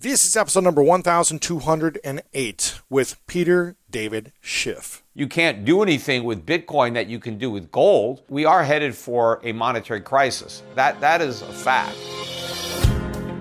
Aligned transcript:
This 0.00 0.24
is 0.24 0.36
episode 0.36 0.62
number 0.62 0.80
1208 0.80 2.80
with 2.88 3.26
Peter 3.26 3.74
David 3.90 4.32
Schiff. 4.40 5.02
You 5.12 5.26
can't 5.26 5.64
do 5.64 5.82
anything 5.82 6.22
with 6.22 6.46
Bitcoin 6.46 6.94
that 6.94 7.08
you 7.08 7.18
can 7.18 7.36
do 7.36 7.50
with 7.50 7.72
gold. 7.72 8.22
We 8.28 8.44
are 8.44 8.62
headed 8.62 8.94
for 8.94 9.40
a 9.42 9.50
monetary 9.50 10.00
crisis. 10.00 10.62
That 10.76 11.00
that 11.00 11.20
is 11.20 11.42
a 11.42 11.52
fact. 11.52 11.96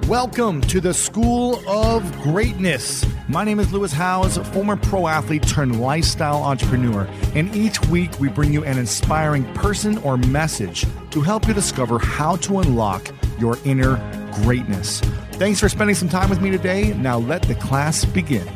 Welcome 0.08 0.62
to 0.62 0.82
the 0.82 0.96
School 0.96 1.62
of 1.70 2.12
Greatness. 2.24 3.06
My 3.30 3.44
name 3.44 3.60
is 3.60 3.72
Lewis 3.72 3.92
Howes, 3.92 4.38
former 4.48 4.78
pro 4.78 5.06
athlete 5.06 5.48
turned 5.48 5.80
lifestyle 5.80 6.42
entrepreneur, 6.42 7.08
and 7.36 7.56
each 7.56 7.80
week 7.88 8.20
we 8.20 8.30
bring 8.30 8.52
you 8.52 8.64
an 8.64 8.80
inspiring 8.80 9.44
person 9.54 10.00
or 10.00 10.18
message 10.18 10.88
to 11.12 11.22
help 11.22 11.48
you 11.48 11.54
discover 11.54 12.00
how 12.00 12.38
to 12.38 12.60
unlock 12.60 13.12
your 13.40 13.58
inner 13.66 13.96
greatness. 14.44 15.02
Thanks 15.34 15.60
for 15.60 15.70
spending 15.70 15.96
some 15.96 16.10
time 16.10 16.30
with 16.30 16.42
me 16.42 16.52
today. 16.52 16.94
Now 16.94 17.20
let 17.20 17.42
the 17.44 17.56
class 17.56 18.06
begin. 18.06 18.48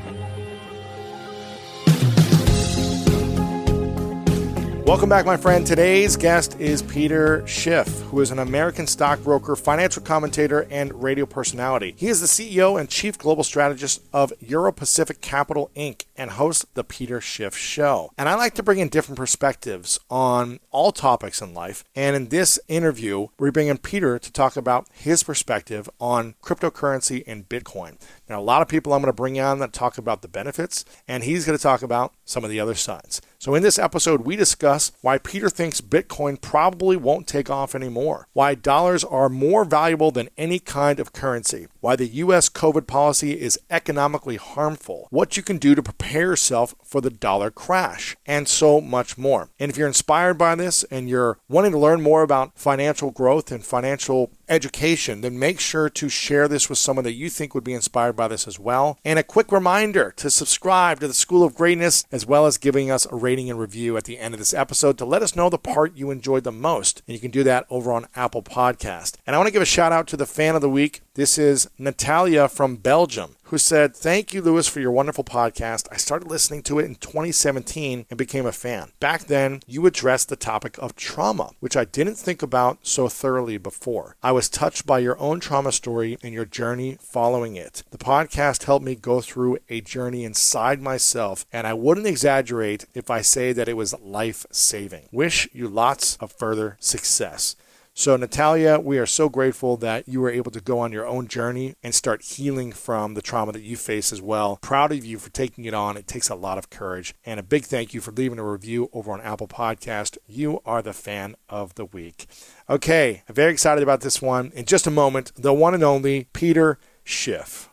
Welcome 4.92 5.08
back, 5.08 5.26
my 5.26 5.38
friend. 5.38 5.66
Today's 5.66 6.18
guest 6.18 6.60
is 6.60 6.82
Peter 6.82 7.48
Schiff, 7.48 7.88
who 8.10 8.20
is 8.20 8.30
an 8.30 8.40
American 8.40 8.86
stockbroker, 8.86 9.56
financial 9.56 10.04
commentator, 10.04 10.68
and 10.70 11.02
radio 11.02 11.26
personality. 11.26 11.96
He 11.98 12.10
is 12.10 12.20
the 12.20 12.28
CEO 12.28 12.78
and 12.78 12.90
chief 12.90 13.18
global 13.18 13.46
strategist 13.46 14.02
of 14.12 14.34
Euro 14.42 14.74
Pacific 14.74 15.22
Capital 15.22 15.72
Inc. 15.78 16.04
and 16.18 16.32
hosts 16.32 16.66
the 16.74 16.84
Peter 16.84 17.22
Schiff 17.22 17.56
Show. 17.56 18.12
And 18.18 18.28
I 18.28 18.36
like 18.36 18.54
to 18.56 18.64
bring 18.64 18.80
in 18.80 18.90
different 18.90 19.18
perspectives 19.18 19.98
on 20.10 20.60
all 20.72 20.92
topics 20.92 21.42
in 21.42 21.54
life. 21.54 21.86
And 21.96 22.14
in 22.14 22.28
this 22.28 22.60
interview, 22.68 23.28
we 23.40 23.50
bring 23.50 23.70
in 23.70 23.78
Peter 23.78 24.20
to 24.20 24.32
talk 24.34 24.58
about 24.58 24.88
his 24.92 25.24
perspective 25.24 25.90
on 26.02 26.36
cryptocurrency 26.44 27.24
and 27.26 27.48
Bitcoin. 27.48 27.98
Now, 28.28 28.42
a 28.42 28.44
lot 28.44 28.62
of 28.62 28.68
people 28.68 28.92
I'm 28.92 29.02
going 29.02 29.08
to 29.08 29.16
bring 29.16 29.40
on 29.40 29.60
that 29.60 29.72
talk 29.72 29.98
about 29.98 30.22
the 30.22 30.28
benefits, 30.28 30.84
and 31.08 31.24
he's 31.24 31.46
going 31.46 31.58
to 31.58 31.64
talk 31.64 31.82
about 31.82 32.14
some 32.26 32.44
of 32.44 32.50
the 32.50 32.60
other 32.60 32.76
sides. 32.76 33.22
So, 33.42 33.56
in 33.56 33.64
this 33.64 33.80
episode, 33.80 34.22
we 34.22 34.36
discuss 34.36 34.92
why 35.02 35.18
Peter 35.18 35.50
thinks 35.50 35.82
Bitcoin 35.82 36.40
probably 36.40 36.96
won't 36.96 37.26
take 37.26 37.50
off 37.50 37.74
anymore, 37.74 38.28
why 38.34 38.54
dollars 38.54 39.04
are 39.04 39.30
more 39.30 39.66
valuable 39.66 40.12
than 40.12 40.30
any 40.38 40.60
kind 40.60 41.00
of 41.00 41.12
currency, 41.12 41.66
why 41.82 41.96
the 41.96 42.08
U.S. 42.08 42.48
COVID 42.48 42.88
policy 42.88 43.40
is 43.40 43.60
economically 43.70 44.38
harmful, 44.38 45.08
what 45.10 45.36
you 45.36 45.44
can 45.44 45.58
do 45.58 45.76
to 45.76 45.84
prepare 45.84 46.28
yourself 46.28 46.74
for 46.84 47.02
the 47.02 47.10
dollar 47.10 47.52
crash, 47.52 48.16
and 48.26 48.48
so 48.48 48.80
much 48.80 49.18
more. 49.18 49.50
And 49.60 49.70
if 49.70 49.78
you're 49.78 49.88
inspired 49.88 50.38
by 50.38 50.56
this 50.56 50.84
and 50.86 51.10
you're 51.10 51.40
wanting 51.50 51.74
to 51.74 51.80
learn 51.80 52.02
more 52.02 52.22
about 52.22 52.58
financial 52.58 53.12
growth 53.12 53.52
and 53.52 53.66
financial 53.66 54.32
education, 54.48 55.22
then 55.22 55.40
make 55.40 55.60
sure 55.60 55.90
to 55.90 56.10
share 56.10 56.48
this 56.48 56.70
with 56.70 56.78
someone 56.78 57.06
that 57.06 57.14
you 57.14 57.30
think 57.30 57.56
would 57.56 57.64
be 57.64 57.74
inspired 57.74 58.16
by 58.16 58.28
this 58.28 58.48
as 58.48 58.60
well. 58.60 59.00
And 59.04 59.18
a 59.18 59.24
quick 59.24 59.52
reminder 59.52 60.14
to 60.18 60.30
subscribe 60.30 61.00
to 61.00 61.08
the 61.08 61.14
School 61.14 61.44
of 61.44 61.56
Greatness, 61.56 62.06
as 62.12 62.26
well 62.26 62.46
as 62.46 62.58
giving 62.58 62.92
us 62.92 63.08
a 63.08 63.16
rating 63.16 63.50
and 63.50 63.60
review 63.60 63.98
at 63.98 64.04
the 64.04 64.20
end 64.20 64.34
of 64.34 64.40
this 64.40 64.54
episode 64.54 64.98
to 64.98 65.06
let 65.06 65.24
us 65.24 65.36
know 65.36 65.50
the 65.50 65.58
part 65.58 65.96
you 65.96 66.12
enjoyed 66.12 66.44
the 66.44 66.52
most. 66.52 67.02
And 67.08 67.16
you 67.16 67.20
can 67.20 67.32
do 67.32 67.44
that 67.44 67.66
over 67.70 67.92
on 67.92 68.08
Apple 68.16 68.44
Podcast. 68.44 69.16
And 69.26 69.36
I 69.36 69.40
want 69.40 69.48
to 69.48 69.54
give 69.54 69.62
a 69.62 69.66
shout 69.66 69.92
out 69.92 70.08
to 70.08 70.18
the 70.18 70.26
fan 70.26 70.56
of 70.56 70.62
the 70.62 70.70
week. 70.70 71.02
This 71.14 71.38
is 71.38 71.70
Natalia 71.78 72.48
from 72.48 72.78
Belgium 72.78 73.36
who 73.52 73.58
said, 73.58 73.94
Thank 73.94 74.34
you, 74.34 74.42
Lewis, 74.42 74.70
for 74.70 74.80
your 74.80 74.94
wonderful 74.94 75.26
podcast. 75.26 75.90
I 75.92 75.98
started 75.98 76.30
listening 76.30 76.64
to 76.64 76.80
it 76.80 76.86
in 76.86 76.96
2017 76.96 78.06
and 78.10 78.18
became 78.18 78.46
a 78.46 78.54
fan. 78.54 78.94
Back 79.02 79.26
then, 79.26 79.60
you 79.68 79.86
addressed 79.86 80.30
the 80.30 80.38
topic 80.38 80.78
of 80.78 80.96
trauma, 80.96 81.52
which 81.60 81.76
I 81.76 81.84
didn't 81.84 82.16
think 82.16 82.42
about 82.42 82.78
so 82.82 83.10
thoroughly 83.10 83.58
before. 83.58 84.16
I 84.24 84.32
was 84.32 84.48
touched 84.48 84.86
by 84.86 85.00
your 85.00 85.20
own 85.20 85.42
trauma 85.42 85.74
story 85.74 86.18
and 86.24 86.34
your 86.34 86.46
journey 86.46 86.98
following 87.02 87.58
it. 87.58 87.84
The 87.92 87.98
podcast 87.98 88.64
helped 88.64 88.86
me 88.86 88.96
go 88.96 89.20
through 89.20 89.58
a 89.68 89.82
journey 89.82 90.24
inside 90.24 90.82
myself, 90.82 91.46
and 91.52 91.68
I 91.68 91.74
wouldn't 91.74 92.08
exaggerate 92.08 92.86
if 92.94 93.10
I 93.10 93.20
say 93.20 93.52
that 93.52 93.68
it 93.68 93.76
was 93.76 94.00
life 94.00 94.46
saving. 94.50 95.10
Wish 95.12 95.50
you 95.52 95.68
lots 95.68 96.16
of 96.22 96.32
further 96.32 96.78
success. 96.80 97.58
So, 98.02 98.18
Natalia, 98.18 98.80
we 98.80 98.98
are 98.98 99.06
so 99.06 99.30
grateful 99.30 99.78
that 99.78 100.08
you 100.08 100.22
were 100.22 100.32
able 100.32 100.50
to 100.50 100.60
go 100.60 100.80
on 100.80 100.92
your 100.92 101.06
own 101.06 101.28
journey 101.28 101.76
and 101.84 101.94
start 101.94 102.24
healing 102.24 102.72
from 102.72 103.14
the 103.14 103.22
trauma 103.22 103.52
that 103.52 103.62
you 103.62 103.78
face 103.78 104.12
as 104.12 104.20
well. 104.20 104.58
Proud 104.60 104.92
of 104.92 105.06
you 105.06 105.20
for 105.20 105.30
taking 105.30 105.66
it 105.66 105.76
on. 105.76 105.98
It 105.98 106.08
takes 106.08 106.28
a 106.28 106.34
lot 106.34 106.58
of 106.58 106.72
courage. 106.72 107.14
And 107.24 107.40
a 107.40 107.44
big 107.44 107.64
thank 107.64 107.94
you 107.94 108.02
for 108.02 108.12
leaving 108.12 108.40
a 108.40 108.44
review 108.44 108.90
over 108.92 109.12
on 109.12 109.22
Apple 109.22 109.48
Podcast. 109.48 110.18
You 110.26 110.62
are 110.66 110.82
the 110.82 110.94
fan 110.94 111.36
of 111.48 111.76
the 111.76 111.86
week. 111.86 112.26
Okay, 112.68 113.22
I'm 113.30 113.36
very 113.36 113.52
excited 113.52 113.84
about 113.84 114.02
this 114.02 114.20
one. 114.20 114.52
In 114.56 114.66
just 114.66 114.88
a 114.88 114.90
moment, 114.90 115.32
the 115.36 115.54
one 115.54 115.76
and 115.76 115.84
only 115.84 116.24
Peter 116.34 116.80
Schiff. 117.04 117.71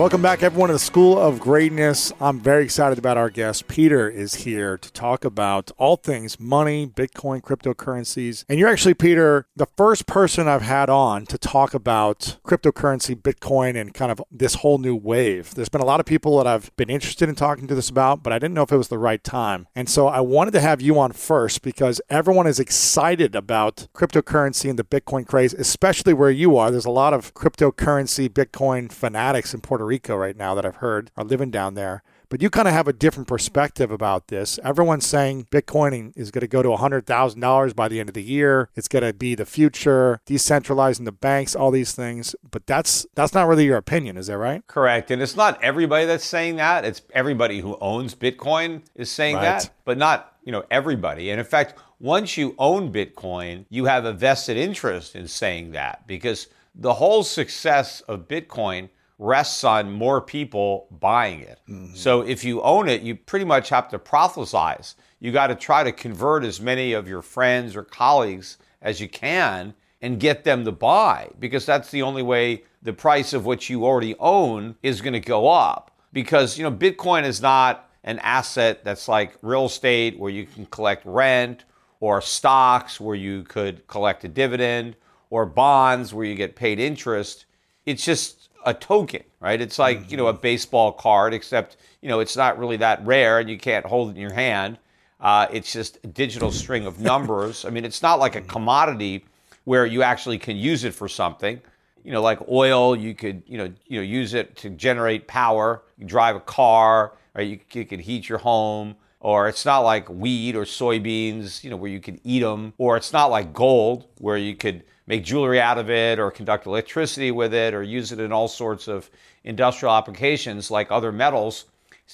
Welcome 0.00 0.22
back, 0.22 0.42
everyone, 0.42 0.68
to 0.68 0.72
the 0.72 0.78
School 0.78 1.18
of 1.18 1.40
Greatness. 1.40 2.10
I'm 2.22 2.40
very 2.40 2.64
excited 2.64 2.96
about 2.96 3.18
our 3.18 3.28
guest. 3.28 3.68
Peter 3.68 4.08
is 4.08 4.36
here 4.36 4.78
to 4.78 4.90
talk 4.94 5.26
about 5.26 5.72
all 5.76 5.96
things 5.96 6.40
money, 6.40 6.86
Bitcoin, 6.86 7.42
cryptocurrencies. 7.42 8.46
And 8.48 8.58
you're 8.58 8.70
actually, 8.70 8.94
Peter, 8.94 9.46
the 9.54 9.66
first 9.76 10.06
person 10.06 10.48
I've 10.48 10.62
had 10.62 10.88
on 10.88 11.26
to 11.26 11.36
talk 11.36 11.74
about 11.74 12.38
cryptocurrency, 12.46 13.14
Bitcoin, 13.14 13.78
and 13.78 13.92
kind 13.92 14.10
of 14.10 14.22
this 14.30 14.54
whole 14.54 14.78
new 14.78 14.96
wave. 14.96 15.54
There's 15.54 15.68
been 15.68 15.82
a 15.82 15.84
lot 15.84 16.00
of 16.00 16.06
people 16.06 16.38
that 16.38 16.46
I've 16.46 16.74
been 16.76 16.88
interested 16.88 17.28
in 17.28 17.34
talking 17.34 17.66
to 17.66 17.74
this 17.74 17.90
about, 17.90 18.22
but 18.22 18.32
I 18.32 18.38
didn't 18.38 18.54
know 18.54 18.62
if 18.62 18.72
it 18.72 18.78
was 18.78 18.88
the 18.88 18.96
right 18.96 19.22
time. 19.22 19.68
And 19.74 19.86
so 19.86 20.08
I 20.08 20.20
wanted 20.20 20.52
to 20.52 20.60
have 20.60 20.80
you 20.80 20.98
on 20.98 21.12
first 21.12 21.60
because 21.60 22.00
everyone 22.08 22.46
is 22.46 22.58
excited 22.58 23.36
about 23.36 23.86
cryptocurrency 23.92 24.70
and 24.70 24.78
the 24.78 24.82
Bitcoin 24.82 25.26
craze, 25.26 25.52
especially 25.52 26.14
where 26.14 26.30
you 26.30 26.56
are. 26.56 26.70
There's 26.70 26.86
a 26.86 26.90
lot 26.90 27.12
of 27.12 27.34
cryptocurrency, 27.34 28.30
Bitcoin 28.30 28.90
fanatics 28.90 29.52
in 29.52 29.60
Puerto 29.60 29.84
Rico 29.84 29.89
right 29.98 30.36
now 30.36 30.54
that 30.54 30.64
I've 30.64 30.76
heard 30.76 31.10
are 31.16 31.24
living 31.24 31.50
down 31.50 31.74
there. 31.74 32.02
But 32.28 32.40
you 32.40 32.48
kind 32.48 32.68
of 32.68 32.74
have 32.74 32.86
a 32.86 32.92
different 32.92 33.26
perspective 33.26 33.90
about 33.90 34.28
this. 34.28 34.60
Everyone's 34.62 35.04
saying 35.04 35.48
Bitcoin 35.50 36.12
is 36.16 36.30
going 36.30 36.42
to 36.42 36.46
go 36.46 36.62
to 36.62 36.68
$100,000 36.68 37.74
by 37.74 37.88
the 37.88 37.98
end 37.98 38.08
of 38.08 38.14
the 38.14 38.22
year. 38.22 38.68
It's 38.76 38.86
going 38.86 39.02
to 39.04 39.12
be 39.12 39.34
the 39.34 39.44
future, 39.44 40.20
decentralizing 40.26 41.04
the 41.06 41.12
banks, 41.12 41.56
all 41.56 41.72
these 41.72 41.92
things. 41.92 42.36
But 42.48 42.66
that's 42.68 43.04
that's 43.16 43.34
not 43.34 43.48
really 43.48 43.64
your 43.64 43.76
opinion, 43.78 44.16
is 44.16 44.28
that 44.28 44.38
right? 44.38 44.64
Correct. 44.68 45.10
And 45.10 45.20
it's 45.20 45.34
not 45.34 45.60
everybody 45.62 46.06
that's 46.06 46.24
saying 46.24 46.54
that. 46.56 46.84
It's 46.84 47.02
everybody 47.12 47.60
who 47.60 47.76
owns 47.80 48.14
Bitcoin 48.14 48.82
is 48.94 49.10
saying 49.10 49.34
Right. 49.34 49.42
that, 49.42 49.70
but 49.84 49.98
not, 49.98 50.36
you 50.44 50.52
know, 50.52 50.64
everybody. 50.70 51.30
And 51.30 51.40
in 51.40 51.46
fact, 51.46 51.78
once 51.98 52.36
you 52.36 52.54
own 52.58 52.92
Bitcoin, 52.92 53.64
you 53.70 53.86
have 53.86 54.04
a 54.04 54.12
vested 54.12 54.56
interest 54.56 55.16
in 55.16 55.26
saying 55.26 55.72
that 55.72 56.06
because 56.06 56.46
the 56.76 56.94
whole 56.94 57.24
success 57.24 58.00
of 58.02 58.28
Bitcoin 58.28 58.88
rests 59.20 59.64
on 59.64 59.92
more 59.92 60.20
people 60.20 60.88
buying 60.98 61.40
it. 61.40 61.60
Mm-hmm. 61.68 61.94
So 61.94 62.22
if 62.22 62.42
you 62.42 62.62
own 62.62 62.88
it, 62.88 63.02
you 63.02 63.14
pretty 63.14 63.44
much 63.44 63.68
have 63.68 63.88
to 63.90 63.98
prophesize. 63.98 64.94
You 65.20 65.30
got 65.30 65.48
to 65.48 65.54
try 65.54 65.84
to 65.84 65.92
convert 65.92 66.42
as 66.42 66.58
many 66.58 66.94
of 66.94 67.06
your 67.06 67.20
friends 67.20 67.76
or 67.76 67.82
colleagues 67.84 68.56
as 68.80 68.98
you 68.98 69.08
can 69.08 69.74
and 70.00 70.18
get 70.18 70.44
them 70.44 70.64
to 70.64 70.72
buy 70.72 71.28
because 71.38 71.66
that's 71.66 71.90
the 71.90 72.00
only 72.00 72.22
way 72.22 72.64
the 72.80 72.94
price 72.94 73.34
of 73.34 73.44
what 73.44 73.68
you 73.68 73.84
already 73.84 74.16
own 74.18 74.76
is 74.82 75.02
going 75.02 75.12
to 75.12 75.20
go 75.20 75.48
up. 75.48 75.90
Because, 76.14 76.56
you 76.56 76.64
know, 76.64 76.72
Bitcoin 76.72 77.24
is 77.24 77.42
not 77.42 77.90
an 78.02 78.18
asset 78.20 78.82
that's 78.84 79.06
like 79.06 79.36
real 79.42 79.66
estate 79.66 80.18
where 80.18 80.30
you 80.30 80.46
can 80.46 80.64
collect 80.64 81.04
rent 81.04 81.64
or 82.00 82.22
stocks 82.22 82.98
where 82.98 83.14
you 83.14 83.42
could 83.42 83.86
collect 83.86 84.24
a 84.24 84.28
dividend 84.28 84.96
or 85.28 85.44
bonds 85.44 86.14
where 86.14 86.24
you 86.24 86.34
get 86.34 86.56
paid 86.56 86.78
interest. 86.80 87.44
It's 87.84 88.02
just 88.02 88.39
a 88.64 88.74
token, 88.74 89.22
right? 89.40 89.60
It's 89.60 89.78
like, 89.78 90.10
you 90.10 90.16
know, 90.16 90.26
a 90.26 90.32
baseball 90.32 90.92
card, 90.92 91.34
except, 91.34 91.76
you 92.00 92.08
know, 92.08 92.20
it's 92.20 92.36
not 92.36 92.58
really 92.58 92.76
that 92.78 93.04
rare 93.04 93.38
and 93.38 93.48
you 93.48 93.58
can't 93.58 93.86
hold 93.86 94.10
it 94.10 94.16
in 94.16 94.20
your 94.20 94.32
hand. 94.32 94.78
Uh, 95.20 95.46
it's 95.52 95.72
just 95.72 95.98
a 96.04 96.06
digital 96.06 96.50
string 96.50 96.86
of 96.86 97.00
numbers. 97.00 97.64
I 97.64 97.70
mean, 97.70 97.84
it's 97.84 98.02
not 98.02 98.18
like 98.18 98.36
a 98.36 98.40
commodity 98.40 99.24
where 99.64 99.84
you 99.84 100.02
actually 100.02 100.38
can 100.38 100.56
use 100.56 100.84
it 100.84 100.94
for 100.94 101.08
something. 101.08 101.60
You 102.04 102.12
know, 102.12 102.22
like 102.22 102.40
oil, 102.48 102.96
you 102.96 103.14
could, 103.14 103.42
you 103.46 103.58
know, 103.58 103.70
you 103.86 103.98
know, 103.98 104.02
use 104.02 104.32
it 104.32 104.56
to 104.56 104.70
generate 104.70 105.28
power. 105.28 105.82
You 105.98 106.06
drive 106.06 106.36
a 106.36 106.40
car, 106.40 107.12
or 107.34 107.42
you, 107.42 107.60
you 107.72 107.84
could 107.84 108.00
heat 108.00 108.28
your 108.28 108.38
home. 108.38 108.96
Or 109.22 109.48
it's 109.48 109.66
not 109.66 109.80
like 109.80 110.08
wheat 110.08 110.56
or 110.56 110.62
soybeans, 110.62 111.62
you 111.62 111.68
know, 111.68 111.76
where 111.76 111.90
you 111.90 112.00
could 112.00 112.20
eat 112.24 112.40
them. 112.40 112.72
Or 112.78 112.96
it's 112.96 113.12
not 113.12 113.30
like 113.30 113.52
gold, 113.52 114.06
where 114.16 114.38
you 114.38 114.56
could 114.56 114.82
make 115.10 115.24
jewelry 115.24 115.60
out 115.60 115.76
of 115.76 115.90
it, 115.90 116.20
or 116.20 116.30
conduct 116.30 116.66
electricity 116.66 117.32
with 117.32 117.52
it, 117.52 117.74
or 117.74 117.82
use 117.82 118.12
it 118.12 118.20
in 118.20 118.32
all 118.32 118.46
sorts 118.46 118.86
of 118.86 119.10
industrial 119.42 119.92
applications 119.92 120.70
like 120.70 120.90
other 120.92 121.10
metals. 121.10 121.64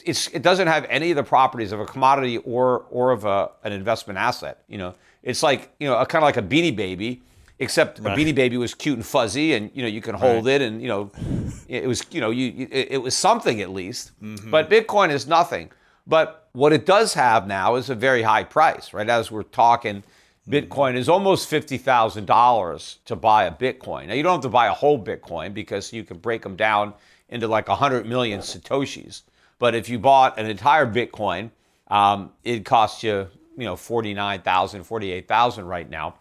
It's, 0.04 0.28
it 0.28 0.40
doesn't 0.43 0.66
have 0.66 0.87
any 0.88 1.10
of 1.10 1.16
the 1.16 1.22
properties 1.22 1.72
of 1.72 1.81
a 1.81 1.84
commodity 1.84 2.38
or 2.38 2.87
or 2.90 3.12
of 3.12 3.26
a, 3.26 3.50
an 3.64 3.72
investment 3.72 4.19
asset. 4.19 4.62
You 4.66 4.78
know, 4.78 4.94
it's 5.22 5.43
like 5.43 5.70
you 5.78 5.87
know, 5.87 5.98
a, 5.98 6.06
kind 6.06 6.22
of 6.25 6.26
like 6.26 6.38
a 6.38 6.43
beanie 6.43 6.75
baby, 6.75 7.22
except 7.58 7.98
a 7.98 8.02
beanie 8.02 8.34
baby 8.34 8.56
was 8.56 8.75
cute 8.75 8.96
and 8.96 9.04
fuzzy, 9.04 9.52
and 9.52 9.70
you 9.75 9.82
know, 9.82 9.88
you 9.88 10.00
can 10.00 10.14
hold 10.14 10.49
it, 10.49 10.62
and 10.62 10.81
you 10.81 10.88
know, 10.88 11.10
it 11.69 11.87
was 11.87 12.02
you 12.10 12.22
know, 12.22 12.31
you 12.31 12.66
it, 12.70 12.92
it 12.92 13.02
was 13.02 13.14
something 13.14 13.60
at 13.60 13.70
least. 13.70 14.19
Mm-hmm. 14.22 14.50
But 14.50 14.70
Bitcoin 14.70 15.10
is 15.10 15.26
nothing. 15.26 15.70
But 16.06 16.49
what 16.52 16.72
it 16.72 16.87
does 16.87 17.12
have 17.14 17.46
now 17.46 17.75
is 17.75 17.90
a 17.90 17.94
very 17.94 18.22
high 18.22 18.44
price, 18.44 18.94
right? 18.94 19.08
As 19.08 19.31
we're 19.31 19.42
talking, 19.42 20.02
Bitcoin 20.48 20.94
is 20.94 21.08
almost 21.08 21.50
$50,000 21.50 22.96
to 23.04 23.16
buy 23.16 23.44
a 23.44 23.50
Bitcoin. 23.50 24.06
Now, 24.06 24.14
you 24.14 24.22
don't 24.22 24.34
have 24.34 24.43
to 24.43 24.48
buy 24.48 24.69
a 24.69 24.72
whole 24.72 25.02
Bitcoin 25.02 25.52
because 25.52 25.93
you 25.93 26.04
can 26.04 26.19
break 26.19 26.43
them 26.43 26.54
down 26.54 26.94
into 27.28 27.48
like 27.48 27.69
100 27.69 28.06
million 28.06 28.40
Satoshis. 28.40 29.22
But 29.58 29.75
if 29.75 29.88
you 29.88 29.98
bought 29.98 30.38
an 30.38 30.46
entire 30.46 30.87
Bitcoin, 30.87 31.50
um, 31.88 32.32
it 32.44 32.64
costs 32.64 33.02
you, 33.02 33.26
you 33.56 33.64
know, 33.64 33.75
49,000, 33.75 34.84
48,000 34.84 35.64
right 35.64 35.88
now. 35.90 36.14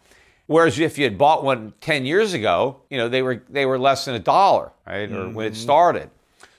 Whereas 0.47 0.79
if 0.79 0.97
you 0.97 1.03
had 1.03 1.17
bought 1.17 1.43
one 1.43 1.73
10 1.81 2.05
years 2.05 2.33
ago, 2.33 2.81
you 2.89 2.97
know, 2.97 3.09
they 3.09 3.21
were, 3.21 3.43
they 3.49 3.65
were 3.65 3.79
less 3.79 4.05
than 4.05 4.15
a 4.15 4.19
dollar, 4.19 4.71
right? 4.87 5.11
Or 5.11 5.29
when 5.29 5.47
it 5.47 5.55
started. 5.55 6.09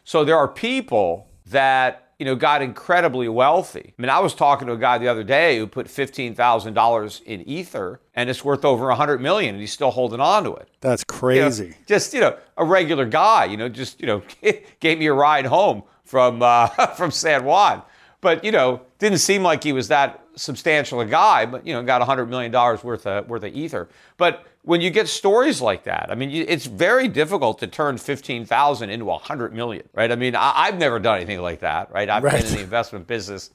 So 0.04 0.24
there 0.24 0.36
are 0.36 0.48
people 0.48 1.28
that 1.46 2.05
you 2.18 2.24
know, 2.24 2.34
got 2.34 2.62
incredibly 2.62 3.28
wealthy. 3.28 3.94
I 3.98 4.02
mean, 4.02 4.08
I 4.08 4.20
was 4.20 4.34
talking 4.34 4.66
to 4.68 4.72
a 4.72 4.78
guy 4.78 4.96
the 4.98 5.08
other 5.08 5.24
day 5.24 5.58
who 5.58 5.66
put 5.66 5.88
fifteen 5.88 6.34
thousand 6.34 6.74
dollars 6.74 7.22
in 7.26 7.42
Ether, 7.42 8.00
and 8.14 8.30
it's 8.30 8.44
worth 8.44 8.64
over 8.64 8.88
a 8.88 8.94
hundred 8.94 9.20
million, 9.20 9.54
and 9.54 9.60
he's 9.60 9.72
still 9.72 9.90
holding 9.90 10.20
on 10.20 10.44
to 10.44 10.54
it. 10.54 10.68
That's 10.80 11.04
crazy. 11.04 11.64
You 11.64 11.70
know, 11.70 11.76
just 11.86 12.14
you 12.14 12.20
know, 12.20 12.36
a 12.56 12.64
regular 12.64 13.04
guy, 13.04 13.44
you 13.44 13.56
know, 13.56 13.68
just 13.68 14.00
you 14.00 14.06
know, 14.06 14.22
gave 14.80 14.98
me 14.98 15.06
a 15.06 15.12
ride 15.12 15.46
home 15.46 15.82
from 16.04 16.42
uh, 16.42 16.68
from 16.96 17.10
San 17.10 17.44
Juan, 17.44 17.82
but 18.20 18.44
you 18.44 18.52
know, 18.52 18.80
didn't 18.98 19.18
seem 19.18 19.42
like 19.42 19.62
he 19.62 19.72
was 19.72 19.88
that 19.88 20.25
substantial 20.36 21.00
a 21.00 21.06
guy, 21.06 21.46
but 21.46 21.66
you 21.66 21.72
know, 21.72 21.82
got 21.82 22.02
a 22.02 22.04
hundred 22.04 22.26
million 22.26 22.52
dollars 22.52 22.84
worth 22.84 23.06
of 23.06 23.28
worth 23.28 23.42
of 23.42 23.54
Ether, 23.54 23.88
but 24.16 24.46
when 24.66 24.80
you 24.80 24.90
get 24.90 25.06
stories 25.06 25.62
like 25.62 25.84
that, 25.84 26.08
I 26.10 26.16
mean, 26.16 26.28
it's 26.28 26.66
very 26.66 27.06
difficult 27.06 27.60
to 27.60 27.68
turn 27.68 27.98
15,000 27.98 28.90
into 28.90 29.04
100 29.04 29.54
million, 29.54 29.88
right? 29.94 30.10
I 30.10 30.16
mean, 30.16 30.34
I, 30.34 30.66
have 30.66 30.76
never 30.76 30.98
done 30.98 31.18
anything 31.18 31.40
like 31.40 31.60
that, 31.60 31.92
right? 31.92 32.10
I've 32.10 32.24
right. 32.24 32.42
been 32.42 32.46
in 32.46 32.54
the 32.56 32.60
investment 32.64 33.06
business 33.06 33.50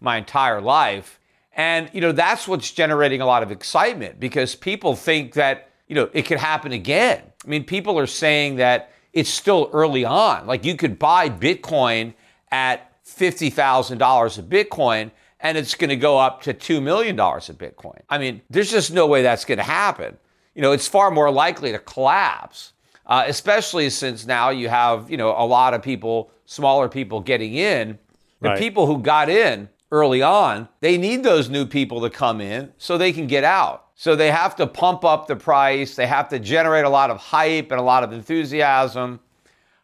my 0.00 0.16
entire 0.16 0.60
life. 0.60 1.20
And, 1.52 1.88
you 1.92 2.00
know, 2.00 2.10
that's 2.10 2.48
what's 2.48 2.72
generating 2.72 3.20
a 3.20 3.26
lot 3.26 3.44
of 3.44 3.52
excitement 3.52 4.18
because 4.18 4.56
people 4.56 4.96
think 4.96 5.34
that, 5.34 5.70
you 5.86 5.94
know, 5.94 6.10
it 6.12 6.22
could 6.22 6.38
happen 6.38 6.72
again. 6.72 7.22
I 7.44 7.48
mean, 7.48 7.62
people 7.62 7.96
are 7.96 8.08
saying 8.08 8.56
that 8.56 8.90
it's 9.12 9.30
still 9.30 9.70
early 9.72 10.04
on. 10.04 10.48
Like 10.48 10.64
you 10.64 10.76
could 10.76 10.98
buy 10.98 11.30
Bitcoin 11.30 12.12
at 12.50 12.92
$50,000 13.04 14.38
of 14.38 14.44
Bitcoin 14.46 15.12
and 15.46 15.58
it's 15.58 15.74
going 15.74 15.90
to 15.90 15.96
go 15.96 16.18
up 16.18 16.42
to 16.42 16.54
$2 16.54 16.82
million 16.82 17.18
of 17.18 17.58
Bitcoin. 17.58 18.00
I 18.08 18.18
mean, 18.18 18.42
there's 18.50 18.70
just 18.70 18.92
no 18.92 19.06
way 19.06 19.22
that's 19.22 19.44
going 19.44 19.58
to 19.58 19.64
happen 19.64 20.18
you 20.56 20.62
know, 20.62 20.72
it's 20.72 20.88
far 20.88 21.10
more 21.10 21.30
likely 21.30 21.70
to 21.70 21.78
collapse, 21.78 22.72
uh, 23.04 23.24
especially 23.26 23.90
since 23.90 24.26
now 24.26 24.48
you 24.48 24.70
have, 24.70 25.08
you 25.10 25.18
know, 25.18 25.30
a 25.36 25.44
lot 25.44 25.74
of 25.74 25.82
people, 25.82 26.30
smaller 26.46 26.88
people 26.88 27.20
getting 27.20 27.54
in. 27.54 27.98
The 28.40 28.48
right. 28.50 28.58
people 28.58 28.86
who 28.86 28.98
got 28.98 29.28
in 29.28 29.68
early 29.92 30.22
on, 30.22 30.68
they 30.80 30.96
need 30.96 31.22
those 31.22 31.50
new 31.50 31.66
people 31.66 32.00
to 32.00 32.10
come 32.10 32.40
in 32.40 32.72
so 32.78 32.96
they 32.96 33.12
can 33.12 33.26
get 33.26 33.44
out. 33.44 33.88
So 33.94 34.16
they 34.16 34.30
have 34.30 34.56
to 34.56 34.66
pump 34.66 35.04
up 35.04 35.26
the 35.26 35.36
price, 35.36 35.94
they 35.94 36.06
have 36.06 36.28
to 36.30 36.38
generate 36.38 36.84
a 36.84 36.88
lot 36.88 37.10
of 37.10 37.18
hype 37.18 37.70
and 37.70 37.78
a 37.78 37.84
lot 37.84 38.02
of 38.02 38.12
enthusiasm. 38.12 39.20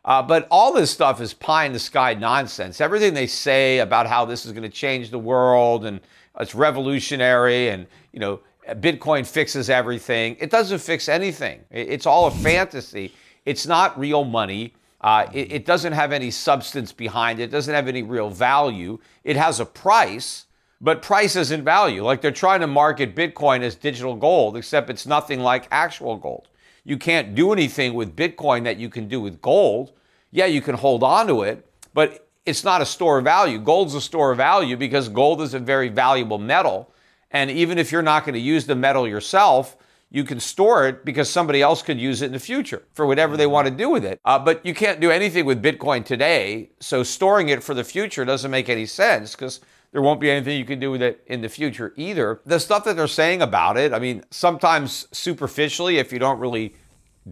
Uh, 0.04 0.22
but 0.22 0.48
all 0.50 0.72
this 0.72 0.90
stuff 0.90 1.20
is 1.20 1.32
pie 1.32 1.64
in 1.64 1.72
the 1.72 1.78
sky 1.78 2.14
nonsense. 2.14 2.80
Everything 2.80 3.14
they 3.14 3.26
say 3.26 3.78
about 3.78 4.06
how 4.06 4.24
this 4.24 4.44
is 4.44 4.52
going 4.52 4.64
to 4.64 4.68
change 4.68 5.10
the 5.10 5.18
world 5.18 5.84
and 5.84 6.00
it's 6.40 6.54
revolutionary 6.54 7.68
and 7.68 7.86
you 8.12 8.18
know 8.18 8.40
Bitcoin 8.68 9.26
fixes 9.26 9.70
everything. 9.70 10.36
It 10.40 10.50
doesn't 10.50 10.78
fix 10.78 11.08
anything. 11.08 11.64
It's 11.70 12.06
all 12.06 12.26
a 12.26 12.30
fantasy. 12.30 13.12
It's 13.44 13.66
not 13.66 13.98
real 13.98 14.24
money. 14.24 14.74
Uh, 15.00 15.26
it, 15.32 15.52
it, 15.52 15.66
doesn't 15.66 15.92
have 15.92 16.12
any 16.12 16.30
substance 16.30 16.92
behind 16.92 17.40
it. 17.40 17.44
It 17.44 17.50
doesn't 17.50 17.74
have 17.74 17.88
any 17.88 18.04
real 18.04 18.30
value. 18.30 19.00
It 19.24 19.36
has 19.36 19.58
a 19.58 19.64
price, 19.64 20.46
but 20.80 21.02
price 21.02 21.34
isn't 21.34 21.64
value. 21.64 22.04
Like 22.04 22.20
they're 22.20 22.30
trying 22.30 22.60
to 22.60 22.68
market 22.68 23.16
Bitcoin 23.16 23.62
as 23.62 23.74
digital 23.74 24.14
gold, 24.14 24.56
except 24.56 24.90
it's 24.90 25.04
nothing 25.04 25.40
like 25.40 25.66
actual 25.72 26.16
gold. 26.16 26.46
You 26.84 26.98
can't 26.98 27.34
do 27.34 27.52
anything 27.52 27.94
with 27.94 28.16
Bitcoin 28.16 28.64
that 28.64 28.76
you 28.76 28.88
can 28.88 29.08
do 29.08 29.20
with 29.20 29.40
gold. 29.40 29.92
Yeah, 30.30 30.46
you 30.46 30.60
can 30.60 30.74
hold 30.74 31.02
on 31.02 31.26
to 31.28 31.42
it, 31.42 31.66
but 31.94 32.28
it's 32.44 32.64
not 32.64 32.80
a 32.80 32.86
store 32.86 33.18
of 33.18 33.24
value. 33.24 33.58
Gold's 33.58 33.94
a 33.94 34.00
store 34.00 34.32
of 34.32 34.38
value 34.38 34.76
because 34.76 35.08
gold 35.08 35.40
is 35.40 35.54
a 35.54 35.58
very 35.58 35.88
valuable 35.88 36.38
metal 36.38 36.92
and 37.32 37.50
even 37.50 37.78
if 37.78 37.90
you're 37.90 38.02
not 38.02 38.24
going 38.24 38.34
to 38.34 38.40
use 38.40 38.66
the 38.66 38.74
metal 38.74 39.08
yourself, 39.08 39.76
you 40.10 40.24
can 40.24 40.38
store 40.38 40.86
it 40.86 41.04
because 41.04 41.30
somebody 41.30 41.62
else 41.62 41.80
could 41.80 41.98
use 41.98 42.20
it 42.20 42.26
in 42.26 42.32
the 42.32 42.38
future 42.38 42.82
for 42.92 43.06
whatever 43.06 43.36
they 43.36 43.46
want 43.46 43.66
to 43.66 43.74
do 43.74 43.88
with 43.88 44.04
it. 44.04 44.20
Uh, 44.24 44.38
but 44.38 44.64
you 44.64 44.74
can't 44.74 45.00
do 45.00 45.10
anything 45.10 45.46
with 45.46 45.62
Bitcoin 45.62 46.04
today. 46.04 46.70
So 46.80 47.02
storing 47.02 47.48
it 47.48 47.62
for 47.62 47.72
the 47.72 47.84
future 47.84 48.24
doesn't 48.26 48.50
make 48.50 48.68
any 48.68 48.84
sense 48.84 49.34
because 49.34 49.60
there 49.92 50.02
won't 50.02 50.20
be 50.20 50.30
anything 50.30 50.58
you 50.58 50.64
can 50.64 50.80
do 50.80 50.90
with 50.90 51.02
it 51.02 51.22
in 51.26 51.42
the 51.42 51.48
future 51.48 51.92
either. 51.96 52.40
The 52.46 52.58
stuff 52.58 52.84
that 52.84 52.96
they're 52.96 53.06
saying 53.06 53.42
about 53.42 53.76
it, 53.76 53.92
I 53.92 53.98
mean, 53.98 54.24
sometimes 54.30 55.06
superficially, 55.12 55.98
if 55.98 56.12
you 56.12 56.18
don't 56.18 56.38
really 56.38 56.74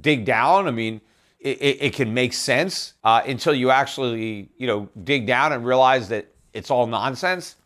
dig 0.00 0.26
down, 0.26 0.68
I 0.68 0.70
mean, 0.70 1.00
it, 1.40 1.60
it, 1.60 1.82
it 1.82 1.94
can 1.94 2.12
make 2.12 2.34
sense 2.34 2.94
uh, 3.02 3.22
until 3.26 3.54
you 3.54 3.70
actually, 3.70 4.50
you 4.58 4.66
know, 4.66 4.88
dig 5.04 5.26
down 5.26 5.52
and 5.52 5.64
realize 5.64 6.08
that 6.10 6.26
it's 6.52 6.70
all 6.70 6.86
nonsense. 6.86 7.56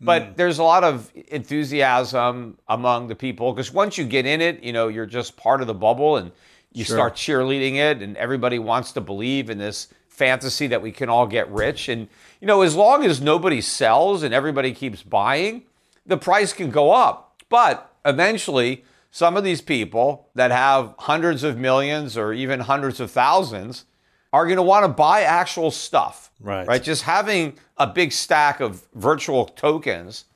But 0.00 0.22
mm. 0.22 0.36
there's 0.36 0.58
a 0.58 0.62
lot 0.62 0.84
of 0.84 1.10
enthusiasm 1.28 2.56
among 2.68 3.08
the 3.08 3.14
people 3.14 3.52
because 3.52 3.72
once 3.72 3.98
you 3.98 4.04
get 4.04 4.24
in 4.24 4.40
it, 4.40 4.62
you 4.62 4.72
know, 4.72 4.86
you're 4.86 5.06
just 5.06 5.36
part 5.36 5.62
of 5.62 5.66
the 5.66 5.74
bubble 5.74 6.16
and 6.16 6.30
you 6.72 6.84
sure. 6.84 6.96
start 6.96 7.14
cheerleading 7.14 7.76
it, 7.76 8.02
and 8.02 8.16
everybody 8.16 8.58
wants 8.58 8.92
to 8.92 9.00
believe 9.00 9.48
in 9.48 9.58
this 9.58 9.88
fantasy 10.08 10.66
that 10.68 10.80
we 10.80 10.92
can 10.92 11.08
all 11.08 11.26
get 11.26 11.50
rich. 11.50 11.88
And, 11.88 12.08
you 12.44 12.48
know, 12.48 12.60
as 12.60 12.76
long 12.76 13.06
as 13.06 13.22
nobody 13.22 13.62
sells 13.62 14.22
and 14.22 14.34
everybody 14.34 14.74
keeps 14.74 15.02
buying, 15.02 15.62
the 16.04 16.18
price 16.18 16.52
can 16.52 16.68
go 16.70 16.92
up. 16.92 17.42
But 17.48 17.90
eventually, 18.04 18.84
some 19.10 19.38
of 19.38 19.44
these 19.44 19.62
people 19.62 20.28
that 20.34 20.50
have 20.50 20.94
hundreds 20.98 21.42
of 21.42 21.56
millions 21.56 22.18
or 22.18 22.34
even 22.34 22.60
hundreds 22.60 23.00
of 23.00 23.10
thousands 23.10 23.86
are 24.30 24.44
going 24.44 24.58
to 24.58 24.62
want 24.62 24.84
to 24.84 24.90
buy 24.90 25.22
actual 25.22 25.70
stuff. 25.70 26.30
Right. 26.38 26.66
Right. 26.66 26.82
Just 26.82 27.04
having 27.04 27.54
a 27.78 27.86
big 27.86 28.12
stack 28.12 28.60
of 28.60 28.86
virtual 28.94 29.46
tokens, 29.46 30.26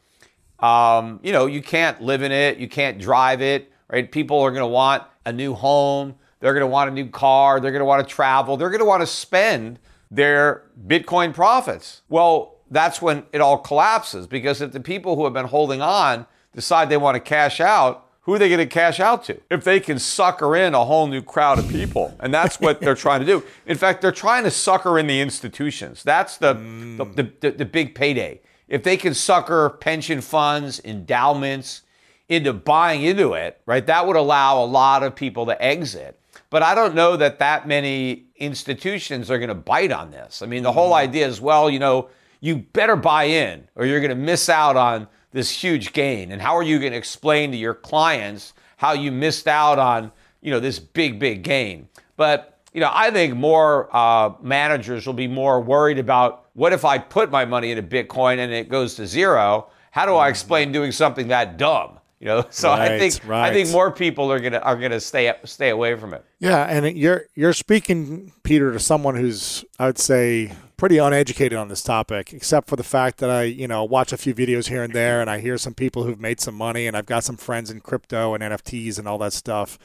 um, 0.61 1.21
you 1.23 1.33
know, 1.35 1.45
you 1.45 1.61
can't 1.61 2.01
live 2.01 2.23
in 2.23 2.33
it, 2.33 2.57
you 2.57 2.71
can't 2.71 2.99
drive 2.99 3.43
it, 3.43 3.71
right? 3.91 4.11
People 4.11 4.41
are 4.41 4.51
going 4.51 4.63
to 4.63 4.67
want 4.67 5.03
a 5.27 5.33
new 5.35 5.53
home, 5.53 6.15
they're 6.41 6.55
going 6.55 6.63
to 6.63 6.69
want 6.69 6.89
a 6.89 6.95
new 6.95 7.11
car, 7.11 7.61
they're 7.61 7.71
going 7.71 7.81
to 7.81 7.85
want 7.85 8.09
to 8.09 8.15
travel, 8.15 8.57
they're 8.57 8.71
going 8.71 8.81
to 8.81 8.87
want 8.87 9.03
to 9.03 9.07
spend 9.07 9.79
their 10.11 10.65
Bitcoin 10.87 11.35
profits. 11.35 12.03
Well, 12.09 12.57
that's 12.71 13.01
when 13.01 13.25
it 13.33 13.41
all 13.41 13.59
collapses 13.59 14.27
because 14.27 14.61
if 14.61 14.73
the 14.73 14.81
people 14.81 15.17
who 15.17 15.25
have 15.25 15.33
been 15.33 15.47
holding 15.47 15.81
on 15.81 16.27
decide 16.55 16.89
they 16.89 16.97
want 16.97 17.15
to 17.15 17.21
cash 17.21 17.61
out, 17.61 18.07
who 18.23 18.35
are 18.35 18.39
they 18.39 18.49
going 18.49 18.59
to 18.59 18.67
cash 18.67 19.01
out 19.01 19.25
to? 19.25 19.41
If 19.51 19.65
they 19.65 19.81
can 19.81 19.99
sucker 19.99 20.55
in 20.55 20.75
a 20.75 20.85
whole 20.85 21.07
new 21.07 21.23
crowd 21.23 21.59
of 21.59 21.67
people. 21.69 22.15
And 22.21 22.33
that's 22.33 22.61
what 22.61 22.79
they're 22.79 22.95
trying 23.07 23.21
to 23.21 23.27
do. 23.27 23.43
In 23.65 23.79
fact, 23.79 24.03
they're 24.03 24.13
trying 24.13 24.45
to 24.45 24.51
sucker 24.51 24.99
in 24.99 25.07
the 25.07 25.19
institutions. 25.21 26.03
That's 26.03 26.37
the, 26.37 26.55
mm. 26.55 27.17
the, 27.17 27.33
the, 27.41 27.51
the, 27.53 27.65
big 27.65 27.95
payday. 27.95 28.43
If 28.69 28.83
they 28.83 28.99
can 28.99 29.15
sucker 29.15 29.71
pension 29.71 30.21
funds, 30.21 30.79
endowments 30.85 31.83
into 32.29 32.53
buying 32.53 33.03
into 33.03 33.33
it, 33.33 33.63
right, 33.65 33.87
that 33.87 34.07
would 34.07 34.17
allow 34.17 34.63
a 34.63 34.67
lot 34.67 35.03
of 35.03 35.17
people 35.17 35.47
to 35.47 35.63
exit. 35.63 36.21
But 36.51 36.63
I 36.63 36.75
don't 36.75 36.95
know 36.95 37.17
that 37.17 37.39
that 37.41 37.69
many 37.69 38.27
institutions 38.37 39.31
are 39.31 39.39
going 39.39 39.49
to 39.49 39.55
bite 39.55 39.93
on 39.93 40.11
this. 40.11 40.41
I 40.41 40.47
mean, 40.47 40.63
the 40.63 40.73
whole 40.73 40.93
mm. 40.93 40.97
idea 40.97 41.27
is, 41.27 41.41
well, 41.41 41.69
you 41.69 41.79
know, 41.79 42.09
you 42.41 42.57
better 42.57 42.97
buy 42.97 43.25
in 43.25 43.69
or 43.75 43.85
you're 43.85 44.01
going 44.01 44.11
to 44.11 44.17
miss 44.17 44.49
out 44.49 44.77
on 44.77 45.09
this 45.33 45.51
huge 45.51 45.93
gain? 45.93 46.33
And 46.33 46.41
how 46.41 46.57
are 46.57 46.63
you 46.63 46.79
going 46.79 46.93
to 46.93 46.99
explain 46.99 47.51
to 47.53 47.57
your 47.57 47.75
clients 47.75 48.55
how 48.77 48.93
you 48.93 49.13
missed 49.13 49.47
out 49.47 49.79
on, 49.79 50.13
you 50.41 50.51
know, 50.51 50.61
this 50.61 50.79
big, 50.79 51.19
big 51.19 51.43
gain? 51.43 51.89
But, 52.17 52.61
you 52.73 52.81
know, 52.81 52.91
I 52.93 53.11
think 53.11 53.35
more 53.35 53.95
uh, 53.95 54.33
managers 54.41 55.07
will 55.07 55.15
be 55.15 55.29
more 55.29 55.61
worried 55.61 55.99
about 55.99 56.47
what 56.55 56.73
if 56.73 56.85
I 56.85 56.99
put 56.99 57.31
my 57.31 57.45
money 57.45 57.71
into 57.71 57.83
Bitcoin 57.83 58.39
and 58.39 58.53
it 58.53 58.69
goes 58.69 58.95
to 58.95 59.07
zero? 59.07 59.69
How 59.91 60.07
do 60.07 60.17
I 60.17 60.25
mm-hmm. 60.25 60.31
explain 60.31 60.73
doing 60.73 60.93
something 60.93 61.29
that 61.29 61.57
dumb? 61.57 61.98
You 62.21 62.27
know, 62.27 62.47
so 62.51 62.71
right, 62.71 62.93
I 62.93 62.99
think 62.99 63.21
right. 63.27 63.51
I 63.51 63.53
think 63.53 63.71
more 63.71 63.91
people 63.91 64.31
are 64.33 64.41
gonna 64.41 64.59
are 64.59 64.77
gonna 64.77 65.01
stay 65.01 65.33
stay 65.45 65.71
away 65.71 65.97
from 65.97 66.15
it. 66.15 66.25
Yeah, 66.39 66.65
and 66.65 66.97
you're 66.97 67.25
you're 67.35 67.53
speaking, 67.53 68.33
Peter, 68.43 68.73
to 68.73 68.79
someone 68.79 69.15
who's 69.15 69.65
I 69.79 69.87
would 69.87 69.99
say 69.99 70.53
pretty 70.79 70.97
uneducated 70.97 71.59
on 71.59 71.69
this 71.69 71.83
topic, 71.83 72.33
except 72.33 72.69
for 72.69 72.77
the 72.77 72.85
fact 72.85 73.19
that 73.19 73.29
I, 73.29 73.43
you 73.43 73.69
know, 73.69 73.85
watch 73.85 74.13
a 74.13 74.17
few 74.17 74.33
videos 74.35 74.69
here 74.69 74.83
and 74.83 74.95
there, 74.95 75.21
and 75.21 75.29
I 75.29 75.41
hear 75.41 75.59
some 75.59 75.75
people 75.75 76.05
who've 76.05 76.21
made 76.21 76.41
some 76.41 76.55
money, 76.55 76.87
and 76.87 76.97
I've 76.97 77.05
got 77.05 77.25
some 77.25 77.37
friends 77.37 77.71
in 77.71 77.81
crypto 77.81 78.33
and 78.33 78.43
NFTs 78.43 78.99
and 78.99 79.07
all 79.07 79.19
that 79.19 79.35
stuff. 79.35 79.79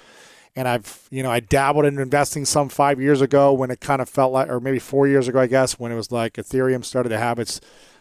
And 0.55 0.67
I've, 0.67 1.07
you 1.09 1.23
know, 1.23 1.31
I 1.31 1.39
dabbled 1.39 1.85
in 1.85 1.97
investing 1.97 2.45
some 2.45 2.69
five 2.69 3.01
years 3.01 3.21
ago 3.21 3.51
when 3.51 3.71
it 3.71 3.81
kind 3.81 4.03
of 4.03 4.07
felt 4.07 4.31
like, 4.31 4.47
or 4.49 4.59
maybe 4.59 4.77
four 4.77 5.07
years 5.07 5.27
ago, 5.27 5.39
I 5.39 5.47
guess, 5.47 5.79
when 5.79 5.91
it 5.91 5.95
was 5.95 6.11
like 6.11 6.33
Ethereum 6.33 6.85
started 6.85 7.09
to 7.09 7.17
have 7.17 7.39
its 7.39 7.59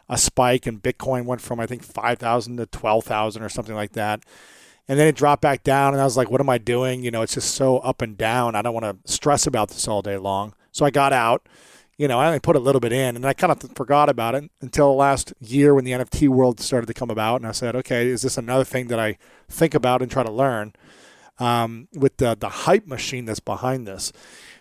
a 0.09 0.18
spike 0.18 0.66
and 0.66 0.82
Bitcoin 0.82 1.25
went 1.25 1.40
from 1.40 1.61
I 1.61 1.66
think 1.66 1.82
five 1.82 2.18
thousand 2.18 2.56
to 2.59 2.66
twelve 2.66 3.04
thousand 3.04 3.42
or 3.42 3.49
something 3.49 3.75
like 3.75 3.92
that. 3.92 4.25
And 4.88 4.99
then 4.99 5.06
it 5.06 5.14
dropped 5.14 5.42
back 5.42 5.62
down, 5.62 5.94
and 5.94 6.00
I 6.00 6.04
was 6.04 6.16
like, 6.16 6.30
"What 6.30 6.40
am 6.40 6.50
I 6.50 6.59
doing?" 6.59 7.04
You 7.04 7.11
know, 7.11 7.23
it's 7.23 7.35
just 7.35 7.54
so 7.54 7.78
up 7.78 8.02
and 8.02 8.18
down. 8.18 8.56
I 8.56 8.62
don't 8.62 8.75
want 8.75 8.85
to 8.85 9.12
stress 9.12 9.47
about 9.47 9.68
this 9.68 9.87
all 9.87 10.02
day 10.02 10.16
long. 10.16 10.54
So 10.73 10.85
I 10.85 10.90
got 10.90 11.12
out 11.12 11.47
you 12.02 12.09
know, 12.09 12.18
I 12.18 12.26
only 12.26 12.40
put 12.40 12.56
a 12.56 12.59
little 12.59 12.80
bit 12.80 12.92
in 12.92 13.16
and 13.16 13.25
I 13.26 13.32
kind 13.32 13.52
of 13.52 13.76
forgot 13.76 14.09
about 14.09 14.35
it 14.35 14.50
until 14.61 14.97
last 14.97 15.32
year 15.40 15.75
when 15.75 15.85
the 15.85 15.92
NFT 15.92 16.28
world 16.28 16.59
started 16.59 16.87
to 16.87 16.94
come 16.94 17.11
about. 17.11 17.37
And 17.37 17.47
I 17.47 17.52
said, 17.52 17.76
okay, 17.76 18.09
is 18.09 18.23
this 18.23 18.38
another 18.38 18.64
thing 18.64 18.88
that 18.88 18.99
I 18.99 19.18
think 19.49 19.75
about 19.75 20.02
and 20.02 20.11
try 20.11 20.23
to 20.23 20.30
learn 20.32 20.73
um, 21.38 21.87
with 21.92 22.16
the, 22.16 22.35
the 22.35 22.49
hype 22.49 22.87
machine 22.87 23.26
that's 23.26 23.40
behind 23.40 23.87
this? 23.87 24.12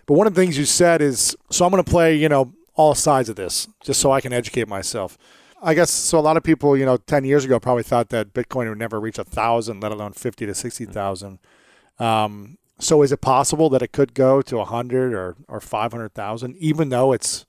But 0.05 0.15
one 0.15 0.27
of 0.27 0.35
the 0.35 0.41
things 0.41 0.57
you 0.57 0.65
said 0.65 1.01
is, 1.01 1.35
so 1.49 1.65
I'm 1.65 1.71
going 1.71 1.83
to 1.83 1.89
play, 1.89 2.15
you 2.15 2.29
know, 2.29 2.53
all 2.75 2.95
sides 2.95 3.29
of 3.29 3.35
this 3.35 3.67
just 3.83 3.99
so 3.99 4.11
I 4.11 4.21
can 4.21 4.33
educate 4.33 4.67
myself. 4.67 5.17
I 5.61 5.73
guess 5.73 5.91
so. 5.91 6.17
A 6.17 6.21
lot 6.21 6.37
of 6.37 6.43
people, 6.43 6.75
you 6.75 6.85
know, 6.85 6.97
ten 6.97 7.23
years 7.23 7.45
ago 7.45 7.59
probably 7.59 7.83
thought 7.83 8.09
that 8.09 8.33
Bitcoin 8.33 8.67
would 8.69 8.79
never 8.79 8.99
reach 8.99 9.19
a 9.19 9.23
thousand, 9.23 9.81
let 9.81 9.91
alone 9.91 10.13
fifty 10.13 10.45
to 10.45 10.55
sixty 10.55 10.85
thousand. 10.85 11.39
Um, 11.99 12.57
so 12.79 13.03
is 13.03 13.11
it 13.11 13.21
possible 13.21 13.69
that 13.69 13.83
it 13.83 13.91
could 13.91 14.15
go 14.15 14.41
to 14.41 14.59
a 14.59 14.65
hundred 14.65 15.13
or 15.13 15.35
or 15.47 15.59
five 15.59 15.91
hundred 15.91 16.13
thousand, 16.15 16.57
even 16.57 16.89
though 16.89 17.13
it's 17.13 17.45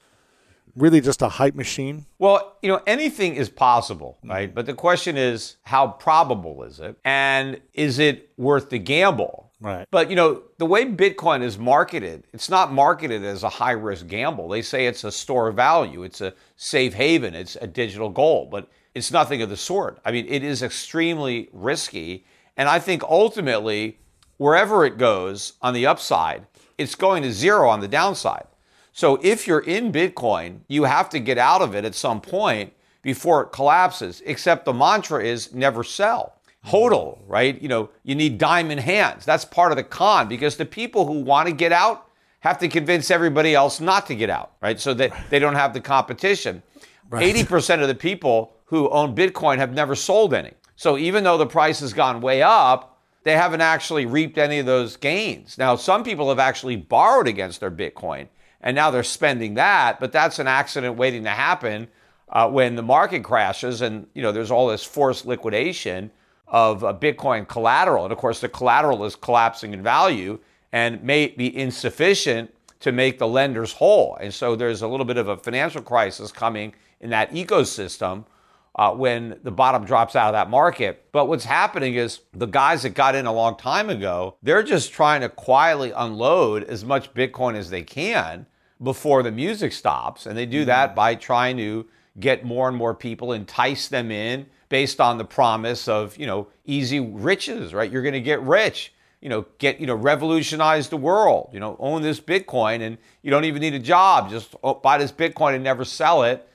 really 0.77 1.01
just 1.01 1.23
a 1.23 1.29
hype 1.29 1.55
machine? 1.55 2.05
Well, 2.19 2.59
you 2.61 2.69
know, 2.69 2.83
anything 2.87 3.35
is 3.35 3.49
possible, 3.49 4.19
right? 4.25 4.55
But 4.55 4.67
the 4.67 4.75
question 4.75 5.17
is, 5.17 5.57
how 5.63 5.89
probable 5.89 6.65
is 6.65 6.81
it, 6.81 6.99
and 7.05 7.63
is 7.73 7.99
it 7.99 8.31
worth 8.37 8.69
the 8.69 8.79
gamble? 8.79 9.52
Right. 9.63 9.87
But 9.93 10.11
you 10.11 10.17
know, 10.17 10.43
the 10.59 10.67
way 10.67 10.85
Bitcoin 10.85 11.43
is 11.43 11.57
marketed, 11.57 12.25
it's 12.33 12.51
not 12.51 12.73
marketed 12.73 13.25
as 13.25 13.45
a 13.45 13.49
high 13.49 13.73
risk 13.73 14.09
gamble. 14.09 14.49
They 14.49 14.61
say 14.61 14.87
it's 14.87 15.05
a 15.05 15.13
store 15.13 15.49
of 15.49 15.57
value, 15.57 16.03
it's 16.03 16.21
a 16.21 16.35
safe 16.57 16.95
haven, 16.95 17.35
it's 17.35 17.57
a 17.57 17.69
digital 17.69 18.11
gold, 18.11 18.51
but 18.51 18.69
it's 18.95 19.13
nothing 19.13 19.41
of 19.41 19.49
the 19.49 19.57
sort. 19.57 20.01
I 20.05 20.11
mean, 20.11 20.27
it 20.29 20.43
is 20.43 20.63
extremely 20.63 21.49
risky, 21.53 22.27
and 22.57 22.69
I 22.69 22.81
think 22.81 23.05
ultimately 23.05 23.99
wherever 24.37 24.85
it 24.85 24.99
goes 24.99 25.53
on 25.63 25.75
the 25.75 25.87
upside, 25.87 26.45
it's 26.77 26.97
going 26.97 27.23
to 27.23 27.33
zero 27.33 27.69
on 27.69 27.79
the 27.79 27.89
downside. 27.89 28.47
So 28.93 29.21
if 29.23 29.47
you're 29.47 29.61
in 29.61 29.93
Bitcoin, 29.93 30.61
you 30.67 30.85
have 30.85 31.09
to 31.11 31.21
get 31.21 31.39
out 31.39 31.63
of 31.63 31.77
it 31.77 31.85
at 31.85 31.95
some 31.95 32.21
point 32.21 32.73
before 33.01 33.43
it 33.43 33.53
collapses. 33.53 34.23
Except 34.27 34.65
the 34.65 34.73
mantra 34.73 35.25
is 35.25 35.55
never 35.55 35.85
sell 35.85 36.35
hodl, 36.67 37.19
right? 37.27 37.61
You 37.61 37.69
know, 37.69 37.91
you 38.05 38.15
need 38.15 38.39
diamond 38.39 38.81
hands. 38.81 39.25
That's 39.25 39.45
part 39.45 39.73
of 39.73 39.77
the 39.77 39.85
con 39.85 40.29
because 40.29 40.57
the 40.57 40.65
people 40.65 41.07
who 41.07 41.21
want 41.21 41.49
to 41.49 41.55
get 41.55 41.73
out 41.73 42.09
have 42.41 42.59
to 42.59 42.69
convince 42.69 43.11
everybody 43.11 43.55
else 43.55 43.81
not 43.81 44.07
to 44.07 44.15
get 44.15 44.31
out, 44.31 44.53
right? 44.61 44.81
So 44.81 44.95
that 44.95 45.13
they 45.31 45.39
don't 45.39 45.55
have 45.55 45.75
the 45.75 45.81
competition. 45.81 46.63
Right. 47.09 47.35
80% 47.35 47.83
of 47.83 47.89
the 47.89 47.95
people 47.95 48.55
who 48.67 48.89
own 48.89 49.15
Bitcoin 49.15 49.59
have 49.59 49.73
never 49.73 49.95
sold 49.95 50.33
any. 50.35 50.53
So 50.77 50.97
even 50.97 51.25
though 51.25 51.39
the 51.39 51.47
price 51.47 51.81
has 51.81 51.93
gone 51.93 52.21
way 52.21 52.43
up, 52.43 53.01
they 53.25 53.33
haven't 53.33 53.61
actually 53.61 54.07
reaped 54.07 54.39
any 54.39 54.59
of 54.59 54.67
those 54.67 54.97
gains. 54.97 55.59
Now, 55.59 55.77
some 55.77 56.03
people 56.03 56.29
have 56.31 56.39
actually 56.39 56.77
borrowed 56.77 57.29
against 57.29 57.61
their 57.61 57.71
Bitcoin 57.71 58.29
and 58.63 58.75
now 58.75 58.91
they're 58.91 59.03
spending 59.03 59.55
that, 59.55 59.99
but 59.99 60.13
that's 60.13 60.39
an 60.39 60.47
accident 60.47 60.97
waiting 60.97 61.25
to 61.25 61.31
happen 61.31 61.89
uh, 62.29 62.49
when 62.49 62.77
the 62.77 62.83
market 62.83 63.25
crashes 63.25 63.83
and 63.83 64.07
you 64.15 64.23
know 64.23 64.33
there's 64.33 64.51
all 64.51 64.69
this 64.69 64.85
forced 64.85 65.27
liquidation 65.27 66.11
of 66.53 66.85
uh, 66.85 66.93
Bitcoin 66.93 67.49
collateral. 67.49 68.05
And 68.05 68.13
of 68.13 68.19
course, 68.19 68.41
the 68.41 68.49
collateral 68.49 69.05
is 69.05 69.17
collapsing 69.17 69.73
in 69.73 69.83
value 69.83 70.39
and 70.71 71.03
may 71.03 71.29
be 71.29 71.55
insufficient 71.57 72.55
to 72.81 72.93
make 72.93 73.19
the 73.19 73.27
lenders 73.27 73.73
whole. 73.73 74.17
And 74.21 74.33
so 74.33 74.55
there's 74.55 74.83
a 74.83 74.89
little 74.89 75.07
bit 75.07 75.17
of 75.17 75.29
a 75.29 75.37
financial 75.37 75.83
crisis 75.83 76.31
coming 76.31 76.75
in 77.01 77.11
that 77.11 77.33
ecosystem 77.33 78.27
uh, 78.75 78.93
when 78.93 79.39
the 79.43 79.51
bottom 79.51 79.85
drops 79.85 80.15
out 80.15 80.29
of 80.29 80.33
that 80.33 80.51
market. 80.51 81.07
But 81.13 81.27
what's 81.27 81.45
happening 81.45 81.95
is 81.95 82.21
the 82.33 82.47
guys 82.47 82.83
that 82.83 82.91
got 82.91 83.15
in 83.15 83.27
a 83.27 83.33
long 83.33 83.57
time 83.57 83.89
ago, 83.89 84.37
they're 84.43 84.63
just 84.63 84.93
trying 84.93 85.23
to 85.23 85.29
quietly 85.29 85.93
unload 85.93 86.65
as 86.65 86.85
much 86.85 87.15
Bitcoin 87.15 87.55
as 87.55 87.71
they 87.71 87.83
can 87.83 88.47
before 88.83 89.23
the 89.23 89.31
music 89.31 89.73
stops. 89.73 90.27
And 90.27 90.37
they 90.37 90.47
do 90.47 90.65
that 90.67 90.91
mm-hmm. 90.91 90.97
by 90.97 91.15
trying 91.15 91.57
to 91.59 91.87
get 92.19 92.45
more 92.45 92.69
and 92.69 92.77
more 92.77 92.95
people, 92.95 93.33
entice 93.33 93.89
them 93.89 94.11
in 94.11 94.47
based 94.73 95.03
on 95.03 95.19
the 95.19 95.25
promise 95.25 95.87
of, 95.87 96.17
you 96.17 96.27
know, 96.27 96.49
easy 96.65 96.99
riches, 96.99 97.75
right? 97.75 97.93
You're 97.93 98.01
going 98.01 98.15
to 98.15 98.23
get 98.23 98.41
rich, 98.41 98.95
you 99.21 99.29
know, 99.29 99.45
get, 99.59 99.79
you 99.79 99.87
know, 99.87 99.95
revolutionize 99.95 100.89
the 100.89 100.97
world, 100.97 101.51
you 101.53 101.61
know, 101.61 101.77
own 101.79 102.01
this 102.01 102.19
Bitcoin 102.21 102.81
and 102.81 102.97
you 103.21 103.31
don't 103.31 103.45
even 103.45 103.61
need 103.61 103.75
a 103.75 103.79
job. 103.79 104.31
Just 104.31 104.57
oh, 104.65 104.73
buy 104.73 104.97
this 104.97 105.13
Bitcoin 105.13 105.55
and 105.55 105.63
never 105.63 105.85
sell 105.85 106.23
it. 106.23 106.49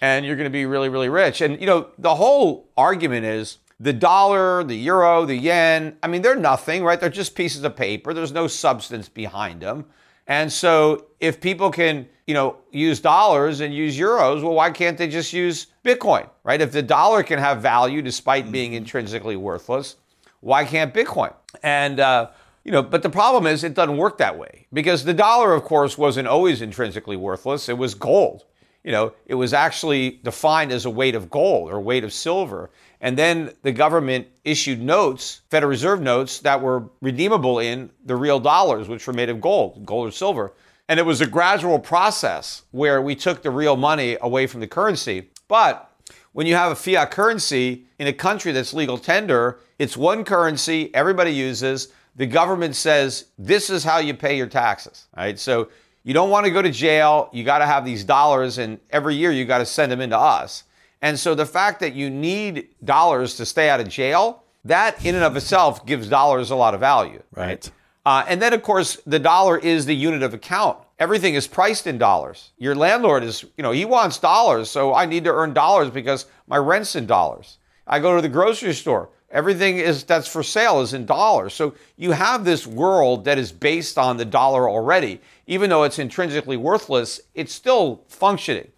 And 0.00 0.24
you're 0.24 0.36
going 0.36 0.44
to 0.44 0.50
be 0.50 0.66
really, 0.66 0.88
really 0.88 1.08
rich. 1.08 1.40
And, 1.40 1.60
you 1.60 1.66
know, 1.66 1.88
the 1.98 2.14
whole 2.14 2.68
argument 2.76 3.26
is 3.26 3.58
the 3.80 3.92
dollar, 3.92 4.62
the 4.62 4.76
euro, 4.76 5.24
the 5.24 5.34
yen, 5.34 5.96
I 6.00 6.06
mean, 6.06 6.22
they're 6.22 6.36
nothing, 6.36 6.84
right? 6.84 7.00
They're 7.00 7.10
just 7.10 7.34
pieces 7.34 7.64
of 7.64 7.74
paper. 7.74 8.14
There's 8.14 8.30
no 8.30 8.46
substance 8.46 9.08
behind 9.08 9.62
them. 9.62 9.86
And 10.28 10.52
so 10.52 11.06
if 11.18 11.40
people 11.40 11.72
can, 11.72 12.08
you 12.28 12.34
know, 12.34 12.58
use 12.70 13.00
dollars 13.00 13.60
and 13.60 13.72
use 13.72 13.98
euros, 13.98 14.42
well, 14.42 14.52
why 14.52 14.70
can't 14.70 14.98
they 14.98 15.08
just 15.08 15.32
use 15.32 15.68
Bitcoin, 15.82 16.28
right? 16.44 16.60
If 16.60 16.72
the 16.72 16.82
dollar 16.82 17.22
can 17.22 17.38
have 17.38 17.62
value 17.62 18.02
despite 18.02 18.52
being 18.52 18.72
mm-hmm. 18.72 18.84
intrinsically 18.84 19.36
worthless, 19.36 19.96
why 20.40 20.66
can't 20.66 20.92
Bitcoin? 20.92 21.32
And, 21.62 21.98
uh, 21.98 22.28
you 22.64 22.70
know, 22.70 22.82
but 22.82 23.02
the 23.02 23.08
problem 23.08 23.46
is 23.46 23.64
it 23.64 23.72
doesn't 23.72 23.96
work 23.96 24.18
that 24.18 24.38
way 24.38 24.66
because 24.74 25.04
the 25.04 25.14
dollar, 25.14 25.54
of 25.54 25.64
course, 25.64 25.96
wasn't 25.96 26.28
always 26.28 26.60
intrinsically 26.60 27.16
worthless. 27.16 27.70
It 27.70 27.78
was 27.78 27.94
gold. 27.94 28.44
You 28.84 28.92
know, 28.92 29.14
it 29.24 29.34
was 29.34 29.54
actually 29.54 30.20
defined 30.22 30.70
as 30.70 30.84
a 30.84 30.90
weight 30.90 31.14
of 31.14 31.30
gold 31.30 31.70
or 31.70 31.80
weight 31.80 32.04
of 32.04 32.12
silver. 32.12 32.68
And 33.00 33.16
then 33.16 33.52
the 33.62 33.72
government 33.72 34.26
issued 34.44 34.82
notes, 34.82 35.40
Federal 35.50 35.70
Reserve 35.70 36.02
notes, 36.02 36.40
that 36.40 36.60
were 36.60 36.90
redeemable 37.00 37.58
in 37.58 37.88
the 38.04 38.16
real 38.16 38.38
dollars, 38.38 38.86
which 38.86 39.06
were 39.06 39.14
made 39.14 39.30
of 39.30 39.40
gold, 39.40 39.86
gold 39.86 40.08
or 40.08 40.10
silver. 40.10 40.52
And 40.88 40.98
it 40.98 41.04
was 41.04 41.20
a 41.20 41.26
gradual 41.26 41.78
process 41.78 42.62
where 42.70 43.02
we 43.02 43.14
took 43.14 43.42
the 43.42 43.50
real 43.50 43.76
money 43.76 44.16
away 44.20 44.46
from 44.46 44.60
the 44.60 44.66
currency. 44.66 45.30
But 45.46 45.90
when 46.32 46.46
you 46.46 46.54
have 46.54 46.72
a 46.72 46.76
fiat 46.76 47.10
currency 47.10 47.84
in 47.98 48.06
a 48.06 48.12
country 48.12 48.52
that's 48.52 48.72
legal 48.72 48.96
tender, 48.96 49.60
it's 49.78 49.96
one 49.96 50.24
currency 50.24 50.94
everybody 50.94 51.32
uses. 51.32 51.88
The 52.16 52.26
government 52.26 52.74
says 52.74 53.26
this 53.38 53.70
is 53.70 53.84
how 53.84 53.98
you 53.98 54.14
pay 54.14 54.36
your 54.36 54.46
taxes, 54.46 55.06
right? 55.16 55.38
So 55.38 55.68
you 56.04 56.14
don't 56.14 56.30
want 56.30 56.46
to 56.46 56.50
go 56.50 56.62
to 56.62 56.70
jail. 56.70 57.28
You 57.32 57.44
got 57.44 57.58
to 57.58 57.66
have 57.66 57.84
these 57.84 58.02
dollars, 58.02 58.56
and 58.58 58.78
every 58.90 59.14
year 59.14 59.30
you 59.30 59.44
got 59.44 59.58
to 59.58 59.66
send 59.66 59.92
them 59.92 60.00
into 60.00 60.18
us. 60.18 60.64
And 61.02 61.18
so 61.18 61.34
the 61.34 61.46
fact 61.46 61.80
that 61.80 61.94
you 61.94 62.08
need 62.10 62.68
dollars 62.84 63.36
to 63.36 63.46
stay 63.46 63.68
out 63.68 63.78
of 63.80 63.88
jail, 63.88 64.42
that 64.64 65.04
in 65.04 65.14
and 65.14 65.22
of 65.22 65.36
itself 65.36 65.84
gives 65.86 66.08
dollars 66.08 66.50
a 66.50 66.56
lot 66.56 66.74
of 66.74 66.80
value. 66.80 67.22
Right. 67.34 67.46
right? 67.46 67.70
Uh, 68.08 68.24
and 68.26 68.40
then, 68.40 68.54
of 68.54 68.62
course, 68.62 68.96
the 69.06 69.18
dollar 69.18 69.58
is 69.58 69.84
the 69.84 69.94
unit 69.94 70.22
of 70.22 70.32
account. 70.32 70.78
Everything 70.98 71.34
is 71.34 71.46
priced 71.46 71.86
in 71.86 71.98
dollars. 71.98 72.52
Your 72.56 72.74
landlord 72.74 73.22
is, 73.22 73.44
you 73.58 73.62
know, 73.62 73.70
he 73.70 73.84
wants 73.84 74.18
dollars, 74.18 74.70
so 74.70 74.94
I 74.94 75.04
need 75.04 75.24
to 75.24 75.30
earn 75.30 75.52
dollars 75.52 75.90
because 75.90 76.24
my 76.46 76.56
rent's 76.56 76.96
in 76.96 77.04
dollars. 77.04 77.58
I 77.86 77.98
go 77.98 78.16
to 78.16 78.22
the 78.22 78.28
grocery 78.30 78.72
store. 78.72 79.10
Everything 79.30 79.76
is 79.76 80.04
that's 80.04 80.26
for 80.26 80.42
sale 80.42 80.80
is 80.80 80.94
in 80.94 81.04
dollars. 81.04 81.52
So 81.52 81.74
you 81.98 82.12
have 82.12 82.46
this 82.46 82.66
world 82.66 83.26
that 83.26 83.36
is 83.36 83.52
based 83.52 83.98
on 83.98 84.16
the 84.16 84.24
dollar 84.24 84.70
already. 84.70 85.20
Even 85.46 85.68
though 85.68 85.82
it's 85.82 85.98
intrinsically 85.98 86.56
worthless, 86.56 87.20
it's 87.34 87.52
still 87.52 88.04
functioning. 88.08 88.68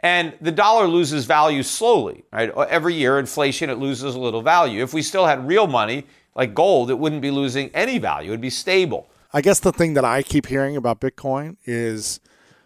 And 0.00 0.34
the 0.42 0.52
dollar 0.52 0.86
loses 0.86 1.24
value 1.24 1.62
slowly, 1.62 2.24
right? 2.30 2.50
Every 2.50 2.92
year, 2.92 3.18
inflation, 3.18 3.70
it 3.70 3.78
loses 3.78 4.14
a 4.14 4.20
little 4.20 4.42
value. 4.42 4.82
If 4.82 4.92
we 4.92 5.00
still 5.00 5.24
had 5.24 5.48
real 5.48 5.66
money, 5.66 6.04
like 6.34 6.54
gold, 6.54 6.90
it 6.90 6.98
wouldn't 6.98 7.22
be 7.22 7.30
losing 7.30 7.70
any 7.74 7.98
value. 7.98 8.28
It 8.28 8.32
would 8.32 8.40
be 8.40 8.50
stable. 8.50 9.08
I 9.32 9.40
guess 9.40 9.60
the 9.60 9.72
thing 9.72 9.94
that 9.94 10.04
I 10.04 10.22
keep 10.22 10.46
hearing 10.46 10.76
about 10.76 11.00
Bitcoin 11.00 11.56
is, 11.64 12.20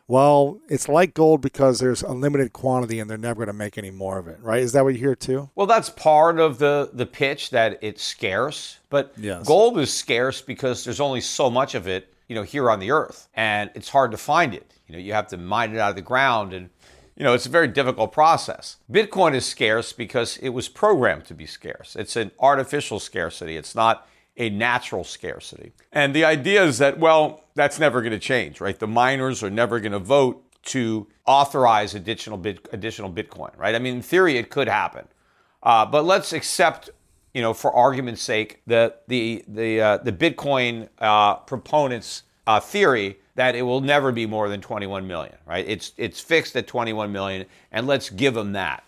well, 0.06 0.58
it's 0.68 0.88
like 0.88 1.14
gold 1.14 1.40
because 1.40 1.80
there's 1.80 2.02
a 2.02 2.12
limited 2.12 2.52
quantity 2.52 3.00
and 3.00 3.08
they're 3.08 3.16
never 3.16 3.36
going 3.36 3.46
to 3.46 3.52
make 3.54 3.78
any 3.78 3.90
more 3.90 4.18
of 4.18 4.28
it, 4.28 4.38
right? 4.42 4.60
Is 4.60 4.72
that 4.72 4.84
what 4.84 4.92
you 4.94 5.00
hear 5.00 5.14
too? 5.14 5.48
Well, 5.54 5.66
that's 5.66 5.88
part 5.88 6.38
of 6.38 6.58
the 6.58 6.90
the 6.92 7.06
pitch 7.06 7.50
that 7.50 7.78
it's 7.80 8.02
scarce, 8.02 8.78
but 8.90 9.12
yes. 9.16 9.46
gold 9.46 9.78
is 9.78 9.92
scarce 9.92 10.42
because 10.42 10.84
there's 10.84 11.00
only 11.00 11.22
so 11.22 11.48
much 11.48 11.74
of 11.74 11.88
it, 11.88 12.12
you 12.28 12.34
know, 12.34 12.42
here 12.42 12.70
on 12.70 12.80
the 12.80 12.90
earth, 12.90 13.28
and 13.34 13.70
it's 13.74 13.88
hard 13.88 14.10
to 14.10 14.18
find 14.18 14.54
it. 14.54 14.74
You 14.88 14.94
know, 14.94 14.98
you 14.98 15.12
have 15.14 15.28
to 15.28 15.36
mine 15.36 15.74
it 15.74 15.78
out 15.78 15.90
of 15.90 15.96
the 15.96 16.02
ground 16.02 16.52
and 16.52 16.68
you 17.18 17.24
know, 17.24 17.34
it's 17.34 17.46
a 17.46 17.50
very 17.50 17.66
difficult 17.66 18.12
process. 18.12 18.76
Bitcoin 18.90 19.34
is 19.34 19.44
scarce 19.44 19.92
because 19.92 20.36
it 20.36 20.50
was 20.50 20.68
programmed 20.68 21.24
to 21.24 21.34
be 21.34 21.46
scarce. 21.46 21.96
It's 21.96 22.14
an 22.14 22.30
artificial 22.38 23.00
scarcity. 23.00 23.56
It's 23.56 23.74
not 23.74 24.06
a 24.36 24.50
natural 24.50 25.02
scarcity. 25.02 25.72
And 25.92 26.14
the 26.14 26.24
idea 26.24 26.62
is 26.62 26.78
that, 26.78 27.00
well, 27.00 27.44
that's 27.56 27.80
never 27.80 28.02
going 28.02 28.12
to 28.12 28.20
change, 28.20 28.60
right? 28.60 28.78
The 28.78 28.86
miners 28.86 29.42
are 29.42 29.50
never 29.50 29.80
going 29.80 29.92
to 29.92 29.98
vote 29.98 30.44
to 30.66 31.08
authorize 31.26 31.96
additional 31.96 32.38
bit, 32.38 32.68
additional 32.72 33.10
Bitcoin, 33.10 33.50
right? 33.58 33.74
I 33.74 33.80
mean, 33.80 33.96
in 33.96 34.02
theory, 34.02 34.38
it 34.38 34.48
could 34.48 34.68
happen, 34.68 35.08
uh, 35.64 35.86
but 35.86 36.04
let's 36.04 36.32
accept, 36.32 36.90
you 37.34 37.42
know, 37.42 37.52
for 37.52 37.72
argument's 37.72 38.22
sake, 38.22 38.62
the 38.66 38.94
the 39.08 39.44
the 39.48 39.80
uh, 39.80 39.96
the 39.98 40.12
Bitcoin 40.12 40.88
uh, 40.98 41.36
proponents' 41.36 42.22
uh, 42.46 42.60
theory 42.60 43.18
that 43.38 43.54
it 43.54 43.62
will 43.62 43.80
never 43.80 44.10
be 44.10 44.26
more 44.26 44.48
than 44.48 44.60
21 44.60 45.06
million, 45.06 45.36
right? 45.46 45.64
It's 45.68 45.92
it's 45.96 46.18
fixed 46.18 46.56
at 46.56 46.66
21 46.66 47.12
million, 47.12 47.46
and 47.70 47.86
let's 47.86 48.10
give 48.10 48.34
them 48.34 48.52
that. 48.54 48.82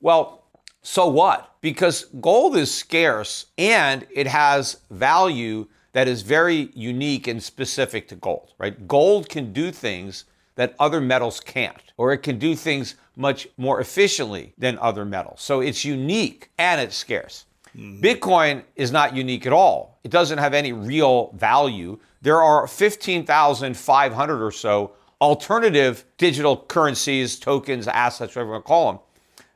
Well, 0.00 0.42
so 0.82 1.06
what? 1.06 1.54
Because 1.60 2.06
gold 2.20 2.56
is 2.56 2.74
scarce 2.74 3.46
and 3.56 4.04
it 4.10 4.26
has 4.26 4.78
value 4.90 5.68
that 5.92 6.08
is 6.08 6.22
very 6.22 6.70
unique 6.74 7.28
and 7.28 7.40
specific 7.40 8.08
to 8.08 8.16
gold, 8.16 8.52
right? 8.58 8.88
Gold 8.88 9.28
can 9.28 9.52
do 9.52 9.70
things 9.70 10.24
that 10.56 10.74
other 10.80 11.00
metals 11.00 11.38
can't, 11.38 11.92
or 11.96 12.12
it 12.12 12.18
can 12.18 12.36
do 12.36 12.56
things 12.56 12.96
much 13.14 13.46
more 13.56 13.80
efficiently 13.80 14.54
than 14.58 14.76
other 14.80 15.04
metals. 15.04 15.40
So 15.40 15.60
it's 15.60 15.84
unique 15.84 16.50
and 16.58 16.80
it's 16.80 16.96
scarce. 16.96 17.44
Mm-hmm. 17.76 18.04
Bitcoin 18.04 18.64
is 18.74 18.90
not 18.90 19.14
unique 19.14 19.46
at 19.46 19.52
all. 19.52 19.98
It 20.02 20.10
doesn't 20.10 20.38
have 20.38 20.52
any 20.52 20.72
real 20.72 21.30
value. 21.34 21.98
There 22.24 22.42
are 22.42 22.66
15,500 22.66 24.42
or 24.42 24.50
so 24.50 24.92
alternative 25.20 26.06
digital 26.16 26.56
currencies, 26.56 27.38
tokens, 27.38 27.86
assets, 27.86 28.34
whatever 28.34 28.48
you 28.48 28.52
want 28.52 28.64
to 28.64 28.68
call 28.68 28.92
them. 28.92 29.00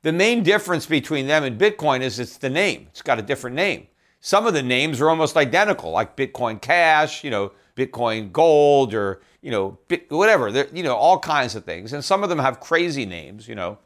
The 0.02 0.12
main 0.12 0.42
difference 0.42 0.84
between 0.84 1.26
them 1.26 1.44
and 1.44 1.58
Bitcoin 1.58 2.02
is 2.02 2.18
it's 2.18 2.36
the 2.36 2.50
name. 2.50 2.88
It's 2.90 3.00
got 3.00 3.18
a 3.18 3.22
different 3.22 3.56
name. 3.56 3.86
Some 4.20 4.46
of 4.46 4.52
the 4.52 4.62
names 4.62 5.00
are 5.00 5.08
almost 5.08 5.34
identical, 5.38 5.92
like 5.92 6.14
Bitcoin 6.14 6.60
Cash, 6.60 7.24
you 7.24 7.30
know, 7.30 7.52
Bitcoin 7.74 8.32
Gold, 8.32 8.92
or 8.92 9.22
you 9.40 9.50
know, 9.50 9.78
Bit, 9.88 10.10
whatever. 10.10 10.52
They're, 10.52 10.68
you 10.70 10.82
know, 10.82 10.94
all 10.94 11.18
kinds 11.18 11.54
of 11.54 11.64
things, 11.64 11.94
and 11.94 12.04
some 12.04 12.22
of 12.22 12.28
them 12.28 12.38
have 12.38 12.60
crazy 12.60 13.06
names, 13.06 13.48
you 13.48 13.54
know. 13.54 13.78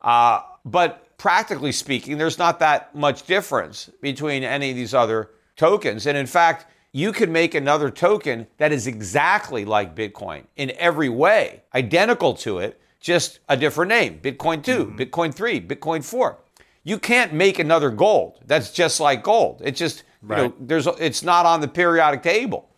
Uh, 0.00 0.40
but 0.64 1.18
practically 1.18 1.72
speaking, 1.72 2.18
there's 2.18 2.38
not 2.38 2.60
that 2.60 2.94
much 2.94 3.24
difference 3.26 3.90
between 4.00 4.44
any 4.44 4.70
of 4.70 4.76
these 4.76 4.94
other 4.94 5.30
tokens, 5.56 6.06
and 6.06 6.16
in 6.16 6.26
fact, 6.26 6.66
you 6.94 7.10
could 7.10 7.28
make 7.28 7.56
another 7.56 7.90
token 7.90 8.46
that 8.58 8.70
is 8.70 8.86
exactly 8.86 9.64
like 9.64 9.96
Bitcoin 9.96 10.44
in 10.54 10.70
every 10.78 11.08
way, 11.08 11.60
identical 11.74 12.34
to 12.34 12.60
it, 12.60 12.80
just 13.00 13.40
a 13.48 13.56
different 13.56 13.88
name 13.88 14.20
Bitcoin 14.22 14.62
2, 14.62 14.86
mm-hmm. 14.86 14.96
Bitcoin 14.96 15.34
3, 15.34 15.60
Bitcoin 15.60 16.04
4. 16.04 16.38
You 16.84 17.00
can't 17.00 17.32
make 17.32 17.58
another 17.58 17.90
gold 17.90 18.38
that's 18.46 18.70
just 18.70 19.00
like 19.00 19.24
gold. 19.24 19.60
It's 19.64 19.76
just, 19.76 20.04
right. 20.22 20.36
you 20.38 20.44
know, 20.44 20.54
there's, 20.60 20.86
it's 21.00 21.24
not 21.24 21.46
on 21.46 21.60
the 21.60 21.66
periodic 21.66 22.22
table. 22.22 22.68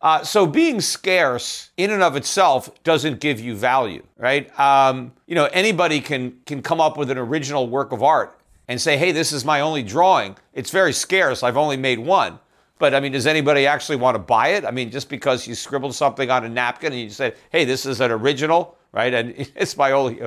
Uh, 0.00 0.22
so 0.22 0.46
being 0.46 0.80
scarce 0.80 1.70
in 1.76 1.90
and 1.90 2.04
of 2.04 2.14
itself 2.14 2.70
doesn't 2.84 3.18
give 3.18 3.40
you 3.40 3.56
value, 3.56 4.04
right? 4.16 4.56
Um, 4.60 5.12
you 5.26 5.34
know, 5.34 5.46
anybody 5.46 6.00
can 6.00 6.38
can 6.46 6.62
come 6.62 6.80
up 6.80 6.96
with 6.96 7.10
an 7.10 7.18
original 7.18 7.68
work 7.68 7.92
of 7.92 8.02
art 8.02 8.40
and 8.66 8.80
say, 8.80 8.96
"Hey, 8.96 9.12
this 9.12 9.30
is 9.30 9.44
my 9.44 9.60
only 9.60 9.82
drawing. 9.82 10.36
It's 10.54 10.70
very 10.70 10.94
scarce. 10.94 11.42
I've 11.42 11.58
only 11.58 11.76
made 11.76 11.98
one." 11.98 12.38
But 12.80 12.94
I 12.94 13.00
mean, 13.00 13.12
does 13.12 13.28
anybody 13.28 13.66
actually 13.66 13.96
want 13.96 14.16
to 14.16 14.18
buy 14.18 14.48
it? 14.48 14.64
I 14.64 14.72
mean, 14.72 14.90
just 14.90 15.08
because 15.08 15.46
you 15.46 15.54
scribbled 15.54 15.94
something 15.94 16.30
on 16.30 16.44
a 16.44 16.48
napkin 16.48 16.92
and 16.92 17.00
you 17.00 17.10
said, 17.10 17.36
"Hey, 17.50 17.64
this 17.64 17.86
is 17.86 18.00
an 18.00 18.10
original," 18.10 18.76
right? 18.90 19.14
And 19.14 19.34
it's 19.54 19.76
my 19.76 19.92
only. 19.92 20.20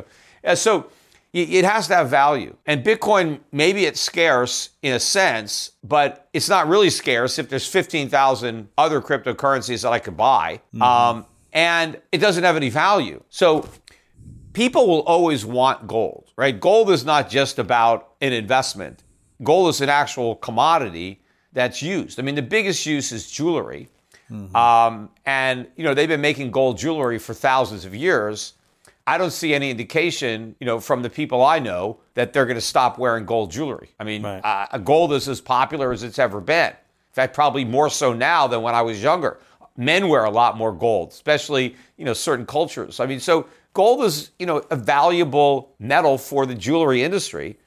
Uh, 0.45 0.55
so 0.55 0.89
it 1.33 1.65
has 1.65 1.87
to 1.87 1.95
have 1.95 2.09
value. 2.09 2.55
And 2.67 2.85
Bitcoin, 2.85 3.39
maybe 3.51 3.85
it's 3.85 3.99
scarce 3.99 4.69
in 4.83 4.93
a 4.93 4.99
sense, 4.99 5.71
but 5.83 6.29
it's 6.31 6.47
not 6.47 6.67
really 6.67 6.91
scarce 6.91 7.39
if 7.39 7.49
there's 7.49 7.67
15,000 7.67 8.69
other 8.77 9.01
cryptocurrencies 9.01 9.81
that 9.81 9.91
I 9.91 9.97
could 9.97 10.15
buy. 10.15 10.61
Mm-hmm. 10.75 10.81
Um, 10.83 11.25
and 11.51 11.99
it 12.11 12.19
doesn't 12.19 12.43
have 12.43 12.55
any 12.55 12.69
value. 12.69 13.23
So 13.29 13.67
people 14.53 14.87
will 14.87 15.01
always 15.01 15.43
want 15.43 15.87
gold, 15.87 16.31
right? 16.35 16.59
Gold 16.59 16.91
is 16.91 17.03
not 17.03 17.31
just 17.31 17.57
about 17.57 18.13
an 18.21 18.31
investment. 18.31 19.03
Gold 19.41 19.69
is 19.69 19.81
an 19.81 19.89
actual 19.89 20.35
commodity 20.35 21.22
that's 21.53 21.81
used. 21.81 22.19
I 22.19 22.23
mean, 22.23 22.35
the 22.35 22.41
biggest 22.41 22.85
use 22.85 23.11
is 23.11 23.29
jewelry. 23.31 23.89
Mm-hmm. 24.31 24.55
Um, 24.55 25.09
and, 25.25 25.67
you 25.75 25.83
know, 25.83 25.93
they've 25.93 26.09
been 26.09 26.21
making 26.21 26.51
gold 26.51 26.77
jewelry 26.77 27.19
for 27.19 27.33
thousands 27.33 27.85
of 27.85 27.93
years. 27.93 28.53
I 29.05 29.17
don't 29.17 29.31
see 29.31 29.53
any 29.53 29.69
indication, 29.69 30.55
you 30.59 30.65
know, 30.65 30.79
from 30.79 31.01
the 31.01 31.09
people 31.09 31.43
I 31.43 31.59
know 31.59 31.99
that 32.13 32.31
they're 32.31 32.45
going 32.45 32.55
to 32.55 32.61
stop 32.61 32.97
wearing 32.97 33.25
gold 33.25 33.51
jewelry. 33.51 33.89
I 33.99 34.03
mean, 34.05 34.23
right. 34.23 34.41
uh, 34.43 34.77
gold 34.77 35.13
is 35.13 35.27
as 35.27 35.41
popular 35.41 35.91
as 35.91 36.03
it's 36.03 36.19
ever 36.19 36.39
been. 36.39 36.69
In 36.69 37.15
fact, 37.15 37.35
probably 37.35 37.65
more 37.65 37.89
so 37.89 38.13
now 38.13 38.47
than 38.47 38.61
when 38.61 38.73
I 38.73 38.81
was 38.81 39.03
younger. 39.03 39.39
Men 39.75 40.07
wear 40.07 40.23
a 40.23 40.31
lot 40.31 40.57
more 40.57 40.71
gold, 40.71 41.09
especially, 41.09 41.75
you 41.97 42.05
know, 42.05 42.13
certain 42.13 42.45
cultures. 42.45 42.99
I 42.99 43.05
mean, 43.05 43.19
so 43.19 43.47
gold 43.73 44.03
is, 44.03 44.31
you 44.39 44.45
know, 44.45 44.63
a 44.71 44.75
valuable 44.75 45.73
metal 45.79 46.17
for 46.17 46.45
the 46.45 46.55
jewelry 46.55 47.03
industry. 47.03 47.57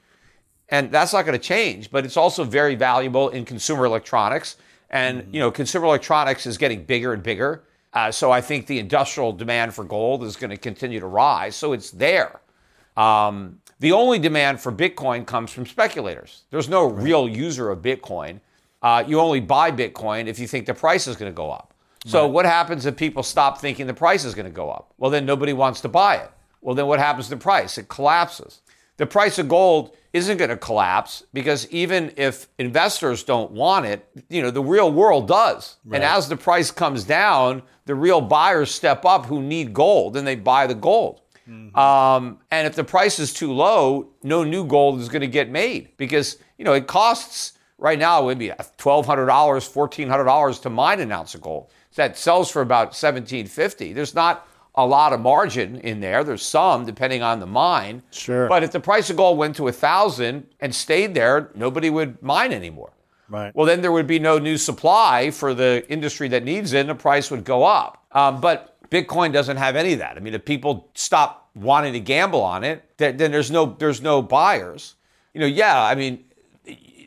And 0.69 0.91
that's 0.91 1.13
not 1.13 1.25
going 1.25 1.37
to 1.37 1.43
change, 1.43 1.91
but 1.91 2.05
it's 2.05 2.17
also 2.17 2.43
very 2.43 2.75
valuable 2.75 3.29
in 3.29 3.45
consumer 3.45 3.85
electronics. 3.85 4.57
And, 4.89 5.21
mm-hmm. 5.21 5.33
you 5.35 5.39
know, 5.39 5.51
consumer 5.51 5.85
electronics 5.85 6.45
is 6.45 6.57
getting 6.57 6.83
bigger 6.83 7.13
and 7.13 7.23
bigger. 7.23 7.63
Uh, 7.93 8.11
so 8.11 8.31
I 8.31 8.41
think 8.41 8.67
the 8.67 8.79
industrial 8.79 9.31
demand 9.31 9.73
for 9.73 9.83
gold 9.83 10.23
is 10.23 10.35
going 10.35 10.49
to 10.49 10.57
continue 10.57 10.99
to 10.99 11.07
rise. 11.07 11.55
So 11.55 11.73
it's 11.73 11.91
there. 11.91 12.41
Um, 12.95 13.59
the 13.79 13.91
only 13.91 14.19
demand 14.19 14.59
for 14.59 14.71
Bitcoin 14.71 15.25
comes 15.25 15.51
from 15.51 15.65
speculators. 15.65 16.43
There's 16.49 16.67
no 16.67 16.85
real 16.85 17.29
user 17.29 17.69
of 17.69 17.81
Bitcoin. 17.81 18.39
Uh, 18.81 19.03
you 19.07 19.19
only 19.19 19.39
buy 19.39 19.71
Bitcoin 19.71 20.27
if 20.27 20.39
you 20.39 20.47
think 20.47 20.65
the 20.65 20.73
price 20.73 21.07
is 21.07 21.15
going 21.15 21.31
to 21.31 21.35
go 21.35 21.49
up. 21.49 21.73
So 22.05 22.23
right. 22.23 22.31
what 22.31 22.45
happens 22.45 22.85
if 22.85 22.95
people 22.95 23.23
stop 23.23 23.59
thinking 23.59 23.87
the 23.87 23.93
price 23.93 24.23
is 24.23 24.33
going 24.33 24.45
to 24.45 24.51
go 24.51 24.69
up? 24.69 24.93
Well, 24.97 25.11
then 25.11 25.25
nobody 25.25 25.53
wants 25.53 25.81
to 25.81 25.89
buy 25.89 26.17
it. 26.17 26.31
Well, 26.61 26.75
then 26.75 26.87
what 26.87 26.99
happens 26.99 27.25
to 27.25 27.35
the 27.35 27.41
price? 27.41 27.77
It 27.77 27.87
collapses. 27.87 28.61
The 28.97 29.05
price 29.05 29.37
of 29.39 29.47
gold 29.47 29.95
isn't 30.11 30.37
going 30.37 30.49
to 30.49 30.57
collapse 30.57 31.23
because 31.33 31.67
even 31.69 32.11
if 32.17 32.47
investors 32.57 33.23
don't 33.23 33.51
want 33.51 33.85
it, 33.85 34.07
you 34.29 34.41
know, 34.41 34.51
the 34.51 34.63
real 34.63 34.91
world 34.91 35.27
does. 35.27 35.77
Right. 35.85 35.97
And 35.97 36.03
as 36.03 36.27
the 36.27 36.37
price 36.37 36.71
comes 36.71 37.03
down, 37.03 37.61
the 37.85 37.95
real 37.95 38.21
buyers 38.21 38.71
step 38.71 39.05
up 39.05 39.27
who 39.27 39.41
need 39.41 39.73
gold 39.73 40.17
and 40.17 40.27
they 40.27 40.35
buy 40.35 40.67
the 40.67 40.75
gold. 40.75 41.21
Mm-hmm. 41.47 41.77
Um, 41.77 42.39
and 42.51 42.67
if 42.67 42.75
the 42.75 42.83
price 42.83 43.19
is 43.19 43.33
too 43.33 43.53
low, 43.53 44.09
no 44.23 44.43
new 44.43 44.65
gold 44.65 44.99
is 44.99 45.09
going 45.09 45.21
to 45.21 45.27
get 45.27 45.49
made 45.49 45.95
because, 45.97 46.37
you 46.57 46.65
know, 46.65 46.73
it 46.73 46.87
costs 46.87 47.53
right 47.77 47.99
now, 47.99 48.23
it 48.23 48.25
would 48.25 48.39
be 48.39 48.49
$1,200, 48.49 49.05
$1,400 49.05 50.61
to 50.61 50.69
mine 50.69 50.99
an 50.99 51.11
ounce 51.11 51.35
of 51.35 51.41
gold. 51.41 51.69
That 51.95 52.17
sells 52.17 52.51
for 52.51 52.61
about 52.61 52.87
1750 52.87 53.93
There's 53.93 54.13
not 54.13 54.47
a 54.77 54.85
lot 54.85 55.11
of 55.11 55.19
margin 55.19 55.79
in 55.79 55.99
there. 55.99 56.23
There's 56.23 56.43
some 56.43 56.85
depending 56.85 57.23
on 57.23 57.39
the 57.39 57.47
mine. 57.47 58.03
Sure. 58.11 58.47
But 58.47 58.63
if 58.63 58.71
the 58.71 58.79
price 58.79 59.09
of 59.09 59.17
gold 59.17 59.37
went 59.37 59.55
to 59.57 59.67
a 59.67 59.71
thousand 59.71 60.47
and 60.59 60.73
stayed 60.73 61.15
there, 61.15 61.51
nobody 61.55 61.89
would 61.89 62.21
mine 62.21 62.53
anymore. 62.53 62.93
Right. 63.27 63.53
Well, 63.53 63.65
then 63.65 63.81
there 63.81 63.91
would 63.91 64.07
be 64.07 64.19
no 64.19 64.37
new 64.37 64.57
supply 64.57 65.31
for 65.31 65.53
the 65.53 65.83
industry 65.89 66.29
that 66.29 66.45
needs 66.45 66.71
it, 66.71 66.81
and 66.81 66.89
the 66.89 66.95
price 66.95 67.29
would 67.29 67.43
go 67.43 67.65
up. 67.65 68.05
Um, 68.13 68.39
but 68.39 68.77
Bitcoin 68.89 69.33
doesn't 69.33 69.57
have 69.57 69.75
any 69.75 69.93
of 69.93 69.99
that. 69.99 70.15
I 70.15 70.21
mean, 70.21 70.33
if 70.33 70.45
people 70.45 70.89
stop 70.93 71.49
wanting 71.53 71.91
to 71.93 71.99
gamble 71.99 72.41
on 72.41 72.63
it, 72.63 72.83
then, 72.97 73.17
then 73.17 73.31
there's 73.31 73.51
no 73.51 73.75
there's 73.79 74.01
no 74.01 74.21
buyers. 74.21 74.95
You 75.33 75.41
know, 75.41 75.47
yeah. 75.47 75.83
I 75.83 75.95
mean, 75.95 76.23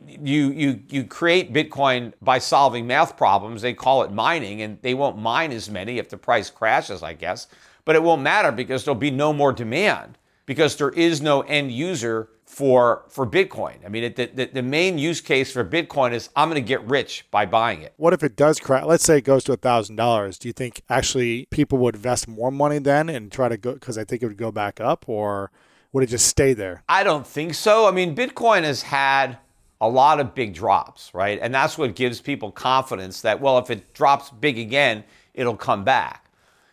you 0.07 0.51
you 0.51 0.81
you 0.89 1.05
create 1.05 1.53
Bitcoin 1.53 2.13
by 2.23 2.39
solving 2.39 2.87
math 2.87 3.17
problems. 3.17 3.63
They 3.63 3.75
call 3.75 4.03
it 4.03 4.13
mining, 4.13 4.63
and 4.63 4.81
they 4.83 4.95
won't 4.95 5.19
mine 5.19 5.53
as 5.53 5.71
many 5.71 5.99
if 5.99 6.09
the 6.09 6.17
price 6.17 6.51
crashes, 6.51 7.03
I 7.03 7.15
guess. 7.15 7.47
But 7.85 7.97
it 7.97 8.03
won't 8.03 8.23
matter 8.23 8.53
because 8.53 8.85
there'll 8.85 8.99
be 8.99 9.11
no 9.11 9.33
more 9.33 9.53
demand 9.53 10.19
because 10.47 10.77
there 10.77 10.91
is 10.91 11.23
no 11.23 11.43
end 11.43 11.73
user 11.73 12.29
for 12.45 13.05
for 13.09 13.27
Bitcoin. 13.27 13.77
I 13.85 13.89
mean, 13.89 14.05
it, 14.05 14.17
the, 14.17 14.51
the 14.53 14.63
main 14.63 14.99
use 14.99 15.21
case 15.21 15.53
for 15.53 15.65
Bitcoin 15.65 16.13
is 16.13 16.29
I'm 16.35 16.49
going 16.51 16.61
to 16.61 16.67
get 16.67 16.83
rich 16.83 17.27
by 17.31 17.47
buying 17.47 17.83
it. 17.83 17.95
What 17.97 18.13
if 18.13 18.25
it 18.25 18.35
does 18.35 18.59
crash? 18.59 18.85
Let's 18.85 19.05
say 19.05 19.19
it 19.19 19.25
goes 19.25 19.45
to 19.45 19.57
thousand 19.57 19.97
dollars. 19.97 20.39
Do 20.39 20.49
you 20.49 20.53
think 20.53 20.83
actually 20.89 21.47
people 21.51 21.79
would 21.79 21.95
invest 21.95 22.27
more 22.27 22.51
money 22.51 22.79
then 22.79 23.09
and 23.09 23.31
try 23.31 23.49
to 23.49 23.57
go 23.57 23.75
because 23.75 23.97
I 23.97 24.05
think 24.05 24.23
it 24.23 24.27
would 24.27 24.37
go 24.37 24.51
back 24.51 24.81
up, 24.81 25.09
or 25.09 25.53
would 25.93 26.03
it 26.03 26.09
just 26.09 26.27
stay 26.27 26.53
there? 26.53 26.83
I 26.89 27.05
don't 27.05 27.27
think 27.27 27.55
so. 27.55 27.87
I 27.87 27.93
mean, 27.93 28.17
Bitcoin 28.17 28.65
has 28.65 28.83
had 28.83 29.39
a 29.81 29.89
lot 29.89 30.21
of 30.21 30.35
big 30.35 30.55
drops, 30.55 31.13
right? 31.15 31.39
And 31.41 31.55
that's 31.55 31.79
what 31.79 31.95
gives 31.95 32.21
people 32.21 32.53
confidence 32.53 33.23
that, 33.23 33.41
well, 33.41 33.59
if 33.59 33.71
it 33.71 33.95
drops 33.95 34.31
big 34.31 34.59
again, 34.59 35.05
it'll 35.33 35.57
come 35.57 35.85
back. 35.85 36.27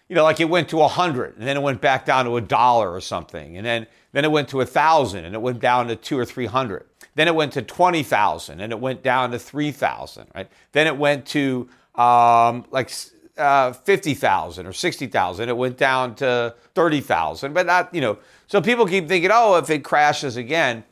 You 0.09 0.15
know, 0.15 0.23
like 0.23 0.39
it 0.39 0.49
went 0.49 0.69
to 0.69 0.77
100 0.77 1.37
and 1.37 1.47
then 1.47 1.57
it 1.57 1.61
went 1.61 1.81
back 1.81 2.05
down 2.05 2.25
to 2.25 2.37
a 2.37 2.41
dollar 2.41 2.93
or 2.93 3.01
something. 3.01 3.57
And 3.57 3.65
then, 3.65 3.87
then 4.13 4.25
it 4.25 4.31
went 4.31 4.49
to 4.49 4.57
1,000 4.57 5.25
and 5.25 5.35
it 5.35 5.41
went 5.41 5.59
down 5.59 5.87
to 5.87 5.95
two 5.95 6.17
or 6.17 6.25
300. 6.25 6.85
Then 7.15 7.27
it 7.27 7.35
went 7.35 7.53
to 7.53 7.61
20,000 7.61 8.59
and 8.59 8.71
it 8.71 8.79
went 8.79 9.03
down 9.03 9.31
to 9.31 9.39
3,000, 9.39 10.27
right? 10.35 10.49
Then 10.71 10.87
it 10.87 10.97
went 10.97 11.25
to 11.27 11.67
um, 11.95 12.65
like 12.71 12.91
uh, 13.37 13.73
50,000 13.73 14.65
or 14.65 14.73
60,000. 14.73 15.49
It 15.49 15.57
went 15.57 15.77
down 15.77 16.15
to 16.15 16.55
30,000, 16.75 17.53
but 17.53 17.65
not, 17.65 17.93
you 17.93 18.01
know. 18.01 18.17
So 18.47 18.61
people 18.61 18.85
keep 18.85 19.07
thinking, 19.07 19.29
oh, 19.33 19.55
if 19.55 19.69
it 19.69 19.83
crashes 19.83 20.37
again, 20.37 20.83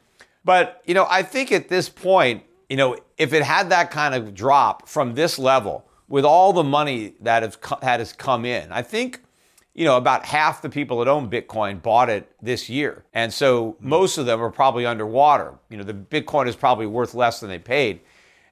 but, 0.45 0.81
you 0.85 0.93
know, 0.93 1.07
I 1.09 1.23
think 1.23 1.51
at 1.51 1.67
this 1.67 1.89
point, 1.89 2.43
you 2.69 2.77
know, 2.77 2.95
if 3.17 3.33
it 3.33 3.43
had 3.43 3.69
that 3.71 3.91
kind 3.91 4.15
of 4.15 4.33
drop 4.33 4.87
from 4.87 5.15
this 5.15 5.37
level 5.37 5.85
with 6.07 6.23
all 6.23 6.53
the 6.53 6.63
money 6.63 7.15
that 7.21 7.43
has, 7.43 7.57
that 7.81 7.99
has 7.99 8.13
come 8.13 8.45
in, 8.45 8.71
I 8.71 8.83
think, 8.83 9.21
you 9.73 9.83
know, 9.83 9.97
about 9.97 10.25
half 10.25 10.61
the 10.61 10.69
people 10.69 10.99
that 10.99 11.07
own 11.07 11.29
Bitcoin 11.29 11.81
bought 11.81 12.09
it 12.09 12.31
this 12.41 12.69
year. 12.69 13.03
And 13.13 13.33
so 13.33 13.75
most 13.79 14.17
of 14.17 14.25
them 14.25 14.41
are 14.41 14.51
probably 14.51 14.85
underwater. 14.85 15.55
You 15.69 15.77
know, 15.77 15.83
the 15.83 15.93
Bitcoin 15.93 16.47
is 16.47 16.55
probably 16.55 16.85
worth 16.85 17.13
less 17.13 17.39
than 17.39 17.49
they 17.49 17.59
paid. 17.59 17.99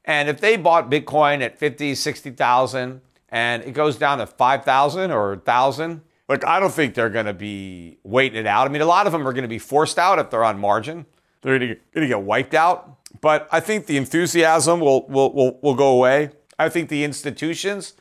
And 0.03 0.27
if 0.27 0.41
they 0.41 0.57
bought 0.57 0.91
Bitcoin 0.91 1.41
at 1.41 1.57
50, 1.57 1.95
60,000 1.95 3.01
and 3.29 3.63
it 3.63 3.73
goes 3.73 3.95
down 3.95 4.17
to 4.17 4.27
5,000 4.27 5.11
or 5.11 5.29
1,000, 5.29 6.01
look, 6.27 6.45
I 6.45 6.59
don't 6.59 6.73
think 6.73 6.93
they're 6.93 7.09
going 7.09 7.25
to 7.25 7.33
be 7.33 7.99
waiting 8.03 8.39
it 8.39 8.47
out. 8.47 8.67
I 8.67 8.71
mean, 8.71 8.81
a 8.81 8.85
lot 8.85 9.05
of 9.05 9.13
them 9.13 9.25
are 9.27 9.31
going 9.31 9.43
to 9.43 9.47
be 9.47 9.59
forced 9.59 9.97
out 9.97 10.19
if 10.19 10.29
they're 10.29 10.43
on 10.43 10.59
margin. 10.59 11.05
They're 11.43 11.59
going 11.59 11.77
to 11.93 12.07
get 12.07 12.21
wiped 12.21 12.53
out. 12.53 12.97
But 13.21 13.47
I 13.51 13.59
think 13.59 13.85
the 13.85 13.97
enthusiasm 13.97 14.79
will, 14.79 15.07
will, 15.07 15.31
will, 15.33 15.59
will 15.61 15.75
go 15.75 15.95
away. 15.95 16.31
I 16.57 16.69
think 16.69 16.89
the 16.89 17.03
institutions, 17.03 17.93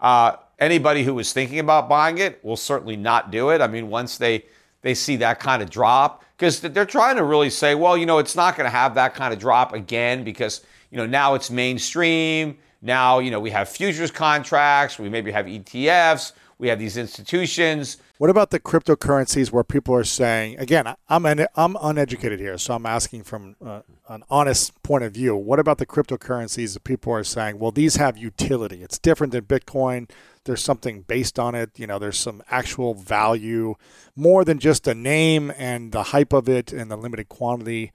uh, 0.00 0.36
anybody 0.58 1.04
who 1.04 1.14
was 1.14 1.32
thinking 1.32 1.58
about 1.58 1.88
buying 1.88 2.18
it 2.18 2.44
will 2.44 2.56
certainly 2.56 2.96
not 2.96 3.30
do 3.30 3.50
it. 3.50 3.60
I 3.60 3.66
mean, 3.66 3.88
once 3.88 4.18
they 4.18 4.44
they 4.82 4.94
see 4.94 5.16
that 5.16 5.40
kind 5.40 5.60
of 5.60 5.68
drop, 5.68 6.24
because 6.36 6.60
they're 6.60 6.86
trying 6.86 7.16
to 7.16 7.24
really 7.24 7.50
say, 7.50 7.74
well, 7.74 7.96
you 7.96 8.06
know, 8.06 8.18
it's 8.18 8.36
not 8.36 8.56
going 8.56 8.64
to 8.64 8.70
have 8.70 8.94
that 8.94 9.12
kind 9.12 9.32
of 9.32 9.40
drop 9.40 9.72
again 9.72 10.22
because 10.22 10.64
you 10.90 10.96
know 10.96 11.06
now 11.06 11.34
it's 11.34 11.50
mainstream. 11.50 12.56
Now 12.80 13.18
you 13.18 13.30
know 13.30 13.40
we 13.40 13.50
have 13.50 13.68
futures 13.68 14.10
contracts. 14.10 14.98
We 14.98 15.08
maybe 15.08 15.32
have 15.32 15.46
ETFs. 15.46 16.32
We 16.58 16.68
have 16.68 16.78
these 16.78 16.96
institutions. 16.96 17.98
What 18.18 18.30
about 18.30 18.50
the 18.50 18.58
cryptocurrencies 18.58 19.52
where 19.52 19.62
people 19.62 19.94
are 19.94 20.02
saying, 20.02 20.58
again, 20.58 20.92
I'm 21.08 21.24
an, 21.24 21.46
I'm 21.54 21.76
uneducated 21.80 22.40
here, 22.40 22.58
so 22.58 22.74
I'm 22.74 22.84
asking 22.84 23.22
from 23.22 23.54
uh, 23.64 23.82
an 24.08 24.24
honest 24.28 24.82
point 24.82 25.04
of 25.04 25.12
view. 25.12 25.36
What 25.36 25.60
about 25.60 25.78
the 25.78 25.86
cryptocurrencies 25.86 26.74
that 26.74 26.82
people 26.82 27.12
are 27.12 27.22
saying, 27.22 27.60
well, 27.60 27.70
these 27.70 27.94
have 27.94 28.18
utility. 28.18 28.82
It's 28.82 28.98
different 28.98 29.32
than 29.32 29.44
Bitcoin. 29.44 30.10
There's 30.42 30.64
something 30.64 31.02
based 31.02 31.38
on 31.38 31.54
it. 31.54 31.78
You 31.78 31.86
know, 31.86 32.00
there's 32.00 32.18
some 32.18 32.42
actual 32.50 32.92
value, 32.92 33.76
more 34.16 34.44
than 34.44 34.58
just 34.58 34.88
a 34.88 34.96
name 34.96 35.52
and 35.56 35.92
the 35.92 36.02
hype 36.02 36.32
of 36.32 36.48
it 36.48 36.72
and 36.72 36.90
the 36.90 36.96
limited 36.96 37.28
quantity. 37.28 37.92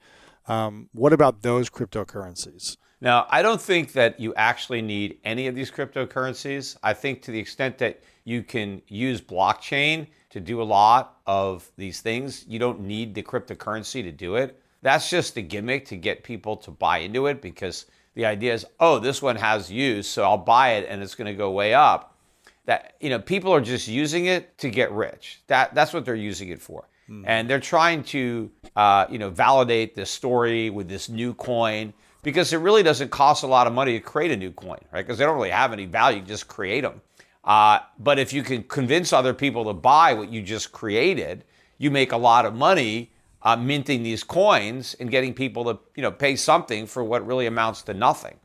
Um, 0.48 0.88
what 0.94 1.12
about 1.12 1.42
those 1.42 1.68
cryptocurrencies? 1.68 2.78
Now, 2.98 3.26
I 3.28 3.42
don't 3.42 3.60
think 3.60 3.92
that 3.92 4.18
you 4.18 4.32
actually 4.36 4.80
need 4.80 5.18
any 5.22 5.48
of 5.48 5.54
these 5.54 5.70
cryptocurrencies. 5.70 6.78
I 6.82 6.94
think 6.94 7.20
to 7.22 7.30
the 7.30 7.38
extent 7.38 7.76
that 7.78 8.00
you 8.24 8.42
can 8.42 8.82
use 8.88 9.20
blockchain 9.20 10.06
to 10.30 10.40
do 10.40 10.60
a 10.60 10.64
lot 10.64 11.18
of 11.26 11.70
these 11.76 12.00
things. 12.00 12.44
You 12.48 12.58
don't 12.58 12.80
need 12.80 13.14
the 13.14 13.22
cryptocurrency 13.22 14.02
to 14.02 14.10
do 14.10 14.36
it. 14.36 14.60
That's 14.82 15.08
just 15.08 15.36
a 15.36 15.42
gimmick 15.42 15.86
to 15.86 15.96
get 15.96 16.24
people 16.24 16.56
to 16.58 16.70
buy 16.70 16.98
into 16.98 17.26
it 17.26 17.40
because 17.40 17.86
the 18.14 18.26
idea 18.26 18.54
is, 18.54 18.66
oh, 18.80 18.98
this 18.98 19.22
one 19.22 19.36
has 19.36 19.70
use, 19.70 20.06
so 20.06 20.22
I'll 20.24 20.38
buy 20.38 20.74
it 20.74 20.86
and 20.88 21.02
it's 21.02 21.14
going 21.14 21.26
to 21.26 21.34
go 21.34 21.50
way 21.50 21.74
up. 21.74 22.16
That 22.66 22.94
you 23.00 23.10
know, 23.10 23.18
people 23.18 23.52
are 23.52 23.60
just 23.60 23.88
using 23.88 24.26
it 24.26 24.56
to 24.58 24.70
get 24.70 24.90
rich. 24.90 25.42
That 25.48 25.74
that's 25.74 25.92
what 25.92 26.06
they're 26.06 26.14
using 26.14 26.48
it 26.48 26.62
for, 26.62 26.88
mm. 27.10 27.22
and 27.26 27.48
they're 27.48 27.60
trying 27.60 28.04
to 28.04 28.50
uh, 28.74 29.04
you 29.10 29.18
know 29.18 29.28
validate 29.28 29.94
this 29.94 30.10
story 30.10 30.70
with 30.70 30.88
this 30.88 31.10
new 31.10 31.34
coin 31.34 31.92
because 32.22 32.54
it 32.54 32.56
really 32.56 32.82
doesn't 32.82 33.10
cost 33.10 33.42
a 33.42 33.46
lot 33.46 33.66
of 33.66 33.74
money 33.74 33.92
to 33.92 34.00
create 34.00 34.30
a 34.30 34.36
new 34.36 34.50
coin, 34.50 34.78
right? 34.92 35.02
Because 35.02 35.18
they 35.18 35.26
don't 35.26 35.36
really 35.36 35.50
have 35.50 35.74
any 35.74 35.84
value; 35.84 36.22
just 36.22 36.48
create 36.48 36.80
them. 36.80 37.02
Uh, 37.44 37.80
but 37.98 38.18
if 38.18 38.32
you 38.32 38.42
can 38.42 38.62
convince 38.64 39.12
other 39.12 39.34
people 39.34 39.64
to 39.66 39.72
buy 39.72 40.14
what 40.14 40.30
you 40.30 40.42
just 40.42 40.72
created, 40.72 41.44
you 41.78 41.90
make 41.90 42.12
a 42.12 42.16
lot 42.16 42.46
of 42.46 42.54
money 42.54 43.10
uh, 43.42 43.56
minting 43.56 44.02
these 44.02 44.24
coins 44.24 44.94
and 44.98 45.10
getting 45.10 45.34
people 45.34 45.64
to 45.64 45.78
you 45.94 46.02
know 46.02 46.10
pay 46.10 46.34
something 46.34 46.86
for 46.86 47.04
what 47.04 47.26
really 47.26 47.46
amounts 47.46 47.82
to 47.82 47.94
nothing. 47.94 48.36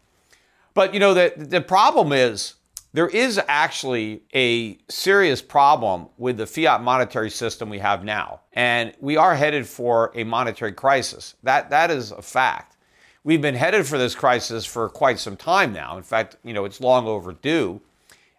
But 0.73 0.93
you 0.93 0.99
know 0.99 1.13
the 1.13 1.33
the 1.37 1.61
problem 1.61 2.11
is 2.11 2.55
there 2.91 3.07
is 3.07 3.39
actually 3.47 4.23
a 4.35 4.77
serious 4.89 5.41
problem 5.41 6.07
with 6.17 6.37
the 6.37 6.47
fiat 6.47 6.81
monetary 6.81 7.29
system 7.29 7.69
we 7.69 7.79
have 7.79 8.03
now, 8.03 8.41
and 8.53 8.93
we 8.99 9.15
are 9.15 9.35
headed 9.35 9.67
for 9.67 10.11
a 10.15 10.23
monetary 10.23 10.73
crisis. 10.73 11.35
That 11.43 11.69
that 11.69 11.89
is 11.91 12.11
a 12.11 12.21
fact. 12.21 12.75
We've 13.23 13.41
been 13.41 13.55
headed 13.55 13.85
for 13.85 13.97
this 13.97 14.15
crisis 14.15 14.65
for 14.65 14.89
quite 14.89 15.19
some 15.19 15.37
time 15.37 15.71
now. 15.71 15.97
In 15.97 16.03
fact, 16.03 16.35
you 16.43 16.53
know 16.53 16.65
it's 16.65 16.81
long 16.81 17.07
overdue. 17.07 17.79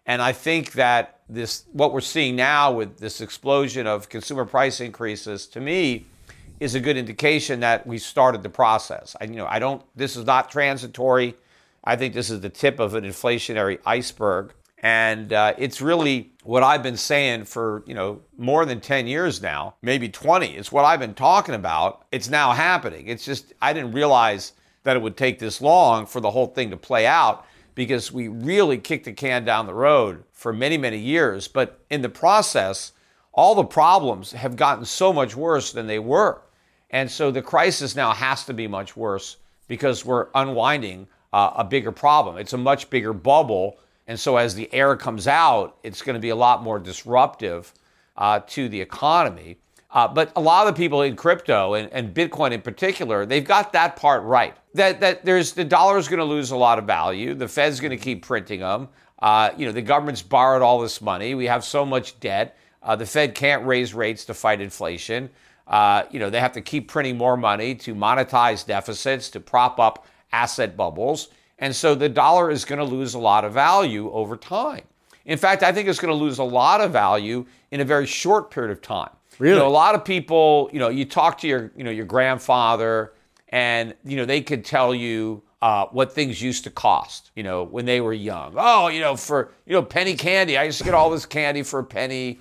And 0.05 0.21
I 0.21 0.33
think 0.33 0.73
that 0.73 1.19
this, 1.29 1.65
what 1.71 1.93
we're 1.93 2.01
seeing 2.01 2.35
now 2.35 2.71
with 2.71 2.97
this 2.97 3.21
explosion 3.21 3.87
of 3.87 4.09
consumer 4.09 4.45
price 4.45 4.81
increases, 4.81 5.47
to 5.47 5.61
me, 5.61 6.05
is 6.59 6.75
a 6.75 6.79
good 6.79 6.97
indication 6.97 7.59
that 7.61 7.85
we 7.87 7.97
started 7.97 8.43
the 8.43 8.49
process. 8.49 9.15
I, 9.19 9.25
you 9.25 9.35
know, 9.35 9.47
I 9.47 9.59
don't. 9.59 9.83
This 9.95 10.15
is 10.15 10.25
not 10.25 10.51
transitory. 10.51 11.35
I 11.83 11.95
think 11.95 12.13
this 12.13 12.29
is 12.29 12.41
the 12.41 12.49
tip 12.49 12.79
of 12.79 12.93
an 12.93 13.03
inflationary 13.03 13.79
iceberg, 13.85 14.53
and 14.77 15.33
uh, 15.33 15.55
it's 15.57 15.81
really 15.81 16.31
what 16.43 16.61
I've 16.61 16.83
been 16.83 16.97
saying 16.97 17.45
for 17.45 17.83
you 17.87 17.95
know 17.95 18.21
more 18.37 18.65
than 18.65 18.79
ten 18.79 19.07
years 19.07 19.41
now, 19.41 19.75
maybe 19.81 20.07
twenty. 20.07 20.55
It's 20.55 20.71
what 20.71 20.85
I've 20.85 20.99
been 20.99 21.15
talking 21.15 21.55
about. 21.55 22.05
It's 22.11 22.29
now 22.29 22.51
happening. 22.51 23.07
It's 23.07 23.25
just 23.25 23.53
I 23.59 23.73
didn't 23.73 23.93
realize 23.93 24.53
that 24.83 24.95
it 24.95 25.01
would 25.01 25.17
take 25.17 25.39
this 25.39 25.61
long 25.61 26.05
for 26.05 26.21
the 26.21 26.29
whole 26.29 26.47
thing 26.47 26.69
to 26.69 26.77
play 26.77 27.07
out 27.07 27.45
because 27.75 28.11
we 28.11 28.27
really 28.27 28.77
kicked 28.77 29.05
the 29.05 29.13
can 29.13 29.45
down 29.45 29.65
the 29.65 29.73
road 29.73 30.23
for 30.31 30.51
many, 30.51 30.77
many 30.77 30.97
years. 30.97 31.47
But 31.47 31.79
in 31.89 32.01
the 32.01 32.09
process, 32.09 32.91
all 33.33 33.55
the 33.55 33.63
problems 33.63 34.33
have 34.33 34.55
gotten 34.55 34.85
so 34.85 35.13
much 35.13 35.35
worse 35.35 35.71
than 35.71 35.87
they 35.87 35.99
were. 35.99 36.41
And 36.89 37.09
so 37.09 37.31
the 37.31 37.41
crisis 37.41 37.95
now 37.95 38.11
has 38.11 38.45
to 38.45 38.53
be 38.53 38.67
much 38.67 38.97
worse 38.97 39.37
because 39.67 40.03
we're 40.03 40.27
unwinding 40.35 41.07
uh, 41.31 41.51
a 41.55 41.63
bigger 41.63 41.91
problem. 41.91 42.37
It's 42.37 42.53
a 42.53 42.57
much 42.57 42.89
bigger 42.89 43.13
bubble. 43.13 43.79
And 44.07 44.19
so 44.19 44.35
as 44.35 44.53
the 44.55 44.71
air 44.73 44.97
comes 44.97 45.27
out, 45.27 45.77
it's 45.83 46.01
going 46.01 46.15
to 46.15 46.19
be 46.19 46.29
a 46.29 46.35
lot 46.35 46.63
more 46.63 46.79
disruptive 46.79 47.73
uh, 48.17 48.41
to 48.47 48.67
the 48.67 48.81
economy. 48.81 49.57
Uh, 49.93 50.07
but 50.07 50.31
a 50.35 50.41
lot 50.41 50.65
of 50.67 50.73
the 50.73 50.77
people 50.77 51.01
in 51.01 51.15
crypto 51.15 51.73
and, 51.73 51.91
and 51.91 52.13
Bitcoin 52.13 52.51
in 52.51 52.61
particular, 52.61 53.25
they've 53.25 53.43
got 53.43 53.73
that 53.73 53.95
part 53.95 54.23
right. 54.23 54.55
That 54.73 55.01
that 55.01 55.25
there's 55.25 55.51
the 55.51 55.65
dollar 55.65 55.97
is 55.97 56.07
going 56.07 56.19
to 56.19 56.25
lose 56.25 56.51
a 56.51 56.55
lot 56.55 56.79
of 56.79 56.85
value. 56.85 57.33
The 57.33 57.47
Fed's 57.47 57.79
going 57.81 57.91
to 57.91 57.97
keep 57.97 58.25
printing 58.25 58.61
them. 58.61 58.87
Uh, 59.19 59.51
you 59.57 59.65
know, 59.65 59.71
the 59.71 59.81
government's 59.81 60.21
borrowed 60.21 60.61
all 60.61 60.79
this 60.79 61.01
money. 61.01 61.35
We 61.35 61.45
have 61.45 61.63
so 61.63 61.85
much 61.85 62.19
debt. 62.19 62.57
Uh, 62.81 62.95
the 62.95 63.05
Fed 63.05 63.35
can't 63.35 63.65
raise 63.65 63.93
rates 63.93 64.25
to 64.25 64.33
fight 64.33 64.61
inflation. 64.61 65.29
Uh, 65.67 66.03
you 66.09 66.19
know, 66.19 66.29
they 66.29 66.39
have 66.39 66.53
to 66.53 66.61
keep 66.61 66.87
printing 66.87 67.17
more 67.17 67.37
money 67.37 67.75
to 67.75 67.93
monetize 67.93 68.65
deficits, 68.65 69.29
to 69.29 69.39
prop 69.39 69.79
up 69.79 70.07
asset 70.31 70.75
bubbles. 70.75 71.29
And 71.59 71.75
so 71.75 71.93
the 71.93 72.09
dollar 72.09 72.49
is 72.49 72.65
going 72.65 72.79
to 72.79 72.85
lose 72.85 73.13
a 73.13 73.19
lot 73.19 73.45
of 73.45 73.53
value 73.53 74.09
over 74.11 74.35
time. 74.35 74.81
In 75.25 75.37
fact, 75.37 75.61
I 75.61 75.71
think 75.71 75.87
it's 75.87 75.99
going 75.99 76.11
to 76.11 76.23
lose 76.23 76.39
a 76.39 76.43
lot 76.43 76.81
of 76.81 76.91
value 76.91 77.45
in 77.69 77.81
a 77.81 77.85
very 77.85 78.07
short 78.07 78.49
period 78.49 78.71
of 78.71 78.81
time. 78.81 79.11
Really? 79.41 79.55
You 79.55 79.63
know, 79.63 79.67
a 79.67 79.69
lot 79.69 79.95
of 79.95 80.05
people, 80.05 80.69
you 80.71 80.77
know, 80.77 80.89
you 80.89 81.03
talk 81.03 81.39
to 81.39 81.47
your, 81.47 81.71
you 81.75 81.83
know, 81.83 81.89
your 81.89 82.05
grandfather 82.05 83.13
and, 83.49 83.95
you 84.05 84.15
know, 84.15 84.25
they 84.25 84.41
could 84.41 84.63
tell 84.63 84.93
you 84.93 85.41
uh, 85.63 85.87
what 85.87 86.13
things 86.13 86.39
used 86.39 86.63
to 86.65 86.69
cost, 86.69 87.31
you 87.35 87.41
know, 87.41 87.63
when 87.63 87.85
they 87.85 88.01
were 88.01 88.13
young. 88.13 88.53
Oh, 88.55 88.87
you 88.89 88.99
know, 88.99 89.15
for, 89.15 89.51
you 89.65 89.73
know, 89.73 89.81
penny 89.81 90.15
candy. 90.15 90.57
I 90.57 90.63
used 90.65 90.77
to 90.77 90.83
get 90.83 90.93
all 90.93 91.09
this 91.09 91.25
candy 91.25 91.63
for 91.63 91.79
a 91.79 91.83
penny. 91.83 92.39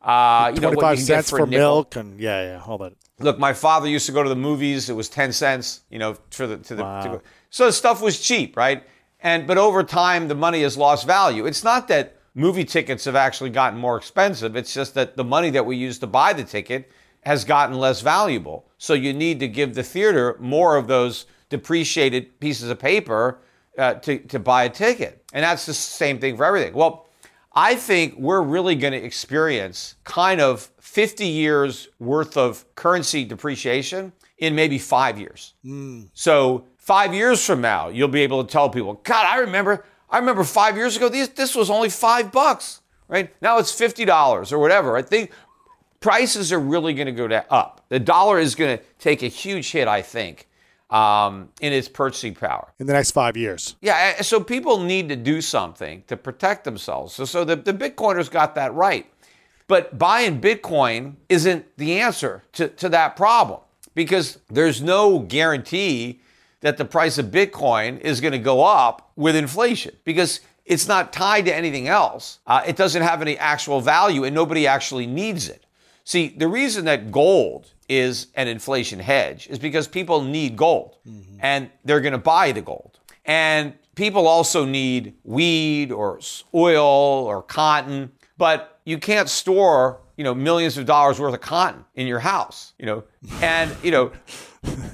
Uh, 0.00 0.50
you 0.52 0.60
know, 0.60 0.72
what 0.72 0.98
you 0.98 1.04
cents 1.04 1.30
for, 1.30 1.38
for 1.38 1.46
milk 1.46 1.94
and 1.94 2.18
yeah, 2.18 2.54
yeah, 2.54 2.62
all 2.66 2.76
that. 2.78 2.94
Look, 3.20 3.38
my 3.38 3.52
father 3.52 3.86
used 3.86 4.06
to 4.06 4.12
go 4.12 4.24
to 4.24 4.28
the 4.28 4.34
movies. 4.34 4.90
It 4.90 4.94
was 4.94 5.08
10 5.08 5.32
cents, 5.32 5.82
you 5.90 6.00
know, 6.00 6.16
for 6.30 6.48
the, 6.48 6.56
to 6.56 6.74
the, 6.74 6.82
wow. 6.82 7.02
to 7.02 7.22
so 7.50 7.66
the 7.66 7.72
stuff 7.72 8.02
was 8.02 8.20
cheap, 8.20 8.56
right? 8.56 8.82
And, 9.20 9.46
but 9.46 9.58
over 9.58 9.84
time, 9.84 10.26
the 10.26 10.34
money 10.34 10.62
has 10.62 10.76
lost 10.76 11.06
value. 11.06 11.46
It's 11.46 11.62
not 11.62 11.86
that, 11.86 12.16
movie 12.34 12.64
tickets 12.64 13.04
have 13.04 13.16
actually 13.16 13.50
gotten 13.50 13.78
more 13.78 13.96
expensive. 13.96 14.56
It's 14.56 14.72
just 14.72 14.94
that 14.94 15.16
the 15.16 15.24
money 15.24 15.50
that 15.50 15.64
we 15.64 15.76
use 15.76 15.98
to 16.00 16.06
buy 16.06 16.32
the 16.32 16.44
ticket 16.44 16.90
has 17.22 17.44
gotten 17.44 17.76
less 17.76 18.00
valuable. 18.00 18.66
So 18.78 18.94
you 18.94 19.12
need 19.12 19.40
to 19.40 19.48
give 19.48 19.74
the 19.74 19.82
theater 19.82 20.36
more 20.40 20.76
of 20.76 20.86
those 20.88 21.26
depreciated 21.48 22.40
pieces 22.40 22.70
of 22.70 22.78
paper 22.78 23.38
uh, 23.78 23.94
to, 23.94 24.18
to 24.18 24.38
buy 24.38 24.64
a 24.64 24.70
ticket. 24.70 25.24
And 25.32 25.44
that's 25.44 25.66
the 25.66 25.74
same 25.74 26.18
thing 26.18 26.36
for 26.36 26.44
everything. 26.44 26.74
Well, 26.74 27.06
I 27.54 27.74
think 27.74 28.16
we're 28.18 28.42
really 28.42 28.74
going 28.74 28.92
to 28.92 29.02
experience 29.02 29.96
kind 30.04 30.40
of 30.40 30.70
50 30.80 31.26
years 31.26 31.88
worth 31.98 32.36
of 32.36 32.64
currency 32.74 33.24
depreciation 33.24 34.12
in 34.38 34.54
maybe 34.54 34.78
five 34.78 35.18
years. 35.18 35.54
Mm. 35.64 36.08
So, 36.14 36.64
five 36.78 37.14
years 37.14 37.44
from 37.44 37.60
now, 37.60 37.88
you'll 37.88 38.08
be 38.08 38.22
able 38.22 38.42
to 38.42 38.50
tell 38.50 38.68
people, 38.68 38.94
God, 39.04 39.26
I 39.26 39.38
remember 39.38 39.84
I 40.12 40.18
remember 40.18 40.44
five 40.44 40.76
years 40.76 40.96
ago, 40.96 41.08
these, 41.08 41.30
this 41.30 41.54
was 41.54 41.70
only 41.70 41.88
five 41.88 42.30
bucks, 42.30 42.82
right? 43.08 43.34
Now 43.40 43.58
it's 43.58 43.72
$50 43.72 44.52
or 44.52 44.58
whatever. 44.58 44.96
I 44.96 45.02
think 45.02 45.30
prices 46.00 46.52
are 46.52 46.60
really 46.60 46.92
going 46.92 47.06
to 47.06 47.12
go 47.12 47.26
up. 47.48 47.86
The 47.88 47.98
dollar 47.98 48.38
is 48.38 48.54
going 48.54 48.76
to 48.76 48.84
take 48.98 49.22
a 49.22 49.28
huge 49.28 49.72
hit, 49.72 49.88
I 49.88 50.02
think, 50.02 50.48
um, 50.90 51.48
in 51.62 51.72
its 51.72 51.88
purchasing 51.88 52.34
power. 52.34 52.74
In 52.78 52.86
the 52.86 52.92
next 52.92 53.12
five 53.12 53.38
years. 53.38 53.76
Yeah, 53.80 54.20
so 54.20 54.38
people 54.38 54.80
need 54.80 55.08
to 55.08 55.16
do 55.16 55.40
something 55.40 56.04
to 56.08 56.16
protect 56.18 56.64
themselves. 56.64 57.14
So, 57.14 57.24
so 57.24 57.44
the, 57.44 57.56
the 57.56 57.72
Bitcoiners 57.72 58.30
got 58.30 58.54
that 58.56 58.74
right. 58.74 59.06
But 59.66 59.98
buying 59.98 60.42
Bitcoin 60.42 61.14
isn't 61.30 61.64
the 61.78 62.00
answer 62.00 62.42
to, 62.52 62.68
to 62.68 62.90
that 62.90 63.16
problem 63.16 63.60
because 63.94 64.38
there's 64.50 64.82
no 64.82 65.20
guarantee 65.20 66.20
that 66.62 66.78
the 66.78 66.84
price 66.84 67.18
of 67.18 67.26
Bitcoin 67.26 68.00
is 68.00 68.20
going 68.20 68.32
to 68.32 68.38
go 68.38 68.64
up 68.64 69.12
with 69.14 69.36
inflation 69.36 69.94
because 70.04 70.40
it's 70.64 70.88
not 70.88 71.12
tied 71.12 71.44
to 71.44 71.54
anything 71.54 71.88
else. 71.88 72.38
Uh, 72.46 72.62
it 72.66 72.76
doesn't 72.76 73.02
have 73.02 73.20
any 73.20 73.36
actual 73.36 73.80
value 73.80 74.24
and 74.24 74.34
nobody 74.34 74.66
actually 74.66 75.06
needs 75.06 75.48
it. 75.48 75.66
See, 76.04 76.28
the 76.28 76.48
reason 76.48 76.84
that 76.86 77.12
gold 77.12 77.72
is 77.88 78.28
an 78.34 78.48
inflation 78.48 78.98
hedge 78.98 79.48
is 79.48 79.58
because 79.58 79.86
people 79.86 80.22
need 80.22 80.56
gold 80.56 80.96
mm-hmm. 81.06 81.36
and 81.40 81.70
they're 81.84 82.00
going 82.00 82.12
to 82.12 82.18
buy 82.18 82.52
the 82.52 82.62
gold. 82.62 82.98
And 83.24 83.74
people 83.94 84.26
also 84.26 84.64
need 84.64 85.14
weed 85.24 85.92
or 85.92 86.20
oil 86.54 86.84
or 86.84 87.42
cotton, 87.42 88.12
but 88.38 88.80
you 88.84 88.98
can't 88.98 89.28
store, 89.28 90.00
you 90.16 90.24
know, 90.24 90.34
millions 90.34 90.78
of 90.78 90.86
dollars 90.86 91.20
worth 91.20 91.34
of 91.34 91.40
cotton 91.40 91.84
in 91.94 92.06
your 92.06 92.18
house, 92.18 92.72
you 92.78 92.86
know. 92.86 93.04
And, 93.40 93.76
you 93.82 93.90
know, 93.90 94.12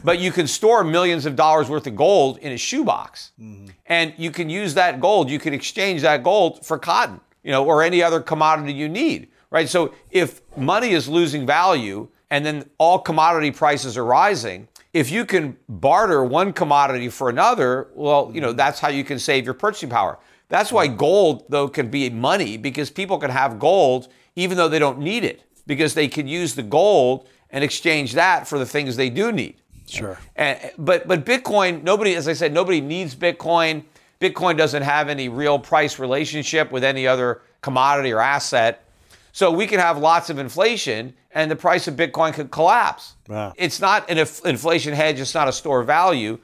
but 0.04 0.18
you 0.18 0.32
can 0.32 0.46
store 0.46 0.84
millions 0.84 1.26
of 1.26 1.36
dollars 1.36 1.68
worth 1.68 1.86
of 1.86 1.96
gold 1.96 2.38
in 2.38 2.52
a 2.52 2.56
shoebox. 2.56 3.32
Mm-hmm. 3.40 3.66
And 3.86 4.14
you 4.16 4.30
can 4.30 4.48
use 4.48 4.74
that 4.74 5.00
gold, 5.00 5.30
you 5.30 5.38
can 5.38 5.54
exchange 5.54 6.02
that 6.02 6.22
gold 6.22 6.64
for 6.64 6.78
cotton. 6.78 7.20
you 7.42 7.52
know, 7.52 7.64
or 7.64 7.82
any 7.82 8.02
other 8.02 8.20
commodity 8.20 8.72
you 8.72 8.88
need, 8.88 9.28
right? 9.50 9.68
So 9.68 9.94
if 10.10 10.40
money 10.56 10.90
is 10.90 11.08
losing 11.08 11.46
value 11.46 12.08
and 12.30 12.44
then 12.44 12.68
all 12.78 12.98
commodity 12.98 13.50
prices 13.52 13.96
are 13.96 14.04
rising, 14.04 14.68
if 14.92 15.10
you 15.10 15.24
can 15.24 15.56
barter 15.68 16.24
one 16.24 16.52
commodity 16.52 17.08
for 17.08 17.28
another, 17.28 17.88
well, 17.94 18.30
you 18.34 18.40
know, 18.40 18.52
that's 18.52 18.80
how 18.80 18.88
you 18.88 19.04
can 19.04 19.18
save 19.18 19.44
your 19.44 19.54
purchasing 19.54 19.88
power. 19.88 20.18
That's 20.48 20.72
why 20.72 20.86
gold, 20.86 21.44
though, 21.48 21.68
can 21.68 21.88
be 21.90 22.08
money 22.10 22.56
because 22.56 22.90
people 22.90 23.18
can 23.18 23.30
have 23.30 23.58
gold 23.58 24.08
even 24.36 24.56
though 24.56 24.68
they 24.68 24.78
don't 24.78 24.98
need 24.98 25.24
it 25.24 25.44
because 25.66 25.94
they 25.94 26.08
can 26.08 26.26
use 26.26 26.54
the 26.54 26.62
gold 26.62 27.28
and 27.50 27.64
exchange 27.64 28.12
that 28.14 28.46
for 28.46 28.58
the 28.58 28.66
things 28.66 28.96
they 28.96 29.10
do 29.10 29.32
need. 29.32 29.56
Sure. 29.86 30.18
And, 30.36 30.58
but 30.78 31.08
but 31.08 31.24
Bitcoin, 31.24 31.82
nobody, 31.82 32.14
as 32.14 32.28
I 32.28 32.34
said, 32.34 32.52
nobody 32.52 32.80
needs 32.80 33.14
Bitcoin. 33.14 33.84
Bitcoin 34.20 34.56
doesn't 34.56 34.82
have 34.82 35.08
any 35.08 35.28
real 35.28 35.58
price 35.58 35.98
relationship 35.98 36.70
with 36.70 36.84
any 36.84 37.06
other 37.06 37.42
commodity 37.62 38.12
or 38.12 38.20
asset. 38.20 38.84
So 39.32 39.52
we 39.52 39.66
can 39.66 39.78
have 39.78 39.98
lots 39.98 40.30
of 40.30 40.38
inflation 40.38 41.14
and 41.32 41.50
the 41.50 41.56
price 41.56 41.86
of 41.86 41.94
Bitcoin 41.94 42.32
could 42.32 42.50
collapse. 42.50 43.14
Wow. 43.28 43.52
It's 43.56 43.80
not 43.80 44.10
an 44.10 44.18
inflation 44.18 44.94
hedge, 44.94 45.20
it's 45.20 45.34
not 45.34 45.48
a 45.48 45.52
store 45.52 45.80
of 45.80 45.86
value. 45.86 46.38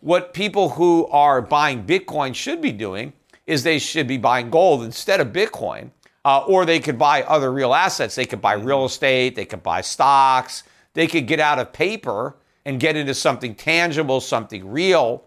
What 0.00 0.32
people 0.34 0.70
who 0.70 1.06
are 1.08 1.42
buying 1.42 1.84
Bitcoin 1.84 2.34
should 2.34 2.60
be 2.60 2.72
doing 2.72 3.12
is 3.46 3.62
they 3.62 3.78
should 3.78 4.08
be 4.08 4.16
buying 4.16 4.50
gold 4.50 4.82
instead 4.82 5.20
of 5.20 5.28
Bitcoin. 5.28 5.90
Uh, 6.24 6.44
or 6.46 6.66
they 6.66 6.80
could 6.80 6.98
buy 6.98 7.22
other 7.22 7.50
real 7.50 7.72
assets. 7.72 8.14
They 8.14 8.26
could 8.26 8.42
buy 8.42 8.52
real 8.52 8.84
estate, 8.84 9.36
they 9.36 9.46
could 9.46 9.62
buy 9.62 9.80
stocks, 9.80 10.64
they 10.94 11.06
could 11.06 11.26
get 11.26 11.40
out 11.40 11.58
of 11.58 11.72
paper 11.72 12.36
and 12.64 12.78
get 12.78 12.96
into 12.96 13.14
something 13.14 13.54
tangible, 13.54 14.20
something 14.20 14.70
real. 14.70 15.24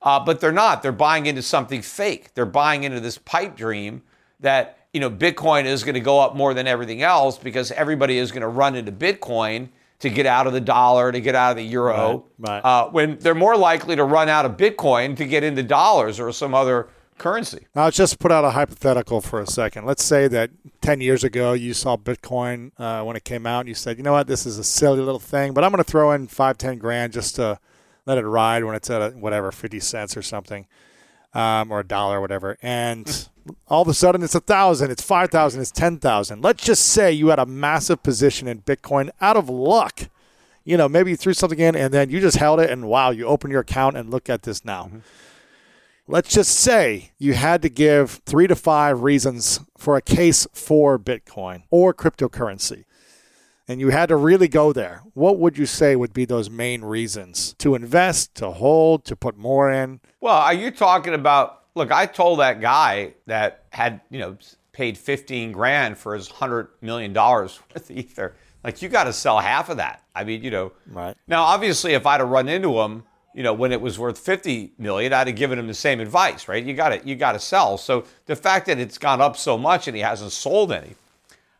Uh, 0.00 0.18
but 0.18 0.40
they're 0.40 0.50
not. 0.50 0.82
They're 0.82 0.90
buying 0.90 1.26
into 1.26 1.42
something 1.42 1.80
fake. 1.80 2.34
They're 2.34 2.44
buying 2.44 2.82
into 2.82 2.98
this 2.98 3.18
pipe 3.18 3.56
dream 3.56 4.02
that 4.40 4.78
you 4.92 5.00
know 5.00 5.10
Bitcoin 5.10 5.64
is 5.64 5.84
going 5.84 5.94
to 5.94 6.00
go 6.00 6.18
up 6.18 6.34
more 6.34 6.54
than 6.54 6.66
everything 6.66 7.02
else 7.02 7.38
because 7.38 7.70
everybody 7.72 8.18
is 8.18 8.32
going 8.32 8.42
to 8.42 8.48
run 8.48 8.74
into 8.74 8.92
Bitcoin 8.92 9.68
to 10.00 10.10
get 10.10 10.26
out 10.26 10.48
of 10.48 10.52
the 10.52 10.60
dollar, 10.60 11.12
to 11.12 11.20
get 11.20 11.36
out 11.36 11.52
of 11.52 11.56
the 11.56 11.62
euro. 11.62 12.24
Right, 12.36 12.50
right. 12.50 12.64
Uh, 12.64 12.90
when 12.90 13.18
they're 13.20 13.36
more 13.36 13.56
likely 13.56 13.94
to 13.94 14.02
run 14.02 14.28
out 14.28 14.44
of 14.44 14.56
Bitcoin 14.56 15.16
to 15.16 15.24
get 15.24 15.44
into 15.44 15.62
dollars 15.62 16.18
or 16.18 16.32
some 16.32 16.54
other 16.54 16.88
currency. 17.18 17.66
Now, 17.74 17.84
let's 17.84 17.96
just 17.96 18.18
put 18.18 18.32
out 18.32 18.44
a 18.44 18.50
hypothetical 18.50 19.20
for 19.20 19.40
a 19.40 19.46
second. 19.46 19.86
Let's 19.86 20.04
say 20.04 20.28
that 20.28 20.50
10 20.80 21.00
years 21.00 21.24
ago 21.24 21.52
you 21.52 21.74
saw 21.74 21.96
Bitcoin 21.96 22.72
uh, 22.78 23.04
when 23.04 23.16
it 23.16 23.24
came 23.24 23.46
out 23.46 23.60
and 23.60 23.68
you 23.68 23.74
said, 23.74 23.96
you 23.96 24.02
know 24.02 24.12
what, 24.12 24.26
this 24.26 24.46
is 24.46 24.58
a 24.58 24.64
silly 24.64 25.00
little 25.00 25.20
thing, 25.20 25.52
but 25.52 25.64
I'm 25.64 25.70
going 25.70 25.82
to 25.82 25.90
throw 25.90 26.12
in 26.12 26.26
five, 26.26 26.58
10 26.58 26.78
grand 26.78 27.12
just 27.12 27.36
to 27.36 27.58
let 28.06 28.18
it 28.18 28.26
ride 28.26 28.64
when 28.64 28.74
it's 28.74 28.90
at 28.90 29.00
a, 29.00 29.10
whatever, 29.16 29.52
50 29.52 29.78
cents 29.80 30.16
or 30.16 30.22
something, 30.22 30.66
um, 31.34 31.70
or 31.70 31.80
a 31.80 31.84
dollar 31.84 32.18
or 32.18 32.20
whatever. 32.20 32.58
And 32.62 33.28
all 33.68 33.82
of 33.82 33.88
a 33.88 33.94
sudden 33.94 34.22
it's 34.22 34.34
a 34.34 34.40
thousand, 34.40 34.90
it's 34.90 35.02
5,000, 35.02 35.60
it's 35.60 35.70
10,000. 35.70 36.42
Let's 36.42 36.64
just 36.64 36.86
say 36.86 37.12
you 37.12 37.28
had 37.28 37.38
a 37.38 37.46
massive 37.46 38.02
position 38.02 38.48
in 38.48 38.62
Bitcoin 38.62 39.10
out 39.20 39.36
of 39.36 39.48
luck. 39.48 40.08
You 40.64 40.76
know, 40.76 40.88
maybe 40.88 41.10
you 41.10 41.16
threw 41.16 41.32
something 41.32 41.58
in 41.58 41.74
and 41.74 41.92
then 41.92 42.10
you 42.10 42.20
just 42.20 42.36
held 42.36 42.60
it 42.60 42.70
and 42.70 42.88
wow, 42.88 43.10
you 43.10 43.26
open 43.26 43.50
your 43.50 43.60
account 43.60 43.96
and 43.96 44.10
look 44.10 44.30
at 44.30 44.42
this 44.42 44.64
now. 44.64 44.84
Mm-hmm 44.84 44.98
let's 46.06 46.30
just 46.32 46.54
say 46.54 47.12
you 47.18 47.34
had 47.34 47.62
to 47.62 47.68
give 47.68 48.20
three 48.26 48.46
to 48.46 48.56
five 48.56 49.02
reasons 49.02 49.60
for 49.76 49.96
a 49.96 50.02
case 50.02 50.46
for 50.52 50.98
Bitcoin 50.98 51.62
or 51.70 51.94
cryptocurrency, 51.94 52.84
and 53.68 53.80
you 53.80 53.90
had 53.90 54.08
to 54.08 54.16
really 54.16 54.48
go 54.48 54.72
there, 54.72 55.02
what 55.14 55.38
would 55.38 55.56
you 55.56 55.66
say 55.66 55.96
would 55.96 56.12
be 56.12 56.24
those 56.24 56.50
main 56.50 56.82
reasons 56.82 57.54
to 57.58 57.74
invest, 57.74 58.34
to 58.36 58.50
hold, 58.50 59.04
to 59.06 59.16
put 59.16 59.36
more 59.36 59.70
in? 59.70 60.00
Well, 60.20 60.36
are 60.36 60.54
you 60.54 60.70
talking 60.70 61.14
about? 61.14 61.60
Look, 61.74 61.90
I 61.90 62.06
told 62.06 62.40
that 62.40 62.60
guy 62.60 63.14
that 63.26 63.64
had, 63.70 64.02
you 64.10 64.18
know, 64.18 64.36
paid 64.72 64.98
15 64.98 65.52
grand 65.52 65.96
for 65.96 66.14
his 66.14 66.28
$100 66.28 66.68
million 66.80 67.14
worth 67.14 67.60
of 67.74 67.90
Ether. 67.90 68.34
Like, 68.62 68.82
you 68.82 68.88
got 68.88 69.04
to 69.04 69.12
sell 69.12 69.38
half 69.40 69.70
of 69.70 69.78
that. 69.78 70.02
I 70.14 70.24
mean, 70.24 70.42
you 70.42 70.50
know. 70.50 70.72
Right. 70.86 71.16
Now, 71.26 71.44
obviously, 71.44 71.94
if 71.94 72.06
I'd 72.06 72.20
have 72.20 72.28
run 72.28 72.48
into 72.48 72.80
him, 72.80 73.04
you 73.34 73.42
know, 73.42 73.52
when 73.52 73.72
it 73.72 73.80
was 73.80 73.98
worth 73.98 74.18
50 74.18 74.72
million, 74.78 75.12
I'd 75.12 75.26
have 75.26 75.36
given 75.36 75.58
him 75.58 75.66
the 75.66 75.74
same 75.74 76.00
advice, 76.00 76.48
right? 76.48 76.62
You 76.62 76.74
got 76.74 76.90
to 76.90 77.08
you 77.08 77.14
got 77.16 77.32
to 77.32 77.38
sell. 77.38 77.78
So 77.78 78.04
the 78.26 78.36
fact 78.36 78.66
that 78.66 78.78
it's 78.78 78.98
gone 78.98 79.20
up 79.20 79.36
so 79.36 79.56
much 79.56 79.88
and 79.88 79.96
he 79.96 80.02
hasn't 80.02 80.32
sold 80.32 80.72
any, 80.72 80.94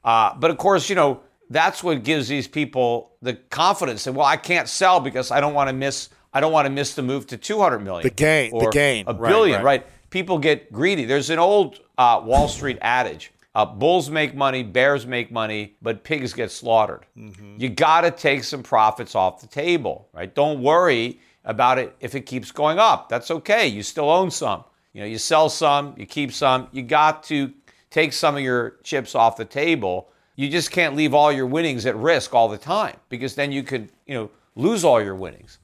uh, 0.05 0.35
but 0.35 0.51
of 0.51 0.59
course, 0.59 0.89
you 0.89 0.97
know, 0.97 1.21
that's 1.51 1.83
what 1.83 2.03
gives 2.03 2.29
these 2.29 2.49
people 2.49 3.13
the 3.23 3.35
confidence 3.35 4.05
that 4.05 4.13
well, 4.13 4.27
I 4.27 4.37
can't 4.37 4.69
sell 4.69 5.01
because 5.01 5.31
I 5.31 5.41
don't 5.41 5.55
want 5.55 5.69
to 5.69 5.75
miss 5.75 6.09
I 6.33 6.41
don't 6.41 6.53
want 6.53 6.67
to 6.67 6.71
miss 6.71 6.95
the 6.95 7.03
move 7.03 7.27
to 7.29 7.37
200 7.37 7.79
million. 7.81 8.03
The 8.03 8.11
gain, 8.11 8.59
the 8.59 8.71
gain, 8.71 9.05
a 9.07 9.15
billion, 9.15 9.57
right, 9.57 9.65
right. 9.65 9.81
right? 9.83 10.11
People 10.11 10.39
get 10.39 10.73
greedy. 10.73 11.05
There's 11.05 11.31
an 11.31 11.39
old 11.39 11.81
uh, 11.99 12.21
Wall 12.25 12.49
Street 12.49 12.79
adage. 12.81 13.33
Uh, 13.55 13.67
bulls 13.67 14.09
make 14.09 14.35
money, 14.35 14.63
bears 14.63 15.07
make 15.07 15.31
money, 15.31 15.75
but 15.83 16.05
pigs 16.05 16.33
get 16.33 16.51
slaughtered. 16.51 17.05
Mm-hmm. 17.19 17.57
You 17.59 17.69
got 17.69 18.01
to 18.03 18.11
take 18.11 18.45
some 18.45 18.63
profits 18.63 19.15
off 19.15 19.43
the 19.43 19.47
table, 19.47 20.09
right? 20.15 20.35
Don't 20.35 20.63
worry 20.63 21.21
about 21.45 21.79
it 21.79 21.97
if 22.01 22.15
it 22.15 22.23
keeps 22.23 22.51
going 22.51 22.79
up. 22.79 23.09
That's 23.09 23.31
okay. 23.31 23.67
You 23.67 23.83
still 23.83 24.11
own 24.11 24.31
some. 24.31 24.65
You 24.93 25.01
know, 25.01 25.07
you 25.07 25.19
sell 25.19 25.49
some, 25.49 25.95
you 25.97 26.07
keep 26.07 26.33
some. 26.33 26.69
You 26.73 26.83
got 26.83 27.23
to 27.25 27.53
take 27.91 28.13
some 28.13 28.37
of 28.37 28.43
your 28.43 28.77
chips 28.83 29.15
off 29.15 29.37
the 29.37 29.45
table. 29.45 30.11
You 30.37 30.49
just 30.49 30.71
can't 30.71 30.97
leave 30.97 31.15
all 31.15 31.33
your 31.33 31.47
winnings 31.47 31.87
at 31.87 31.97
risk 31.97 32.35
all 32.35 32.49
the 32.49 32.59
time 32.59 32.97
because 33.09 33.35
then 33.35 33.53
you 33.53 33.63
could, 33.63 33.89
you 34.07 34.15
know, 34.15 34.31
lose 34.55 34.85
all 34.85 35.03
your 35.03 35.15
winnings. 35.15 35.59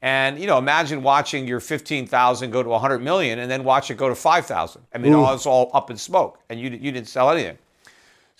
And 0.00 0.38
you 0.38 0.48
know, 0.48 0.58
imagine 0.58 1.02
watching 1.02 1.46
your 1.46 1.60
15,000 1.60 2.50
go 2.50 2.62
to 2.62 2.68
100 2.68 2.98
million 2.98 3.38
and 3.38 3.50
then 3.50 3.62
watch 3.62 3.90
it 3.90 3.96
go 3.96 4.08
to 4.08 4.16
5,000. 4.16 4.82
I 4.92 4.98
mean, 4.98 5.14
all 5.14 5.32
it's 5.32 5.46
all 5.46 5.70
up 5.72 5.90
in 5.90 5.96
smoke 5.96 6.40
and 6.48 6.58
you 6.58 6.70
you 6.70 6.90
didn't 6.90 7.08
sell 7.08 7.30
anything. 7.30 7.56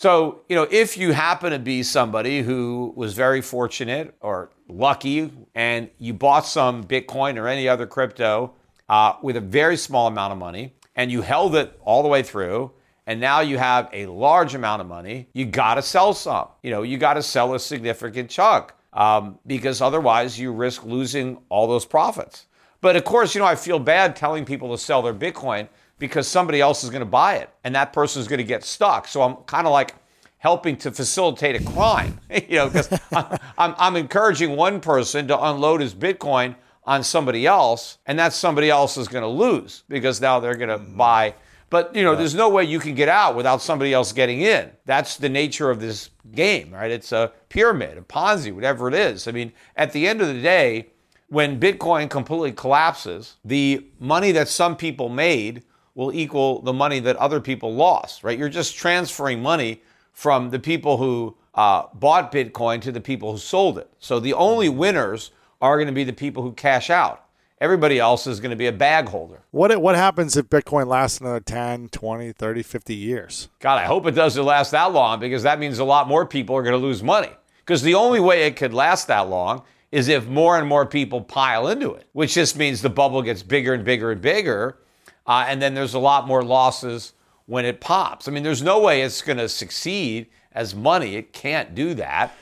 So, 0.02 0.40
you 0.48 0.56
know, 0.56 0.66
if 0.68 0.98
you 0.98 1.12
happen 1.12 1.52
to 1.52 1.60
be 1.60 1.84
somebody 1.84 2.42
who 2.42 2.92
was 2.96 3.14
very 3.14 3.40
fortunate 3.40 4.16
or 4.20 4.50
lucky 4.68 5.30
and 5.54 5.90
you 5.98 6.12
bought 6.12 6.44
some 6.44 6.82
Bitcoin 6.82 7.38
or 7.38 7.46
any 7.46 7.68
other 7.68 7.86
crypto 7.86 8.52
uh, 8.88 9.12
with 9.22 9.36
a 9.36 9.40
very 9.40 9.76
small 9.76 10.08
amount 10.08 10.32
of 10.32 10.40
money 10.40 10.74
and 10.96 11.12
you 11.12 11.22
held 11.22 11.54
it 11.54 11.78
all 11.84 12.02
the 12.02 12.08
way 12.08 12.24
through, 12.24 12.72
and 13.06 13.20
now 13.20 13.42
you 13.42 13.58
have 13.58 13.88
a 13.92 14.06
large 14.06 14.56
amount 14.56 14.80
of 14.80 14.88
money, 14.88 15.28
you 15.34 15.44
got 15.44 15.76
to 15.76 15.82
sell 15.82 16.12
some. 16.12 16.48
You 16.64 16.72
know, 16.72 16.82
you 16.82 16.98
got 16.98 17.14
to 17.14 17.22
sell 17.22 17.54
a 17.54 17.60
significant 17.60 18.28
chunk 18.28 18.72
um, 18.92 19.38
because 19.46 19.80
otherwise 19.80 20.36
you 20.36 20.50
risk 20.50 20.84
losing 20.84 21.38
all 21.48 21.68
those 21.68 21.84
profits. 21.84 22.46
But 22.80 22.96
of 22.96 23.04
course, 23.04 23.36
you 23.36 23.40
know, 23.40 23.46
I 23.46 23.54
feel 23.54 23.78
bad 23.78 24.16
telling 24.16 24.44
people 24.46 24.72
to 24.72 24.78
sell 24.78 25.00
their 25.00 25.14
Bitcoin 25.14 25.68
because 26.02 26.26
somebody 26.26 26.60
else 26.60 26.82
is 26.82 26.90
going 26.90 26.98
to 26.98 27.06
buy 27.06 27.36
it 27.36 27.48
and 27.62 27.76
that 27.76 27.92
person 27.92 28.20
is 28.20 28.26
going 28.26 28.38
to 28.38 28.44
get 28.44 28.64
stuck. 28.64 29.06
So 29.06 29.22
I'm 29.22 29.36
kind 29.46 29.68
of 29.68 29.72
like 29.72 29.94
helping 30.38 30.76
to 30.78 30.90
facilitate 30.90 31.54
a 31.54 31.64
crime, 31.64 32.18
you 32.48 32.56
know, 32.56 32.66
because 32.66 32.92
I'm, 33.12 33.38
I'm, 33.56 33.74
I'm 33.78 33.94
encouraging 33.94 34.56
one 34.56 34.80
person 34.80 35.28
to 35.28 35.40
unload 35.40 35.80
his 35.80 35.94
Bitcoin 35.94 36.56
on 36.82 37.04
somebody 37.04 37.46
else, 37.46 37.98
and 38.04 38.18
that 38.18 38.32
somebody 38.32 38.68
else 38.68 38.96
is 38.96 39.06
going 39.06 39.22
to 39.22 39.28
lose 39.28 39.84
because 39.88 40.20
now 40.20 40.40
they're 40.40 40.56
going 40.56 40.70
to 40.70 40.78
mm-hmm. 40.78 40.96
buy. 40.96 41.34
But 41.70 41.94
you 41.94 42.02
know, 42.02 42.16
there's 42.16 42.34
no 42.34 42.48
way 42.48 42.64
you 42.64 42.80
can 42.80 42.96
get 42.96 43.08
out 43.08 43.36
without 43.36 43.62
somebody 43.62 43.92
else 43.92 44.12
getting 44.12 44.40
in. 44.40 44.72
That's 44.84 45.16
the 45.16 45.28
nature 45.28 45.70
of 45.70 45.78
this 45.80 46.10
game, 46.32 46.74
right? 46.74 46.90
It's 46.90 47.12
a 47.12 47.30
pyramid, 47.48 47.96
a 47.96 48.00
Ponzi, 48.00 48.52
whatever 48.52 48.88
it 48.88 48.94
is. 48.94 49.28
I 49.28 49.30
mean, 49.30 49.52
at 49.76 49.92
the 49.92 50.08
end 50.08 50.20
of 50.20 50.26
the 50.26 50.42
day, 50.42 50.88
when 51.28 51.60
Bitcoin 51.60 52.10
completely 52.10 52.50
collapses, 52.50 53.36
the 53.44 53.86
money 54.00 54.32
that 54.32 54.48
some 54.48 54.74
people 54.74 55.08
made 55.08 55.62
will 55.94 56.12
equal 56.12 56.62
the 56.62 56.72
money 56.72 57.00
that 57.00 57.16
other 57.16 57.40
people 57.40 57.74
lost, 57.74 58.24
right? 58.24 58.38
You're 58.38 58.48
just 58.48 58.76
transferring 58.76 59.42
money 59.42 59.82
from 60.12 60.50
the 60.50 60.58
people 60.58 60.96
who 60.96 61.36
uh, 61.54 61.84
bought 61.94 62.32
Bitcoin 62.32 62.80
to 62.82 62.92
the 62.92 63.00
people 63.00 63.32
who 63.32 63.38
sold 63.38 63.78
it. 63.78 63.90
So 63.98 64.20
the 64.20 64.34
only 64.34 64.68
winners 64.68 65.30
are 65.60 65.76
going 65.76 65.86
to 65.86 65.92
be 65.92 66.04
the 66.04 66.12
people 66.12 66.42
who 66.42 66.52
cash 66.52 66.90
out. 66.90 67.26
Everybody 67.60 68.00
else 68.00 68.26
is 68.26 68.40
going 68.40 68.50
to 68.50 68.56
be 68.56 68.66
a 68.66 68.72
bag 68.72 69.08
holder. 69.08 69.42
What 69.52 69.80
what 69.80 69.94
happens 69.94 70.36
if 70.36 70.48
Bitcoin 70.48 70.88
lasts 70.88 71.20
another 71.20 71.38
10, 71.38 71.90
20, 71.90 72.32
30, 72.32 72.62
50 72.62 72.94
years? 72.94 73.48
God, 73.60 73.78
I 73.78 73.84
hope 73.84 74.04
it 74.06 74.16
doesn't 74.16 74.44
last 74.44 74.72
that 74.72 74.92
long 74.92 75.20
because 75.20 75.44
that 75.44 75.60
means 75.60 75.78
a 75.78 75.84
lot 75.84 76.08
more 76.08 76.26
people 76.26 76.56
are 76.56 76.62
going 76.64 76.72
to 76.72 76.84
lose 76.84 77.04
money. 77.04 77.30
Because 77.64 77.82
the 77.82 77.94
only 77.94 78.18
way 78.18 78.46
it 78.46 78.56
could 78.56 78.74
last 78.74 79.06
that 79.06 79.28
long 79.28 79.62
is 79.92 80.08
if 80.08 80.26
more 80.26 80.58
and 80.58 80.66
more 80.66 80.84
people 80.84 81.20
pile 81.20 81.68
into 81.68 81.92
it, 81.92 82.08
which 82.12 82.34
just 82.34 82.56
means 82.56 82.82
the 82.82 82.90
bubble 82.90 83.22
gets 83.22 83.44
bigger 83.44 83.74
and 83.74 83.84
bigger 83.84 84.10
and 84.10 84.20
bigger. 84.20 84.78
Uh, 85.26 85.44
and 85.48 85.62
then 85.62 85.74
there's 85.74 85.94
a 85.94 85.98
lot 85.98 86.26
more 86.26 86.42
losses 86.42 87.12
when 87.46 87.64
it 87.64 87.80
pops. 87.80 88.28
I 88.28 88.30
mean, 88.30 88.42
there's 88.42 88.62
no 88.62 88.80
way 88.80 89.02
it's 89.02 89.22
going 89.22 89.38
to 89.38 89.48
succeed 89.48 90.28
as 90.52 90.74
money. 90.74 91.16
It 91.16 91.32
can't 91.32 91.74
do 91.74 91.94
that. 91.94 92.32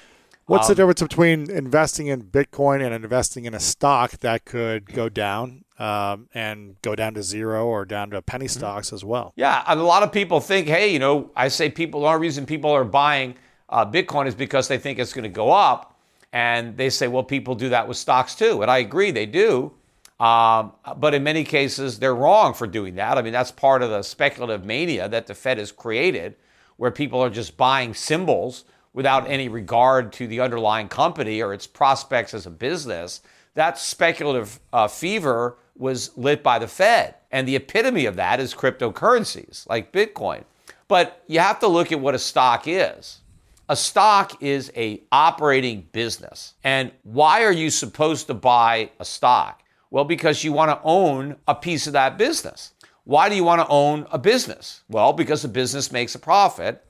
What's 0.47 0.66
um, 0.66 0.73
the 0.73 0.75
difference 0.77 1.03
between 1.03 1.51
investing 1.51 2.09
in 2.09 2.23
Bitcoin 2.23 2.85
and 2.85 2.93
investing 2.93 3.45
in 3.45 3.55
a 3.55 3.61
stock 3.61 4.12
that 4.19 4.45
could 4.45 4.93
go 4.93 5.09
down 5.09 5.64
um, 5.79 6.29
and 6.35 6.81
go 6.83 6.97
down 6.97 7.14
to 7.14 7.23
zero 7.23 7.66
or 7.66 7.85
down 7.85 8.11
to 8.11 8.21
penny 8.21 8.47
mm-hmm. 8.47 8.59
stocks 8.59 8.93
as 8.93 9.05
well? 9.05 9.33
Yeah, 9.37 9.62
and 9.66 9.79
a 9.79 9.85
lot 9.85 10.03
of 10.03 10.11
people 10.11 10.40
think, 10.40 10.66
hey, 10.66 10.93
you 10.93 10.99
know, 10.99 11.31
I 11.37 11.49
say 11.49 11.71
people, 11.71 12.01
the 12.01 12.09
only 12.09 12.21
reason 12.21 12.47
people 12.47 12.71
are 12.73 12.85
buying 12.85 13.37
uh, 13.69 13.87
Bitcoin 13.87 14.27
is 14.27 14.35
because 14.35 14.66
they 14.66 14.79
think 14.79 14.99
it's 14.99 15.12
going 15.12 15.23
to 15.23 15.29
go 15.29 15.51
up. 15.51 15.97
And 16.33 16.77
they 16.77 16.90
say, 16.90 17.09
well, 17.09 17.25
people 17.25 17.55
do 17.55 17.71
that 17.71 17.88
with 17.88 17.97
stocks 17.97 18.35
too. 18.35 18.62
And 18.62 18.71
I 18.71 18.79
agree, 18.79 19.11
they 19.11 19.27
do. 19.27 19.73
Um, 20.21 20.73
but 20.99 21.15
in 21.15 21.25
many 21.25 21.45
cases, 21.45 21.99
they're 21.99 22.15
wrong 22.15 22.53
for 22.53 22.67
doing 22.67 22.95
that. 22.97 23.17
I 23.17 23.23
mean, 23.23 23.33
that's 23.33 23.51
part 23.51 23.83
of 23.83 23.89
the 23.89 24.03
speculative 24.03 24.67
mania 24.67 25.09
that 25.09 25.27
the 25.27 25.35
Fed 25.35 25.57
has 25.57 25.73
created, 25.73 26.37
where 26.77 26.91
people 26.91 27.21
are 27.21 27.31
just 27.31 27.57
buying 27.57 27.95
symbols 27.95 28.65
without 28.93 29.29
any 29.31 29.49
regard 29.49 30.13
to 30.13 30.27
the 30.27 30.41
underlying 30.41 30.89
company 30.89 31.43
or 31.43 31.55
its 31.55 31.67
prospects 31.67 32.35
as 32.35 32.45
a 32.45 32.51
business. 32.51 33.23
That 33.55 33.79
speculative 33.79 34.61
uh, 34.73 34.89
fever 34.89 35.57
was 35.77 36.17
lit 36.19 36.43
by 36.43 36.59
the 36.59 36.69
Fed. 36.69 37.15
And 37.33 37.49
the 37.49 37.57
epitome 37.57 38.05
of 38.05 38.17
that 38.17 38.41
is 38.41 38.55
cryptocurrencies 38.55 39.67
like 39.69 39.93
Bitcoin. 39.93 40.45
But 40.87 41.23
you 41.29 41.39
have 41.39 41.61
to 41.61 41.69
look 41.69 41.93
at 41.93 42.01
what 42.01 42.15
a 42.15 42.19
stock 42.19 42.65
is. 42.67 43.21
A 43.69 43.77
stock 43.77 44.43
is 44.43 44.71
a 44.77 45.03
operating 45.13 45.89
business. 45.93 46.55
And 46.65 46.91
why 47.05 47.45
are 47.45 47.53
you 47.53 47.71
supposed 47.71 48.27
to 48.27 48.35
buy 48.35 48.91
a 48.99 49.05
stock? 49.05 49.60
Well, 49.90 50.05
because 50.05 50.44
you 50.44 50.53
want 50.53 50.70
to 50.70 50.81
own 50.85 51.37
a 51.48 51.55
piece 51.55 51.87
of 51.87 51.92
that 51.94 52.16
business. 52.16 52.72
Why 53.05 53.29
do 53.29 53.35
you 53.35 53.44
want 53.44 53.61
to 53.61 53.68
own 53.68 54.07
a 54.11 54.18
business? 54.18 54.83
Well, 54.88 55.12
because 55.12 55.42
the 55.42 55.48
business 55.48 55.90
makes 55.90 56.14
a 56.14 56.18
profit 56.18 56.85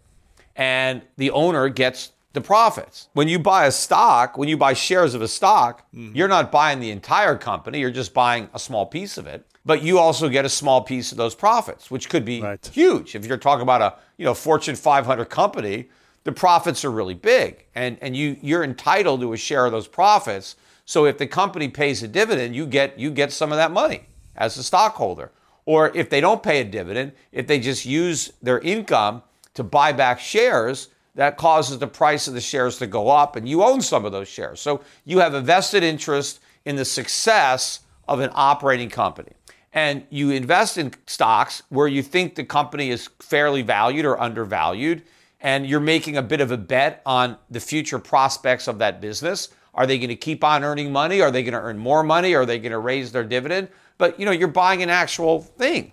and 0.55 1.03
the 1.17 1.31
owner 1.31 1.69
gets 1.69 2.13
the 2.33 2.41
profits. 2.41 3.09
When 3.13 3.29
you 3.29 3.39
buy 3.39 3.67
a 3.67 3.73
stock, 3.73 4.37
when 4.37 4.49
you 4.49 4.57
buy 4.57 4.75
shares 4.75 5.15
of 5.15 5.23
a 5.23 5.29
stock, 5.29 5.91
mm-hmm. 5.95 6.15
you're 6.15 6.29
not 6.29 6.53
buying 6.53 6.79
the 6.81 6.91
entire 6.91 7.37
company, 7.37 7.81
you're 7.81 7.91
just 7.91 8.15
buying 8.15 8.49
a 8.55 8.59
small 8.59 8.87
piece 8.87 9.19
of 9.19 9.27
it. 9.27 9.47
But 9.65 9.83
you 9.83 9.99
also 9.99 10.29
get 10.29 10.45
a 10.45 10.49
small 10.49 10.83
piece 10.83 11.13
of 11.13 11.19
those 11.19 11.35
profits, 11.35 11.91
which 11.91 12.09
could 12.09 12.25
be 12.25 12.41
right. 12.41 12.71
huge. 12.73 13.15
If 13.15 13.27
you're 13.27 13.37
talking 13.37 13.63
about 13.63 13.83
a, 13.83 13.95
you 14.17 14.25
know, 14.25 14.35
Fortune 14.35 14.77
500 14.77 15.27
company, 15.27 15.89
the 16.25 16.33
profits 16.33 16.85
are 16.85 16.91
really 16.91 17.15
big 17.15 17.67
and 17.75 17.97
and 18.01 18.17
you 18.17 18.37
you're 18.43 18.63
entitled 18.63 19.21
to 19.21 19.33
a 19.33 19.37
share 19.37 19.67
of 19.67 19.73
those 19.73 19.89
profits. 19.89 20.57
So 20.91 21.05
if 21.05 21.19
the 21.19 21.27
company 21.29 21.69
pays 21.69 22.03
a 22.03 22.09
dividend, 22.09 22.57
you 22.57 22.67
get 22.67 22.99
you 22.99 23.13
get 23.13 23.31
some 23.31 23.53
of 23.53 23.59
that 23.59 23.71
money 23.71 24.07
as 24.35 24.57
a 24.57 24.65
stockholder. 24.65 25.31
Or 25.65 25.97
if 25.97 26.11
they 26.11 26.21
don't 26.21 26.43
pay 26.43 26.63
a 26.63 26.65
dividend, 26.65 27.13
if 27.31 27.47
they 27.47 27.61
just 27.61 27.87
use 27.87 28.33
their 28.43 28.59
income 28.59 29.23
to 29.55 29.63
buy 29.63 29.93
back 29.93 30.19
shares, 30.19 30.89
that 31.15 31.37
causes 31.37 31.79
the 31.79 31.87
price 31.87 32.27
of 32.27 32.35
the 32.35 32.41
shares 32.41 32.79
to 32.79 32.89
go 32.89 33.09
up 33.09 33.37
and 33.37 33.49
you 33.49 33.63
own 33.63 33.81
some 33.81 34.05
of 34.05 34.11
those 34.11 34.27
shares. 34.27 34.61
So 34.61 34.83
you 35.05 35.21
have 35.21 35.33
a 35.33 35.41
vested 35.41 35.85
interest 35.85 36.41
in 36.65 36.75
the 36.75 36.85
success 36.85 37.83
of 38.09 38.19
an 38.19 38.31
operating 38.35 38.91
company. 38.91 39.31
And 39.73 40.05
you 40.11 40.31
invest 40.31 40.77
in 40.77 40.93
stocks 41.07 41.63
where 41.69 41.87
you 41.87 42.03
think 42.03 42.35
the 42.35 42.43
company 42.43 42.91
is 42.91 43.09
fairly 43.21 43.63
valued 43.63 44.07
or 44.07 44.21
undervalued, 44.21 45.05
and 45.41 45.69
you're 45.69 45.79
making 45.79 46.17
a 46.17 46.23
bit 46.23 46.41
of 46.41 46.51
a 46.51 46.57
bet 46.57 47.01
on 47.07 47.37
the 47.49 47.61
future 47.61 48.01
prospects 48.01 48.67
of 48.67 48.79
that 48.79 49.01
business. 49.01 49.51
Are 49.75 49.87
they 49.87 49.99
going 49.99 50.09
to 50.09 50.17
keep 50.17 50.43
on 50.43 50.65
earning 50.65 50.93
money? 50.93 51.21
Are 51.21 51.31
they 51.31 51.43
going 51.43 51.55
to 51.55 51.61
earn 51.61 51.79
more 51.79 52.03
money? 52.03 52.35
Are 52.35 52.47
they 52.47 52.59
going 52.59 52.73
to 52.73 52.79
raise 52.79 53.13
their 53.13 53.25
dividend? 53.25 53.69
But 53.99 54.19
you 54.19 54.27
know, 54.27 54.33
you're 54.33 54.49
buying 54.49 54.83
an 54.83 54.91
actual 54.91 55.41
thing. 55.43 55.93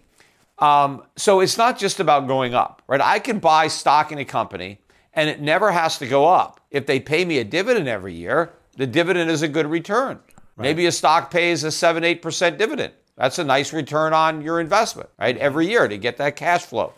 Um, 0.59 1.03
so 1.15 1.39
it's 1.39 1.57
not 1.57 1.77
just 1.77 1.99
about 1.99 2.27
going 2.27 2.53
up, 2.53 2.81
right? 2.87 3.01
I 3.01 3.19
can 3.19 3.39
buy 3.39 3.67
stock 3.67 4.11
in 4.11 4.17
a 4.17 4.25
company 4.25 4.79
and 5.13 5.29
it 5.29 5.41
never 5.41 5.71
has 5.71 5.97
to 5.99 6.07
go 6.07 6.27
up. 6.27 6.59
If 6.71 6.85
they 6.85 6.99
pay 6.99 7.25
me 7.25 7.39
a 7.39 7.43
dividend 7.43 7.87
every 7.87 8.13
year, 8.13 8.53
the 8.75 8.87
dividend 8.87 9.29
is 9.29 9.41
a 9.41 9.47
good 9.47 9.67
return. 9.67 10.19
Right. 10.55 10.63
Maybe 10.63 10.85
a 10.85 10.91
stock 10.91 11.29
pays 11.29 11.63
a 11.63 11.71
7 11.71 12.03
8% 12.03 12.57
dividend. 12.57 12.93
That's 13.15 13.39
a 13.39 13.43
nice 13.43 13.73
return 13.73 14.13
on 14.13 14.41
your 14.41 14.59
investment, 14.59 15.09
right? 15.19 15.35
Every 15.37 15.67
year 15.67 15.87
to 15.87 15.97
get 15.97 16.17
that 16.17 16.35
cash 16.35 16.65
flow. 16.65 16.93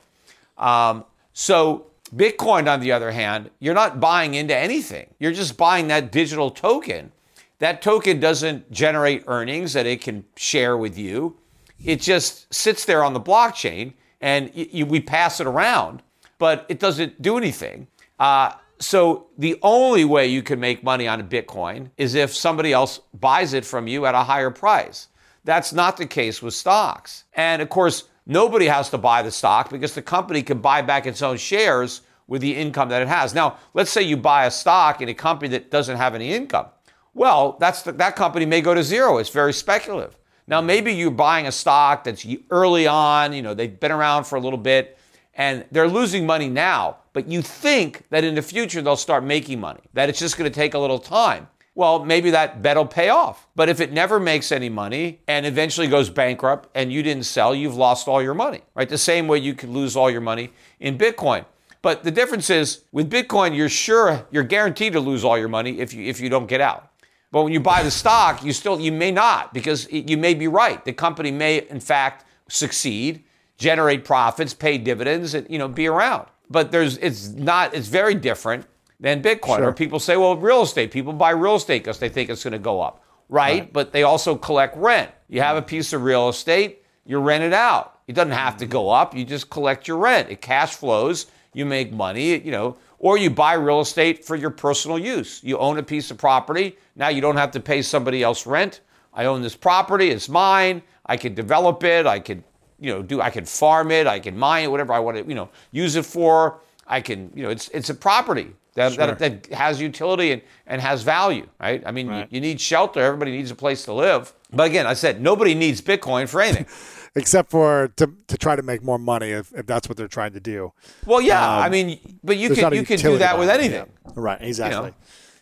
Um, 0.57 1.05
so, 1.33 1.87
Bitcoin, 2.15 2.71
on 2.71 2.79
the 2.79 2.91
other 2.91 3.11
hand, 3.11 3.49
you're 3.59 3.73
not 3.73 3.99
buying 3.99 4.33
into 4.33 4.55
anything. 4.55 5.07
You're 5.19 5.31
just 5.31 5.57
buying 5.57 5.87
that 5.87 6.11
digital 6.11 6.49
token. 6.49 7.11
That 7.59 7.81
token 7.81 8.19
doesn't 8.19 8.71
generate 8.71 9.23
earnings 9.27 9.73
that 9.73 9.85
it 9.85 10.01
can 10.01 10.25
share 10.35 10.77
with 10.77 10.97
you. 10.97 11.37
It 11.83 12.01
just 12.01 12.53
sits 12.53 12.85
there 12.85 13.03
on 13.03 13.13
the 13.13 13.21
blockchain 13.21 13.93
and 14.21 14.51
we 14.53 14.99
pass 14.99 15.39
it 15.39 15.47
around, 15.47 16.01
but 16.37 16.65
it 16.69 16.79
doesn't 16.79 17.21
do 17.21 17.37
anything. 17.37 17.87
Uh, 18.19 18.53
so 18.79 19.27
the 19.37 19.57
only 19.61 20.05
way 20.05 20.27
you 20.27 20.41
can 20.41 20.59
make 20.59 20.83
money 20.83 21.07
on 21.07 21.19
a 21.19 21.23
Bitcoin 21.23 21.89
is 21.97 22.15
if 22.15 22.33
somebody 22.33 22.71
else 22.71 23.01
buys 23.19 23.53
it 23.53 23.65
from 23.65 23.87
you 23.87 24.05
at 24.05 24.15
a 24.15 24.23
higher 24.23 24.51
price. 24.51 25.07
That's 25.43 25.73
not 25.73 25.97
the 25.97 26.05
case 26.05 26.41
with 26.41 26.53
stocks. 26.53 27.25
And 27.33 27.61
of 27.61 27.69
course, 27.69 28.05
nobody 28.29 28.67
has 28.67 28.89
to 28.91 28.97
buy 28.97 29.21
the 29.23 29.31
stock 29.31 29.69
because 29.69 29.95
the 29.95 30.01
company 30.01 30.41
can 30.41 30.59
buy 30.59 30.81
back 30.81 31.05
its 31.05 31.21
own 31.21 31.35
shares 31.35 32.01
with 32.27 32.41
the 32.41 32.55
income 32.55 32.89
that 32.89 33.01
it 33.01 33.07
has. 33.07 33.33
Now, 33.33 33.57
let's 33.73 33.89
say 33.89 34.03
you 34.03 34.15
buy 34.15 34.45
a 34.45 34.51
stock 34.51 35.01
in 35.01 35.09
a 35.09 35.13
company 35.15 35.49
that 35.49 35.71
doesn't 35.71 35.97
have 35.97 36.13
any 36.13 36.31
income. 36.31 36.67
Well, 37.15 37.57
that's 37.59 37.81
the, 37.81 37.91
that 37.93 38.15
company 38.15 38.45
may 38.45 38.61
go 38.61 38.75
to 38.75 38.83
zero. 38.83 39.17
It's 39.17 39.31
very 39.31 39.51
speculative. 39.51 40.15
Now, 40.47 40.61
maybe 40.61 40.93
you're 40.93 41.11
buying 41.11 41.47
a 41.47 41.51
stock 41.51 42.03
that's 42.03 42.25
early 42.51 42.87
on, 42.87 43.33
you 43.33 43.41
know, 43.41 43.55
they've 43.55 43.79
been 43.79 43.91
around 43.91 44.25
for 44.25 44.35
a 44.35 44.39
little 44.39 44.59
bit 44.59 44.99
and 45.33 45.65
they're 45.71 45.87
losing 45.87 46.25
money 46.25 46.49
now, 46.49 46.97
but 47.13 47.27
you 47.27 47.41
think 47.41 48.03
that 48.09 48.23
in 48.23 48.35
the 48.35 48.41
future 48.41 48.81
they'll 48.81 48.95
start 48.95 49.23
making 49.23 49.59
money, 49.59 49.79
that 49.93 50.09
it's 50.09 50.19
just 50.19 50.37
going 50.37 50.49
to 50.49 50.53
take 50.53 50.73
a 50.75 50.79
little 50.79 50.99
time. 50.99 51.47
Well, 51.79 52.03
maybe 52.03 52.31
that 52.31 52.61
bet 52.61 52.75
will 52.75 52.85
pay 52.85 53.07
off. 53.07 53.47
But 53.55 53.69
if 53.69 53.79
it 53.79 53.93
never 53.93 54.19
makes 54.19 54.51
any 54.51 54.67
money 54.67 55.21
and 55.29 55.45
eventually 55.45 55.87
goes 55.87 56.09
bankrupt 56.09 56.67
and 56.75 56.91
you 56.91 57.01
didn't 57.01 57.23
sell, 57.23 57.55
you've 57.55 57.77
lost 57.77 58.09
all 58.09 58.21
your 58.21 58.33
money, 58.33 58.63
right? 58.75 58.89
The 58.89 58.97
same 58.97 59.29
way 59.29 59.37
you 59.37 59.53
could 59.53 59.69
lose 59.69 59.95
all 59.95 60.11
your 60.11 60.19
money 60.19 60.51
in 60.81 60.97
Bitcoin. 60.97 61.45
But 61.81 62.03
the 62.03 62.11
difference 62.11 62.49
is 62.49 62.83
with 62.91 63.09
Bitcoin, 63.09 63.55
you're 63.55 63.69
sure 63.69 64.27
you're 64.29 64.43
guaranteed 64.43 64.91
to 64.91 64.99
lose 64.99 65.23
all 65.23 65.37
your 65.37 65.47
money 65.47 65.79
if 65.79 65.93
you 65.93 66.03
if 66.03 66.19
you 66.19 66.27
don't 66.27 66.47
get 66.47 66.59
out. 66.59 66.91
But 67.31 67.43
when 67.43 67.53
you 67.53 67.61
buy 67.61 67.81
the 67.81 67.91
stock, 67.91 68.43
you 68.43 68.51
still 68.51 68.77
you 68.77 68.91
may 68.91 69.11
not 69.11 69.53
because 69.53 69.89
you 69.89 70.17
may 70.17 70.33
be 70.33 70.49
right. 70.49 70.83
The 70.83 70.91
company 70.91 71.31
may 71.31 71.65
in 71.69 71.79
fact 71.79 72.25
succeed, 72.49 73.23
generate 73.57 74.03
profits, 74.03 74.53
pay 74.53 74.77
dividends, 74.79 75.33
and 75.33 75.49
you 75.49 75.57
know 75.57 75.69
be 75.69 75.87
around. 75.87 76.27
But 76.49 76.73
there's 76.73 76.97
it's 76.97 77.29
not 77.29 77.73
it's 77.73 77.87
very 77.87 78.15
different 78.15 78.65
than 78.99 79.21
Bitcoin. 79.21 79.57
Sure. 79.57 79.69
Or 79.69 79.73
people 79.73 79.99
say, 79.99 80.17
well, 80.17 80.35
real 80.35 80.63
estate. 80.63 80.91
People 80.91 81.13
buy 81.13 81.31
real 81.31 81.55
estate 81.55 81.83
because 81.83 81.99
they 81.99 82.09
think 82.09 82.29
it's 82.29 82.43
going 82.43 82.53
to 82.53 82.59
go 82.59 82.81
up, 82.81 83.03
right? 83.29 83.62
right? 83.62 83.73
But 83.73 83.91
they 83.91 84.03
also 84.03 84.35
collect 84.35 84.75
rent. 84.77 85.12
You 85.27 85.41
have 85.41 85.57
a 85.57 85.62
piece 85.62 85.93
of 85.93 86.03
real 86.03 86.29
estate, 86.29 86.83
you 87.05 87.19
rent 87.19 87.43
it 87.43 87.53
out. 87.53 87.99
It 88.07 88.13
doesn't 88.13 88.31
have 88.31 88.57
to 88.57 88.65
go 88.65 88.89
up. 88.89 89.15
You 89.15 89.23
just 89.23 89.49
collect 89.49 89.88
your 89.88 89.97
rent. 89.97 90.29
It 90.29 90.41
cash 90.41 90.75
flows. 90.75 91.27
You 91.53 91.65
make 91.65 91.91
money. 91.91 92.39
You 92.39 92.51
know 92.51 92.77
or 92.99 93.17
you 93.17 93.29
buy 93.29 93.53
real 93.53 93.79
estate 93.79 94.23
for 94.23 94.35
your 94.35 94.49
personal 94.49 94.99
use. 94.99 95.41
You 95.43 95.57
own 95.57 95.77
a 95.79 95.83
piece 95.83 96.12
of 96.12 96.17
property. 96.17 96.77
Now 96.95 97.07
you 97.07 97.21
don't 97.21 97.38
have 97.38 97.51
to 97.51 97.59
pay 97.59 97.81
somebody 97.81 98.21
else 98.21 98.45
rent. 98.45 98.81
I 99.13 99.25
own 99.25 99.41
this 99.41 99.55
property, 99.55 100.09
it's 100.09 100.29
mine. 100.29 100.83
I 101.05 101.17
can 101.17 101.33
develop 101.33 101.83
it. 101.83 102.05
I 102.05 102.19
could, 102.19 102.43
you 102.79 102.93
know, 102.93 103.01
do 103.01 103.21
I 103.21 103.31
can 103.31 103.45
farm 103.45 103.89
it, 103.89 104.05
I 104.05 104.19
can 104.19 104.38
mine 104.38 104.65
it, 104.65 104.67
whatever 104.71 104.93
I 104.93 104.99
want 104.99 105.17
to, 105.17 105.25
you 105.27 105.35
know, 105.35 105.49
use 105.71 105.95
it 105.95 106.05
for. 106.05 106.59
I 106.85 107.01
can, 107.01 107.31
you 107.33 107.43
know, 107.43 107.49
it's 107.49 107.69
it's 107.69 107.89
a 107.89 107.95
property 107.95 108.53
that, 108.75 108.93
sure. 108.93 109.08
that, 109.08 109.19
that, 109.19 109.45
has 109.47 109.82
utility 109.82 110.32
and, 110.32 110.41
and 110.67 110.82
has 110.82 111.03
value, 111.03 111.47
right? 111.60 111.84
I 111.86 111.91
mean, 111.91 112.08
right. 112.08 112.27
You, 112.32 112.38
you 112.38 112.41
need 112.41 112.62
shelter. 112.62 112.99
Everybody 112.99 113.32
needs 113.32 113.51
a 113.51 113.55
place 113.55 113.86
to 113.86 113.93
live. 113.93 114.34
But 114.51 114.67
again, 114.67 114.88
I 114.88 114.93
said 114.93 115.21
nobody 115.21 115.55
needs 115.55 115.82
Bitcoin 115.82 116.27
for 116.27 116.41
anything. 116.41 116.65
except 117.15 117.51
for 117.51 117.89
to, 117.95 118.12
to 118.27 118.38
try 118.38 118.55
to 118.55 118.62
make 118.62 118.84
more 118.84 118.99
money 118.99 119.29
if, 119.32 119.53
if 119.53 119.65
that's 119.65 119.89
what 119.89 119.97
they're 119.97 120.08
trying 120.08 120.34
to 120.34 120.39
do. 120.39 120.73
Well, 121.05 121.21
yeah, 121.21 121.58
um, 121.58 121.63
I 121.63 121.69
mean, 121.69 121.99
but 122.23 122.38
you 122.38 122.53
can 122.53 122.73
you 122.73 122.84
can 122.84 122.99
do 122.99 123.17
that 123.17 123.38
with 123.38 123.49
anything. 123.49 123.88
Yeah. 124.05 124.12
Right, 124.15 124.41
exactly. 124.41 124.77
You 124.77 124.91
know? 124.91 124.95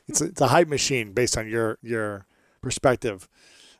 It's 0.08 0.22
a, 0.22 0.26
it's 0.26 0.42
a 0.42 0.48
hype 0.48 0.68
machine 0.68 1.14
based 1.14 1.38
on 1.38 1.48
your 1.48 1.78
your 1.82 2.26
perspective. 2.62 3.28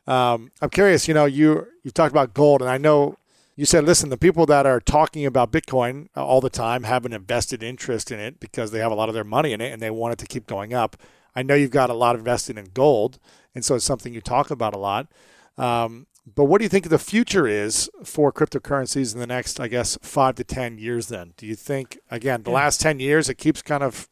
Um, 0.06 0.50
I'm 0.60 0.70
curious. 0.70 1.08
You 1.08 1.14
know, 1.14 1.24
you 1.24 1.66
you've 1.82 1.94
talked 1.94 2.12
about 2.12 2.34
gold, 2.34 2.60
and 2.62 2.70
I 2.70 2.78
know 2.78 3.16
you 3.58 3.64
said, 3.64 3.82
listen, 3.82 4.08
the 4.08 4.16
people 4.16 4.46
that 4.46 4.66
are 4.66 4.78
talking 4.78 5.26
about 5.26 5.50
Bitcoin 5.50 6.06
all 6.14 6.40
the 6.40 6.48
time 6.48 6.84
have 6.84 7.04
an 7.04 7.12
invested 7.12 7.60
interest 7.60 8.12
in 8.12 8.20
it 8.20 8.38
because 8.38 8.70
they 8.70 8.78
have 8.78 8.92
a 8.92 8.94
lot 8.94 9.08
of 9.08 9.16
their 9.16 9.24
money 9.24 9.52
in 9.52 9.60
it 9.60 9.72
and 9.72 9.82
they 9.82 9.90
want 9.90 10.12
it 10.12 10.18
to 10.20 10.26
keep 10.26 10.46
going 10.46 10.72
up. 10.72 10.96
I 11.34 11.42
know 11.42 11.56
you've 11.56 11.72
got 11.72 11.90
a 11.90 11.94
lot 11.94 12.14
invested 12.14 12.56
in 12.56 12.66
gold, 12.72 13.18
and 13.56 13.64
so 13.64 13.74
it's 13.74 13.84
something 13.84 14.14
you 14.14 14.20
talk 14.20 14.52
about 14.52 14.76
a 14.76 14.78
lot. 14.78 15.08
Um, 15.56 16.06
but 16.36 16.44
what 16.44 16.58
do 16.58 16.66
you 16.66 16.68
think 16.68 16.88
the 16.88 17.00
future 17.00 17.48
is 17.48 17.90
for 18.04 18.32
cryptocurrencies 18.32 19.12
in 19.12 19.18
the 19.18 19.26
next, 19.26 19.58
I 19.58 19.66
guess, 19.66 19.98
five 20.02 20.36
to 20.36 20.44
10 20.44 20.78
years 20.78 21.08
then? 21.08 21.34
Do 21.36 21.44
you 21.44 21.56
think, 21.56 21.98
again, 22.12 22.44
the 22.44 22.52
yeah. 22.52 22.58
last 22.58 22.80
10 22.80 23.00
years, 23.00 23.28
it 23.28 23.38
keeps 23.38 23.60
kind 23.60 23.82
of 23.82 24.06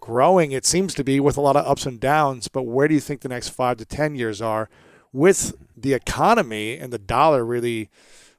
growing, 0.00 0.52
it 0.52 0.66
seems 0.66 0.92
to 0.96 1.02
be, 1.02 1.18
with 1.18 1.38
a 1.38 1.40
lot 1.40 1.56
of 1.56 1.66
ups 1.66 1.86
and 1.86 1.98
downs. 1.98 2.48
But 2.48 2.64
where 2.64 2.88
do 2.88 2.94
you 2.94 3.00
think 3.00 3.22
the 3.22 3.30
next 3.30 3.48
five 3.48 3.78
to 3.78 3.86
10 3.86 4.16
years 4.16 4.42
are 4.42 4.68
with 5.14 5.54
the 5.74 5.94
economy 5.94 6.76
and 6.76 6.92
the 6.92 6.98
dollar 6.98 7.42
really 7.42 7.88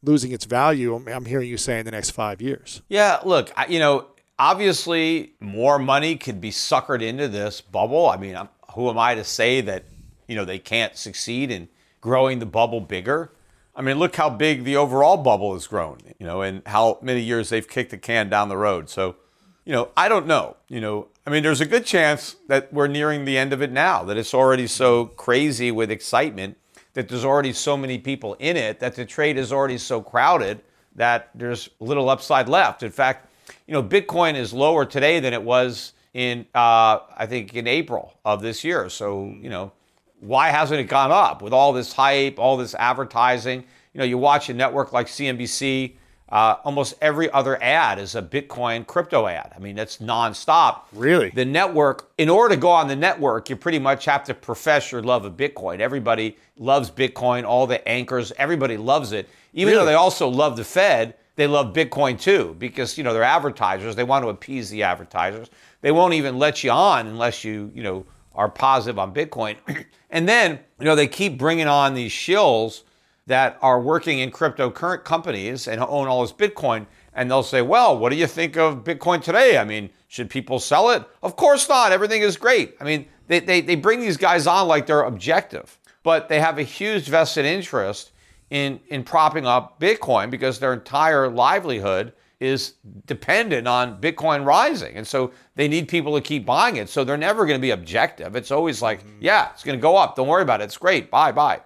losing 0.04 0.32
its 0.32 0.46
value? 0.46 0.96
I'm 0.96 1.26
hearing 1.26 1.50
you 1.50 1.58
say 1.58 1.80
in 1.80 1.86
the 1.86 1.92
next 1.92 2.12
five 2.12 2.42
years. 2.42 2.82
Yeah, 2.90 3.20
look, 3.26 3.52
you 3.70 3.80
know, 3.80 4.08
obviously 4.40 5.34
more 5.40 5.80
money 5.80 6.16
could 6.16 6.40
be 6.40 6.52
suckered 6.52 7.02
into 7.02 7.28
this 7.28 7.62
bubble. 7.62 8.08
I 8.10 8.18
mean, 8.18 8.38
who 8.74 8.90
am 8.90 8.98
I 8.98 9.16
to 9.16 9.24
say 9.24 9.62
that, 9.62 9.86
you 10.28 10.36
know, 10.36 10.46
they 10.46 10.60
can't 10.60 10.96
succeed 10.96 11.52
in 11.52 11.70
growing 12.02 12.40
the 12.40 12.46
bubble 12.46 12.82
bigger. 12.82 13.32
I 13.76 13.82
mean, 13.82 14.00
look 14.00 14.16
how 14.16 14.30
big 14.30 14.64
the 14.64 14.76
overall 14.76 15.18
bubble 15.18 15.54
has 15.54 15.68
grown, 15.68 16.00
you 16.20 16.26
know, 16.26 16.42
and 16.42 16.62
how 16.66 17.00
many 17.02 17.22
years 17.22 17.50
they've 17.50 17.68
kicked 17.68 17.92
the 17.92 17.98
can 17.98 18.30
down 18.30 18.50
the 18.50 18.58
road. 18.58 18.90
So, 18.90 19.18
you 19.66 19.72
know, 19.72 19.90
I 19.96 20.10
don't 20.10 20.26
know. 20.26 20.58
You 20.68 20.82
know, 20.82 21.08
I 21.26 21.30
mean, 21.30 21.44
there's 21.44 21.62
a 21.62 21.66
good 21.66 21.86
chance 21.86 22.38
that 22.48 22.74
we're 22.74 22.88
nearing 22.88 23.26
the 23.26 23.38
end 23.38 23.54
of 23.54 23.62
it 23.62 23.72
now, 23.72 24.04
that 24.04 24.18
it's 24.18 24.34
already 24.34 24.66
so 24.66 25.06
crazy 25.06 25.72
with 25.72 25.92
excitement 25.92 26.58
that 26.98 27.08
there's 27.08 27.24
already 27.24 27.54
so 27.54 27.78
many 27.78 28.00
people 28.00 28.36
in 28.40 28.58
it 28.58 28.80
that 28.80 28.96
the 28.96 29.06
trade 29.06 29.38
is 29.38 29.54
already 29.54 29.78
so 29.78 30.02
crowded 30.02 30.60
that 30.96 31.30
there's 31.36 31.70
little 31.80 32.10
upside 32.10 32.50
left. 32.50 32.82
In 32.82 32.90
fact, 32.90 33.32
you 33.68 33.74
know, 33.74 33.84
Bitcoin 33.84 34.34
is 34.34 34.52
lower 34.52 34.84
today 34.84 35.20
than 35.20 35.32
it 35.32 35.44
was 35.44 35.94
in 36.16 36.48
uh, 36.56 36.98
I 37.16 37.28
think 37.28 37.54
in 37.54 37.68
April 37.68 38.16
of 38.26 38.42
this 38.42 38.64
year. 38.64 38.90
So 38.90 39.26
you 39.40 39.48
know, 39.48 39.74
why 40.22 40.50
hasn't 40.50 40.80
it 40.80 40.86
gone 40.86 41.12
up 41.12 41.44
with 41.44 41.54
all 41.54 41.72
this 41.72 41.94
hype, 41.94 42.40
all 42.40 42.58
this 42.58 42.74
advertising? 42.74 43.64
You 43.94 44.00
know, 44.00 44.06
you 44.06 44.18
watch 44.18 44.50
a 44.50 44.56
network 44.56 44.92
like 44.92 45.06
CNBC. 45.06 45.94
Uh, 46.30 46.58
almost 46.66 46.96
every 47.02 47.32
other 47.32 47.62
ad 47.64 48.00
is 48.00 48.14
a 48.16 48.22
Bitcoin 48.22 48.86
crypto 48.86 49.28
ad. 49.28 49.54
I 49.56 49.60
mean, 49.60 49.76
that's 49.76 49.98
nonstop. 49.98 50.82
Really? 50.92 51.30
The 51.30 51.46
network, 51.46 52.10
in 52.18 52.30
order 52.30 52.56
to 52.56 52.60
go 52.60 52.70
on 52.70 52.90
the 52.90 52.98
network, 52.98 53.50
you 53.50 53.56
pretty 53.56 53.80
much 53.80 54.06
have 54.06 54.26
to 54.26 54.34
profess 54.34 54.92
your 54.92 55.02
love 55.02 55.24
of 55.24 55.38
Bitcoin. 55.38 55.80
Everybody 55.80 56.38
loves 56.58 56.92
Bitcoin, 56.92 57.46
all 57.46 57.66
the 57.66 57.86
anchors, 57.88 58.34
everybody 58.38 58.76
loves 58.76 59.14
it. 59.14 59.30
Even 59.54 59.72
Really? 59.72 59.86
though 59.86 59.86
they 59.86 59.96
also 59.96 60.28
love 60.28 60.58
the 60.58 60.66
Fed, 60.66 61.16
they 61.38 61.48
love 61.48 61.74
Bitcoin 61.74 62.20
too 62.20 62.56
because, 62.60 62.98
you 62.98 63.04
know, 63.04 63.14
they're 63.14 63.24
advertisers. 63.24 63.96
They 63.96 64.04
want 64.04 64.24
to 64.26 64.30
appease 64.30 64.70
the 64.70 64.84
advertisers. 64.84 65.50
They 65.82 65.92
won't 65.92 66.14
even 66.16 66.38
let 66.38 66.64
you 66.64 66.72
on 66.72 67.08
unless 67.08 67.44
you, 67.44 67.72
you 67.74 67.84
know, 67.84 68.06
are 68.36 68.50
positive 68.50 69.00
on 69.00 69.14
Bitcoin. 69.14 69.56
and 70.10 70.28
then, 70.28 70.60
you 70.80 70.86
know, 70.86 70.96
they 70.96 71.08
keep 71.08 71.38
bringing 71.38 71.68
on 71.68 71.94
these 71.94 72.12
shills 72.12 72.84
that 73.28 73.58
are 73.62 73.80
working 73.80 74.20
in 74.20 74.32
cryptocurrency 74.32 75.04
companies 75.04 75.68
and 75.68 75.82
own 75.82 76.08
all 76.08 76.22
this 76.22 76.32
Bitcoin. 76.32 76.88
And 77.14 77.30
they'll 77.30 77.44
say, 77.44 77.62
well, 77.62 77.98
what 77.98 78.10
do 78.10 78.16
you 78.16 78.28
think 78.28 78.58
of 78.58 78.84
Bitcoin 78.84 79.22
today? 79.22 79.58
I 79.58 79.66
mean, 79.66 79.90
should 80.08 80.30
people 80.30 80.60
sell 80.60 80.90
it? 80.92 81.04
Of 81.22 81.36
course 81.36 81.68
not. 81.68 81.92
Everything 81.92 82.22
is 82.22 82.38
great. 82.38 82.76
I 82.80 82.84
mean, 82.84 83.06
they, 83.28 83.40
they, 83.40 83.62
they 83.62 83.76
bring 83.76 84.00
these 84.00 84.18
guys 84.18 84.48
on 84.48 84.68
like 84.68 84.88
they're 84.88 85.02
objective, 85.02 85.78
but 86.04 86.30
they 86.30 86.40
have 86.40 86.58
a 86.58 86.64
huge 86.64 87.04
vested 87.04 87.46
interest 87.46 88.12
in, 88.50 88.80
in 88.88 89.04
propping 89.04 89.46
up 89.46 89.80
Bitcoin 89.80 90.30
because 90.30 90.60
their 90.60 90.74
entire 90.74 91.28
livelihood 91.28 92.14
is 92.40 92.76
dependent 93.08 93.68
on 93.68 94.00
Bitcoin 94.00 94.46
rising. 94.46 94.96
And 94.96 95.06
so 95.06 95.32
they 95.56 95.68
need 95.68 95.88
people 95.88 96.16
to 96.16 96.22
keep 96.22 96.46
buying 96.46 96.78
it. 96.78 96.88
So 96.88 97.04
they're 97.04 97.18
never 97.18 97.46
going 97.46 97.58
to 97.58 97.62
be 97.62 97.72
objective. 97.72 98.36
It's 98.36 98.52
always 98.52 98.82
like, 98.82 99.04
mm-hmm. 99.04 99.18
yeah, 99.22 99.50
it's 99.52 99.64
going 99.64 99.78
to 99.78 99.82
go 99.82 99.98
up. 99.98 100.16
Don't 100.16 100.28
worry 100.28 100.44
about 100.44 100.62
it. 100.62 100.66
It's 100.66 100.78
great. 100.78 101.10
Bye, 101.10 101.32
bye. 101.32 101.62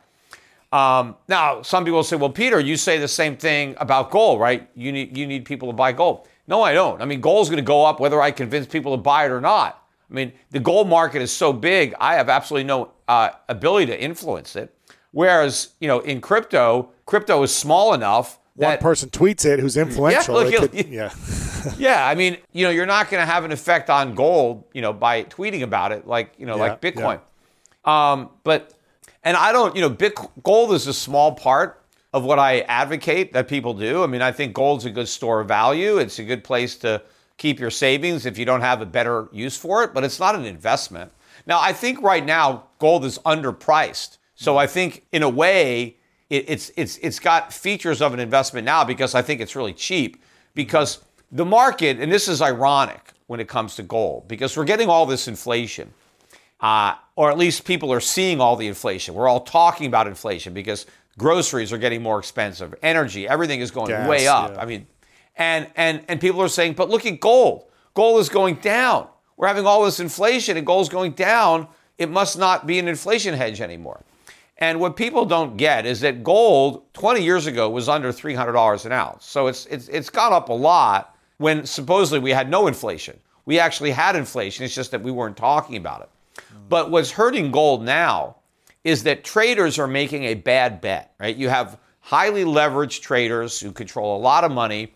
Um, 0.71 1.15
now, 1.27 1.61
some 1.61 1.83
people 1.83 2.03
say, 2.03 2.15
well, 2.15 2.29
Peter, 2.29 2.59
you 2.59 2.77
say 2.77 2.97
the 2.97 3.07
same 3.07 3.35
thing 3.35 3.75
about 3.77 4.09
gold, 4.09 4.39
right? 4.39 4.69
You 4.75 4.91
need, 4.91 5.17
you 5.17 5.27
need 5.27 5.43
people 5.45 5.67
to 5.69 5.73
buy 5.73 5.91
gold. 5.91 6.27
No, 6.47 6.61
I 6.61 6.73
don't. 6.73 7.01
I 7.01 7.05
mean, 7.05 7.19
gold's 7.21 7.49
going 7.49 7.57
to 7.63 7.67
go 7.67 7.85
up 7.85 7.99
whether 7.99 8.21
I 8.21 8.31
convince 8.31 8.67
people 8.67 8.93
to 8.95 9.01
buy 9.01 9.25
it 9.25 9.31
or 9.31 9.41
not. 9.41 9.83
I 10.09 10.13
mean, 10.13 10.31
the 10.49 10.59
gold 10.59 10.87
market 10.87 11.21
is 11.21 11.31
so 11.31 11.53
big, 11.53 11.93
I 11.99 12.15
have 12.15 12.29
absolutely 12.29 12.65
no 12.65 12.91
uh, 13.07 13.29
ability 13.49 13.87
to 13.87 14.01
influence 14.01 14.55
it. 14.55 14.73
Whereas, 15.11 15.69
you 15.79 15.87
know, 15.87 15.99
in 15.99 16.21
crypto, 16.21 16.89
crypto 17.05 17.43
is 17.43 17.53
small 17.53 17.93
enough 17.93 18.39
One 18.55 18.77
person 18.77 19.09
tweets 19.09 19.45
it 19.45 19.59
who's 19.59 19.75
influential. 19.77 20.35
look, 20.35 20.47
it 20.47 20.51
he'll- 20.51 20.67
could- 20.69 20.87
yeah. 20.89 21.13
yeah, 21.77 22.07
I 22.07 22.15
mean, 22.15 22.37
you 22.53 22.65
know, 22.65 22.71
you're 22.71 22.85
not 22.85 23.09
going 23.09 23.21
to 23.25 23.31
have 23.31 23.43
an 23.45 23.51
effect 23.51 23.89
on 23.89 24.15
gold, 24.15 24.63
you 24.73 24.81
know, 24.81 24.93
by 24.93 25.23
tweeting 25.25 25.61
about 25.63 25.91
it, 25.91 26.07
like 26.07 26.33
you 26.37 26.45
know, 26.45 26.55
Yeah, 26.55 26.61
like 26.61 26.81
Bitcoin. 26.81 27.19
Um, 27.85 28.29
but 28.43 28.73
and 29.23 29.37
I 29.37 29.51
don't, 29.51 29.75
you 29.75 29.81
know, 29.81 29.89
Bit- 29.89 30.17
gold 30.43 30.73
is 30.73 30.87
a 30.87 30.93
small 30.93 31.33
part 31.33 31.83
of 32.13 32.23
what 32.23 32.39
I 32.39 32.61
advocate 32.61 33.33
that 33.33 33.47
people 33.47 33.73
do. 33.73 34.03
I 34.03 34.07
mean, 34.07 34.21
I 34.21 34.31
think 34.31 34.53
gold's 34.53 34.85
a 34.85 34.89
good 34.89 35.07
store 35.07 35.41
of 35.41 35.47
value. 35.47 35.97
It's 35.97 36.19
a 36.19 36.23
good 36.23 36.43
place 36.43 36.75
to 36.77 37.01
keep 37.37 37.59
your 37.59 37.71
savings 37.71 38.25
if 38.25 38.37
you 38.37 38.45
don't 38.45 38.61
have 38.61 38.81
a 38.81 38.85
better 38.85 39.29
use 39.31 39.57
for 39.57 39.83
it, 39.83 39.93
but 39.93 40.03
it's 40.03 40.19
not 40.19 40.35
an 40.35 40.45
investment. 40.45 41.11
Now, 41.47 41.59
I 41.59 41.73
think 41.73 42.01
right 42.01 42.25
now 42.25 42.65
gold 42.79 43.05
is 43.05 43.17
underpriced. 43.19 44.17
So 44.35 44.57
I 44.57 44.67
think 44.67 45.05
in 45.11 45.23
a 45.23 45.29
way 45.29 45.97
it, 46.29 46.49
it's 46.49 46.71
it's 46.75 46.97
it's 46.97 47.19
got 47.19 47.53
features 47.53 48.01
of 48.01 48.13
an 48.13 48.19
investment 48.19 48.65
now 48.65 48.83
because 48.83 49.13
I 49.13 49.21
think 49.21 49.41
it's 49.41 49.55
really 49.55 49.73
cheap 49.73 50.23
because 50.55 50.99
the 51.31 51.45
market 51.45 51.99
and 51.99 52.11
this 52.11 52.27
is 52.27 52.41
ironic 52.41 53.11
when 53.27 53.39
it 53.39 53.47
comes 53.47 53.75
to 53.75 53.83
gold 53.83 54.27
because 54.27 54.57
we're 54.57 54.65
getting 54.65 54.89
all 54.89 55.05
this 55.05 55.27
inflation 55.27 55.93
uh, 56.61 56.95
or 57.21 57.29
at 57.29 57.37
least 57.37 57.65
people 57.65 57.93
are 57.93 57.99
seeing 57.99 58.41
all 58.41 58.55
the 58.55 58.65
inflation. 58.65 59.13
We're 59.13 59.27
all 59.27 59.41
talking 59.41 59.85
about 59.85 60.07
inflation 60.07 60.55
because 60.55 60.87
groceries 61.19 61.71
are 61.71 61.77
getting 61.77 62.01
more 62.01 62.17
expensive, 62.17 62.73
energy, 62.81 63.27
everything 63.27 63.59
is 63.59 63.69
going 63.69 63.89
Gas, 63.89 64.09
way 64.09 64.25
up. 64.25 64.55
yeah. 64.55 64.59
I 64.59 64.65
mean, 64.65 64.87
and 65.35 65.67
and 65.75 66.03
and 66.07 66.19
people 66.19 66.41
are 66.41 66.47
saying, 66.47 66.73
but 66.73 66.89
look 66.89 67.05
at 67.05 67.19
gold. 67.19 67.65
Gold 67.93 68.21
is 68.21 68.27
going 68.27 68.55
down. 68.55 69.07
We're 69.37 69.45
having 69.45 69.67
all 69.67 69.85
this 69.85 69.99
inflation, 69.99 70.57
and 70.57 70.65
gold's 70.65 70.89
going 70.89 71.11
down. 71.11 71.67
It 71.99 72.09
must 72.09 72.39
not 72.39 72.65
be 72.65 72.79
an 72.79 72.87
inflation 72.87 73.35
hedge 73.35 73.61
anymore. 73.61 74.01
And 74.57 74.79
what 74.79 74.95
people 74.95 75.25
don't 75.25 75.57
get 75.57 75.85
is 75.85 75.99
that 76.01 76.23
gold 76.23 76.91
20 76.93 77.21
years 77.21 77.45
ago 77.45 77.69
was 77.69 77.87
under 77.87 78.11
$300 78.11 78.85
an 78.87 78.91
ounce. 78.91 79.25
So 79.27 79.45
it's, 79.45 79.67
it's, 79.67 79.87
it's 79.89 80.09
gone 80.09 80.33
up 80.33 80.49
a 80.49 80.53
lot 80.53 81.15
when 81.37 81.67
supposedly 81.67 82.17
we 82.19 82.31
had 82.31 82.49
no 82.49 82.65
inflation. 82.65 83.19
We 83.45 83.59
actually 83.59 83.91
had 83.91 84.15
inflation, 84.15 84.65
it's 84.65 84.73
just 84.73 84.89
that 84.89 85.03
we 85.03 85.11
weren't 85.11 85.37
talking 85.37 85.77
about 85.77 86.01
it. 86.01 86.09
But 86.71 86.89
what's 86.89 87.11
hurting 87.11 87.51
gold 87.51 87.83
now 87.83 88.37
is 88.85 89.03
that 89.03 89.25
traders 89.25 89.77
are 89.77 89.87
making 89.87 90.23
a 90.23 90.35
bad 90.35 90.79
bet, 90.79 91.13
right? 91.19 91.35
You 91.35 91.49
have 91.49 91.77
highly 91.99 92.45
leveraged 92.45 93.01
traders 93.01 93.59
who 93.59 93.73
control 93.73 94.15
a 94.15 94.21
lot 94.21 94.45
of 94.45 94.53
money. 94.53 94.93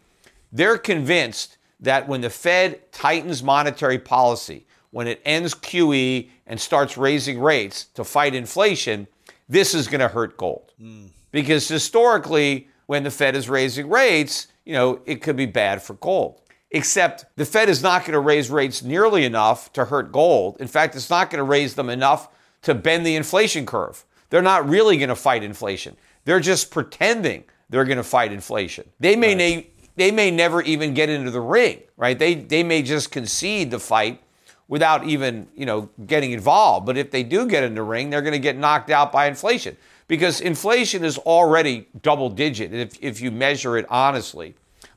They're 0.53 0.77
convinced 0.77 1.57
that 1.81 2.07
when 2.07 2.21
the 2.21 2.29
Fed 2.29 2.93
tightens 2.93 3.43
monetary 3.43 3.99
policy, 3.99 4.65
when 4.91 5.05
it 5.05 5.21
ends 5.25 5.53
QE 5.53 6.29
and 6.47 6.61
starts 6.61 6.97
raising 6.97 7.41
rates 7.41 7.87
to 7.95 8.05
fight 8.05 8.33
inflation, 8.33 9.05
this 9.49 9.73
is 9.73 9.89
going 9.89 9.99
to 9.99 10.07
hurt 10.07 10.37
gold. 10.37 10.71
Hmm. 10.79 11.07
Because 11.31 11.67
historically, 11.67 12.69
when 12.85 13.03
the 13.03 13.11
Fed 13.11 13.35
is 13.35 13.49
raising 13.49 13.89
rates, 13.89 14.47
you 14.63 14.71
know, 14.71 15.01
it 15.05 15.21
could 15.21 15.35
be 15.35 15.45
bad 15.45 15.81
for 15.81 15.95
gold. 15.95 16.41
Except 16.75 17.25
the 17.37 17.45
Fed 17.45 17.69
is 17.69 17.81
not 17.81 18.01
going 18.01 18.11
to 18.11 18.19
raise 18.19 18.49
rates 18.49 18.83
nearly 18.83 19.23
enough 19.23 19.71
to 19.71 19.85
hurt 19.85 20.11
gold. 20.11 20.57
In 20.59 20.67
fact, 20.67 20.93
it's 20.93 21.09
not 21.09 21.29
going 21.29 21.39
to 21.39 21.43
raise 21.45 21.75
them 21.75 21.89
enough 21.89 22.27
to 22.63 22.75
bend 22.75 23.05
the 23.05 23.15
inflation 23.15 23.65
curve. 23.65 24.03
They're 24.29 24.41
not 24.41 24.67
really 24.67 24.97
going 24.97 25.07
to 25.07 25.15
fight 25.15 25.41
inflation. 25.41 25.95
They're 26.25 26.41
just 26.41 26.71
pretending 26.71 27.45
they're 27.69 27.85
going 27.85 27.95
to 27.95 28.03
fight 28.03 28.33
inflation. 28.33 28.89
They 28.99 29.15
may 29.15 29.35
na- 29.35 29.61
they 29.95 30.11
may 30.11 30.31
never 30.31 30.61
even 30.63 30.93
get 30.93 31.07
into 31.07 31.31
the 31.31 31.39
ring, 31.39 31.81
right? 31.95 32.19
They 32.19 32.33
they 32.33 32.61
may 32.61 32.81
just 32.81 33.09
concede 33.09 33.71
the 33.71 33.79
fight 33.79 34.21
without 34.67 35.05
even, 35.05 35.47
you 35.55 35.65
know, 35.65 35.89
getting 36.05 36.33
involved. 36.33 36.85
But 36.85 36.97
if 36.97 37.09
they 37.09 37.23
do 37.23 37.47
get 37.47 37.63
in 37.63 37.75
the 37.75 37.83
ring, 37.83 38.09
they're 38.09 38.21
going 38.21 38.33
to 38.33 38.39
get 38.39 38.57
knocked 38.57 38.89
out 38.89 39.13
by 39.13 39.27
inflation 39.27 39.77
because 40.09 40.41
inflation 40.41 41.05
is 41.05 41.17
already 41.19 41.87
double 42.01 42.29
digit 42.29 42.73
if, 42.73 43.01
if 43.01 43.21
you 43.21 43.31
measure 43.31 43.77
it 43.77 43.85
honestly. 43.89 44.55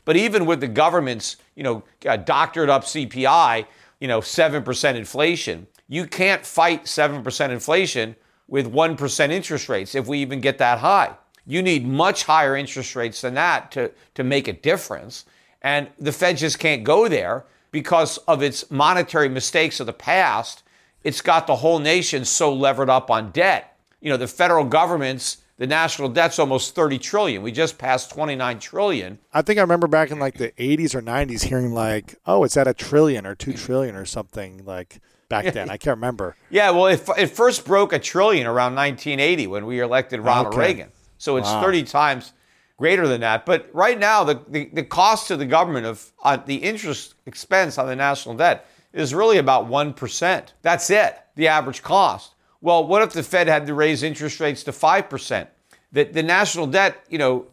But 0.09 0.17
even 0.17 0.47
with 0.47 0.61
the 0.61 0.69
government's, 0.69 1.37
you 1.55 1.63
know, 1.63 1.83
uh, 2.07 2.17
doctored 2.17 2.71
up 2.71 2.85
CPI, 2.85 3.67
you 4.01 4.09
know, 4.09 4.21
7% 4.21 4.95
inflation, 4.95 5.67
you 5.87 6.07
can't 6.07 6.47
fight 6.47 6.87
7% 6.87 7.51
inflation 7.51 8.17
with 8.47 8.73
1% 8.73 9.31
interest 9.31 9.69
rates 9.69 9.95
if 9.95 10.07
we 10.07 10.21
even 10.21 10.41
get 10.41 10.57
that 10.57 10.79
high. 10.79 11.15
You 11.47 11.61
need 11.61 11.87
much 11.87 12.25
higher 12.25 12.57
interest 12.57 12.97
rates 12.97 13.21
than 13.21 13.35
that 13.35 13.71
to, 13.73 13.93
to 14.15 14.25
make 14.25 14.49
a 14.49 14.55
difference. 14.55 15.27
And 15.61 15.89
the 15.99 16.11
Fed 16.11 16.39
just 16.39 16.59
can't 16.59 16.85
go 16.85 17.07
there 17.07 17.45
because 17.71 18.17
of 18.27 18.43
its 18.43 18.71
monetary 18.71 19.29
mistakes 19.29 19.79
of 19.79 19.85
the 19.85 19.93
past. 19.93 20.63
It's 21.05 21.21
got 21.21 21.47
the 21.47 21.57
whole 21.57 21.81
nation 21.81 22.25
so 22.25 22.51
levered 22.51 22.89
up 22.89 23.11
on 23.11 23.31
debt. 23.31 23.77
You 24.01 24.09
know, 24.09 24.17
the 24.17 24.27
federal 24.27 24.65
government's, 24.65 25.37
the 25.59 25.67
national 25.67 26.09
debt's 26.09 26.39
almost 26.39 26.75
30 26.75 26.99
trillion. 26.99 27.43
We 27.43 27.53
just 27.53 27.79
passed 27.79 28.11
29 28.13 28.59
trillion. 28.61 29.19
I 29.35 29.43
think 29.43 29.59
I 29.59 29.63
remember 29.63 29.87
back 29.89 30.11
in 30.11 30.19
like 30.19 30.35
the 30.39 30.53
80s 30.53 30.95
or 30.95 31.03
90s 31.03 31.43
hearing 31.45 31.73
like, 31.75 32.15
oh, 32.27 32.45
it's 32.45 32.57
at 32.57 32.67
a 32.69 32.75
trillion 32.75 33.27
or 33.27 33.35
two 33.35 33.53
trillion 33.53 33.95
or 33.97 34.05
something 34.05 34.65
like 34.65 35.01
back 35.29 35.53
then. 35.53 35.69
I 35.69 35.77
can't 35.77 35.97
remember. 35.97 36.37
Yeah, 36.49 36.71
well, 36.71 36.87
it, 36.87 37.07
it 37.19 37.27
first 37.27 37.65
broke 37.67 37.93
a 37.93 37.99
trillion 37.99 38.47
around 38.47 38.75
1980 38.77 39.47
when 39.49 39.67
we 39.67 39.81
elected 39.81 40.21
Ronald 40.21 40.55
Okay. 40.55 40.59
Reagan. 40.59 40.93
So 41.19 41.37
it's 41.37 41.49
Wow. 41.49 41.63
30 41.63 41.83
times 41.83 42.33
greater 42.77 43.09
than 43.09 43.21
that. 43.23 43.45
But 43.45 43.69
right 43.75 43.99
now, 43.99 44.23
the, 44.23 44.41
the, 44.49 44.71
the 44.73 44.85
cost 44.85 45.27
to 45.29 45.37
the 45.37 45.45
government 45.47 45.85
of 45.87 46.13
uh, 46.23 46.37
the 46.37 46.55
interest 46.55 47.15
expense 47.27 47.77
on 47.77 47.89
the 47.89 47.97
national 47.97 48.37
debt 48.37 48.67
is 48.93 49.13
really 49.13 49.39
about 49.39 49.69
1%. 49.69 50.45
That's 50.63 50.89
it, 50.89 51.19
the 51.35 51.49
average 51.49 51.83
cost. 51.83 52.35
Well, 52.61 52.87
what 52.87 53.03
if 53.03 53.13
the 53.13 53.23
Fed 53.23 53.47
had 53.47 53.67
to 53.67 53.75
raise 53.75 54.03
interest 54.03 54.41
rates 54.41 54.65
to 54.65 54.73
5%? 54.73 55.47
The, 55.93 56.05
the 56.05 56.23
national 56.23 56.67
debt, 56.67 57.05
you 57.09 57.19
know, 57.19 57.47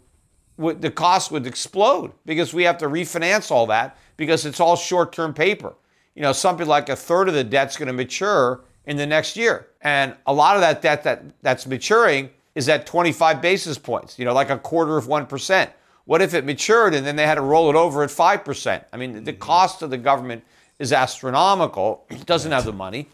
would, 0.57 0.81
the 0.81 0.91
cost 0.91 1.31
would 1.31 1.45
explode 1.45 2.11
because 2.25 2.53
we 2.53 2.63
have 2.63 2.77
to 2.79 2.87
refinance 2.87 3.51
all 3.51 3.67
that 3.67 3.97
because 4.17 4.45
it's 4.45 4.59
all 4.59 4.75
short-term 4.75 5.33
paper. 5.33 5.73
You 6.15 6.21
know, 6.21 6.31
something 6.31 6.67
like 6.67 6.89
a 6.89 6.95
third 6.95 7.27
of 7.27 7.33
the 7.33 7.43
debt's 7.43 7.77
going 7.77 7.87
to 7.87 7.93
mature 7.93 8.61
in 8.85 8.97
the 8.97 9.05
next 9.05 9.35
year, 9.35 9.67
and 9.81 10.15
a 10.27 10.33
lot 10.33 10.55
of 10.55 10.61
that 10.61 10.81
debt 10.81 11.03
that 11.03 11.23
that's 11.41 11.65
maturing 11.65 12.29
is 12.53 12.69
at 12.69 12.85
25 12.85 13.41
basis 13.41 13.77
points. 13.77 14.17
You 14.17 14.25
know, 14.25 14.33
like 14.33 14.49
a 14.49 14.57
quarter 14.57 14.97
of 14.97 15.07
one 15.07 15.25
percent. 15.25 15.71
What 16.05 16.21
if 16.21 16.33
it 16.33 16.45
matured 16.45 16.93
and 16.93 17.05
then 17.05 17.15
they 17.15 17.25
had 17.25 17.35
to 17.35 17.41
roll 17.41 17.69
it 17.69 17.75
over 17.75 18.03
at 18.03 18.11
five 18.11 18.45
percent? 18.45 18.85
I 18.93 18.97
mean, 18.97 19.23
the 19.23 19.31
mm-hmm. 19.31 19.39
cost 19.39 19.81
of 19.81 19.89
the 19.89 19.97
government 19.97 20.43
is 20.79 20.93
astronomical. 20.93 22.05
It 22.09 22.25
doesn't 22.25 22.51
have 22.51 22.63
the 22.63 22.73
money. 22.73 23.09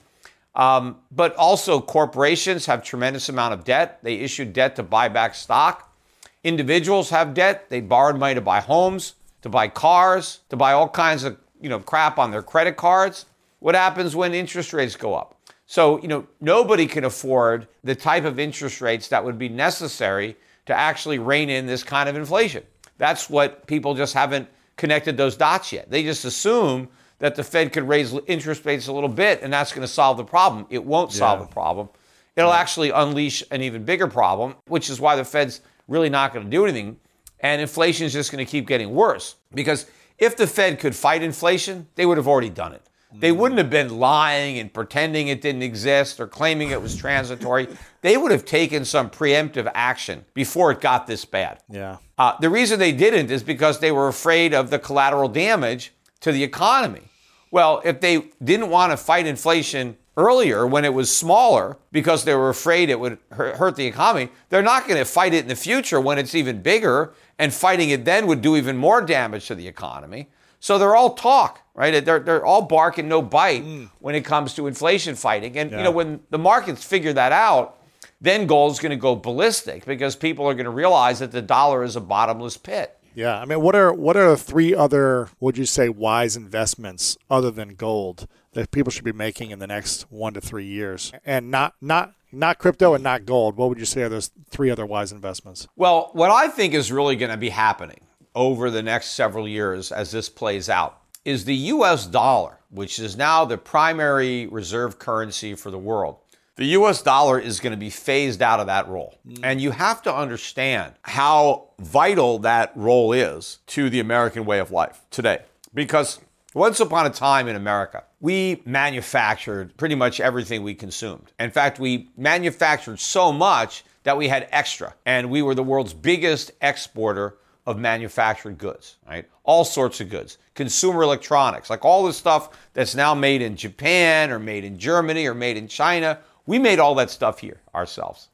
Um, 0.54 0.98
but 1.12 1.36
also 1.36 1.80
corporations 1.80 2.66
have 2.66 2.84
tremendous 2.84 3.30
amount 3.30 3.54
of 3.54 3.64
debt. 3.64 4.00
They 4.04 4.16
issued 4.16 4.54
debt 4.54 4.76
to 4.76 4.84
buy 4.84 5.08
back 5.08 5.34
stock. 5.34 5.96
Individuals 6.44 7.10
have 7.10 7.34
debt. 7.34 7.70
They 7.70 7.82
borrowed 7.82 8.18
money 8.20 8.36
to 8.36 8.42
buy 8.42 8.60
homes, 8.60 9.16
to 9.44 9.50
buy 9.50 9.70
cars, 9.70 10.40
to 10.50 10.58
buy 10.58 10.74
all 10.74 10.90
kinds 10.90 11.24
of 11.24 11.38
you 11.62 11.70
know 11.70 11.80
crap 11.80 12.20
on 12.20 12.32
their 12.32 12.42
credit 12.42 12.76
cards. 12.76 13.26
What 13.60 13.76
happens 13.76 14.16
when 14.16 14.34
interest 14.34 14.74
rates 14.74 14.96
go 14.96 15.14
up? 15.14 15.38
So, 15.72 16.02
you 16.02 16.10
know, 16.10 16.28
nobody 16.42 16.86
can 16.86 17.06
afford 17.06 17.66
the 17.82 17.96
type 17.96 18.26
of 18.26 18.40
interest 18.40 18.82
rates 18.82 19.08
that 19.08 19.24
would 19.24 19.38
be 19.38 19.48
necessary 19.48 20.36
to 20.66 20.74
actually 20.74 21.18
rein 21.18 21.50
in 21.50 21.66
this 21.66 21.82
kind 21.82 22.10
of 22.10 22.18
inflation. 22.18 22.64
That's 22.98 23.30
what 23.30 23.68
people 23.68 23.96
just 23.96 24.14
haven't 24.14 24.50
connected 24.76 25.16
those 25.16 25.38
dots 25.38 25.72
yet. 25.72 25.90
They 25.90 26.04
just 26.04 26.26
assume 26.26 26.90
that 27.22 27.36
the 27.36 27.44
Fed 27.44 27.72
could 27.72 27.88
raise 27.88 28.14
interest 28.26 28.66
rates 28.66 28.88
a 28.88 28.92
little 28.92 29.10
bit 29.10 29.42
and 29.42 29.54
that's 29.54 29.72
going 29.72 29.84
to 29.84 29.88
solve 29.88 30.18
the 30.18 30.24
problem. 30.26 30.66
It 30.70 30.84
won't 30.84 31.14
solve 31.14 31.40
yeah. 31.40 31.46
the 31.46 31.52
problem. 31.54 31.90
It'll 32.36 32.50
yeah. 32.50 32.58
actually 32.58 32.90
unleash 32.90 33.44
an 33.52 33.62
even 33.62 33.86
bigger 33.86 34.08
problem, 34.08 34.56
which 34.68 34.90
is 34.90 35.00
why 35.00 35.16
the 35.16 35.24
Fed's 35.24 35.62
really 35.88 36.10
not 36.10 36.34
going 36.34 36.46
to 36.46 36.52
do 36.52 36.66
anything. 36.66 37.00
And 37.40 37.62
inflation 37.62 38.08
is 38.08 38.14
just 38.14 38.32
going 38.32 38.44
to 38.44 38.50
keep 38.50 38.68
getting 38.68 38.94
worse. 38.94 39.36
Because 39.54 39.86
if 40.18 40.36
the 40.36 40.48
Fed 40.48 40.80
could 40.80 40.96
fight 40.96 41.22
inflation, 41.22 41.88
they 41.96 42.06
would 42.06 42.18
have 42.18 42.28
already 42.28 42.50
done 42.50 42.74
it. 42.74 42.82
They 43.14 43.34
wouldn't 43.34 43.58
have 43.58 43.70
been 43.70 44.00
lying 44.00 44.58
and 44.58 44.74
pretending 44.74 45.28
it 45.28 45.42
didn't 45.42 45.64
exist 45.64 46.20
or 46.22 46.28
claiming 46.28 46.70
it 46.70 46.82
was 46.82 46.96
transitory. 46.96 47.68
they 48.02 48.16
would 48.16 48.32
have 48.32 48.46
taken 48.46 48.86
some 48.86 49.10
preemptive 49.10 49.70
action 49.76 50.24
before 50.34 50.72
it 50.72 50.80
got 50.80 51.08
this 51.08 51.26
bad. 51.26 51.60
Yeah. 51.70 51.98
Uh, 52.18 52.38
the 52.40 52.50
reason 52.50 52.80
they 52.80 52.94
didn't 52.94 53.30
is 53.30 53.44
because 53.44 53.80
they 53.80 53.92
were 53.92 54.08
afraid 54.08 54.54
of 54.54 54.70
the 54.70 54.80
collateral 54.80 55.28
damage 55.28 55.92
to 56.22 56.32
the 56.32 56.42
economy. 56.42 57.11
Well, 57.52 57.82
if 57.84 58.00
they 58.00 58.30
didn't 58.44 58.70
want 58.70 58.92
to 58.92 58.98
fight 58.98 59.28
inflation 59.28 59.98
earlier 60.18 60.66
when 60.66 60.86
it 60.86 60.94
was 60.94 61.16
smaller 61.16 61.78
because 61.92 62.24
they 62.24 62.34
were 62.34 62.50
afraid 62.50 62.90
it 62.90 63.00
would 63.00 63.18
hurt 63.32 63.76
the 63.76 63.86
economy, 63.86 64.30
they're 64.50 64.62
not 64.62 64.88
going 64.88 64.98
to 64.98 65.06
fight 65.06 65.34
it 65.34 65.44
in 65.44 65.48
the 65.48 65.56
future 65.56 66.00
when 66.00 66.18
it's 66.18 66.34
even 66.34 66.62
bigger, 66.62 67.14
and 67.38 67.54
fighting 67.54 67.90
it 67.90 68.06
then 68.06 68.28
would 68.28 68.42
do 68.42 68.56
even 68.56 68.78
more 68.78 69.02
damage 69.02 69.48
to 69.48 69.56
the 69.56 69.68
economy. 69.68 70.30
So 70.60 70.78
they're 70.78 70.96
all 70.96 71.16
talk, 71.16 71.62
right? 71.74 72.06
They're, 72.06 72.20
they're 72.20 72.46
all 72.46 72.62
bark 72.62 73.00
and 73.00 73.10
no 73.10 73.22
bite 73.22 73.64
mm. 73.64 73.90
when 74.00 74.16
it 74.16 74.24
comes 74.24 74.54
to 74.54 74.68
inflation 74.68 75.16
fighting. 75.16 75.58
And, 75.58 75.72
yeah. 75.72 75.78
you 75.78 75.84
know, 75.84 75.92
when 75.92 76.20
the 76.30 76.38
markets 76.38 76.86
figure 76.86 77.14
that 77.14 77.32
out, 77.32 77.80
then 78.22 78.46
gold 78.46 78.74
is 78.74 78.80
going 78.80 78.92
to 78.92 78.96
go 78.96 79.16
ballistic 79.16 79.86
because 79.86 80.16
people 80.16 80.46
are 80.48 80.54
going 80.54 80.66
to 80.66 80.72
realize 80.72 81.18
that 81.20 81.32
the 81.32 81.42
dollar 81.42 81.84
is 81.84 81.96
a 81.96 82.02
bottomless 82.02 82.58
pit. 82.58 82.96
Yeah, 83.14 83.40
I 83.40 83.46
mean, 83.46 83.62
what 83.62 83.76
are 83.76 83.94
what 83.94 84.16
are 84.16 84.30
the 84.30 84.38
three 84.38 84.74
other 84.74 85.30
would 85.40 85.58
you 85.58 85.66
say 85.66 85.90
wise 85.90 86.36
investments 86.36 87.18
other 87.30 87.52
than 87.52 87.76
gold 87.76 88.28
that 88.54 88.72
people 88.72 88.92
should 88.92 89.06
be 89.06 89.12
making 89.12 89.52
in 89.52 89.60
the 89.60 89.68
next 89.68 90.04
one 90.12 90.34
to 90.34 90.42
three 90.42 90.66
years, 90.66 91.12
and 91.26 91.52
not 91.52 91.76
not 91.82 92.14
not 92.32 92.60
crypto 92.60 92.94
and 92.94 93.04
not 93.04 93.26
gold? 93.26 93.58
What 93.58 93.70
would 93.70 93.80
you 93.80 93.86
say 93.86 94.04
are 94.04 94.10
those 94.10 94.32
three 94.50 94.70
other 94.70 94.86
wise 94.86 95.12
investments? 95.12 95.68
Well, 95.76 96.10
what 96.14 96.32
I 96.32 96.48
think 96.48 96.74
is 96.74 96.92
really 96.92 97.16
going 97.16 97.32
to 97.32 97.38
be 97.38 97.50
happening 97.50 98.02
over 98.34 98.70
the 98.70 98.82
next 98.82 99.12
several 99.12 99.48
years 99.48 99.92
as 99.92 100.12
this 100.12 100.30
plays 100.30 100.70
out 100.70 101.02
is 101.26 101.46
the 101.46 101.56
US 101.56 102.08
dollar, 102.08 102.60
which 102.70 102.98
is 102.98 103.18
now 103.18 103.46
the 103.46 103.58
primary 103.58 104.48
reserve 104.48 105.00
currency 105.00 105.54
for 105.54 105.70
the 105.70 105.78
world. 105.78 106.18
The 106.56 106.66
US 106.66 107.02
dollar 107.02 107.40
is 107.40 107.60
going 107.60 107.72
to 107.72 107.78
be 107.78 107.90
phased 107.90 108.42
out 108.42 108.60
of 108.60 108.68
that 108.68 108.88
role. 108.88 109.18
Mm. 109.28 109.40
And 109.44 109.62
you 109.62 109.72
have 109.72 110.02
to 110.04 110.14
understand 110.14 110.94
how 111.04 111.70
vital 111.80 112.40
that 112.40 112.72
role 112.76 113.14
is 113.14 113.60
to 113.68 113.90
the 113.90 114.00
American 114.00 114.46
way 114.46 114.60
of 114.60 114.72
life 114.72 115.02
today. 115.10 115.40
Because 115.74 116.20
once 116.54 116.80
upon 116.80 117.06
a 117.06 117.10
time 117.10 117.48
in 117.48 117.56
America, 117.56 118.04
we 118.20 118.62
manufactured 118.66 119.76
pretty 119.78 119.96
much 119.96 120.20
everything 120.20 120.64
we 120.64 120.76
consumed. 120.76 121.32
In 121.40 121.50
fact, 121.50 121.80
we 121.80 122.10
manufactured 122.18 123.00
so 123.00 123.32
much 123.32 123.84
that 124.04 124.18
we 124.18 124.28
had 124.28 124.48
extra. 124.52 124.94
And 125.06 125.30
we 125.30 125.42
were 125.42 125.56
the 125.56 125.64
world's 125.64 125.94
biggest 125.94 126.52
exporter 126.62 127.38
of 127.66 127.78
manufactured 127.78 128.58
goods, 128.58 128.98
right? 129.08 129.28
All 129.44 129.64
sorts 129.64 130.02
of 130.02 130.10
goods, 130.10 130.40
consumer 130.56 131.04
electronics, 131.04 131.70
like 131.70 131.86
all 131.86 132.06
the 132.06 132.14
stuff 132.14 132.50
that's 132.74 132.96
now 132.96 133.14
made 133.14 133.42
in 133.42 133.56
Japan 133.56 134.32
or 134.32 134.40
made 134.40 134.64
in 134.64 134.78
Germany 134.78 135.28
or 135.28 135.34
made 135.34 135.58
in 135.58 135.68
China. 135.68 136.20
We 136.46 136.60
made 136.60 136.80
all 136.80 136.96
that 136.96 137.10
stuff 137.10 137.40
here 137.40 137.62
ourselves. 137.74 138.30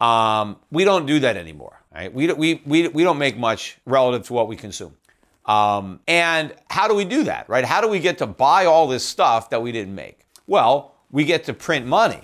Um, 0.00 0.56
we 0.70 0.84
don't 0.84 1.06
do 1.06 1.20
that 1.20 1.36
anymore, 1.36 1.80
right? 1.94 2.12
We, 2.12 2.32
we, 2.32 2.62
we, 2.66 2.88
we 2.88 3.02
don't 3.02 3.18
make 3.18 3.38
much 3.38 3.78
relative 3.86 4.26
to 4.26 4.32
what 4.32 4.48
we 4.48 4.56
consume. 4.56 4.96
Um, 5.46 6.00
and 6.06 6.54
how 6.68 6.88
do 6.88 6.94
we 6.94 7.04
do 7.04 7.24
that, 7.24 7.48
right? 7.48 7.64
How 7.64 7.80
do 7.80 7.88
we 7.88 8.00
get 8.00 8.18
to 8.18 8.26
buy 8.26 8.66
all 8.66 8.88
this 8.88 9.04
stuff 9.04 9.50
that 9.50 9.62
we 9.62 9.72
didn't 9.72 9.94
make? 9.94 10.20
Well, 10.46 10.94
we 11.10 11.24
get 11.24 11.44
to 11.44 11.54
print 11.54 11.86
money, 11.86 12.20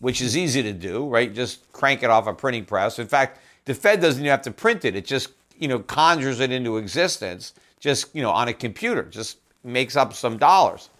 which 0.00 0.20
is 0.20 0.36
easy 0.36 0.62
to 0.64 0.72
do, 0.72 1.06
right? 1.08 1.32
Just 1.32 1.70
crank 1.72 2.02
it 2.02 2.10
off 2.10 2.26
a 2.26 2.34
printing 2.34 2.64
press. 2.64 2.98
In 2.98 3.06
fact, 3.06 3.40
the 3.64 3.74
Fed 3.74 4.00
doesn't 4.00 4.20
even 4.20 4.30
have 4.30 4.42
to 4.42 4.50
print 4.50 4.84
it. 4.84 4.94
It 4.94 5.06
just 5.06 5.30
you 5.58 5.68
know, 5.68 5.80
conjures 5.80 6.40
it 6.40 6.52
into 6.52 6.76
existence 6.76 7.54
just, 7.80 8.14
you 8.14 8.22
know, 8.22 8.30
on 8.30 8.48
a 8.48 8.52
computer, 8.52 9.02
just 9.02 9.38
makes 9.64 9.96
up 9.96 10.14
some 10.14 10.38
dollars. 10.38 10.90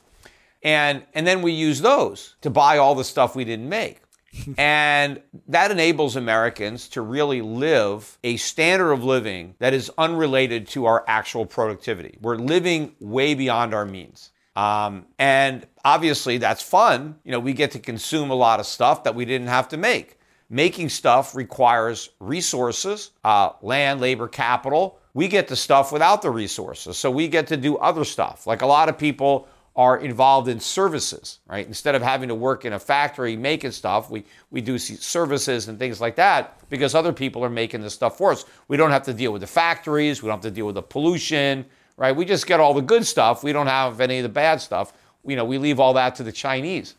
And, 0.63 1.05
and 1.15 1.27
then 1.27 1.43
we 1.43 1.53
use 1.53 1.81
those 1.81 2.37
to 2.43 2.51
buy 2.51 2.79
all 2.79 2.95
the 2.95 3.05
stuff 3.05 3.37
we 3.37 3.45
didn't 3.45 3.69
make. 3.69 4.01
and 4.59 5.21
that 5.49 5.71
enables 5.71 6.17
Americans 6.17 6.89
to 6.89 7.01
really 7.01 7.43
live 7.43 8.19
a 8.25 8.37
standard 8.37 8.93
of 8.93 9.05
living 9.05 9.55
that 9.59 9.75
is 9.75 9.91
unrelated 9.99 10.67
to 10.69 10.87
our 10.87 11.05
actual 11.07 11.47
productivity. 11.47 12.19
We're 12.21 12.37
living 12.37 12.95
way 13.01 13.35
beyond 13.35 13.75
our 13.75 13.85
means. 13.85 14.31
Um, 14.55 15.07
and 15.19 15.67
obviously, 15.85 16.39
that's 16.39 16.63
fun. 16.63 17.17
You 17.25 17.33
know, 17.33 17.41
we 17.41 17.53
get 17.53 17.73
to 17.73 17.79
consume 17.79 18.31
a 18.31 18.35
lot 18.35 18.59
of 18.59 18.67
stuff 18.67 19.05
that 19.05 19.15
we 19.15 19.25
didn't 19.25 19.49
have 19.49 19.69
to 19.69 19.77
make. 19.77 20.19
Making 20.49 20.89
stuff 20.89 21.35
requires 21.35 22.11
resources, 22.21 23.11
uh, 23.25 23.51
land, 23.63 24.01
labor, 24.01 24.29
capital. 24.29 24.99
We 25.13 25.29
get 25.29 25.49
the 25.49 25.57
stuff 25.57 25.93
without 25.93 26.23
the 26.23 26.31
resources. 26.31 26.97
So 26.97 27.11
we 27.11 27.29
get 27.29 27.49
to 27.49 27.57
do 27.57 27.77
other 27.79 28.05
stuff. 28.05 28.47
Like 28.47 28.63
a 28.63 28.67
lot 28.67 28.89
of 28.89 28.97
people 28.97 29.49
are 29.77 29.99
involved 29.99 30.49
in 30.49 30.59
services, 30.59 31.39
right? 31.47 31.67
Instead 31.67 31.95
of 31.95 32.01
having 32.01 32.29
to 32.31 32.35
work 32.35 32.65
in 32.65 32.73
a 32.73 32.79
factory 32.79 33.37
making 33.37 33.71
stuff, 33.71 34.11
we, 34.11 34.25
we 34.51 34.63
do 34.63 34.79
services 34.79 35.69
and 35.69 35.79
things 35.79 36.01
like 36.01 36.17
that 36.17 36.59
because 36.71 36.95
other 36.95 37.13
people 37.13 37.45
are 37.45 37.51
making 37.51 37.83
the 37.83 37.91
stuff 37.91 38.17
for 38.17 38.33
us. 38.33 38.47
We 38.69 38.79
don't 38.79 38.91
have 38.91 39.03
to 39.05 39.13
deal 39.13 39.33
with 39.33 39.43
the 39.43 39.47
factories, 39.47 40.23
we 40.23 40.29
don't 40.29 40.39
have 40.39 40.51
to 40.51 40.51
deal 40.51 40.67
with 40.67 40.77
the 40.77 40.83
pollution, 40.83 41.67
right? 41.99 42.17
We 42.17 42.25
just 42.25 42.47
get 42.47 42.59
all 42.59 42.73
the 42.73 42.83
good 42.83 43.07
stuff. 43.07 43.45
We 43.45 43.53
don't 43.53 43.67
have 43.67 44.01
any 44.01 44.19
of 44.19 44.23
the 44.23 44.31
bad 44.31 44.61
stuff. 44.61 44.95
You 45.27 45.37
know, 45.37 45.45
we 45.45 45.59
leave 45.59 45.79
all 45.79 45.93
that 45.95 46.15
to 46.17 46.23
the 46.23 46.33
Chinese. 46.33 46.95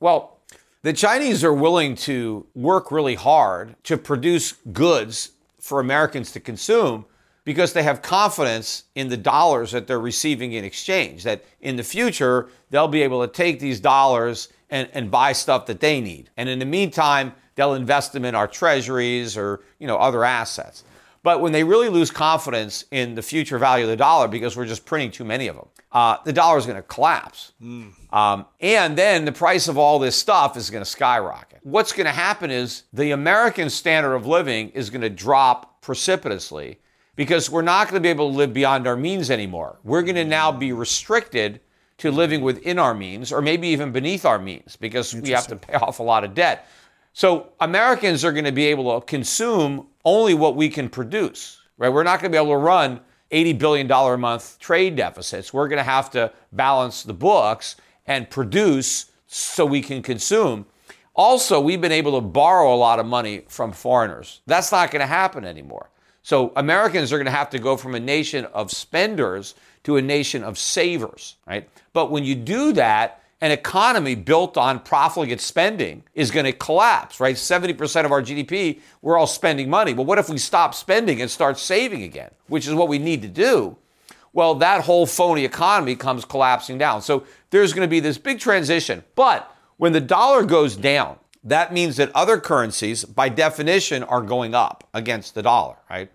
Well, 0.00 0.38
the 0.82 0.92
Chinese 0.92 1.44
are 1.44 1.52
willing 1.52 1.94
to 1.96 2.46
work 2.54 2.90
really 2.90 3.14
hard 3.14 3.76
to 3.84 3.96
produce 3.96 4.52
goods 4.72 5.30
for 5.60 5.80
Americans 5.80 6.32
to 6.32 6.40
consume 6.40 7.06
because 7.46 7.72
they 7.72 7.84
have 7.84 8.02
confidence 8.02 8.84
in 8.96 9.08
the 9.08 9.16
dollars 9.16 9.70
that 9.70 9.86
they're 9.86 10.00
receiving 10.00 10.52
in 10.52 10.64
exchange. 10.64 11.22
That 11.22 11.44
in 11.60 11.76
the 11.76 11.84
future, 11.84 12.48
they'll 12.70 12.88
be 12.88 13.02
able 13.02 13.26
to 13.26 13.32
take 13.32 13.60
these 13.60 13.78
dollars 13.78 14.48
and, 14.68 14.88
and 14.92 15.12
buy 15.12 15.32
stuff 15.32 15.64
that 15.66 15.78
they 15.78 16.00
need. 16.00 16.28
And 16.36 16.48
in 16.48 16.58
the 16.58 16.66
meantime, 16.66 17.32
they'll 17.54 17.74
invest 17.74 18.12
them 18.12 18.24
in 18.24 18.34
our 18.34 18.48
treasuries 18.48 19.36
or 19.36 19.60
you 19.78 19.86
know 19.86 19.96
other 19.96 20.24
assets. 20.24 20.82
But 21.22 21.40
when 21.40 21.52
they 21.52 21.62
really 21.62 21.88
lose 21.88 22.10
confidence 22.10 22.84
in 22.90 23.14
the 23.14 23.22
future 23.22 23.58
value 23.58 23.84
of 23.84 23.90
the 23.90 23.96
dollar 23.96 24.28
because 24.28 24.56
we're 24.56 24.66
just 24.66 24.84
printing 24.84 25.12
too 25.12 25.24
many 25.24 25.46
of 25.46 25.56
them, 25.56 25.68
uh, 25.92 26.18
the 26.24 26.32
dollar 26.32 26.58
is 26.58 26.66
going 26.66 26.76
to 26.76 26.82
collapse. 26.82 27.52
Mm. 27.62 27.92
Um, 28.12 28.46
and 28.60 28.98
then 28.98 29.24
the 29.24 29.32
price 29.32 29.66
of 29.66 29.78
all 29.78 29.98
this 29.98 30.16
stuff 30.16 30.56
is 30.56 30.68
going 30.70 30.84
to 30.84 30.90
skyrocket. 30.90 31.60
What's 31.62 31.92
going 31.92 32.06
to 32.06 32.12
happen 32.12 32.50
is 32.50 32.84
the 32.92 33.12
American 33.12 33.70
standard 33.70 34.14
of 34.14 34.26
living 34.26 34.70
is 34.70 34.90
going 34.90 35.00
to 35.00 35.10
drop 35.10 35.80
precipitously 35.80 36.78
because 37.16 37.50
we're 37.50 37.62
not 37.62 37.88
going 37.88 37.94
to 37.94 38.00
be 38.00 38.10
able 38.10 38.30
to 38.30 38.36
live 38.36 38.52
beyond 38.52 38.86
our 38.86 38.96
means 38.96 39.30
anymore. 39.30 39.78
We're 39.82 40.02
going 40.02 40.16
to 40.16 40.24
now 40.24 40.52
be 40.52 40.72
restricted 40.72 41.60
to 41.98 42.10
living 42.10 42.42
within 42.42 42.78
our 42.78 42.94
means 42.94 43.32
or 43.32 43.40
maybe 43.40 43.68
even 43.68 43.90
beneath 43.90 44.24
our 44.24 44.38
means 44.38 44.76
because 44.76 45.14
we 45.14 45.30
have 45.30 45.46
to 45.48 45.56
pay 45.56 45.74
off 45.74 45.98
a 45.98 46.02
lot 46.02 46.24
of 46.24 46.34
debt. 46.34 46.68
So 47.14 47.52
Americans 47.60 48.24
are 48.24 48.32
going 48.32 48.44
to 48.44 48.52
be 48.52 48.66
able 48.66 49.00
to 49.00 49.06
consume 49.06 49.86
only 50.04 50.34
what 50.34 50.54
we 50.54 50.68
can 50.68 50.90
produce, 50.90 51.58
right? 51.78 51.88
We're 51.88 52.02
not 52.02 52.20
going 52.20 52.30
to 52.30 52.36
be 52.36 52.42
able 52.42 52.52
to 52.52 52.58
run 52.58 53.00
$80 53.32 53.58
billion 53.58 53.90
a 53.90 54.16
month 54.18 54.58
trade 54.58 54.96
deficits. 54.96 55.52
We're 55.52 55.68
going 55.68 55.78
to 55.78 55.82
have 55.82 56.10
to 56.10 56.30
balance 56.52 57.02
the 57.02 57.14
books 57.14 57.76
and 58.06 58.28
produce 58.28 59.10
so 59.26 59.64
we 59.64 59.80
can 59.80 60.02
consume. 60.02 60.66
Also, 61.14 61.58
we've 61.58 61.80
been 61.80 61.92
able 61.92 62.20
to 62.20 62.20
borrow 62.20 62.74
a 62.74 62.76
lot 62.76 62.98
of 62.98 63.06
money 63.06 63.44
from 63.48 63.72
foreigners. 63.72 64.42
That's 64.46 64.70
not 64.70 64.90
going 64.90 65.00
to 65.00 65.06
happen 65.06 65.46
anymore. 65.46 65.88
So 66.26 66.50
Americans 66.56 67.12
are 67.12 67.18
going 67.18 67.26
to 67.26 67.30
have 67.30 67.50
to 67.50 67.60
go 67.60 67.76
from 67.76 67.94
a 67.94 68.00
nation 68.00 68.46
of 68.46 68.72
spenders 68.72 69.54
to 69.84 69.96
a 69.96 70.02
nation 70.02 70.42
of 70.42 70.58
savers, 70.58 71.36
right? 71.46 71.70
But 71.92 72.10
when 72.10 72.24
you 72.24 72.34
do 72.34 72.72
that, 72.72 73.22
an 73.40 73.52
economy 73.52 74.16
built 74.16 74.56
on 74.56 74.80
profligate 74.80 75.40
spending 75.40 76.02
is 76.14 76.32
going 76.32 76.44
to 76.44 76.50
collapse, 76.50 77.20
right? 77.20 77.36
70% 77.36 78.04
of 78.04 78.10
our 78.10 78.22
GDP, 78.22 78.80
we're 79.02 79.16
all 79.16 79.28
spending 79.28 79.70
money. 79.70 79.94
Well, 79.94 80.04
what 80.04 80.18
if 80.18 80.28
we 80.28 80.36
stop 80.36 80.74
spending 80.74 81.20
and 81.22 81.30
start 81.30 81.60
saving 81.60 82.02
again, 82.02 82.32
which 82.48 82.66
is 82.66 82.74
what 82.74 82.88
we 82.88 82.98
need 82.98 83.22
to 83.22 83.28
do? 83.28 83.76
Well, 84.32 84.56
that 84.56 84.80
whole 84.80 85.06
phony 85.06 85.44
economy 85.44 85.94
comes 85.94 86.24
collapsing 86.24 86.76
down. 86.76 87.02
So 87.02 87.22
there's 87.50 87.72
going 87.72 87.86
to 87.86 87.90
be 87.90 88.00
this 88.00 88.18
big 88.18 88.40
transition. 88.40 89.04
But 89.14 89.48
When 89.76 89.92
the 89.92 90.00
dollar 90.00 90.42
goes 90.42 90.74
down, 90.74 91.18
that 91.44 91.72
means 91.72 91.96
that 91.96 92.10
other 92.14 92.40
currencies, 92.40 93.04
by 93.04 93.28
definition, 93.28 94.02
are 94.02 94.22
going 94.22 94.54
up 94.54 94.88
against 94.94 95.34
the 95.34 95.42
dollar, 95.42 95.76
right? 95.88 96.10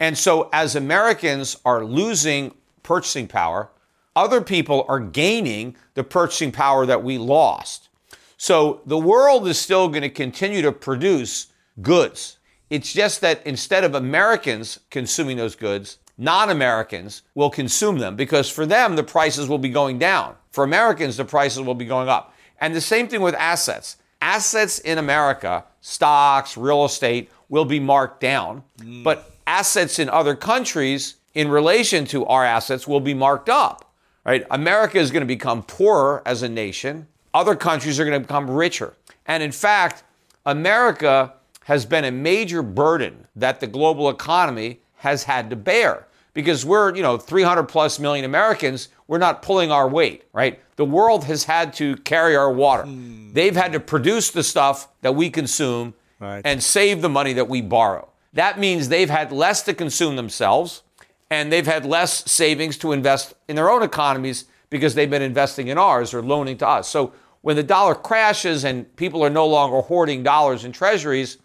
And 0.00 0.16
so 0.16 0.48
as 0.52 0.74
Americans 0.74 1.58
are 1.64 1.84
losing 1.84 2.54
purchasing 2.82 3.28
power, 3.28 3.70
other 4.16 4.40
people 4.40 4.84
are 4.88 4.98
gaining 4.98 5.76
the 5.94 6.02
purchasing 6.02 6.50
power 6.50 6.86
that 6.86 7.04
we 7.04 7.18
lost. 7.18 7.90
So 8.36 8.80
the 8.86 8.98
world 8.98 9.46
is 9.46 9.58
still 9.58 9.88
going 9.88 10.02
to 10.02 10.08
continue 10.08 10.62
to 10.62 10.72
produce 10.72 11.48
goods. 11.82 12.38
It's 12.70 12.92
just 12.92 13.20
that 13.20 13.46
instead 13.46 13.84
of 13.84 13.94
Americans 13.94 14.80
consuming 14.90 15.36
those 15.36 15.54
goods, 15.54 15.98
non 16.16 16.50
Americans 16.50 17.22
will 17.34 17.50
consume 17.50 17.98
them 17.98 18.16
because 18.16 18.48
for 18.48 18.64
them, 18.64 18.96
the 18.96 19.02
prices 19.02 19.48
will 19.48 19.58
be 19.58 19.68
going 19.68 19.98
down. 19.98 20.34
For 20.50 20.64
Americans, 20.64 21.16
the 21.18 21.24
prices 21.24 21.60
will 21.62 21.74
be 21.74 21.84
going 21.84 22.08
up. 22.08 22.34
And 22.60 22.74
the 22.74 22.80
same 22.80 23.08
thing 23.08 23.20
with 23.20 23.34
assets. 23.34 23.96
Assets 24.22 24.78
in 24.80 24.98
America, 24.98 25.64
stocks, 25.80 26.56
real 26.56 26.84
estate, 26.84 27.30
will 27.48 27.64
be 27.64 27.80
marked 27.80 28.20
down. 28.20 28.62
Mm. 28.78 29.02
But 29.02 29.30
assets 29.50 29.98
in 29.98 30.08
other 30.08 30.36
countries, 30.36 31.16
in 31.34 31.48
relation 31.48 32.04
to 32.06 32.24
our 32.26 32.44
assets, 32.44 32.86
will 32.86 33.00
be 33.00 33.14
marked 33.14 33.48
up. 33.48 33.92
Right? 34.24 34.46
America 34.50 34.98
is 34.98 35.10
going 35.10 35.22
to 35.22 35.26
become 35.26 35.62
poorer 35.64 36.22
as 36.24 36.42
a 36.42 36.48
nation. 36.48 37.08
Other 37.34 37.56
countries 37.56 37.98
are 37.98 38.04
going 38.04 38.20
to 38.20 38.26
become 38.26 38.48
richer. 38.48 38.94
And 39.26 39.42
in 39.42 39.50
fact, 39.50 40.04
America 40.46 41.34
has 41.64 41.84
been 41.84 42.04
a 42.04 42.10
major 42.10 42.62
burden 42.62 43.26
that 43.34 43.60
the 43.60 43.66
global 43.66 44.08
economy 44.08 44.80
has 44.96 45.24
had 45.24 45.50
to 45.50 45.56
bear 45.56 46.06
because 46.32 46.64
we're, 46.64 46.94
you 46.94 47.02
know, 47.02 47.18
300 47.18 47.64
plus 47.64 47.98
million 47.98 48.24
Americans, 48.24 48.88
we're 49.08 49.18
not 49.18 49.42
pulling 49.42 49.72
our 49.72 49.88
weight, 49.88 50.24
right? 50.32 50.60
The 50.76 50.84
world 50.84 51.24
has 51.24 51.44
had 51.44 51.72
to 51.74 51.96
carry 51.96 52.36
our 52.36 52.52
water. 52.52 52.84
Mm. 52.84 53.34
They've 53.34 53.56
had 53.56 53.72
to 53.72 53.80
produce 53.80 54.30
the 54.30 54.44
stuff 54.44 54.88
that 55.00 55.16
we 55.16 55.28
consume 55.30 55.94
right. 56.20 56.42
and 56.44 56.62
save 56.62 57.02
the 57.02 57.08
money 57.08 57.32
that 57.32 57.48
we 57.48 57.62
borrow. 57.62 58.09
That 58.32 58.58
means 58.58 58.88
they've 58.88 59.10
had 59.10 59.32
less 59.32 59.62
to 59.62 59.74
consume 59.74 60.16
themselves 60.16 60.82
and 61.30 61.52
they've 61.52 61.66
had 61.66 61.84
less 61.84 62.30
savings 62.30 62.76
to 62.78 62.92
invest 62.92 63.34
in 63.48 63.56
their 63.56 63.70
own 63.70 63.82
economies 63.82 64.46
because 64.68 64.94
they've 64.94 65.10
been 65.10 65.22
investing 65.22 65.68
in 65.68 65.78
ours 65.78 66.14
or 66.14 66.22
loaning 66.22 66.56
to 66.58 66.68
us. 66.68 66.88
So 66.88 67.12
when 67.42 67.56
the 67.56 67.62
dollar 67.62 67.94
crashes 67.94 68.64
and 68.64 68.94
people 68.96 69.24
are 69.24 69.30
no 69.30 69.46
longer 69.46 69.80
hoarding 69.80 70.22
dollars 70.22 70.64
in 70.64 70.72
treasuries, 70.72 71.38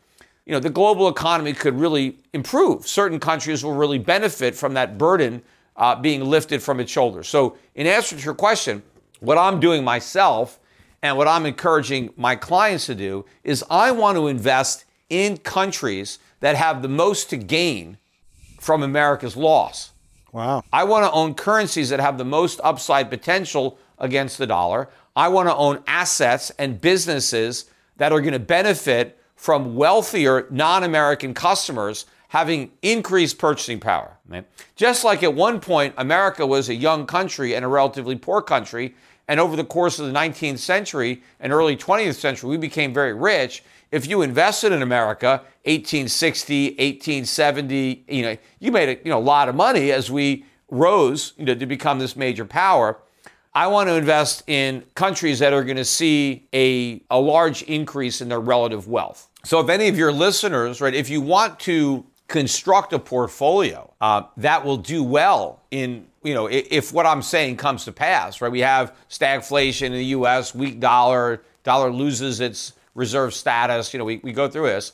you 0.45 0.51
know, 0.51 0.59
the 0.59 0.69
global 0.69 1.07
economy 1.07 1.53
could 1.53 1.79
really 1.79 2.17
improve. 2.33 2.87
Certain 2.87 3.19
countries 3.19 3.63
will 3.63 3.73
really 3.73 3.97
benefit 3.97 4.55
from 4.55 4.75
that 4.75 4.97
burden 4.97 5.41
uh, 5.75 5.95
being 5.95 6.23
lifted 6.23 6.61
from 6.61 6.79
its 6.79 6.91
shoulders. 6.91 7.27
So, 7.27 7.57
in 7.73 7.87
answer 7.87 8.15
to 8.15 8.23
your 8.23 8.35
question, 8.35 8.83
what 9.19 9.37
I'm 9.37 9.59
doing 9.59 9.83
myself 9.83 10.59
and 11.01 11.17
what 11.17 11.27
I'm 11.27 11.45
encouraging 11.45 12.13
my 12.15 12.35
clients 12.35 12.85
to 12.85 12.95
do 12.95 13.25
is 13.43 13.63
I 13.69 13.91
want 13.91 14.17
to 14.17 14.27
invest 14.27 14.85
in 15.09 15.37
countries 15.37 16.19
that 16.45 16.55
have 16.55 16.83
the 16.83 16.87
most 16.87 17.31
to 17.31 17.37
gain 17.37 17.97
from 18.59 18.83
America's 18.83 19.35
loss. 19.35 19.93
Wow. 20.31 20.63
I 20.71 20.83
want 20.83 21.03
to 21.03 21.11
own 21.11 21.33
currencies 21.33 21.89
that 21.89 21.99
have 21.99 22.19
the 22.19 22.23
most 22.23 22.61
upside 22.63 23.09
potential 23.09 23.79
against 23.97 24.37
the 24.37 24.45
dollar. 24.45 24.89
I 25.15 25.29
want 25.29 25.49
to 25.49 25.55
own 25.55 25.81
assets 25.87 26.51
and 26.59 26.79
businesses 26.79 27.65
that 27.97 28.11
are 28.11 28.21
going 28.21 28.33
to 28.33 28.39
benefit 28.39 29.19
from 29.35 29.75
wealthier 29.75 30.45
non 30.51 30.83
American 30.83 31.33
customers 31.33 32.05
having 32.27 32.71
increased 32.83 33.39
purchasing 33.39 33.79
power. 33.79 34.15
Right? 34.27 34.45
Just 34.75 35.03
like 35.03 35.23
at 35.23 35.33
one 35.33 35.59
point, 35.59 35.95
America 35.97 36.45
was 36.45 36.69
a 36.69 36.75
young 36.75 37.07
country 37.07 37.55
and 37.55 37.65
a 37.65 37.67
relatively 37.67 38.17
poor 38.17 38.43
country. 38.43 38.93
And 39.27 39.39
over 39.39 39.55
the 39.55 39.65
course 39.65 39.97
of 39.97 40.05
the 40.05 40.13
19th 40.13 40.59
century 40.59 41.23
and 41.39 41.51
early 41.51 41.75
20th 41.75 42.19
century, 42.19 42.51
we 42.51 42.57
became 42.57 42.93
very 42.93 43.15
rich. 43.15 43.63
If 43.95 44.07
you 44.07 44.23
invested 44.23 44.73
in 44.73 44.81
America, 44.81 45.41
1860, 45.63 46.71
1870, 46.71 48.03
you 48.09 48.23
know, 48.23 48.37
you 48.59 48.73
made 48.73 48.89
a 48.89 49.01
you 49.05 49.09
know, 49.09 49.21
lot 49.21 49.47
of 49.47 49.55
money 49.55 49.93
as 49.93 50.11
we 50.11 50.43
rose 50.69 51.31
you 51.37 51.45
know, 51.45 51.55
to 51.55 51.65
become 51.65 51.97
this 51.97 52.17
major 52.17 52.43
power. 52.43 52.97
I 53.53 53.67
want 53.67 53.87
to 53.87 53.95
invest 53.95 54.43
in 54.47 54.83
countries 54.95 55.39
that 55.39 55.53
are 55.53 55.63
going 55.63 55.77
to 55.77 55.85
see 55.85 56.45
a, 56.51 57.01
a 57.09 57.17
large 57.17 57.61
increase 57.63 58.19
in 58.19 58.27
their 58.27 58.41
relative 58.41 58.89
wealth. 58.89 59.29
So, 59.45 59.61
if 59.61 59.69
any 59.69 59.87
of 59.87 59.97
your 59.97 60.11
listeners, 60.11 60.81
right, 60.81 60.93
if 60.93 61.09
you 61.09 61.21
want 61.21 61.57
to 61.61 62.05
construct 62.27 62.91
a 62.91 62.99
portfolio 62.99 63.93
uh, 64.01 64.23
that 64.35 64.65
will 64.65 64.75
do 64.75 65.05
well 65.05 65.61
in, 65.71 66.05
you 66.21 66.33
know, 66.33 66.47
if, 66.47 66.67
if 66.69 66.93
what 66.93 67.05
I'm 67.05 67.21
saying 67.21 67.55
comes 67.55 67.85
to 67.85 67.93
pass, 67.93 68.41
right, 68.41 68.51
we 68.51 68.59
have 68.59 68.93
stagflation 69.09 69.85
in 69.85 69.93
the 69.93 70.05
US, 70.17 70.53
weak 70.53 70.81
dollar, 70.81 71.43
dollar 71.63 71.91
loses 71.91 72.41
its 72.41 72.73
reserve 72.95 73.33
status, 73.33 73.93
you 73.93 73.99
know, 73.99 74.05
we, 74.05 74.17
we 74.23 74.33
go 74.33 74.49
through 74.49 74.67
this. 74.67 74.93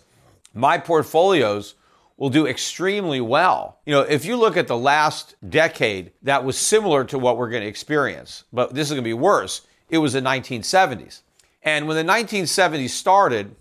My 0.54 0.78
portfolios 0.78 1.76
will 2.18 2.30
do 2.30 2.45
extremely 2.45 3.22
well. 3.22 3.80
You 3.86 3.93
know, 3.93 4.02
if 4.02 4.26
you 4.26 4.36
look 4.36 4.58
at 4.58 4.68
the 4.68 4.78
last 4.78 5.36
decade, 5.47 6.12
that 6.24 6.43
was 6.43 6.58
similar 6.58 7.04
to 7.06 7.18
what 7.18 7.38
we're 7.38 7.49
going 7.49 7.64
to 7.64 7.68
experience, 7.68 8.43
but 8.52 8.74
this 8.74 8.88
is 8.88 8.91
going 8.91 9.04
to 9.04 9.08
be 9.08 9.14
worse. 9.14 9.62
It 9.89 9.99
was 9.99 10.14
the 10.14 10.22
1970s. 10.22 11.22
And 11.64 11.88
when 11.88 11.95
the 11.95 12.12
1970s 12.12 12.89
started, 12.89 13.56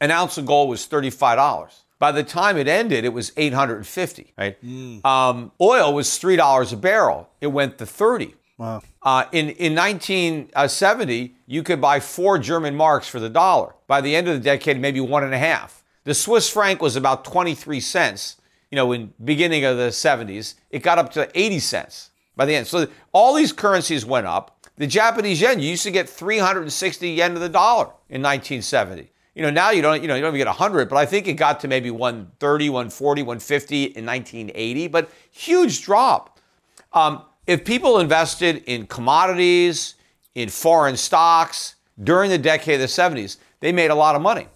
an 0.00 0.10
ounce 0.10 0.38
of 0.38 0.46
gold 0.46 0.68
was 0.68 0.86
$35. 0.86 1.72
By 1.98 2.12
the 2.12 2.22
time 2.22 2.56
it 2.56 2.68
ended, 2.68 3.04
it 3.04 3.12
was 3.12 3.32
850, 3.36 4.34
right? 4.36 4.62
Mm. 4.62 5.04
Um, 5.04 5.52
oil 5.60 5.94
was 5.94 6.08
$3 6.08 6.72
a 6.72 6.76
barrel. 6.76 7.30
It 7.40 7.46
went 7.48 7.78
to 7.78 7.86
30. 7.86 8.34
Wow. 8.56 8.82
Uh, 9.02 9.24
in, 9.32 9.50
in 9.50 9.74
1970, 9.74 11.34
you 11.46 11.62
could 11.62 11.80
buy 11.80 12.00
four 12.00 12.38
German 12.38 12.74
marks 12.74 13.08
for 13.08 13.18
the 13.18 13.28
dollar. 13.28 13.74
By 13.86 14.00
the 14.00 14.14
end 14.14 14.28
of 14.28 14.34
the 14.34 14.40
decade, 14.40 14.80
maybe 14.80 15.00
one 15.00 15.24
and 15.24 15.34
a 15.34 15.38
half. 15.38 15.82
The 16.04 16.14
Swiss 16.14 16.48
franc 16.48 16.80
was 16.80 16.96
about 16.96 17.24
23 17.24 17.80
cents, 17.80 18.36
you 18.70 18.76
know, 18.76 18.92
in 18.92 19.12
beginning 19.24 19.64
of 19.64 19.76
the 19.76 19.88
70s. 19.88 20.54
It 20.70 20.82
got 20.82 20.98
up 20.98 21.10
to 21.12 21.28
80 21.34 21.58
cents 21.58 22.10
by 22.36 22.44
the 22.44 22.54
end. 22.54 22.66
So 22.66 22.86
all 23.12 23.34
these 23.34 23.52
currencies 23.52 24.04
went 24.04 24.26
up. 24.26 24.68
The 24.76 24.86
Japanese 24.86 25.40
yen, 25.40 25.60
you 25.60 25.70
used 25.70 25.84
to 25.84 25.90
get 25.90 26.08
360 26.08 27.08
yen 27.08 27.34
to 27.34 27.40
the 27.40 27.48
dollar 27.48 27.86
in 28.08 28.22
1970. 28.22 29.10
You 29.34 29.42
know, 29.42 29.50
now 29.50 29.70
you 29.70 29.82
don't, 29.82 30.00
you 30.00 30.06
know, 30.08 30.14
you 30.14 30.20
don't 30.20 30.30
even 30.30 30.38
get 30.38 30.46
100, 30.46 30.88
but 30.88 30.96
I 30.96 31.06
think 31.06 31.26
it 31.26 31.34
got 31.34 31.58
to 31.60 31.68
maybe 31.68 31.90
130, 31.90 32.70
140, 32.70 33.22
150 33.22 33.82
in 33.82 34.06
1980, 34.06 34.88
but 34.88 35.10
huge 35.30 35.82
drop. 35.82 36.38
Um, 36.92 37.22
if 37.46 37.64
people 37.64 37.98
invested 37.98 38.62
in 38.66 38.86
commodities, 38.86 39.94
in 40.34 40.48
foreign 40.48 40.96
stocks 40.96 41.76
during 42.02 42.30
the 42.30 42.38
decade 42.38 42.74
of 42.74 42.80
the 42.80 42.86
70s, 42.86 43.36
they 43.60 43.72
made 43.72 43.90
a 43.90 43.94
lot 43.94 44.16
of 44.16 44.22
money. 44.22 44.48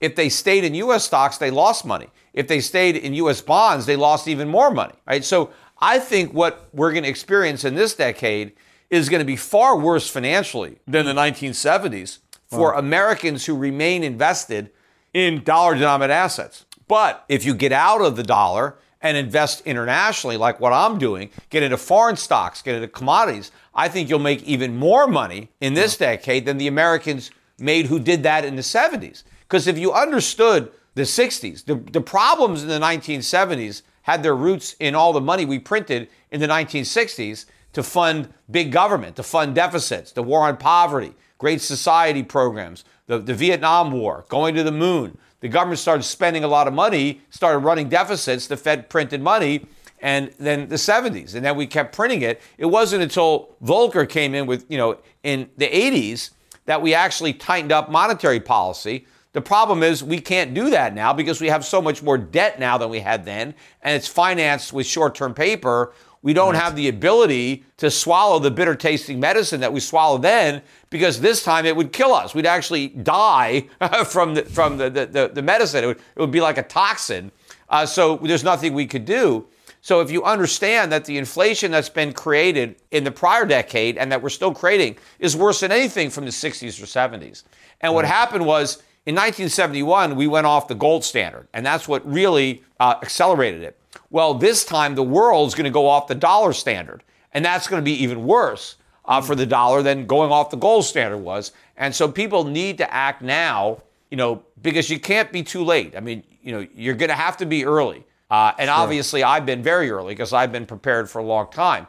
If 0.00 0.16
they 0.16 0.28
stayed 0.28 0.64
in 0.64 0.74
US 0.74 1.04
stocks, 1.04 1.38
they 1.38 1.50
lost 1.50 1.84
money. 1.84 2.08
If 2.32 2.48
they 2.48 2.60
stayed 2.60 2.96
in 2.96 3.14
US 3.14 3.40
bonds, 3.40 3.86
they 3.86 3.96
lost 3.96 4.28
even 4.28 4.48
more 4.48 4.70
money, 4.70 4.94
right? 5.06 5.24
So 5.24 5.50
I 5.80 5.98
think 5.98 6.32
what 6.32 6.68
we're 6.72 6.92
going 6.92 7.04
to 7.04 7.10
experience 7.10 7.64
in 7.64 7.74
this 7.74 7.94
decade 7.94 8.52
is 8.88 9.08
going 9.08 9.20
to 9.20 9.26
be 9.26 9.36
far 9.36 9.78
worse 9.78 10.08
financially 10.08 10.78
than 10.86 11.06
the 11.06 11.12
1970s 11.12 12.18
for 12.46 12.72
wow. 12.72 12.78
Americans 12.78 13.46
who 13.46 13.56
remain 13.56 14.02
invested 14.02 14.70
in 15.14 15.44
dollar 15.44 15.74
denominated 15.74 16.14
assets. 16.14 16.64
But 16.88 17.24
if 17.28 17.44
you 17.44 17.54
get 17.54 17.72
out 17.72 18.00
of 18.00 18.16
the 18.16 18.24
dollar 18.24 18.76
and 19.02 19.16
invest 19.16 19.62
internationally, 19.66 20.36
like 20.36 20.60
what 20.60 20.72
I'm 20.72 20.98
doing, 20.98 21.30
get 21.48 21.62
into 21.62 21.76
foreign 21.76 22.16
stocks, 22.16 22.62
get 22.62 22.74
into 22.74 22.88
commodities, 22.88 23.50
I 23.74 23.88
think 23.88 24.08
you'll 24.08 24.18
make 24.18 24.42
even 24.42 24.76
more 24.76 25.06
money 25.06 25.48
in 25.60 25.74
this 25.74 25.98
yeah. 25.98 26.10
decade 26.10 26.44
than 26.44 26.58
the 26.58 26.66
Americans 26.66 27.30
made 27.58 27.86
who 27.86 27.98
did 27.98 28.22
that 28.24 28.44
in 28.44 28.56
the 28.56 28.62
70s. 28.62 29.22
Because 29.40 29.66
if 29.66 29.78
you 29.78 29.92
understood 29.92 30.70
the 30.94 31.02
60s, 31.02 31.64
the, 31.64 31.76
the 31.76 32.00
problems 32.00 32.62
in 32.62 32.68
the 32.68 32.78
1970s 32.78 33.82
had 34.02 34.22
their 34.22 34.34
roots 34.34 34.74
in 34.80 34.94
all 34.94 35.12
the 35.12 35.20
money 35.20 35.44
we 35.44 35.58
printed 35.58 36.08
in 36.30 36.40
the 36.40 36.46
1960s 36.46 37.46
to 37.72 37.82
fund 37.82 38.32
big 38.50 38.72
government, 38.72 39.16
to 39.16 39.22
fund 39.22 39.54
deficits, 39.54 40.12
the 40.12 40.22
war 40.22 40.42
on 40.42 40.56
poverty, 40.56 41.14
Great 41.38 41.60
Society 41.60 42.22
programs, 42.22 42.84
the, 43.06 43.18
the 43.18 43.34
Vietnam 43.34 43.92
War, 43.92 44.24
going 44.28 44.54
to 44.54 44.62
the 44.62 44.72
moon. 44.72 45.16
The 45.40 45.48
government 45.48 45.78
started 45.78 46.02
spending 46.02 46.44
a 46.44 46.48
lot 46.48 46.68
of 46.68 46.74
money, 46.74 47.22
started 47.30 47.58
running 47.60 47.88
deficits. 47.88 48.46
The 48.46 48.56
Fed 48.56 48.88
printed 48.88 49.22
money, 49.22 49.66
and 50.00 50.32
then 50.38 50.68
the 50.68 50.76
70s, 50.76 51.34
and 51.34 51.44
then 51.44 51.56
we 51.56 51.66
kept 51.66 51.94
printing 51.94 52.22
it. 52.22 52.40
It 52.58 52.66
wasn't 52.66 53.02
until 53.02 53.56
Volcker 53.62 54.08
came 54.08 54.34
in 54.34 54.46
with, 54.46 54.64
you 54.68 54.78
know, 54.78 54.98
in 55.22 55.50
the 55.56 55.68
80s 55.68 56.30
that 56.66 56.80
we 56.80 56.94
actually 56.94 57.32
tightened 57.32 57.72
up 57.72 57.90
monetary 57.90 58.40
policy. 58.40 59.06
The 59.32 59.40
problem 59.40 59.82
is 59.82 60.02
we 60.02 60.20
can't 60.20 60.54
do 60.54 60.70
that 60.70 60.94
now 60.94 61.12
because 61.12 61.40
we 61.40 61.48
have 61.48 61.64
so 61.64 61.80
much 61.80 62.02
more 62.02 62.18
debt 62.18 62.58
now 62.58 62.78
than 62.78 62.90
we 62.90 63.00
had 63.00 63.24
then, 63.24 63.54
and 63.82 63.96
it's 63.96 64.08
financed 64.08 64.72
with 64.72 64.86
short 64.86 65.14
term 65.14 65.34
paper. 65.34 65.92
We 66.22 66.34
don't 66.34 66.54
have 66.54 66.76
the 66.76 66.88
ability 66.88 67.64
to 67.78 67.90
swallow 67.90 68.38
the 68.38 68.50
bitter 68.50 68.74
tasting 68.74 69.20
medicine 69.20 69.60
that 69.60 69.72
we 69.72 69.80
swallowed 69.80 70.22
then 70.22 70.60
because 70.90 71.20
this 71.20 71.42
time 71.42 71.64
it 71.64 71.74
would 71.74 71.92
kill 71.92 72.12
us. 72.12 72.34
We'd 72.34 72.44
actually 72.44 72.88
die 72.88 73.66
from 74.06 74.34
the, 74.34 74.44
from 74.44 74.76
the, 74.76 74.90
the, 74.90 75.30
the 75.32 75.42
medicine. 75.42 75.84
It 75.84 75.86
would, 75.86 75.96
it 75.96 76.20
would 76.20 76.30
be 76.30 76.42
like 76.42 76.58
a 76.58 76.62
toxin. 76.62 77.32
Uh, 77.70 77.86
so 77.86 78.16
there's 78.16 78.44
nothing 78.44 78.74
we 78.74 78.86
could 78.86 79.06
do. 79.06 79.46
So 79.80 80.00
if 80.00 80.10
you 80.10 80.22
understand 80.24 80.92
that 80.92 81.06
the 81.06 81.16
inflation 81.16 81.70
that's 81.70 81.88
been 81.88 82.12
created 82.12 82.76
in 82.90 83.02
the 83.02 83.10
prior 83.10 83.46
decade 83.46 83.96
and 83.96 84.12
that 84.12 84.20
we're 84.20 84.28
still 84.28 84.52
creating 84.52 84.98
is 85.18 85.34
worse 85.34 85.60
than 85.60 85.72
anything 85.72 86.10
from 86.10 86.26
the 86.26 86.30
60s 86.30 86.82
or 86.82 86.86
70s. 86.86 87.44
And 87.80 87.94
what 87.94 88.04
happened 88.04 88.44
was 88.44 88.82
in 89.06 89.14
1971, 89.14 90.14
we 90.14 90.26
went 90.26 90.46
off 90.46 90.68
the 90.68 90.74
gold 90.74 91.04
standard, 91.04 91.48
and 91.54 91.64
that's 91.64 91.88
what 91.88 92.06
really 92.10 92.62
uh, 92.78 92.96
accelerated 93.02 93.62
it. 93.62 93.78
Well, 94.10 94.34
this 94.34 94.64
time 94.64 94.94
the 94.94 95.02
world's 95.02 95.54
going 95.54 95.64
to 95.64 95.70
go 95.70 95.86
off 95.86 96.06
the 96.06 96.14
dollar 96.14 96.52
standard, 96.52 97.02
and 97.32 97.44
that's 97.44 97.66
going 97.66 97.80
to 97.80 97.84
be 97.84 97.94
even 98.02 98.26
worse 98.26 98.76
uh, 99.06 99.20
for 99.20 99.34
the 99.34 99.46
dollar 99.46 99.82
than 99.82 100.06
going 100.06 100.30
off 100.30 100.50
the 100.50 100.56
gold 100.56 100.84
standard 100.84 101.18
was. 101.18 101.52
And 101.76 101.94
so 101.94 102.10
people 102.10 102.44
need 102.44 102.78
to 102.78 102.92
act 102.92 103.22
now, 103.22 103.82
you 104.10 104.16
know, 104.16 104.42
because 104.62 104.90
you 104.90 105.00
can't 105.00 105.32
be 105.32 105.42
too 105.42 105.64
late. 105.64 105.96
I 105.96 106.00
mean, 106.00 106.22
you 106.42 106.52
know, 106.52 106.66
you're 106.74 106.94
going 106.94 107.08
to 107.08 107.14
have 107.14 107.36
to 107.38 107.46
be 107.46 107.64
early. 107.64 108.04
Uh, 108.30 108.52
and 108.58 108.68
sure. 108.68 108.76
obviously, 108.76 109.24
I've 109.24 109.46
been 109.46 109.62
very 109.62 109.90
early 109.90 110.14
because 110.14 110.32
I've 110.32 110.52
been 110.52 110.66
prepared 110.66 111.08
for 111.08 111.20
a 111.20 111.24
long 111.24 111.50
time. 111.50 111.86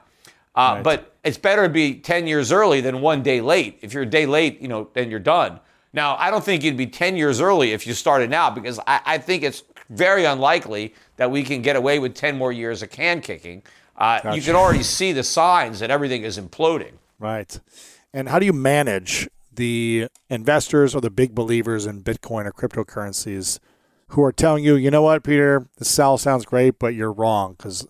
Uh, 0.55 0.74
right. 0.76 0.84
But 0.84 1.16
it's 1.24 1.38
better 1.38 1.64
to 1.64 1.70
be 1.70 1.95
10 1.95 2.26
years 2.26 2.51
early 2.51 2.82
than 2.82 3.01
one 3.01 3.22
day 3.22 3.41
late. 3.41 3.80
If 3.82 3.93
you're 3.93 4.03
a 4.03 4.07
day 4.07 4.26
late, 4.26 4.62
you 4.62 4.68
know, 4.68 4.89
then 4.93 5.12
you're 5.12 5.20
done. 5.20 5.59
Now, 5.93 6.15
I 6.17 6.31
don't 6.31 6.43
think 6.43 6.63
you'd 6.63 6.77
be 6.77 6.87
10 6.87 7.17
years 7.17 7.41
early 7.41 7.71
if 7.71 7.85
you 7.85 7.93
started 7.93 8.29
now 8.29 8.49
because 8.49 8.79
I, 8.87 9.01
I 9.05 9.17
think 9.17 9.43
it's 9.43 9.63
very 9.89 10.25
unlikely 10.25 10.93
that 11.17 11.29
we 11.29 11.43
can 11.43 11.61
get 11.61 11.75
away 11.75 11.99
with 11.99 12.15
10 12.15 12.37
more 12.37 12.51
years 12.51 12.81
of 12.81 12.89
can 12.89 13.21
kicking. 13.21 13.61
Uh, 13.97 14.21
gotcha. 14.21 14.35
You 14.35 14.41
can 14.41 14.55
already 14.55 14.83
see 14.83 15.11
the 15.11 15.23
signs 15.23 15.79
that 15.79 15.91
everything 15.91 16.23
is 16.23 16.39
imploding. 16.39 16.93
Right. 17.19 17.59
And 18.13 18.29
how 18.29 18.39
do 18.39 18.45
you 18.45 18.53
manage 18.53 19.29
the 19.53 20.07
investors 20.29 20.95
or 20.95 21.01
the 21.01 21.09
big 21.09 21.35
believers 21.35 21.85
in 21.85 22.03
Bitcoin 22.03 22.45
or 22.45 22.51
cryptocurrencies 22.51 23.59
who 24.09 24.23
are 24.23 24.31
telling 24.31 24.63
you, 24.63 24.75
you 24.75 24.91
know 24.91 25.01
what, 25.01 25.23
Peter, 25.23 25.67
the 25.77 25.85
sell 25.85 26.17
sounds 26.17 26.45
great, 26.45 26.79
but 26.79 26.93
you're 26.93 27.11
wrong 27.11 27.55
because 27.57 27.87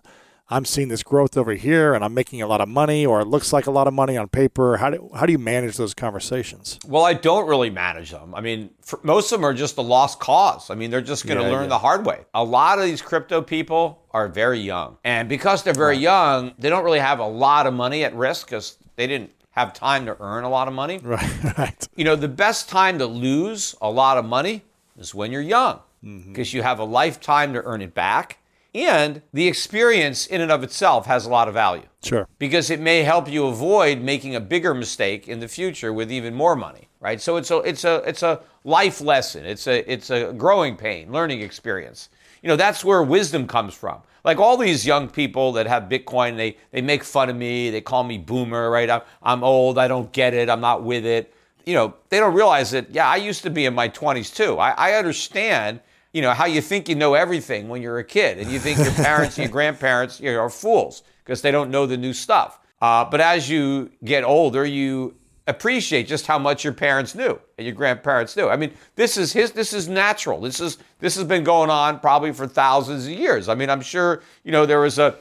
I'm 0.51 0.65
seeing 0.65 0.89
this 0.89 1.01
growth 1.01 1.37
over 1.37 1.53
here 1.53 1.93
and 1.93 2.03
I'm 2.03 2.13
making 2.13 2.41
a 2.41 2.47
lot 2.47 2.59
of 2.59 2.67
money 2.67 3.05
or 3.05 3.21
it 3.21 3.25
looks 3.25 3.53
like 3.53 3.67
a 3.67 3.71
lot 3.71 3.87
of 3.87 3.93
money 3.93 4.17
on 4.17 4.27
paper. 4.27 4.77
How 4.77 4.89
do, 4.89 5.09
how 5.15 5.25
do 5.25 5.31
you 5.31 5.39
manage 5.39 5.77
those 5.77 5.93
conversations? 5.93 6.77
Well, 6.85 7.03
I 7.03 7.13
don't 7.13 7.47
really 7.47 7.69
manage 7.69 8.11
them. 8.11 8.35
I 8.35 8.41
mean, 8.41 8.69
most 9.01 9.31
of 9.31 9.39
them 9.39 9.45
are 9.45 9.53
just 9.53 9.77
a 9.77 9.81
lost 9.81 10.19
cause. 10.19 10.69
I 10.69 10.75
mean, 10.75 10.91
they're 10.91 11.01
just 11.01 11.25
going 11.25 11.39
to 11.39 11.45
yeah, 11.45 11.51
learn 11.51 11.63
yeah. 11.63 11.69
the 11.69 11.79
hard 11.79 12.05
way. 12.05 12.25
A 12.33 12.43
lot 12.43 12.79
of 12.79 12.85
these 12.85 13.01
crypto 13.01 13.41
people 13.41 14.03
are 14.11 14.27
very 14.27 14.59
young. 14.59 14.97
And 15.05 15.29
because 15.29 15.63
they're 15.63 15.73
very 15.73 15.95
right. 15.95 16.01
young, 16.01 16.53
they 16.59 16.69
don't 16.69 16.83
really 16.83 16.99
have 16.99 17.19
a 17.19 17.27
lot 17.27 17.65
of 17.65 17.73
money 17.73 18.03
at 18.03 18.13
risk 18.13 18.47
because 18.47 18.77
they 18.97 19.07
didn't 19.07 19.31
have 19.51 19.73
time 19.73 20.05
to 20.05 20.17
earn 20.19 20.43
a 20.43 20.49
lot 20.49 20.67
of 20.67 20.73
money. 20.73 20.99
Right, 21.01 21.43
right. 21.57 21.87
You 21.95 22.03
know, 22.03 22.17
the 22.17 22.27
best 22.27 22.67
time 22.67 22.99
to 22.99 23.05
lose 23.05 23.73
a 23.81 23.89
lot 23.89 24.17
of 24.17 24.25
money 24.25 24.63
is 24.97 25.15
when 25.15 25.31
you're 25.31 25.41
young 25.41 25.79
because 26.01 26.49
mm-hmm. 26.49 26.57
you 26.57 26.63
have 26.63 26.79
a 26.79 26.83
lifetime 26.83 27.53
to 27.53 27.63
earn 27.63 27.81
it 27.81 27.93
back 27.93 28.39
and 28.73 29.21
the 29.33 29.47
experience 29.47 30.25
in 30.25 30.41
and 30.41 30.51
of 30.51 30.63
itself 30.63 31.05
has 31.05 31.25
a 31.25 31.29
lot 31.29 31.47
of 31.47 31.53
value. 31.53 31.83
Sure. 32.03 32.27
Because 32.39 32.69
it 32.69 32.79
may 32.79 33.03
help 33.03 33.29
you 33.29 33.45
avoid 33.45 34.01
making 34.01 34.35
a 34.35 34.39
bigger 34.39 34.73
mistake 34.73 35.27
in 35.27 35.39
the 35.39 35.47
future 35.47 35.91
with 35.91 36.11
even 36.11 36.33
more 36.33 36.55
money, 36.55 36.87
right? 36.99 37.21
So 37.21 37.37
it's 37.37 37.51
a 37.51 37.57
it's 37.59 37.83
a 37.83 37.95
it's 38.07 38.23
a 38.23 38.41
life 38.63 39.01
lesson. 39.01 39.45
It's 39.45 39.67
a 39.67 39.91
it's 39.91 40.09
a 40.09 40.33
growing 40.33 40.77
pain, 40.77 41.11
learning 41.11 41.41
experience. 41.41 42.09
You 42.41 42.47
know, 42.47 42.55
that's 42.55 42.83
where 42.83 43.03
wisdom 43.03 43.45
comes 43.45 43.73
from. 43.73 44.01
Like 44.23 44.37
all 44.37 44.55
these 44.57 44.85
young 44.85 45.09
people 45.09 45.51
that 45.53 45.67
have 45.67 45.83
Bitcoin, 45.83 46.37
they 46.37 46.57
they 46.71 46.81
make 46.81 47.03
fun 47.03 47.29
of 47.29 47.35
me, 47.35 47.69
they 47.69 47.81
call 47.81 48.03
me 48.03 48.17
boomer, 48.17 48.69
right? 48.69 48.89
I'm 48.89 49.01
I'm 49.21 49.43
old, 49.43 49.77
I 49.77 49.87
don't 49.87 50.11
get 50.11 50.33
it, 50.33 50.49
I'm 50.49 50.61
not 50.61 50.83
with 50.83 51.05
it. 51.05 51.33
You 51.65 51.75
know, 51.75 51.93
they 52.09 52.19
don't 52.19 52.33
realize 52.33 52.71
that, 52.71 52.89
yeah, 52.89 53.07
I 53.07 53.17
used 53.17 53.43
to 53.43 53.51
be 53.51 53.65
in 53.65 53.75
my 53.75 53.87
20s 53.87 54.33
too. 54.33 54.57
I, 54.57 54.71
I 54.71 54.93
understand 54.93 55.79
you 56.13 56.21
know, 56.21 56.31
how 56.31 56.45
you 56.45 56.61
think 56.61 56.89
you 56.89 56.95
know 56.95 57.13
everything 57.13 57.69
when 57.69 57.81
you're 57.81 57.99
a 57.99 58.03
kid, 58.03 58.37
and 58.37 58.51
you 58.51 58.59
think 58.59 58.77
your 58.79 58.91
parents 59.05 59.37
and 59.37 59.45
your 59.45 59.51
grandparents 59.51 60.19
you 60.19 60.31
know, 60.31 60.39
are 60.39 60.49
fools 60.49 61.03
because 61.23 61.41
they 61.41 61.51
don't 61.51 61.71
know 61.71 61.85
the 61.85 61.97
new 61.97 62.13
stuff. 62.13 62.59
Uh, 62.81 63.05
but 63.05 63.21
as 63.21 63.49
you 63.49 63.91
get 64.03 64.23
older, 64.23 64.65
you 64.65 65.15
appreciate 65.47 66.07
just 66.07 66.27
how 66.27 66.39
much 66.39 66.63
your 66.63 66.73
parents 66.73 67.15
knew 67.15 67.39
and 67.57 67.65
your 67.65 67.75
grandparents 67.75 68.35
knew. 68.35 68.47
I 68.47 68.55
mean, 68.55 68.73
this 68.95 69.17
is 69.17 69.33
his. 69.33 69.51
This 69.51 69.73
is 69.73 69.87
natural. 69.87 70.41
This 70.41 70.59
is 70.59 70.77
this 70.99 71.15
has 71.15 71.23
been 71.23 71.43
going 71.43 71.69
on 71.69 71.99
probably 71.99 72.33
for 72.33 72.47
thousands 72.47 73.05
of 73.05 73.11
years. 73.11 73.49
I 73.49 73.55
mean, 73.55 73.69
I'm 73.69 73.81
sure 73.81 74.21
you 74.43 74.51
know 74.51 74.65
there 74.65 74.79
was 74.79 74.99
a, 74.99 75.15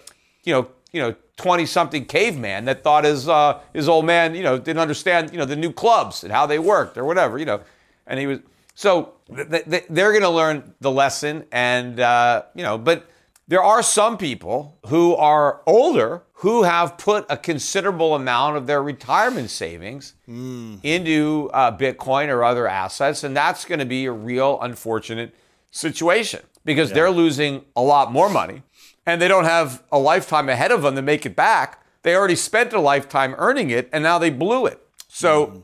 you 0.44 0.52
know, 0.52 0.68
you 0.92 1.00
know, 1.00 1.14
20 1.36 1.66
something 1.66 2.04
caveman 2.04 2.64
that 2.66 2.82
thought 2.82 3.04
his 3.04 3.28
uh, 3.28 3.60
his 3.72 3.88
old 3.88 4.04
man, 4.04 4.34
you 4.34 4.42
know, 4.42 4.58
didn't 4.58 4.80
understand, 4.80 5.30
you 5.32 5.38
know, 5.38 5.44
the 5.44 5.56
new 5.56 5.72
clubs 5.72 6.24
and 6.24 6.32
how 6.32 6.46
they 6.46 6.58
worked 6.58 6.98
or 6.98 7.04
whatever, 7.04 7.38
you 7.38 7.44
know, 7.44 7.60
and 8.06 8.18
he 8.18 8.26
was 8.26 8.40
so 8.80 9.12
they're 9.28 10.10
going 10.10 10.22
to 10.22 10.30
learn 10.30 10.72
the 10.80 10.90
lesson, 10.90 11.44
and 11.52 12.00
uh, 12.00 12.44
you 12.54 12.62
know, 12.62 12.78
but 12.78 13.10
there 13.46 13.62
are 13.62 13.82
some 13.82 14.16
people 14.16 14.78
who 14.86 15.14
are 15.16 15.60
older 15.66 16.22
who 16.32 16.62
have 16.62 16.96
put 16.96 17.26
a 17.28 17.36
considerable 17.36 18.14
amount 18.14 18.56
of 18.56 18.66
their 18.66 18.82
retirement 18.82 19.50
savings 19.50 20.14
mm. 20.26 20.80
into 20.82 21.50
uh, 21.52 21.76
Bitcoin 21.76 22.28
or 22.28 22.42
other 22.42 22.66
assets, 22.66 23.22
and 23.22 23.36
that's 23.36 23.66
going 23.66 23.80
to 23.80 23.84
be 23.84 24.06
a 24.06 24.12
real 24.12 24.58
unfortunate 24.62 25.34
situation 25.70 26.40
because 26.64 26.88
yeah. 26.88 26.94
they're 26.94 27.10
losing 27.10 27.66
a 27.76 27.82
lot 27.82 28.10
more 28.10 28.30
money, 28.30 28.62
and 29.04 29.20
they 29.20 29.28
don't 29.28 29.44
have 29.44 29.82
a 29.92 29.98
lifetime 29.98 30.48
ahead 30.48 30.72
of 30.72 30.80
them 30.80 30.94
to 30.94 31.02
make 31.02 31.26
it 31.26 31.36
back. 31.36 31.84
They 32.00 32.16
already 32.16 32.34
spent 32.34 32.72
a 32.72 32.80
lifetime 32.80 33.34
earning 33.36 33.68
it, 33.68 33.90
and 33.92 34.02
now 34.02 34.18
they 34.18 34.30
blew 34.30 34.64
it. 34.64 34.80
So. 35.06 35.46
Mm 35.46 35.62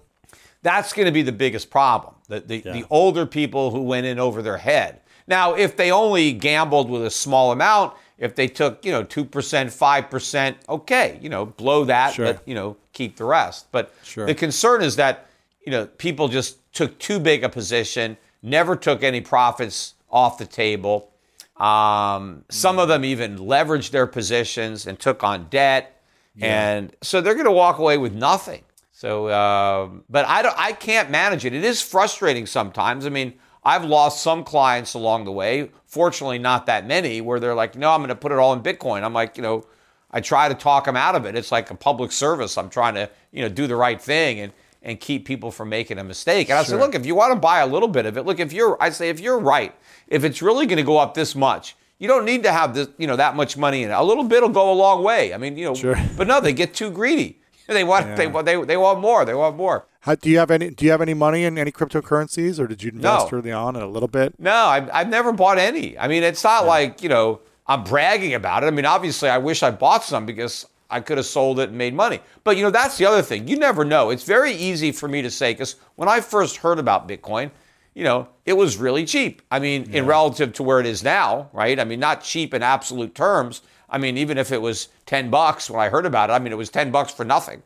that's 0.66 0.92
going 0.92 1.06
to 1.06 1.12
be 1.12 1.22
the 1.22 1.30
biggest 1.30 1.70
problem. 1.70 2.15
The, 2.28 2.40
the, 2.40 2.62
yeah. 2.64 2.72
the 2.72 2.84
older 2.90 3.26
people 3.26 3.70
who 3.70 3.82
went 3.82 4.06
in 4.06 4.18
over 4.18 4.42
their 4.42 4.58
head. 4.58 5.00
Now, 5.26 5.54
if 5.54 5.76
they 5.76 5.90
only 5.90 6.32
gambled 6.32 6.88
with 6.90 7.04
a 7.04 7.10
small 7.10 7.52
amount, 7.52 7.94
if 8.18 8.34
they 8.34 8.48
took, 8.48 8.84
you 8.84 8.92
know, 8.92 9.04
2%, 9.04 9.26
5%, 9.28 10.54
okay, 10.68 11.18
you 11.20 11.28
know, 11.28 11.46
blow 11.46 11.84
that, 11.84 12.14
sure. 12.14 12.32
but, 12.32 12.42
you 12.46 12.54
know, 12.54 12.76
keep 12.92 13.16
the 13.16 13.24
rest. 13.24 13.66
But 13.72 13.92
sure. 14.02 14.26
the 14.26 14.34
concern 14.34 14.82
is 14.82 14.96
that, 14.96 15.26
you 15.64 15.70
know, 15.70 15.86
people 15.86 16.28
just 16.28 16.58
took 16.72 16.98
too 16.98 17.18
big 17.18 17.44
a 17.44 17.48
position, 17.48 18.16
never 18.42 18.76
took 18.76 19.02
any 19.02 19.20
profits 19.20 19.94
off 20.10 20.38
the 20.38 20.46
table. 20.46 21.10
Um, 21.56 22.44
some 22.48 22.78
of 22.78 22.88
them 22.88 23.04
even 23.04 23.38
leveraged 23.38 23.90
their 23.90 24.06
positions 24.06 24.86
and 24.86 24.98
took 24.98 25.24
on 25.24 25.48
debt. 25.50 26.00
Yeah. 26.36 26.70
And 26.70 26.96
so 27.02 27.20
they're 27.20 27.34
going 27.34 27.46
to 27.46 27.52
walk 27.52 27.78
away 27.78 27.98
with 27.98 28.14
nothing. 28.14 28.62
So, 28.96 29.26
uh, 29.26 29.90
but 30.08 30.24
I 30.24 30.40
don't, 30.40 30.54
I 30.56 30.72
can't 30.72 31.10
manage 31.10 31.44
it. 31.44 31.52
It 31.52 31.64
is 31.64 31.82
frustrating 31.82 32.46
sometimes. 32.46 33.04
I 33.04 33.10
mean, 33.10 33.34
I've 33.62 33.84
lost 33.84 34.22
some 34.22 34.42
clients 34.42 34.94
along 34.94 35.26
the 35.26 35.32
way. 35.32 35.70
Fortunately, 35.84 36.38
not 36.38 36.64
that 36.64 36.86
many 36.86 37.20
where 37.20 37.38
they're 37.38 37.54
like, 37.54 37.76
no, 37.76 37.90
I'm 37.90 38.00
going 38.00 38.08
to 38.08 38.14
put 38.14 38.32
it 38.32 38.38
all 38.38 38.54
in 38.54 38.62
Bitcoin. 38.62 39.02
I'm 39.02 39.12
like, 39.12 39.36
you 39.36 39.42
know, 39.42 39.66
I 40.10 40.22
try 40.22 40.48
to 40.48 40.54
talk 40.54 40.86
them 40.86 40.96
out 40.96 41.14
of 41.14 41.26
it. 41.26 41.36
It's 41.36 41.52
like 41.52 41.70
a 41.70 41.74
public 41.74 42.10
service. 42.10 42.56
I'm 42.56 42.70
trying 42.70 42.94
to, 42.94 43.10
you 43.32 43.42
know, 43.42 43.50
do 43.50 43.66
the 43.66 43.76
right 43.76 44.00
thing 44.00 44.40
and 44.40 44.52
and 44.80 44.98
keep 44.98 45.26
people 45.26 45.50
from 45.50 45.68
making 45.68 45.98
a 45.98 46.04
mistake. 46.04 46.48
And 46.48 46.58
I 46.58 46.62
sure. 46.62 46.78
say, 46.78 46.80
look, 46.80 46.94
if 46.94 47.04
you 47.04 47.14
want 47.14 47.34
to 47.34 47.38
buy 47.38 47.58
a 47.58 47.66
little 47.66 47.88
bit 47.88 48.06
of 48.06 48.16
it, 48.16 48.22
look, 48.22 48.40
if 48.40 48.52
you're, 48.52 48.80
I 48.80 48.88
say, 48.90 49.10
if 49.10 49.20
you're 49.20 49.40
right, 49.40 49.74
if 50.08 50.24
it's 50.24 50.40
really 50.40 50.64
going 50.64 50.78
to 50.78 50.84
go 50.84 50.96
up 50.96 51.12
this 51.12 51.34
much, 51.34 51.76
you 51.98 52.08
don't 52.08 52.24
need 52.24 52.44
to 52.44 52.52
have 52.52 52.72
this, 52.72 52.88
you 52.96 53.06
know, 53.06 53.16
that 53.16 53.36
much 53.36 53.58
money 53.58 53.82
in 53.82 53.90
it. 53.90 53.94
A 53.94 54.02
little 54.02 54.24
bit 54.24 54.42
will 54.42 54.48
go 54.48 54.72
a 54.72 54.74
long 54.74 55.02
way. 55.02 55.34
I 55.34 55.38
mean, 55.38 55.58
you 55.58 55.66
know, 55.66 55.74
sure. 55.74 55.96
but 56.16 56.28
no, 56.28 56.40
they 56.40 56.54
get 56.54 56.72
too 56.72 56.90
greedy. 56.90 57.40
They 57.74 57.84
want 57.84 58.06
yeah. 58.06 58.14
they 58.14 58.26
want 58.26 58.46
they, 58.46 58.62
they 58.62 58.76
want 58.76 59.00
more. 59.00 59.24
They 59.24 59.34
want 59.34 59.56
more. 59.56 59.86
How, 60.00 60.14
do 60.14 60.30
you 60.30 60.38
have 60.38 60.50
any 60.50 60.70
Do 60.70 60.84
you 60.84 60.90
have 60.92 61.00
any 61.00 61.14
money 61.14 61.44
in 61.44 61.58
any 61.58 61.72
cryptocurrencies, 61.72 62.60
or 62.60 62.66
did 62.66 62.82
you 62.82 62.90
invest 62.90 63.32
no. 63.32 63.38
early 63.38 63.52
on 63.52 63.74
in 63.74 63.82
a 63.82 63.88
little 63.88 64.08
bit? 64.08 64.38
No, 64.38 64.54
I've, 64.54 64.88
I've 64.92 65.08
never 65.08 65.32
bought 65.32 65.58
any. 65.58 65.98
I 65.98 66.06
mean, 66.06 66.22
it's 66.22 66.44
not 66.44 66.62
yeah. 66.62 66.68
like 66.68 67.02
you 67.02 67.08
know 67.08 67.40
I'm 67.66 67.82
bragging 67.84 68.34
about 68.34 68.62
it. 68.62 68.66
I 68.66 68.70
mean, 68.70 68.86
obviously, 68.86 69.28
I 69.28 69.38
wish 69.38 69.62
I 69.62 69.70
bought 69.70 70.04
some 70.04 70.26
because 70.26 70.66
I 70.88 71.00
could 71.00 71.16
have 71.16 71.26
sold 71.26 71.58
it 71.58 71.70
and 71.70 71.78
made 71.78 71.94
money. 71.94 72.20
But 72.44 72.56
you 72.56 72.62
know, 72.62 72.70
that's 72.70 72.98
the 72.98 73.06
other 73.06 73.22
thing. 73.22 73.48
You 73.48 73.56
never 73.56 73.84
know. 73.84 74.10
It's 74.10 74.24
very 74.24 74.52
easy 74.52 74.92
for 74.92 75.08
me 75.08 75.22
to 75.22 75.30
say 75.30 75.52
because 75.52 75.76
when 75.96 76.08
I 76.08 76.20
first 76.20 76.58
heard 76.58 76.78
about 76.78 77.08
Bitcoin, 77.08 77.50
you 77.94 78.04
know, 78.04 78.28
it 78.44 78.52
was 78.52 78.76
really 78.76 79.04
cheap. 79.04 79.42
I 79.50 79.58
mean, 79.58 79.86
yeah. 79.90 80.00
in 80.00 80.06
relative 80.06 80.52
to 80.54 80.62
where 80.62 80.78
it 80.78 80.86
is 80.86 81.02
now, 81.02 81.48
right? 81.52 81.80
I 81.80 81.84
mean, 81.84 81.98
not 81.98 82.22
cheap 82.22 82.54
in 82.54 82.62
absolute 82.62 83.14
terms 83.14 83.62
I 83.88 83.98
mean, 83.98 84.18
even 84.18 84.38
if 84.38 84.52
it 84.52 84.60
was 84.60 84.88
10 85.06 85.30
bucks 85.30 85.70
when 85.70 85.80
I 85.80 85.88
heard 85.88 86.06
about 86.06 86.30
it, 86.30 86.32
I 86.34 86.38
mean, 86.38 86.52
it 86.52 86.56
was 86.56 86.70
10 86.70 86.90
bucks 86.90 87.12
for 87.12 87.24
nothing. 87.24 87.62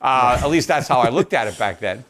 Uh, 0.00 0.38
at 0.42 0.50
least 0.50 0.68
that's 0.68 0.88
how 0.88 1.00
I 1.00 1.08
looked 1.10 1.32
at 1.32 1.46
it 1.46 1.58
back 1.58 1.80
then. 1.80 2.04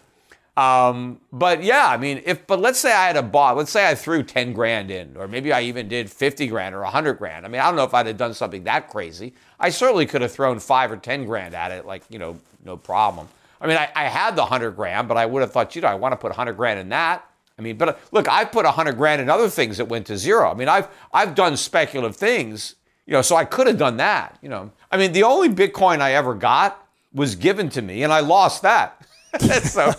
Um, 0.56 1.20
but 1.32 1.62
yeah, 1.62 1.86
I 1.88 1.96
mean, 1.96 2.22
if, 2.26 2.46
but 2.46 2.60
let's 2.60 2.78
say 2.78 2.92
I 2.92 3.06
had 3.06 3.16
a 3.16 3.22
bought, 3.22 3.56
let's 3.56 3.70
say 3.70 3.88
I 3.88 3.94
threw 3.94 4.22
10 4.22 4.52
grand 4.52 4.90
in, 4.90 5.16
or 5.16 5.26
maybe 5.26 5.52
I 5.52 5.62
even 5.62 5.88
did 5.88 6.10
50 6.10 6.46
grand 6.48 6.74
or 6.74 6.82
100 6.82 7.14
grand. 7.14 7.46
I 7.46 7.48
mean, 7.48 7.60
I 7.60 7.66
don't 7.66 7.76
know 7.76 7.84
if 7.84 7.94
I'd 7.94 8.06
have 8.06 8.18
done 8.18 8.34
something 8.34 8.64
that 8.64 8.90
crazy. 8.90 9.32
I 9.58 9.70
certainly 9.70 10.04
could 10.04 10.20
have 10.20 10.32
thrown 10.32 10.58
five 10.58 10.92
or 10.92 10.96
10 10.96 11.24
grand 11.24 11.54
at 11.54 11.70
it, 11.70 11.86
like, 11.86 12.02
you 12.10 12.18
know, 12.18 12.38
no 12.64 12.76
problem. 12.76 13.28
I 13.60 13.66
mean, 13.66 13.76
I, 13.78 13.90
I 13.94 14.04
had 14.04 14.36
the 14.36 14.42
100 14.42 14.72
grand, 14.72 15.08
but 15.08 15.16
I 15.16 15.24
would 15.24 15.40
have 15.40 15.52
thought, 15.52 15.74
you 15.74 15.82
know, 15.82 15.88
I 15.88 15.94
want 15.94 16.12
to 16.12 16.16
put 16.16 16.30
100 16.30 16.52
grand 16.54 16.80
in 16.80 16.90
that. 16.90 17.26
I 17.58 17.62
mean, 17.62 17.76
but 17.78 18.00
look, 18.12 18.28
I've 18.28 18.52
put 18.52 18.64
100 18.64 18.96
grand 18.96 19.22
in 19.22 19.30
other 19.30 19.48
things 19.48 19.78
that 19.78 19.86
went 19.86 20.06
to 20.08 20.18
zero. 20.18 20.50
I 20.50 20.54
mean, 20.54 20.68
I've, 20.68 20.88
I've 21.14 21.34
done 21.34 21.56
speculative 21.56 22.16
things 22.16 22.74
you 23.12 23.18
know, 23.18 23.20
so 23.20 23.36
I 23.36 23.44
could 23.44 23.66
have 23.66 23.76
done 23.76 23.98
that. 23.98 24.38
You 24.40 24.48
know, 24.48 24.70
I 24.90 24.96
mean, 24.96 25.12
the 25.12 25.24
only 25.24 25.50
Bitcoin 25.50 26.00
I 26.00 26.14
ever 26.14 26.34
got 26.34 26.82
was 27.12 27.34
given 27.34 27.68
to 27.68 27.82
me, 27.82 28.04
and 28.04 28.10
I 28.10 28.20
lost 28.20 28.62
that. 28.62 29.06
so, 29.38 29.92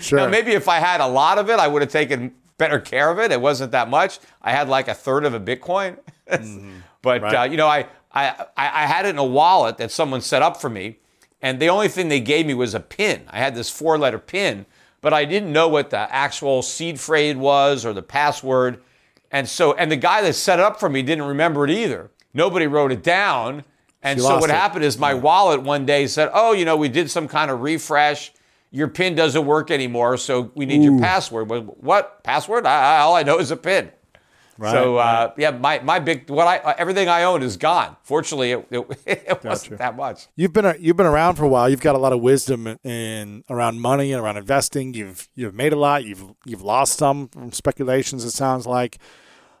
sure. 0.00 0.18
You 0.18 0.24
know, 0.24 0.28
maybe 0.28 0.54
if 0.54 0.66
I 0.68 0.80
had 0.80 1.00
a 1.00 1.06
lot 1.06 1.38
of 1.38 1.48
it, 1.50 1.60
I 1.60 1.68
would 1.68 1.82
have 1.82 1.92
taken 1.92 2.34
better 2.58 2.80
care 2.80 3.10
of 3.10 3.20
it. 3.20 3.30
It 3.30 3.40
wasn't 3.40 3.70
that 3.70 3.88
much. 3.88 4.18
I 4.42 4.50
had 4.50 4.68
like 4.68 4.88
a 4.88 4.94
third 4.94 5.24
of 5.24 5.34
a 5.34 5.38
Bitcoin. 5.40 5.96
mm-hmm. 6.28 6.78
But 7.00 7.22
Right. 7.22 7.34
uh, 7.36 7.42
you 7.44 7.56
know, 7.56 7.68
I, 7.68 7.86
I 8.12 8.44
I 8.56 8.86
had 8.86 9.06
it 9.06 9.10
in 9.10 9.18
a 9.18 9.24
wallet 9.24 9.76
that 9.76 9.92
someone 9.92 10.20
set 10.20 10.42
up 10.42 10.60
for 10.60 10.68
me, 10.68 10.98
and 11.40 11.60
the 11.60 11.68
only 11.68 11.86
thing 11.86 12.08
they 12.08 12.18
gave 12.18 12.44
me 12.44 12.54
was 12.54 12.74
a 12.74 12.80
pin. 12.80 13.22
I 13.30 13.38
had 13.38 13.54
this 13.54 13.70
four-letter 13.70 14.18
pin, 14.18 14.66
but 15.00 15.12
I 15.12 15.26
didn't 15.26 15.52
know 15.52 15.68
what 15.68 15.90
the 15.90 16.12
actual 16.12 16.62
seed 16.62 16.98
phrase 16.98 17.36
was 17.36 17.86
or 17.86 17.92
the 17.92 18.02
password, 18.02 18.82
and 19.34 19.48
so 19.48 19.74
and 19.74 19.90
the 19.90 19.96
guy 19.96 20.22
that 20.22 20.34
set 20.34 20.60
it 20.60 20.64
up 20.64 20.78
for 20.78 20.88
me 20.88 21.02
didn't 21.02 21.24
remember 21.24 21.64
it 21.64 21.70
either. 21.70 22.10
Nobody 22.32 22.68
wrote 22.68 22.92
it 22.92 23.02
down, 23.02 23.64
and 24.00 24.18
You 24.18 24.24
so 24.24 24.38
what 24.38 24.48
it. 24.48 24.54
happened 24.54 24.84
is 24.84 24.96
my 24.96 25.12
wallet 25.12 25.60
one 25.62 25.84
day 25.84 26.06
said, 26.06 26.30
"Oh, 26.32 26.52
you 26.52 26.64
know, 26.64 26.76
we 26.76 26.88
did 26.88 27.10
some 27.10 27.26
kind 27.26 27.50
of 27.50 27.60
refresh." 27.60 28.32
Your 28.70 28.88
pin 28.88 29.14
doesn't 29.14 29.44
work 29.44 29.70
anymore, 29.70 30.16
so 30.16 30.50
we 30.54 30.66
need 30.66 30.82
your 30.82 30.98
password. 30.98 31.48
What 31.48 32.22
password? 32.24 32.66
I, 32.66 32.96
I, 32.96 32.98
all 33.00 33.14
I 33.14 33.22
know 33.22 33.38
is 33.38 33.50
a 33.50 33.56
pin. 33.56 33.90
Right, 34.56 34.70
so 34.72 34.96
uh, 34.98 35.32
yeah, 35.36 35.50
my, 35.50 35.80
my 35.80 35.98
big 35.98 36.30
what 36.30 36.46
I 36.46 36.58
uh, 36.58 36.74
everything 36.78 37.08
I 37.08 37.24
own 37.24 37.42
is 37.42 37.56
gone. 37.56 37.96
Fortunately, 38.04 38.52
it, 38.52 38.66
it, 38.70 38.86
it 39.06 39.44
wasn't 39.44 39.78
that 39.78 39.96
much. 39.96 40.28
You've 40.36 40.52
been 40.52 40.76
you've 40.78 40.96
been 40.96 41.06
around 41.06 41.34
for 41.34 41.44
a 41.44 41.48
while. 41.48 41.68
You've 41.68 41.80
got 41.80 41.96
a 41.96 41.98
lot 41.98 42.12
of 42.12 42.20
wisdom 42.20 42.68
in, 42.68 42.78
in 42.84 43.44
around 43.50 43.80
money 43.80 44.12
and 44.12 44.22
around 44.22 44.36
investing. 44.36 44.94
You've 44.94 45.28
you've 45.34 45.54
made 45.54 45.72
a 45.72 45.76
lot. 45.76 46.04
You've 46.04 46.22
you've 46.44 46.62
lost 46.62 46.98
some 46.98 47.28
from 47.28 47.50
speculations. 47.52 48.24
It 48.24 48.30
sounds 48.30 48.66
like. 48.66 48.98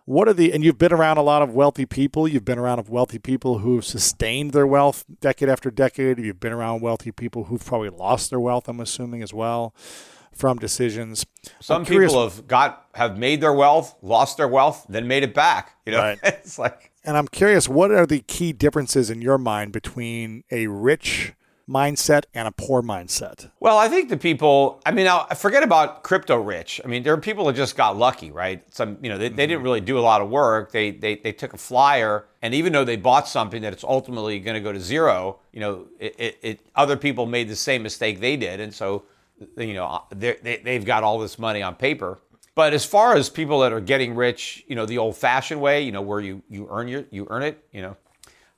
What 0.06 0.28
are 0.28 0.34
the 0.34 0.52
and 0.52 0.62
you've 0.62 0.78
been 0.78 0.92
around 0.92 1.16
a 1.16 1.22
lot 1.22 1.40
of 1.42 1.54
wealthy 1.54 1.86
people. 1.86 2.28
You've 2.28 2.44
been 2.44 2.58
around 2.58 2.78
of 2.78 2.90
wealthy 2.90 3.18
people 3.18 3.58
who 3.58 3.76
have 3.76 3.84
sustained 3.84 4.52
their 4.52 4.66
wealth 4.66 5.04
decade 5.20 5.48
after 5.48 5.70
decade. 5.70 6.18
You've 6.18 6.40
been 6.40 6.52
around 6.52 6.82
wealthy 6.82 7.10
people 7.10 7.44
who've 7.44 7.64
probably 7.64 7.88
lost 7.88 8.30
their 8.30 8.40
wealth. 8.40 8.68
I'm 8.68 8.80
assuming 8.80 9.22
as 9.22 9.32
well 9.32 9.74
from 10.32 10.58
decisions. 10.58 11.24
Some 11.60 11.84
curious- 11.86 12.12
people 12.12 12.28
have 12.28 12.46
got 12.46 12.86
have 12.94 13.16
made 13.16 13.40
their 13.40 13.52
wealth, 13.52 13.96
lost 14.02 14.36
their 14.36 14.48
wealth, 14.48 14.84
then 14.88 15.08
made 15.08 15.22
it 15.22 15.32
back. 15.32 15.76
You 15.86 15.92
know, 15.92 15.98
Right. 15.98 16.18
it's 16.24 16.58
like 16.58 16.92
And 17.02 17.16
I'm 17.16 17.28
curious, 17.28 17.68
what 17.68 17.90
are 17.90 18.06
the 18.06 18.20
key 18.20 18.52
differences 18.52 19.08
in 19.10 19.22
your 19.22 19.38
mind 19.38 19.72
between 19.72 20.44
a 20.50 20.66
rich 20.66 21.32
mindset 21.68 22.24
and 22.34 22.46
a 22.46 22.52
poor 22.52 22.82
mindset? 22.82 23.50
Well, 23.60 23.78
I 23.78 23.88
think 23.88 24.08
the 24.08 24.16
people, 24.16 24.82
I 24.84 24.90
mean, 24.90 25.04
now 25.06 25.24
forget 25.26 25.62
about 25.62 26.02
crypto 26.02 26.36
rich. 26.36 26.80
I 26.84 26.88
mean, 26.88 27.02
there 27.02 27.14
are 27.14 27.20
people 27.20 27.46
that 27.46 27.56
just 27.56 27.76
got 27.76 27.96
lucky, 27.96 28.30
right? 28.30 28.62
Some, 28.74 28.98
you 29.02 29.08
know, 29.08 29.18
they, 29.18 29.28
they 29.28 29.46
didn't 29.46 29.58
mm-hmm. 29.58 29.64
really 29.64 29.80
do 29.80 29.98
a 29.98 30.00
lot 30.00 30.20
of 30.20 30.28
work. 30.28 30.72
They, 30.72 30.90
they, 30.90 31.16
they 31.16 31.32
took 31.32 31.54
a 31.54 31.58
flyer, 31.58 32.26
and 32.42 32.54
even 32.54 32.72
though 32.72 32.84
they 32.84 32.96
bought 32.96 33.28
something 33.28 33.62
that 33.62 33.72
it's 33.72 33.84
ultimately 33.84 34.38
going 34.40 34.54
to 34.54 34.60
go 34.60 34.72
to 34.72 34.80
zero, 34.80 35.38
you 35.52 35.60
know, 35.60 35.86
it, 35.98 36.14
it, 36.18 36.38
it, 36.42 36.60
other 36.74 36.96
people 36.96 37.26
made 37.26 37.48
the 37.48 37.56
same 37.56 37.82
mistake 37.82 38.20
they 38.20 38.36
did. 38.36 38.60
And 38.60 38.72
so, 38.72 39.04
you 39.56 39.74
know, 39.74 39.86
uh, 39.86 40.00
they're- 40.10 40.38
they, 40.42 40.58
they've 40.58 40.84
got 40.84 41.02
all 41.02 41.18
this 41.18 41.38
money 41.38 41.62
on 41.62 41.74
paper. 41.74 42.18
But 42.54 42.72
as 42.72 42.84
far 42.84 43.16
as 43.16 43.28
people 43.28 43.60
that 43.60 43.72
are 43.72 43.80
getting 43.80 44.14
rich, 44.14 44.64
you 44.68 44.76
know, 44.76 44.86
the 44.86 44.98
old 44.98 45.16
fashioned 45.16 45.60
way, 45.60 45.82
you 45.82 45.90
know, 45.90 46.02
where 46.02 46.20
you, 46.20 46.42
you 46.48 46.68
earn 46.70 46.86
your, 46.86 47.04
you 47.10 47.26
earn 47.28 47.42
it, 47.42 47.64
you 47.72 47.82
know, 47.82 47.96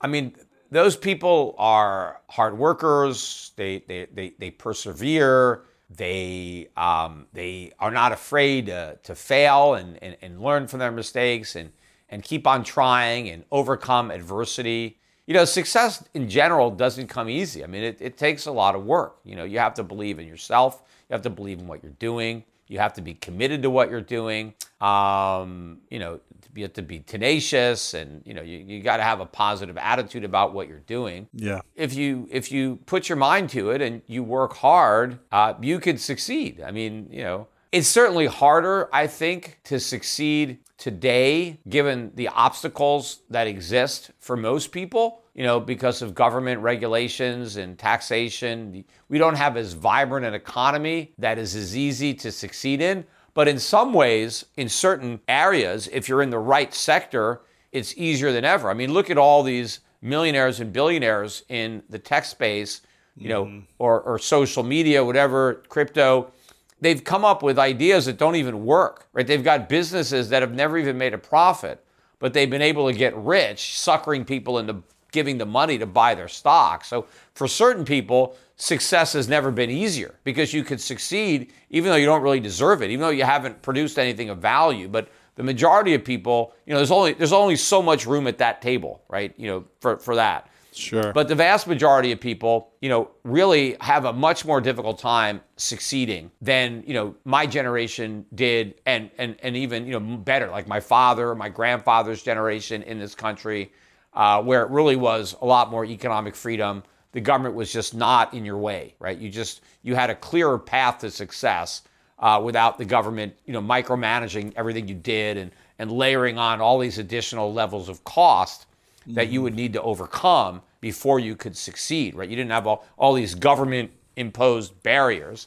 I 0.00 0.06
mean, 0.06 0.34
those 0.70 0.96
people 0.96 1.54
are 1.58 2.20
hard 2.28 2.58
workers. 2.58 3.52
They 3.56 3.84
they 3.86 4.06
they, 4.12 4.34
they 4.38 4.50
persevere. 4.50 5.64
They 5.88 6.68
um, 6.76 7.26
they 7.32 7.72
are 7.78 7.90
not 7.90 8.12
afraid 8.12 8.66
to, 8.66 8.98
to 9.04 9.14
fail 9.14 9.74
and, 9.74 10.02
and, 10.02 10.16
and 10.20 10.40
learn 10.40 10.66
from 10.66 10.80
their 10.80 10.90
mistakes 10.90 11.54
and 11.54 11.70
and 12.08 12.22
keep 12.22 12.46
on 12.46 12.64
trying 12.64 13.28
and 13.28 13.44
overcome 13.50 14.10
adversity. 14.10 14.98
You 15.26 15.34
know, 15.34 15.44
success 15.44 16.04
in 16.14 16.28
general 16.28 16.70
doesn't 16.70 17.08
come 17.08 17.28
easy. 17.28 17.64
I 17.64 17.66
mean, 17.66 17.82
it, 17.82 17.98
it 18.00 18.16
takes 18.16 18.46
a 18.46 18.52
lot 18.52 18.76
of 18.76 18.84
work. 18.84 19.18
You 19.24 19.34
know, 19.34 19.44
you 19.44 19.58
have 19.58 19.74
to 19.74 19.82
believe 19.82 20.18
in 20.20 20.26
yourself. 20.26 20.82
You 21.08 21.14
have 21.14 21.22
to 21.22 21.30
believe 21.30 21.58
in 21.58 21.66
what 21.66 21.82
you're 21.82 21.92
doing. 21.98 22.44
You 22.68 22.78
have 22.78 22.94
to 22.94 23.02
be 23.02 23.14
committed 23.14 23.62
to 23.62 23.70
what 23.70 23.90
you're 23.90 24.00
doing. 24.00 24.54
Um, 24.80 25.78
you 25.90 25.98
know, 25.98 26.20
you 26.56 26.64
have 26.64 26.72
to 26.74 26.82
be 26.82 27.00
tenacious, 27.00 27.94
and 27.94 28.22
you 28.24 28.34
know, 28.34 28.42
you, 28.42 28.58
you 28.58 28.82
got 28.82 28.98
to 28.98 29.02
have 29.02 29.20
a 29.20 29.26
positive 29.26 29.76
attitude 29.76 30.24
about 30.24 30.54
what 30.54 30.68
you're 30.68 30.80
doing. 30.80 31.28
Yeah. 31.32 31.60
If 31.74 31.94
you 31.94 32.28
if 32.30 32.50
you 32.52 32.76
put 32.86 33.08
your 33.08 33.16
mind 33.16 33.50
to 33.50 33.70
it 33.70 33.82
and 33.82 34.02
you 34.06 34.22
work 34.22 34.54
hard, 34.54 35.18
uh, 35.32 35.54
you 35.60 35.78
could 35.80 36.00
succeed. 36.00 36.62
I 36.64 36.70
mean, 36.70 37.08
you 37.10 37.22
know, 37.22 37.48
it's 37.72 37.88
certainly 37.88 38.26
harder, 38.26 38.88
I 38.92 39.06
think, 39.06 39.60
to 39.64 39.78
succeed 39.78 40.58
today, 40.78 41.58
given 41.68 42.12
the 42.14 42.28
obstacles 42.28 43.20
that 43.30 43.46
exist 43.46 44.10
for 44.18 44.36
most 44.36 44.72
people, 44.72 45.22
you 45.34 45.42
know, 45.42 45.58
because 45.60 46.02
of 46.02 46.14
government 46.14 46.60
regulations 46.60 47.56
and 47.56 47.78
taxation. 47.78 48.84
We 49.08 49.18
don't 49.18 49.36
have 49.36 49.56
as 49.56 49.72
vibrant 49.72 50.26
an 50.26 50.34
economy 50.34 51.12
that 51.18 51.38
is 51.38 51.54
as 51.54 51.76
easy 51.76 52.14
to 52.14 52.32
succeed 52.32 52.80
in. 52.80 53.04
But 53.36 53.48
in 53.48 53.58
some 53.58 53.92
ways, 53.92 54.46
in 54.56 54.68
certain 54.70 55.20
areas, 55.28 55.88
if 55.92 56.08
you're 56.08 56.22
in 56.22 56.30
the 56.30 56.38
right 56.38 56.72
sector, 56.72 57.42
it's 57.70 57.92
easier 57.98 58.32
than 58.32 58.46
ever. 58.46 58.70
I 58.70 58.74
mean, 58.74 58.94
look 58.94 59.10
at 59.10 59.18
all 59.18 59.42
these 59.42 59.80
millionaires 60.00 60.58
and 60.58 60.72
billionaires 60.72 61.44
in 61.50 61.82
the 61.90 61.98
tech 61.98 62.24
space, 62.24 62.80
you 63.14 63.28
know, 63.28 63.44
mm-hmm. 63.44 63.60
or, 63.78 64.00
or 64.00 64.18
social 64.18 64.62
media, 64.62 65.04
whatever, 65.04 65.62
crypto 65.68 66.32
they've 66.80 67.04
come 67.04 67.24
up 67.24 67.42
with 67.42 67.58
ideas 67.58 68.06
that 68.06 68.18
don't 68.18 68.36
even 68.36 68.64
work, 68.64 69.08
right? 69.12 69.26
They've 69.26 69.42
got 69.42 69.68
businesses 69.68 70.28
that 70.30 70.42
have 70.42 70.54
never 70.54 70.78
even 70.78 70.98
made 70.98 71.14
a 71.14 71.18
profit, 71.18 71.84
but 72.18 72.32
they've 72.32 72.50
been 72.50 72.62
able 72.62 72.90
to 72.90 72.96
get 72.96 73.16
rich, 73.16 73.78
suckering 73.78 74.24
people 74.24 74.58
into 74.58 74.82
giving 75.16 75.38
the 75.38 75.46
money 75.46 75.78
to 75.78 75.86
buy 75.86 76.14
their 76.14 76.28
stock. 76.28 76.84
So 76.84 77.06
for 77.32 77.48
certain 77.48 77.86
people, 77.86 78.36
success 78.56 79.14
has 79.14 79.28
never 79.28 79.50
been 79.50 79.70
easier 79.70 80.14
because 80.24 80.52
you 80.52 80.62
could 80.62 80.80
succeed 80.80 81.52
even 81.70 81.90
though 81.90 81.96
you 81.96 82.04
don't 82.04 82.22
really 82.22 82.38
deserve 82.38 82.82
it, 82.82 82.90
even 82.90 83.00
though 83.00 83.16
you 83.20 83.24
haven't 83.24 83.62
produced 83.62 83.98
anything 83.98 84.28
of 84.28 84.38
value. 84.38 84.88
But 84.88 85.08
the 85.36 85.42
majority 85.42 85.94
of 85.94 86.04
people, 86.04 86.52
you 86.66 86.72
know, 86.72 86.78
there's 86.78 86.90
only 86.90 87.14
there's 87.14 87.32
only 87.32 87.56
so 87.56 87.80
much 87.80 88.06
room 88.06 88.26
at 88.26 88.36
that 88.38 88.60
table, 88.60 89.00
right? 89.08 89.32
You 89.38 89.48
know, 89.50 89.64
for, 89.80 89.96
for 89.98 90.16
that. 90.16 90.50
Sure. 90.74 91.10
But 91.14 91.28
the 91.28 91.34
vast 91.34 91.66
majority 91.66 92.12
of 92.12 92.20
people, 92.20 92.72
you 92.82 92.90
know, 92.90 93.08
really 93.24 93.78
have 93.80 94.04
a 94.04 94.12
much 94.12 94.44
more 94.44 94.60
difficult 94.60 94.98
time 94.98 95.40
succeeding 95.56 96.30
than, 96.42 96.84
you 96.86 96.92
know, 96.92 97.14
my 97.24 97.46
generation 97.46 98.26
did 98.34 98.74
and 98.84 99.10
and 99.16 99.36
and 99.42 99.56
even, 99.56 99.86
you 99.86 99.98
know, 99.98 100.16
better, 100.18 100.48
like 100.50 100.68
my 100.68 100.80
father, 100.80 101.34
my 101.34 101.48
grandfather's 101.48 102.22
generation 102.22 102.82
in 102.82 102.98
this 102.98 103.14
country, 103.14 103.72
uh, 104.16 104.42
where 104.42 104.62
it 104.62 104.70
really 104.70 104.96
was 104.96 105.36
a 105.40 105.46
lot 105.46 105.70
more 105.70 105.84
economic 105.84 106.34
freedom. 106.34 106.82
The 107.12 107.20
government 107.20 107.54
was 107.54 107.72
just 107.72 107.94
not 107.94 108.34
in 108.34 108.44
your 108.44 108.58
way, 108.58 108.94
right? 108.98 109.16
You 109.16 109.30
just 109.30 109.60
you 109.82 109.94
had 109.94 110.10
a 110.10 110.14
clearer 110.14 110.58
path 110.58 110.98
to 111.00 111.10
success 111.10 111.82
uh, 112.18 112.40
without 112.42 112.78
the 112.78 112.84
government, 112.84 113.34
you 113.46 113.52
know, 113.52 113.62
micromanaging 113.62 114.52
everything 114.56 114.88
you 114.88 114.94
did 114.94 115.36
and 115.36 115.50
and 115.78 115.92
layering 115.92 116.38
on 116.38 116.60
all 116.60 116.78
these 116.78 116.98
additional 116.98 117.52
levels 117.52 117.88
of 117.88 118.02
cost 118.04 118.66
that 119.08 119.28
you 119.28 119.40
would 119.40 119.54
need 119.54 119.72
to 119.74 119.82
overcome 119.82 120.60
before 120.80 121.20
you 121.20 121.36
could 121.36 121.56
succeed, 121.56 122.14
right? 122.16 122.28
You 122.28 122.34
didn't 122.34 122.50
have 122.50 122.66
all, 122.66 122.84
all 122.96 123.12
these 123.14 123.36
government 123.36 123.92
imposed 124.16 124.82
barriers. 124.82 125.46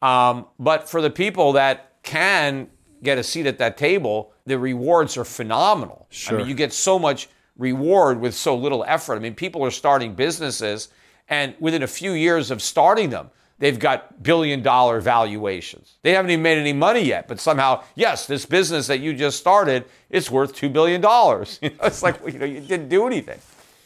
Um, 0.00 0.46
but 0.58 0.88
for 0.88 1.02
the 1.02 1.10
people 1.10 1.52
that 1.52 1.96
can 2.02 2.68
get 3.02 3.18
a 3.18 3.22
seat 3.22 3.46
at 3.46 3.58
that 3.58 3.76
table, 3.76 4.32
the 4.46 4.58
rewards 4.58 5.18
are 5.18 5.24
phenomenal. 5.24 6.06
I 6.10 6.14
Sure. 6.14 6.38
mean, 6.38 6.46
you 6.48 6.54
get 6.54 6.72
so 6.72 6.98
much 6.98 7.28
reward 7.56 8.20
with 8.20 8.34
so 8.34 8.56
little 8.56 8.84
effort. 8.86 9.16
I 9.16 9.18
mean, 9.18 9.34
people 9.34 9.64
are 9.64 9.70
starting 9.70 10.14
businesses, 10.14 10.88
and 11.28 11.54
within 11.60 11.82
a 11.82 11.86
few 11.86 12.12
years 12.12 12.50
of 12.50 12.60
starting 12.60 13.10
them, 13.10 13.30
they've 13.58 13.78
got 13.78 14.22
billion 14.22 14.62
dollar 14.62 15.00
valuations. 15.00 15.94
They 16.02 16.12
haven't 16.12 16.30
even 16.30 16.42
made 16.42 16.58
any 16.58 16.72
money 16.72 17.00
yet, 17.00 17.28
but 17.28 17.40
somehow, 17.40 17.84
yes, 17.94 18.26
this 18.26 18.44
business 18.44 18.86
that 18.88 18.98
you 18.98 19.14
just 19.14 19.38
started, 19.38 19.84
it's 20.10 20.30
worth 20.30 20.54
$2 20.54 20.72
billion. 20.72 21.00
You 21.62 21.70
know, 21.70 21.86
it's 21.86 22.02
like, 22.02 22.20
you 22.26 22.38
know, 22.38 22.46
you 22.46 22.60
didn't 22.60 22.88
do 22.88 23.06
anything. 23.06 23.38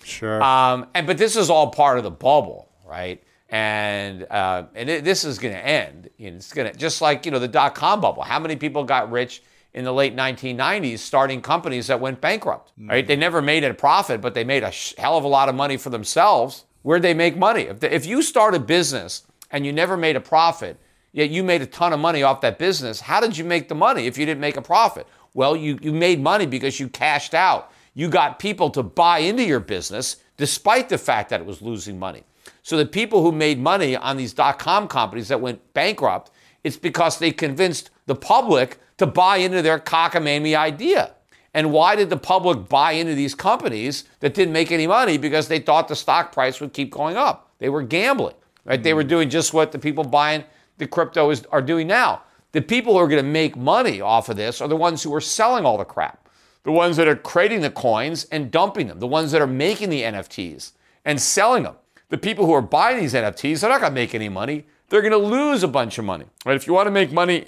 Sure. 0.09 0.43
Um, 0.43 0.87
and 0.95 1.07
but 1.07 1.19
this 1.19 1.37
is 1.37 1.51
all 1.51 1.71
part 1.71 1.99
of 1.99 2.05
the 2.05 2.11
bubble, 2.11 2.71
right? 2.87 3.23
And 3.51 4.25
uh, 4.31 4.65
and 4.75 4.89
it, 4.91 5.05
this 5.05 5.25
is 5.25 5.39
going 5.39 5.55
to 5.55 5.65
end. 5.65 6.11
You 6.17 6.31
know, 6.31 6.37
it's 6.37 6.53
going 6.53 6.71
to 6.71 6.77
just 6.77 7.01
like 7.01 7.25
you 7.25 7.33
know 7.33 7.39
the 7.39 7.49
dot 7.49 7.75
com 7.75 8.01
bubble. 8.01 8.23
How 8.23 8.39
many 8.39 8.57
people 8.57 8.85
got 8.85 9.11
rich 9.11 9.43
in 9.75 9.85
the 9.85 9.93
late 9.93 10.17
1990s 10.17 10.99
starting 10.99 11.41
companies 11.41 11.87
that 11.89 12.01
went 12.01 12.21
bankrupt? 12.21 12.73
Right? 12.79 13.07
They 13.07 13.15
mm-hmm. 13.15 13.21
never 13.21 13.43
made 13.43 13.65
a 13.65 13.75
profit, 13.75 14.21
but 14.21 14.35
they 14.35 14.45
made 14.45 14.63
a 14.63 14.71
sh- 14.71 14.95
hell 14.99 15.17
of 15.17 15.25
a 15.25 15.29
lot 15.29 15.49
of 15.49 15.55
money 15.55 15.77
for 15.77 15.91
themselves. 15.91 16.65
Where'd 16.83 17.03
they 17.03 17.15
make 17.15 17.37
money? 17.37 17.63
If, 17.63 17.81
the, 17.81 17.95
if 17.95 18.07
you 18.07 18.23
start 18.23 18.55
a 18.55 18.61
business 18.61 19.25
and 19.51 19.67
you 19.67 19.73
never 19.73 19.97
made 19.97 20.17
a 20.17 20.21
profit, 20.21 20.79
yet 21.13 21.31
you 21.31 21.43
made 21.43 21.63
a 21.63 21.67
ton 21.67 21.93
of 21.93 22.01
money 22.01 22.23
off 22.23 22.41
that 22.41 22.59
business, 22.59 23.01
how 23.01 23.21
did 23.21 23.37
you 23.37 23.45
make 23.45 23.69
the 23.69 23.75
money 23.75 24.07
if 24.07 24.17
you 24.17 24.27
didn't 24.27 24.41
make 24.41 24.57
a 24.57 24.63
profit? 24.63 25.07
Well, 25.35 25.57
you, 25.57 25.79
you 25.83 25.93
made 25.93 26.21
money 26.21 26.47
because 26.47 26.81
you 26.81 26.89
cashed 26.89 27.35
out. 27.35 27.71
You 27.95 28.09
got 28.09 28.39
people 28.39 28.71
to 28.71 28.83
buy 28.83 29.19
into 29.19 29.45
your 29.45 29.61
business 29.61 30.17
despite 30.37 30.89
the 30.89 30.99
fact 30.99 31.31
that 31.31 31.41
it 31.41 31.47
was 31.47 31.61
losing 31.61 31.99
money. 31.99 32.23
So 32.63 32.77
the 32.77 32.87
people 32.87 33.23
who 33.23 33.33
made 33.33 33.59
money 33.59 33.97
on 33.97 34.17
these 34.17 34.33
dot 34.33 34.59
com 34.59 34.89
companies 34.89 35.29
that 35.29 35.41
went 35.41 35.75
bankrupt, 35.75 36.31
it's 36.65 36.77
because 36.77 37.19
they 37.19 37.33
convinced 37.33 37.91
the 38.07 38.15
public 38.15 38.79
to 38.99 39.07
buy 39.07 39.39
into 39.39 39.63
their 39.63 39.79
cockamamie 39.79 40.57
idea. 40.57 41.15
And 41.55 41.73
why 41.73 41.97
did 41.97 42.11
the 42.11 42.17
public 42.17 42.69
buy 42.69 42.93
into 42.93 43.15
these 43.15 43.35
companies 43.35 44.05
that 44.21 44.35
didn't 44.35 44.53
make 44.53 44.71
any 44.71 44.87
money? 44.87 45.17
Because 45.17 45.49
they 45.49 45.59
thought 45.59 45.89
the 45.89 45.97
stock 45.97 46.31
price 46.33 46.61
would 46.61 46.73
keep 46.73 46.91
going 46.91 47.17
up. 47.17 47.51
They 47.59 47.69
were 47.69 47.83
gambling, 47.83 48.35
right? 48.65 48.83
They 48.83 48.95
were 48.95 49.05
mm. 49.05 49.09
doing 49.09 49.31
just 49.31 49.55
what 49.55 49.73
the 49.73 49.79
people 49.79 50.05
buying 50.05 50.45
the 50.77 50.87
crypto 50.87 51.31
is, 51.31 51.45
are 51.51 51.63
doing 51.63 51.87
now. 51.87 52.23
The 52.53 52.63
people 52.63 52.93
who 52.93 52.99
are 52.99 53.09
going 53.09 53.23
to 53.23 53.29
make 53.29 53.57
money 53.57 54.01
off 54.01 54.29
of 54.29 54.37
this 54.37 54.61
are 54.61 54.69
the 54.69 54.77
ones 54.77 55.03
who 55.03 55.15
are 55.15 55.21
selling 55.21 55.65
all 55.65 55.79
the 55.79 55.85
crap. 55.85 56.29
the 56.65 56.73
ones 56.73 56.97
that 56.97 57.09
are 57.09 57.17
creating 57.17 57.63
the 57.63 57.71
coins 57.71 58.27
and 58.31 58.51
dumping 58.51 58.89
them, 58.89 58.99
the 58.99 59.07
ones 59.07 59.33
that 59.33 59.41
are 59.41 59.47
making 59.47 59.89
the 59.89 60.03
NFTs 60.03 60.73
and 61.05 61.21
selling 61.21 61.63
them. 61.63 61.77
The 62.11 62.19
people 62.19 62.47
who 62.47 62.53
are 62.53 62.63
buying 62.63 63.01
these 63.01 63.15
NFTs, 63.15 63.61
they're 63.61 63.71
not 63.71 63.81
going 63.81 63.93
to 63.93 63.95
make 63.95 64.15
any 64.15 64.29
money. 64.29 64.67
They're 64.89 65.03
going 65.03 65.13
to 65.13 65.19
lose 65.19 65.63
a 65.63 65.69
bunch 65.69 65.99
of 65.99 66.05
money. 66.05 66.27
Right? 66.45 66.57
If 66.57 66.67
you 66.67 66.75
want 66.75 66.87
to 66.87 66.91
make 66.91 67.13
money 67.13 67.47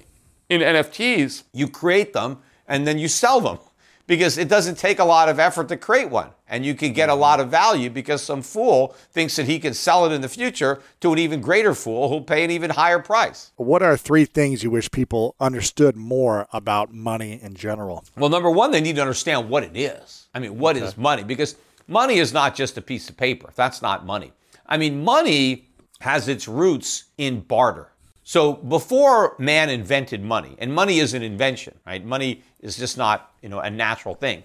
in 0.50 0.60
NFTs, 0.60 1.44
you 1.52 1.68
create 1.68 2.12
them 2.12 2.38
and 2.68 2.86
then 2.86 2.98
you 2.98 3.08
sell 3.08 3.40
them 3.40 3.58
because 4.06 4.36
it 4.36 4.48
doesn't 4.48 4.76
take 4.76 4.98
a 4.98 5.04
lot 5.04 5.28
of 5.28 5.38
effort 5.38 5.68
to 5.68 5.76
create 5.76 6.10
one. 6.10 6.30
And 6.48 6.66
you 6.66 6.74
can 6.74 6.92
get 6.92 7.08
a 7.08 7.14
lot 7.14 7.38
of 7.38 7.48
value 7.48 7.88
because 7.88 8.20
some 8.20 8.42
fool 8.42 8.96
thinks 9.12 9.36
that 9.36 9.46
he 9.46 9.60
can 9.60 9.72
sell 9.72 10.04
it 10.04 10.12
in 10.12 10.20
the 10.20 10.28
future 10.28 10.82
to 11.00 11.12
an 11.12 11.18
even 11.20 11.40
greater 11.40 11.76
fool 11.76 12.08
who'll 12.08 12.20
pay 12.20 12.42
an 12.42 12.50
even 12.50 12.70
higher 12.70 12.98
price. 12.98 13.52
What 13.54 13.84
are 13.84 13.96
three 13.96 14.24
things 14.24 14.64
you 14.64 14.70
wish 14.72 14.90
people 14.90 15.36
understood 15.38 15.94
more 15.94 16.48
about 16.52 16.92
money 16.92 17.40
in 17.40 17.54
general? 17.54 18.04
Well, 18.16 18.30
number 18.30 18.50
one, 18.50 18.72
they 18.72 18.80
need 18.80 18.96
to 18.96 19.02
understand 19.02 19.48
what 19.48 19.62
it 19.62 19.76
is. 19.76 20.26
I 20.34 20.40
mean, 20.40 20.58
what 20.58 20.76
okay. 20.76 20.84
is 20.84 20.98
money? 20.98 21.22
Because 21.22 21.54
money 21.86 22.18
is 22.18 22.32
not 22.32 22.56
just 22.56 22.76
a 22.76 22.82
piece 22.82 23.08
of 23.08 23.16
paper. 23.16 23.52
That's 23.54 23.80
not 23.80 24.04
money. 24.04 24.32
I 24.66 24.76
mean, 24.76 25.04
money 25.04 25.68
has 26.00 26.26
its 26.26 26.48
roots 26.48 27.04
in 27.16 27.42
barter. 27.42 27.92
So 28.30 28.52
before 28.52 29.34
man 29.40 29.70
invented 29.70 30.22
money, 30.22 30.54
and 30.60 30.72
money 30.72 31.00
is 31.00 31.14
an 31.14 31.22
invention, 31.24 31.76
right? 31.84 32.04
Money 32.04 32.44
is 32.60 32.76
just 32.76 32.96
not, 32.96 33.32
you 33.42 33.48
know, 33.48 33.58
a 33.58 33.68
natural 33.68 34.14
thing. 34.14 34.44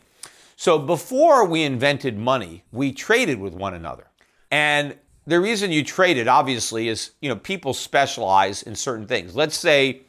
So 0.56 0.80
before 0.80 1.46
we 1.46 1.62
invented 1.62 2.18
money, 2.18 2.64
we 2.72 2.92
traded 2.92 3.40
with 3.40 3.54
one 3.54 3.76
another. 3.76 4.08
And 4.50 4.96
the 5.28 5.40
reason 5.40 5.72
you 5.72 5.84
traded, 5.84 6.28
obviously, 6.28 6.88
is, 6.88 7.12
you 7.22 7.30
know, 7.30 7.36
people 7.36 7.76
specialize 7.76 8.64
in 8.64 8.74
certain 8.74 9.06
things. 9.06 9.36
Let's 9.36 9.56
say 9.56 10.02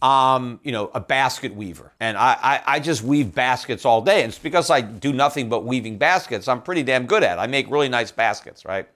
um, 0.00 0.60
you 0.62 0.70
know, 0.70 0.92
a 0.94 1.00
basket 1.00 1.52
weaver. 1.52 1.92
And 1.98 2.16
I, 2.16 2.36
I, 2.40 2.62
I, 2.74 2.78
just 2.78 3.02
weave 3.02 3.34
baskets 3.34 3.84
all 3.84 4.00
day. 4.00 4.22
And 4.22 4.28
it's 4.28 4.38
because 4.38 4.70
I 4.70 4.80
do 4.80 5.12
nothing 5.12 5.48
but 5.48 5.64
weaving 5.64 5.98
baskets, 5.98 6.46
I'm 6.46 6.62
pretty 6.62 6.84
damn 6.84 7.06
good 7.06 7.24
at 7.24 7.36
it. 7.36 7.40
I 7.40 7.48
make 7.48 7.68
really 7.68 7.88
nice 7.88 8.12
baskets, 8.12 8.64
right? 8.64 8.88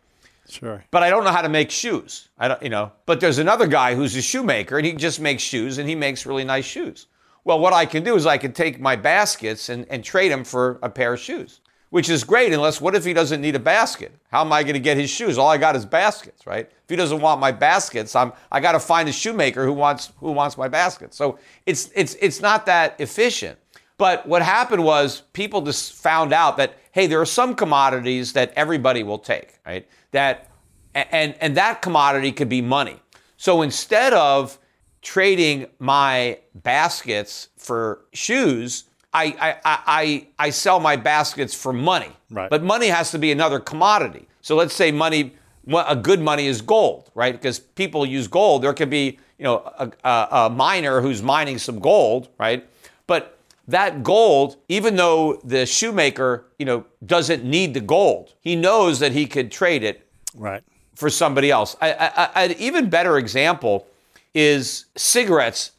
Sure. 0.52 0.84
But 0.90 1.02
I 1.02 1.10
don't 1.10 1.24
know 1.24 1.30
how 1.30 1.42
to 1.42 1.48
make 1.48 1.70
shoes. 1.70 2.28
I 2.38 2.48
don't, 2.48 2.62
you 2.62 2.68
know. 2.68 2.92
But 3.06 3.20
there's 3.20 3.38
another 3.38 3.66
guy 3.66 3.94
who's 3.94 4.14
a 4.16 4.22
shoemaker 4.22 4.76
and 4.76 4.86
he 4.86 4.92
just 4.92 5.20
makes 5.20 5.42
shoes 5.42 5.78
and 5.78 5.88
he 5.88 5.94
makes 5.94 6.26
really 6.26 6.44
nice 6.44 6.66
shoes. 6.66 7.06
Well, 7.44 7.58
what 7.58 7.72
I 7.72 7.86
can 7.86 8.04
do 8.04 8.14
is 8.14 8.26
I 8.26 8.38
can 8.38 8.52
take 8.52 8.80
my 8.80 8.94
baskets 8.94 9.68
and, 9.68 9.86
and 9.90 10.04
trade 10.04 10.30
them 10.30 10.44
for 10.44 10.78
a 10.82 10.88
pair 10.88 11.14
of 11.14 11.20
shoes, 11.20 11.60
which 11.90 12.08
is 12.08 12.22
great. 12.22 12.52
Unless 12.52 12.80
what 12.80 12.94
if 12.94 13.04
he 13.04 13.12
doesn't 13.12 13.40
need 13.40 13.56
a 13.56 13.60
basket? 13.60 14.12
How 14.30 14.42
am 14.42 14.52
I 14.52 14.62
going 14.62 14.74
to 14.74 14.80
get 14.80 14.96
his 14.96 15.10
shoes? 15.10 15.38
All 15.38 15.48
I 15.48 15.56
got 15.56 15.74
is 15.74 15.84
baskets, 15.84 16.46
right? 16.46 16.66
If 16.70 16.88
he 16.88 16.96
doesn't 16.96 17.20
want 17.20 17.40
my 17.40 17.50
baskets, 17.50 18.14
I'm 18.14 18.32
I 18.52 18.60
got 18.60 18.72
to 18.72 18.80
find 18.80 19.08
a 19.08 19.12
shoemaker 19.12 19.64
who 19.64 19.72
wants 19.72 20.12
who 20.18 20.32
wants 20.32 20.56
my 20.56 20.68
baskets. 20.68 21.16
So 21.16 21.38
it's 21.66 21.90
it's 21.94 22.14
it's 22.20 22.40
not 22.40 22.66
that 22.66 23.00
efficient. 23.00 23.58
But 23.98 24.26
what 24.26 24.42
happened 24.42 24.84
was 24.84 25.22
people 25.32 25.62
just 25.62 25.94
found 25.94 26.32
out 26.32 26.56
that 26.58 26.76
hey, 26.92 27.06
there 27.06 27.20
are 27.20 27.26
some 27.26 27.54
commodities 27.54 28.34
that 28.34 28.52
everybody 28.54 29.02
will 29.02 29.18
take, 29.18 29.58
right? 29.66 29.88
That 30.12 30.48
and 30.94 31.34
and 31.40 31.56
that 31.56 31.82
commodity 31.82 32.32
could 32.32 32.48
be 32.48 32.62
money. 32.62 32.96
So 33.36 33.62
instead 33.62 34.12
of 34.12 34.58
trading 35.02 35.66
my 35.78 36.38
baskets 36.54 37.48
for 37.56 38.04
shoes, 38.12 38.84
I 39.12 39.24
I 39.40 39.56
I, 39.64 40.26
I 40.38 40.50
sell 40.50 40.80
my 40.80 40.96
baskets 40.96 41.54
for 41.54 41.72
money. 41.72 42.12
Right. 42.30 42.48
But 42.48 42.62
money 42.62 42.88
has 42.88 43.10
to 43.10 43.18
be 43.18 43.32
another 43.32 43.58
commodity. 43.58 44.28
So 44.40 44.56
let's 44.56 44.74
say 44.74 44.92
money 44.92 45.34
a 45.68 45.96
good 45.96 46.20
money 46.20 46.46
is 46.46 46.60
gold, 46.60 47.10
right? 47.14 47.32
Because 47.32 47.58
people 47.58 48.04
use 48.04 48.26
gold. 48.28 48.62
There 48.62 48.74
could 48.74 48.90
be, 48.90 49.18
you 49.38 49.44
know, 49.44 49.72
a, 49.78 49.92
a, 50.04 50.28
a 50.32 50.50
miner 50.50 51.00
who's 51.00 51.22
mining 51.22 51.58
some 51.58 51.78
gold, 51.78 52.28
right? 52.38 52.66
But 53.06 53.38
that 53.68 54.02
gold, 54.02 54.56
even 54.68 54.96
though 54.96 55.40
the 55.44 55.66
shoemaker, 55.66 56.46
you 56.58 56.66
know, 56.66 56.84
doesn't 57.04 57.44
need 57.44 57.74
the 57.74 57.80
gold, 57.80 58.34
he 58.40 58.56
knows 58.56 58.98
that 58.98 59.12
he 59.12 59.26
could 59.26 59.52
trade 59.52 59.82
it 59.82 60.06
right. 60.34 60.62
for 60.94 61.08
somebody 61.08 61.50
else. 61.50 61.76
I, 61.80 62.30
I, 62.34 62.44
an 62.44 62.52
even 62.58 62.90
better 62.90 63.18
example 63.18 63.86
is 64.34 64.86
cigarettes 64.96 65.72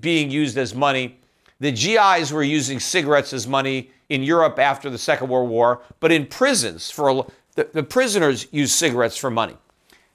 being 0.00 0.30
used 0.30 0.56
as 0.56 0.74
money. 0.74 1.18
The 1.60 1.72
GIs 1.72 2.32
were 2.32 2.42
using 2.42 2.80
cigarettes 2.80 3.32
as 3.32 3.46
money 3.46 3.90
in 4.08 4.22
Europe 4.22 4.58
after 4.58 4.88
the 4.88 4.98
Second 4.98 5.28
World 5.28 5.50
War, 5.50 5.82
but 6.00 6.12
in 6.12 6.26
prisons 6.26 6.90
for 6.90 7.26
the, 7.56 7.68
the 7.72 7.82
prisoners 7.82 8.46
use 8.52 8.72
cigarettes 8.72 9.16
for 9.16 9.30
money. 9.30 9.56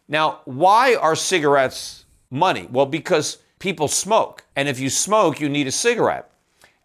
Now, 0.07 0.39
why 0.45 0.95
are 0.95 1.15
cigarettes 1.15 2.05
money? 2.30 2.67
Well, 2.72 2.86
because 2.86 3.38
people 3.59 3.88
smoke, 3.88 4.45
and 4.55 4.67
if 4.69 4.80
you 4.80 4.89
smoke, 4.89 5.39
you 5.39 5.49
need 5.49 5.67
a 5.67 5.72
cigarette. 5.72 6.31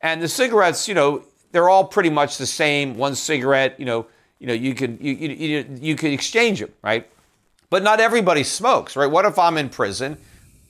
And 0.00 0.20
the 0.22 0.28
cigarettes, 0.28 0.88
you 0.88 0.94
know, 0.94 1.22
they're 1.52 1.68
all 1.68 1.84
pretty 1.84 2.10
much 2.10 2.38
the 2.38 2.46
same. 2.46 2.96
One 2.96 3.14
cigarette, 3.14 3.78
you 3.78 3.86
know, 3.86 4.06
you 4.38 4.46
know, 4.46 4.52
you 4.52 4.74
can 4.74 4.98
you, 5.00 5.14
you, 5.14 5.78
you 5.80 5.96
can 5.96 6.12
exchange 6.12 6.60
them, 6.60 6.70
right? 6.82 7.08
But 7.70 7.82
not 7.82 8.00
everybody 8.00 8.42
smokes, 8.42 8.96
right? 8.96 9.10
What 9.10 9.24
if 9.24 9.38
I'm 9.38 9.56
in 9.56 9.68
prison 9.68 10.18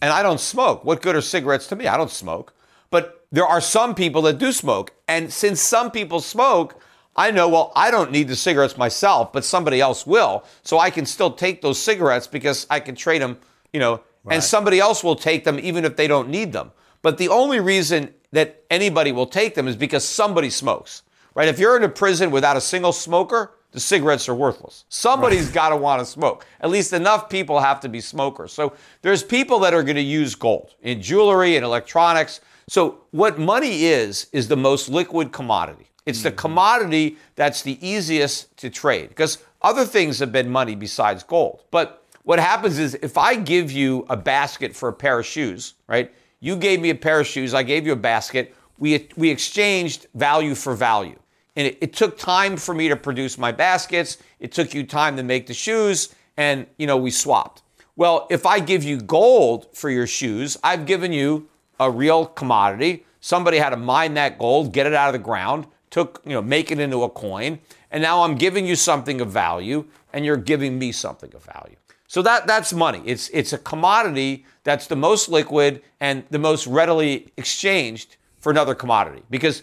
and 0.01 0.13
I 0.13 0.23
don't 0.23 0.41
smoke? 0.41 0.85
What 0.85 1.03
good 1.03 1.17
are 1.17 1.21
cigarettes 1.21 1.67
to 1.69 1.77
me? 1.77 1.87
I 1.87 1.97
don't 1.97 2.11
smoke. 2.11 2.55
But 2.91 3.27
there 3.33 3.47
are 3.47 3.61
some 3.61 3.95
people 3.95 4.23
that 4.23 4.39
do 4.39 4.53
smoke. 4.53 4.93
And 5.09 5.33
since 5.33 5.61
some 5.61 5.91
people 5.91 6.21
smoke, 6.21 6.81
I 7.17 7.31
know, 7.31 7.49
well, 7.49 7.73
I 7.75 7.91
don't 7.91 8.13
need 8.13 8.29
the 8.29 8.37
cigarettes 8.37 8.77
myself, 8.77 9.33
but 9.33 9.45
somebody 9.45 9.81
else 9.81 10.07
will. 10.07 10.45
So 10.63 10.79
I 10.79 10.91
can 10.91 11.07
still 11.07 11.33
take 11.33 11.63
those 11.63 11.81
cigarettes 11.81 12.27
because 12.27 12.67
I 12.71 12.81
can 12.81 12.95
trade 12.95 13.23
them, 13.23 13.39
you 13.73 13.81
know, 13.81 14.01
right. 14.25 14.35
and 14.35 14.45
somebody 14.45 14.79
else 14.79 15.03
will 15.03 15.17
take 15.17 15.45
them 15.45 15.59
even 15.59 15.85
if 15.85 15.97
they 15.97 16.07
don't 16.07 16.29
need 16.29 16.53
them. 16.53 16.73
But 17.03 17.19
the 17.19 17.29
only 17.29 17.61
reason 17.61 18.13
that 18.33 18.65
anybody 18.71 19.13
will 19.13 19.27
take 19.27 19.55
them 19.55 19.69
is 19.69 19.77
because 19.77 20.07
somebody 20.07 20.51
smokes, 20.51 21.03
right? 21.35 21.49
If 21.49 21.59
you're 21.59 21.77
in 21.77 21.85
a 21.85 21.89
prison 21.89 22.31
without 22.31 22.57
a 22.57 22.61
single 22.61 22.93
smoker, 22.93 23.53
the 23.73 23.81
cigarettes 23.81 24.29
are 24.29 24.35
worthless. 24.35 24.85
Somebody's 24.89 25.47
right. 25.47 25.55
got 25.55 25.69
to 25.69 25.77
want 25.77 26.01
to 26.01 26.07
smoke. 26.07 26.47
At 26.61 26.71
least 26.71 26.93
enough 26.93 27.29
people 27.29 27.61
have 27.61 27.81
to 27.81 27.89
be 27.89 28.01
smokers. 28.01 28.53
So 28.53 28.73
there's 29.03 29.23
people 29.23 29.59
that 29.61 29.75
are 29.75 29.83
going 29.83 29.97
to 29.97 30.03
use 30.03 30.35
gold 30.35 30.75
in 30.83 31.03
jewelry 31.03 31.57
and 31.57 31.65
electronics. 31.65 32.41
So 32.69 33.03
what 33.11 33.39
money 33.39 33.85
is 33.85 34.29
is 34.33 34.49
the 34.49 34.57
most 34.57 34.89
liquid 34.89 35.31
commodity. 35.31 35.91
It's 36.07 36.21
mm-hmm. 36.21 36.29
the 36.29 36.33
commodity 36.33 37.17
that's 37.35 37.63
the 37.63 37.79
easiest 37.87 38.57
to 38.59 38.71
trade 38.71 39.11
because 39.11 39.45
other 39.61 39.85
things 39.85 40.21
have 40.21 40.33
been 40.33 40.49
money 40.49 40.75
besides 40.75 41.23
gold. 41.23 41.65
But 41.71 42.03
what 42.23 42.39
happens 42.39 42.79
is 42.79 42.95
if 43.03 43.19
I 43.19 43.37
give 43.37 43.71
you 43.71 44.07
a 44.09 44.17
basket 44.17 44.75
for 44.75 44.89
a 44.89 44.93
pair 44.93 45.19
of 45.19 45.27
shoes, 45.27 45.75
right? 45.87 46.13
You 46.41 46.57
gave 46.57 46.81
me 46.81 46.91
a 46.91 46.95
pair 46.95 47.21
of 47.21 47.27
shoes, 47.27 47.55
I 47.55 47.63
gave 47.63 47.87
you 47.87 47.93
a 47.93 47.97
basket. 47.97 48.55
We, 48.79 49.09
we 49.17 49.31
exchanged 49.31 50.07
value 50.15 50.55
for 50.55 50.75
value. 50.75 51.19
And 51.57 51.67
it, 51.67 51.79
it 51.81 51.93
took 51.95 52.19
time 52.19 52.57
for 52.59 52.75
me 52.75 52.89
to 52.89 52.97
produce 52.97 53.39
my 53.39 53.51
baskets. 53.51 54.19
It 54.41 54.53
took 54.53 54.75
you 54.75 54.85
time 54.85 55.17
to 55.17 55.23
make 55.23 55.47
the 55.47 55.55
shoes, 55.55 56.15
and 56.37 56.67
you 56.77 56.87
know, 56.87 56.99
we 56.99 57.11
swapped. 57.11 57.63
Well, 57.97 58.27
if 58.31 58.45
I 58.45 58.61
give 58.61 58.85
you 58.85 59.01
gold 59.01 59.75
for 59.75 59.89
your 59.89 60.07
shoes, 60.07 60.59
I've 60.63 60.85
given 60.85 61.13
you 61.13 61.49
a 61.81 61.91
real 61.91 62.27
commodity. 62.27 63.07
Somebody 63.21 63.57
had 63.57 63.71
to 63.71 63.79
mine 63.79 64.15
that 64.15 64.39
gold, 64.39 64.73
get 64.73 64.87
it 64.87 64.93
out 64.93 65.09
of 65.09 65.15
the 65.15 65.25
ground, 65.25 65.67
took, 65.89 66.21
you 66.27 66.33
know, 66.33 66.43
make 66.43 66.71
it 66.71 66.79
into 66.79 67.03
a 67.05 67.09
coin, 67.09 67.59
and 67.91 68.03
now 68.03 68.23
I'm 68.23 68.35
giving 68.35 68.67
you 68.67 68.77
something 68.77 69.23
of 69.23 69.31
value, 69.31 69.87
and 70.13 70.25
you're 70.27 70.37
giving 70.37 70.79
me 70.79 70.93
something 70.93 71.35
of 71.35 71.43
value. 71.43 71.77
So 72.07 72.23
that 72.23 72.47
that's 72.47 72.73
money. 72.73 73.03
It's 73.05 73.29
it's 73.31 73.53
a 73.53 73.59
commodity 73.59 74.45
that's 74.67 74.89
the 74.89 74.97
most 74.97 75.29
liquid 75.29 75.81
and 76.01 76.25
the 76.31 76.41
most 76.41 76.67
readily 76.67 77.33
exchanged 77.37 78.17
for 78.41 78.51
another 78.51 78.75
commodity. 78.75 79.23
Because 79.31 79.63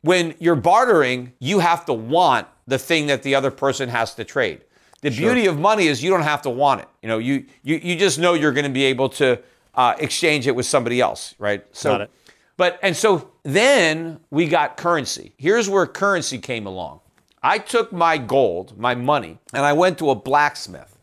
when 0.00 0.34
you're 0.38 0.56
bartering, 0.56 1.34
you 1.38 1.58
have 1.58 1.84
to 1.84 1.92
want 1.92 2.48
the 2.66 2.78
thing 2.78 3.08
that 3.08 3.22
the 3.22 3.34
other 3.34 3.50
person 3.50 3.90
has 3.90 4.14
to 4.14 4.24
trade. 4.24 4.62
The 5.02 5.10
sure. 5.10 5.26
beauty 5.26 5.46
of 5.46 5.58
money 5.58 5.86
is 5.86 6.02
you 6.02 6.10
don't 6.10 6.22
have 6.22 6.40
to 6.42 6.50
want 6.50 6.80
it. 6.80 6.88
You 7.02 7.08
know, 7.08 7.18
you 7.18 7.44
you, 7.62 7.76
you 7.76 7.94
just 7.94 8.18
know 8.18 8.32
you're 8.32 8.52
going 8.52 8.64
to 8.64 8.72
be 8.72 8.84
able 8.84 9.10
to 9.10 9.38
uh, 9.74 9.94
exchange 9.98 10.46
it 10.46 10.56
with 10.56 10.64
somebody 10.64 10.98
else, 11.00 11.34
right? 11.38 11.64
So, 11.72 12.08
but 12.56 12.78
and 12.82 12.96
so 12.96 13.30
then 13.42 14.18
we 14.30 14.48
got 14.48 14.78
currency. 14.78 15.34
Here's 15.36 15.68
where 15.68 15.86
currency 15.86 16.38
came 16.38 16.66
along. 16.66 17.00
I 17.42 17.58
took 17.58 17.92
my 17.92 18.16
gold, 18.16 18.78
my 18.78 18.94
money, 18.94 19.38
and 19.52 19.64
I 19.64 19.74
went 19.74 19.98
to 19.98 20.08
a 20.08 20.14
blacksmith 20.14 20.98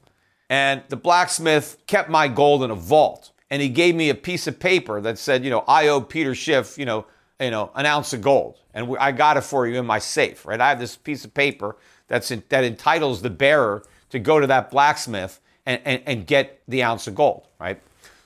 and 0.49 0.83
the 0.89 0.95
blacksmith 0.95 1.77
kept 1.87 2.09
my 2.09 2.27
gold 2.27 2.63
in 2.63 2.71
a 2.71 2.75
vault. 2.75 3.31
And 3.49 3.61
he 3.61 3.69
gave 3.69 3.95
me 3.95 4.09
a 4.09 4.15
piece 4.15 4.47
of 4.47 4.59
paper 4.59 5.01
that 5.01 5.17
said, 5.17 5.43
you 5.43 5.49
know, 5.49 5.63
I 5.67 5.87
owe 5.87 6.01
Peter 6.01 6.33
Schiff, 6.33 6.77
you 6.77 6.85
know, 6.85 7.05
you 7.39 7.51
know, 7.51 7.71
an 7.75 7.85
ounce 7.85 8.13
of 8.13 8.21
gold. 8.21 8.57
And 8.73 8.97
I 8.99 9.11
got 9.11 9.37
it 9.37 9.41
for 9.41 9.67
you 9.67 9.79
in 9.79 9.85
my 9.85 9.99
safe, 9.99 10.45
right? 10.45 10.59
I 10.59 10.69
have 10.69 10.79
this 10.79 10.95
piece 10.95 11.25
of 11.25 11.33
paper 11.33 11.75
that's 12.07 12.31
in, 12.31 12.43
that 12.49 12.63
entitles 12.63 13.21
the 13.21 13.29
bearer 13.29 13.83
to 14.09 14.19
go 14.19 14.39
to 14.39 14.47
that 14.47 14.71
blacksmith 14.71 15.39
and, 15.65 15.81
and, 15.85 16.01
and 16.05 16.27
get 16.27 16.61
the 16.67 16.83
ounce 16.83 17.07
of 17.07 17.15
gold, 17.15 17.47
right? 17.59 17.81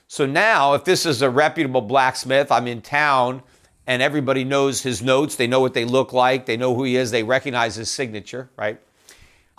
So 0.06 0.26
now, 0.26 0.74
if 0.74 0.84
this 0.84 1.06
is 1.06 1.22
a 1.22 1.30
reputable 1.30 1.80
blacksmith, 1.80 2.50
I'm 2.50 2.66
in 2.66 2.82
town 2.82 3.42
and 3.86 4.02
everybody 4.02 4.44
knows 4.44 4.82
his 4.82 5.02
notes, 5.02 5.36
they 5.36 5.46
know 5.46 5.60
what 5.60 5.74
they 5.74 5.84
look 5.84 6.12
like, 6.12 6.46
they 6.46 6.56
know 6.56 6.74
who 6.74 6.84
he 6.84 6.96
is, 6.96 7.10
they 7.10 7.22
recognize 7.22 7.76
his 7.76 7.90
signature, 7.90 8.50
right? 8.56 8.80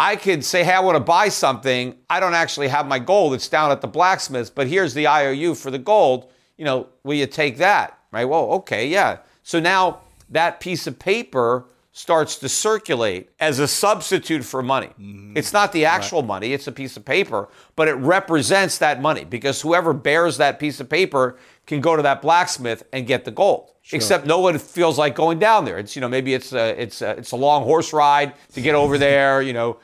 I 0.02 0.16
could 0.16 0.44
say, 0.44 0.64
hey, 0.64 0.74
I 0.74 0.80
want 0.80 0.96
to 0.96 1.00
buy 1.00 1.30
something. 1.30 1.96
I 2.10 2.20
don't 2.20 2.34
actually 2.34 2.70
have 2.70 2.88
my 2.88 2.98
gold. 2.98 3.36
It's 3.36 3.48
down 3.48 3.70
at 3.70 3.82
the 3.82 3.88
blacksmith's, 3.88 4.50
but 4.50 4.66
here's 4.66 4.96
the 4.96 5.06
IOU 5.06 5.54
for 5.54 5.70
the 5.70 5.78
gold. 5.78 6.32
You 6.58 6.66
know, 6.66 6.88
will 7.04 7.14
you 7.14 7.28
take 7.28 7.58
that? 7.58 8.00
Right? 8.12 8.26
Well, 8.26 8.46
okay, 8.54 8.88
yeah. 8.88 9.20
So 9.44 9.60
now 9.60 10.02
that 10.32 10.60
piece 10.60 10.88
of 10.88 10.98
paper 10.98 11.66
starts 11.92 12.38
to 12.38 12.50
circulate 12.50 13.30
as 13.40 13.60
a 13.60 13.68
substitute 13.68 14.44
for 14.44 14.64
money. 14.64 14.88
Mm-hmm. 14.88 15.38
It's 15.38 15.54
not 15.54 15.72
the 15.72 15.86
actual 15.86 16.22
right. 16.22 16.28
money, 16.28 16.54
it's 16.54 16.66
a 16.66 16.72
piece 16.72 16.98
of 16.98 17.06
paper, 17.06 17.50
but 17.76 17.88
it 17.88 17.94
represents 17.94 18.80
that 18.80 19.04
money 19.04 19.24
because 19.24 19.62
whoever 19.62 19.94
bears 19.94 20.38
that 20.38 20.58
piece 20.58 20.80
of 20.80 20.90
paper 20.90 21.38
can 21.68 21.80
go 21.80 21.96
to 21.96 22.02
that 22.02 22.24
blacksmith 22.24 22.82
and 22.92 23.06
get 23.06 23.24
the 23.26 23.32
gold. 23.32 23.72
Sure. 23.84 23.98
Except 23.98 24.26
no 24.26 24.40
one 24.40 24.58
feels 24.58 24.98
like 24.98 25.16
going 25.16 25.38
down 25.38 25.66
there. 25.66 25.78
It's 25.78 25.96
you 25.96 26.02
know 26.02 26.08
maybe 26.08 26.34
it's 26.34 26.54
a, 26.54 26.82
it's 26.82 27.02
a, 27.02 27.12
it's 27.18 27.32
a 27.32 27.36
long 27.36 27.64
horse 27.64 27.94
ride 27.94 28.34
to 28.54 28.62
get 28.62 28.74
over 28.76 28.98
there. 28.98 29.42
You 29.42 29.54
know, 29.54 29.80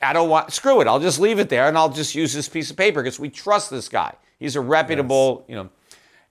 I 0.00 0.12
don't 0.12 0.28
want 0.28 0.52
screw 0.52 0.80
it. 0.80 0.86
I'll 0.86 1.00
just 1.00 1.18
leave 1.18 1.38
it 1.38 1.48
there 1.48 1.66
and 1.66 1.76
I'll 1.76 1.88
just 1.88 2.14
use 2.14 2.32
this 2.32 2.48
piece 2.48 2.70
of 2.70 2.76
paper 2.76 3.02
because 3.02 3.18
we 3.18 3.28
trust 3.28 3.70
this 3.70 3.88
guy. 3.88 4.14
He's 4.38 4.56
a 4.56 4.60
reputable, 4.60 5.40
yes. 5.40 5.50
you 5.50 5.56
know. 5.56 5.70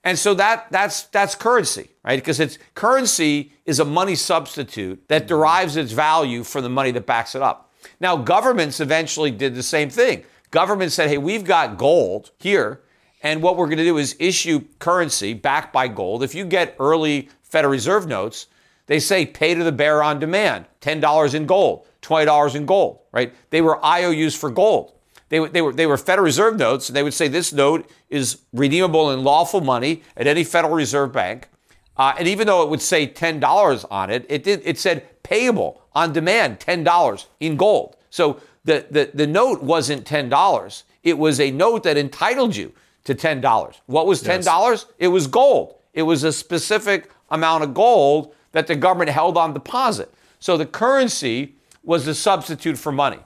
And 0.04 0.18
so 0.18 0.34
that 0.34 0.68
that's 0.70 1.04
that's 1.04 1.34
currency, 1.34 1.90
right? 2.04 2.16
Because 2.16 2.40
it's 2.40 2.58
currency 2.74 3.52
is 3.64 3.80
a 3.80 3.84
money 3.84 4.14
substitute 4.14 5.06
that 5.08 5.22
mm-hmm. 5.22 5.28
derives 5.28 5.76
its 5.76 5.92
value 5.92 6.44
from 6.44 6.62
the 6.62 6.70
money 6.70 6.92
that 6.92 7.06
backs 7.06 7.34
it 7.34 7.42
up. 7.42 7.72
Now, 8.00 8.16
governments 8.16 8.80
eventually 8.80 9.30
did 9.30 9.54
the 9.54 9.62
same 9.62 9.90
thing. 9.90 10.24
Governments 10.50 10.94
said, 10.94 11.08
"Hey, 11.08 11.18
we've 11.18 11.44
got 11.44 11.76
gold 11.76 12.30
here, 12.38 12.82
and 13.22 13.42
what 13.42 13.56
we're 13.56 13.66
going 13.66 13.78
to 13.78 13.84
do 13.84 13.98
is 13.98 14.16
issue 14.18 14.64
currency 14.78 15.34
backed 15.34 15.72
by 15.72 15.88
gold. 15.88 16.22
If 16.22 16.34
you 16.34 16.44
get 16.44 16.76
early 16.78 17.28
Federal 17.42 17.72
Reserve 17.72 18.06
notes, 18.06 18.46
they 18.86 19.00
say 19.00 19.26
pay 19.26 19.54
to 19.54 19.64
the 19.64 19.72
bearer 19.72 20.02
on 20.02 20.20
demand, 20.20 20.66
$10 20.80 21.34
in 21.34 21.46
gold, 21.46 21.88
$20 22.06 22.54
in 22.54 22.66
gold, 22.66 23.00
right? 23.12 23.34
They 23.50 23.60
were 23.60 23.84
IOUs 23.84 24.34
for 24.34 24.50
gold. 24.50 24.92
They, 25.28 25.44
they, 25.48 25.60
were, 25.60 25.72
they 25.72 25.86
were 25.86 25.96
Federal 25.96 26.24
Reserve 26.24 26.56
notes, 26.56 26.88
and 26.88 26.96
they 26.96 27.02
would 27.02 27.14
say 27.14 27.26
this 27.26 27.52
note 27.52 27.90
is 28.08 28.38
redeemable 28.52 29.10
in 29.10 29.24
lawful 29.24 29.60
money 29.60 30.02
at 30.16 30.26
any 30.26 30.44
Federal 30.44 30.74
Reserve 30.74 31.12
Bank. 31.12 31.48
Uh, 31.96 32.14
and 32.18 32.28
even 32.28 32.46
though 32.46 32.62
it 32.62 32.68
would 32.68 32.82
say 32.82 33.08
$10 33.08 33.84
on 33.90 34.10
it, 34.10 34.24
it, 34.28 34.44
did, 34.44 34.62
it 34.64 34.78
said 34.78 35.22
payable 35.22 35.82
on 35.94 36.12
demand, 36.12 36.60
$10 36.60 37.26
in 37.40 37.56
gold. 37.56 37.96
So 38.10 38.40
the, 38.64 38.86
the, 38.90 39.10
the 39.12 39.26
note 39.26 39.62
wasn't 39.62 40.04
$10. 40.04 40.82
It 41.02 41.18
was 41.18 41.40
a 41.40 41.50
note 41.50 41.82
that 41.84 41.96
entitled 41.96 42.54
you 42.54 42.72
to 43.04 43.14
$10. 43.14 43.74
What 43.86 44.06
was 44.06 44.22
$10? 44.22 44.44
Yes. 44.44 44.86
It 44.98 45.08
was 45.08 45.26
gold. 45.26 45.76
It 45.94 46.02
was 46.02 46.22
a 46.22 46.32
specific 46.32 47.10
amount 47.30 47.64
of 47.64 47.74
gold 47.74 48.34
that 48.52 48.66
the 48.66 48.76
government 48.76 49.10
held 49.10 49.36
on 49.36 49.54
deposit. 49.54 50.12
So 50.38 50.56
the 50.56 50.66
currency 50.66 51.55
was 51.86 52.06
a 52.06 52.14
substitute 52.14 52.76
for 52.76 52.92
money. 52.92 53.20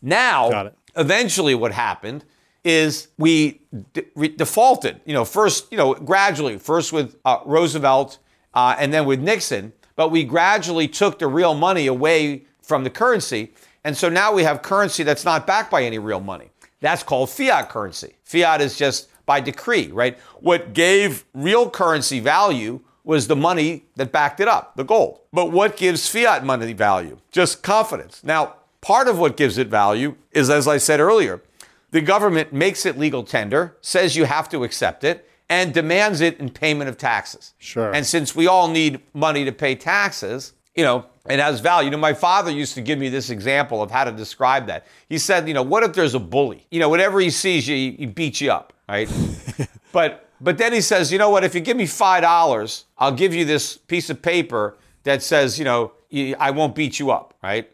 Now, 0.00 0.48
eventually 0.96 1.54
what 1.54 1.72
happened 1.72 2.24
is 2.64 3.08
we 3.18 3.60
de- 3.92 4.28
defaulted, 4.28 5.00
you 5.04 5.12
know, 5.12 5.24
first, 5.24 5.70
you 5.70 5.76
know, 5.76 5.94
gradually, 5.94 6.58
first 6.58 6.92
with 6.92 7.16
uh, 7.24 7.40
Roosevelt 7.44 8.18
uh, 8.54 8.76
and 8.78 8.94
then 8.94 9.04
with 9.04 9.20
Nixon, 9.20 9.72
but 9.96 10.10
we 10.10 10.22
gradually 10.24 10.86
took 10.88 11.18
the 11.18 11.26
real 11.26 11.54
money 11.54 11.88
away 11.88 12.46
from 12.62 12.84
the 12.84 12.90
currency. 12.90 13.52
And 13.84 13.96
so 13.96 14.08
now 14.08 14.32
we 14.32 14.44
have 14.44 14.62
currency 14.62 15.02
that's 15.02 15.24
not 15.24 15.46
backed 15.46 15.70
by 15.70 15.82
any 15.82 15.98
real 15.98 16.20
money. 16.20 16.50
That's 16.80 17.02
called 17.02 17.30
fiat 17.30 17.68
currency. 17.68 18.14
Fiat 18.22 18.60
is 18.60 18.76
just 18.76 19.08
by 19.26 19.40
decree, 19.40 19.88
right? 19.88 20.16
What 20.40 20.72
gave 20.72 21.24
real 21.34 21.68
currency 21.68 22.20
value 22.20 22.80
was 23.08 23.26
the 23.26 23.34
money 23.34 23.86
that 23.96 24.12
backed 24.12 24.38
it 24.38 24.46
up, 24.46 24.76
the 24.76 24.84
gold. 24.84 25.18
But 25.32 25.50
what 25.50 25.76
gives 25.76 26.08
fiat 26.08 26.44
money 26.44 26.72
value? 26.74 27.18
Just 27.32 27.64
confidence. 27.64 28.22
Now, 28.22 28.54
Part 28.80 29.08
of 29.08 29.18
what 29.18 29.36
gives 29.36 29.58
it 29.58 29.68
value 29.68 30.16
is, 30.32 30.50
as 30.50 30.68
I 30.68 30.78
said 30.78 31.00
earlier, 31.00 31.42
the 31.90 32.00
government 32.00 32.52
makes 32.52 32.86
it 32.86 32.98
legal 32.98 33.24
tender, 33.24 33.76
says 33.80 34.16
you 34.16 34.24
have 34.24 34.48
to 34.50 34.62
accept 34.62 35.04
it, 35.04 35.28
and 35.48 35.72
demands 35.72 36.20
it 36.20 36.38
in 36.38 36.50
payment 36.50 36.88
of 36.88 36.98
taxes. 36.98 37.54
Sure. 37.58 37.92
And 37.92 38.06
since 38.06 38.36
we 38.36 38.46
all 38.46 38.68
need 38.68 39.00
money 39.14 39.44
to 39.46 39.52
pay 39.52 39.74
taxes, 39.74 40.52
you 40.76 40.84
know, 40.84 41.06
it 41.28 41.40
has 41.40 41.60
value. 41.60 41.86
You 41.86 41.90
know, 41.90 41.98
my 41.98 42.12
father 42.12 42.50
used 42.50 42.74
to 42.74 42.80
give 42.80 42.98
me 42.98 43.08
this 43.08 43.30
example 43.30 43.82
of 43.82 43.90
how 43.90 44.04
to 44.04 44.12
describe 44.12 44.66
that. 44.66 44.86
He 45.08 45.18
said, 45.18 45.48
you 45.48 45.54
know, 45.54 45.62
what 45.62 45.82
if 45.82 45.94
there's 45.94 46.14
a 46.14 46.20
bully? 46.20 46.66
You 46.70 46.80
know, 46.80 46.88
whatever 46.88 47.18
he 47.18 47.30
sees 47.30 47.66
you, 47.66 47.74
he 47.74 48.06
beats 48.06 48.40
you 48.40 48.52
up, 48.52 48.72
right? 48.88 49.10
but 49.92 50.27
but 50.40 50.58
then 50.58 50.72
he 50.72 50.80
says, 50.80 51.12
you 51.12 51.18
know 51.18 51.30
what? 51.30 51.44
If 51.44 51.54
you 51.54 51.60
give 51.60 51.76
me 51.76 51.86
five 51.86 52.22
dollars, 52.22 52.84
I'll 52.96 53.12
give 53.12 53.34
you 53.34 53.44
this 53.44 53.76
piece 53.76 54.10
of 54.10 54.22
paper 54.22 54.76
that 55.04 55.22
says, 55.22 55.58
you 55.58 55.64
know, 55.64 55.92
I 56.38 56.50
won't 56.50 56.74
beat 56.74 56.98
you 56.98 57.10
up, 57.10 57.34
right? 57.42 57.70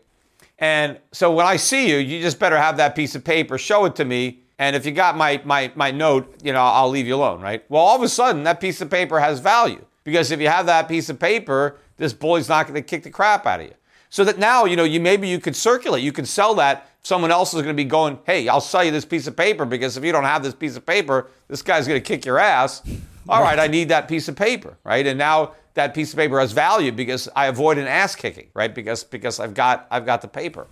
And 0.58 0.98
so 1.12 1.32
when 1.32 1.46
I 1.46 1.56
see 1.56 1.90
you, 1.90 1.96
you 1.96 2.20
just 2.22 2.38
better 2.38 2.56
have 2.56 2.76
that 2.76 2.94
piece 2.94 3.14
of 3.14 3.24
paper, 3.24 3.58
show 3.58 3.84
it 3.84 3.96
to 3.96 4.04
me. 4.04 4.40
And 4.58 4.76
if 4.76 4.86
you 4.86 4.92
got 4.92 5.16
my, 5.16 5.42
my, 5.44 5.72
my 5.74 5.90
note, 5.90 6.32
you 6.42 6.52
know, 6.52 6.62
I'll 6.62 6.88
leave 6.88 7.06
you 7.06 7.16
alone, 7.16 7.40
right? 7.40 7.64
Well, 7.68 7.82
all 7.82 7.96
of 7.96 8.02
a 8.02 8.08
sudden, 8.08 8.44
that 8.44 8.60
piece 8.60 8.80
of 8.80 8.88
paper 8.88 9.18
has 9.18 9.40
value 9.40 9.84
because 10.04 10.30
if 10.30 10.40
you 10.40 10.48
have 10.48 10.66
that 10.66 10.88
piece 10.88 11.08
of 11.08 11.18
paper, 11.18 11.78
this 11.96 12.12
bully's 12.12 12.48
not 12.48 12.66
going 12.66 12.74
to 12.76 12.82
kick 12.82 13.02
the 13.02 13.10
crap 13.10 13.46
out 13.46 13.60
of 13.60 13.66
you. 13.66 13.74
So 14.10 14.22
that 14.24 14.38
now, 14.38 14.64
you 14.64 14.76
know, 14.76 14.84
you 14.84 15.00
maybe 15.00 15.26
you 15.26 15.40
could 15.40 15.56
circulate, 15.56 16.04
you 16.04 16.12
could 16.12 16.28
sell 16.28 16.54
that. 16.54 16.88
Someone 17.04 17.30
else 17.30 17.52
is 17.52 17.62
going 17.62 17.76
to 17.76 17.80
be 17.80 17.84
going, 17.84 18.18
hey, 18.24 18.48
I'll 18.48 18.62
sell 18.62 18.82
you 18.82 18.90
this 18.90 19.04
piece 19.04 19.26
of 19.26 19.36
paper 19.36 19.66
because 19.66 19.96
if 19.96 20.04
you 20.04 20.10
don't 20.10 20.24
have 20.24 20.42
this 20.42 20.54
piece 20.54 20.74
of 20.74 20.86
paper, 20.86 21.28
this 21.48 21.60
guy's 21.60 21.86
going 21.86 22.00
to 22.00 22.04
kick 22.04 22.24
your 22.24 22.38
ass. 22.38 22.82
All 23.28 23.42
right, 23.42 23.58
I 23.58 23.66
need 23.66 23.90
that 23.90 24.08
piece 24.08 24.26
of 24.28 24.36
paper, 24.36 24.76
right? 24.84 25.06
And 25.06 25.18
now 25.18 25.52
that 25.74 25.94
piece 25.94 26.12
of 26.12 26.18
paper 26.18 26.40
has 26.40 26.52
value 26.52 26.92
because 26.92 27.28
I 27.36 27.46
avoid 27.46 27.78
an 27.78 27.86
ass 27.86 28.16
kicking, 28.16 28.48
right? 28.54 28.74
Because 28.74 29.04
because 29.04 29.38
I've 29.38 29.54
got 29.54 29.86
I've 29.90 30.06
got 30.06 30.22
the 30.22 30.28
paper. 30.28 30.66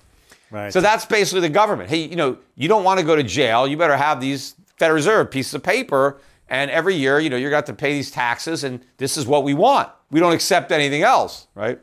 Right. 0.51 0.73
So 0.73 0.81
that's 0.81 1.05
basically 1.07 1.41
the 1.41 1.49
government. 1.49 1.89
Hey, 1.89 2.07
you 2.07 2.17
know, 2.17 2.39
you 2.57 2.69
don't 2.69 2.85
want 2.85 3.01
to 3.01 3.07
go 3.07 3.17
to 3.17 3.23
jail. 3.23 3.67
You 3.67 3.77
better 3.77 3.97
have 3.97 4.21
these 4.21 4.55
Federal 4.77 4.97
Reserve 4.97 5.31
pieces 5.31 5.55
of 5.55 5.63
paper, 5.63 6.19
and 6.49 6.71
every 6.71 6.95
year, 6.95 7.21
you 7.21 7.31
know, 7.31 7.37
you're 7.37 7.51
going 7.51 7.63
to 7.63 7.69
have 7.69 7.77
to 7.77 7.81
pay 7.81 7.93
these 7.93 8.11
taxes, 8.11 8.65
and 8.65 8.85
this 8.99 9.17
is 9.17 9.27
what 9.27 9.45
we 9.45 9.55
want. 9.55 9.89
We 10.11 10.21
don't 10.21 10.35
accept 10.35 10.73
anything 10.73 11.03
else, 11.03 11.47
right? 11.55 11.79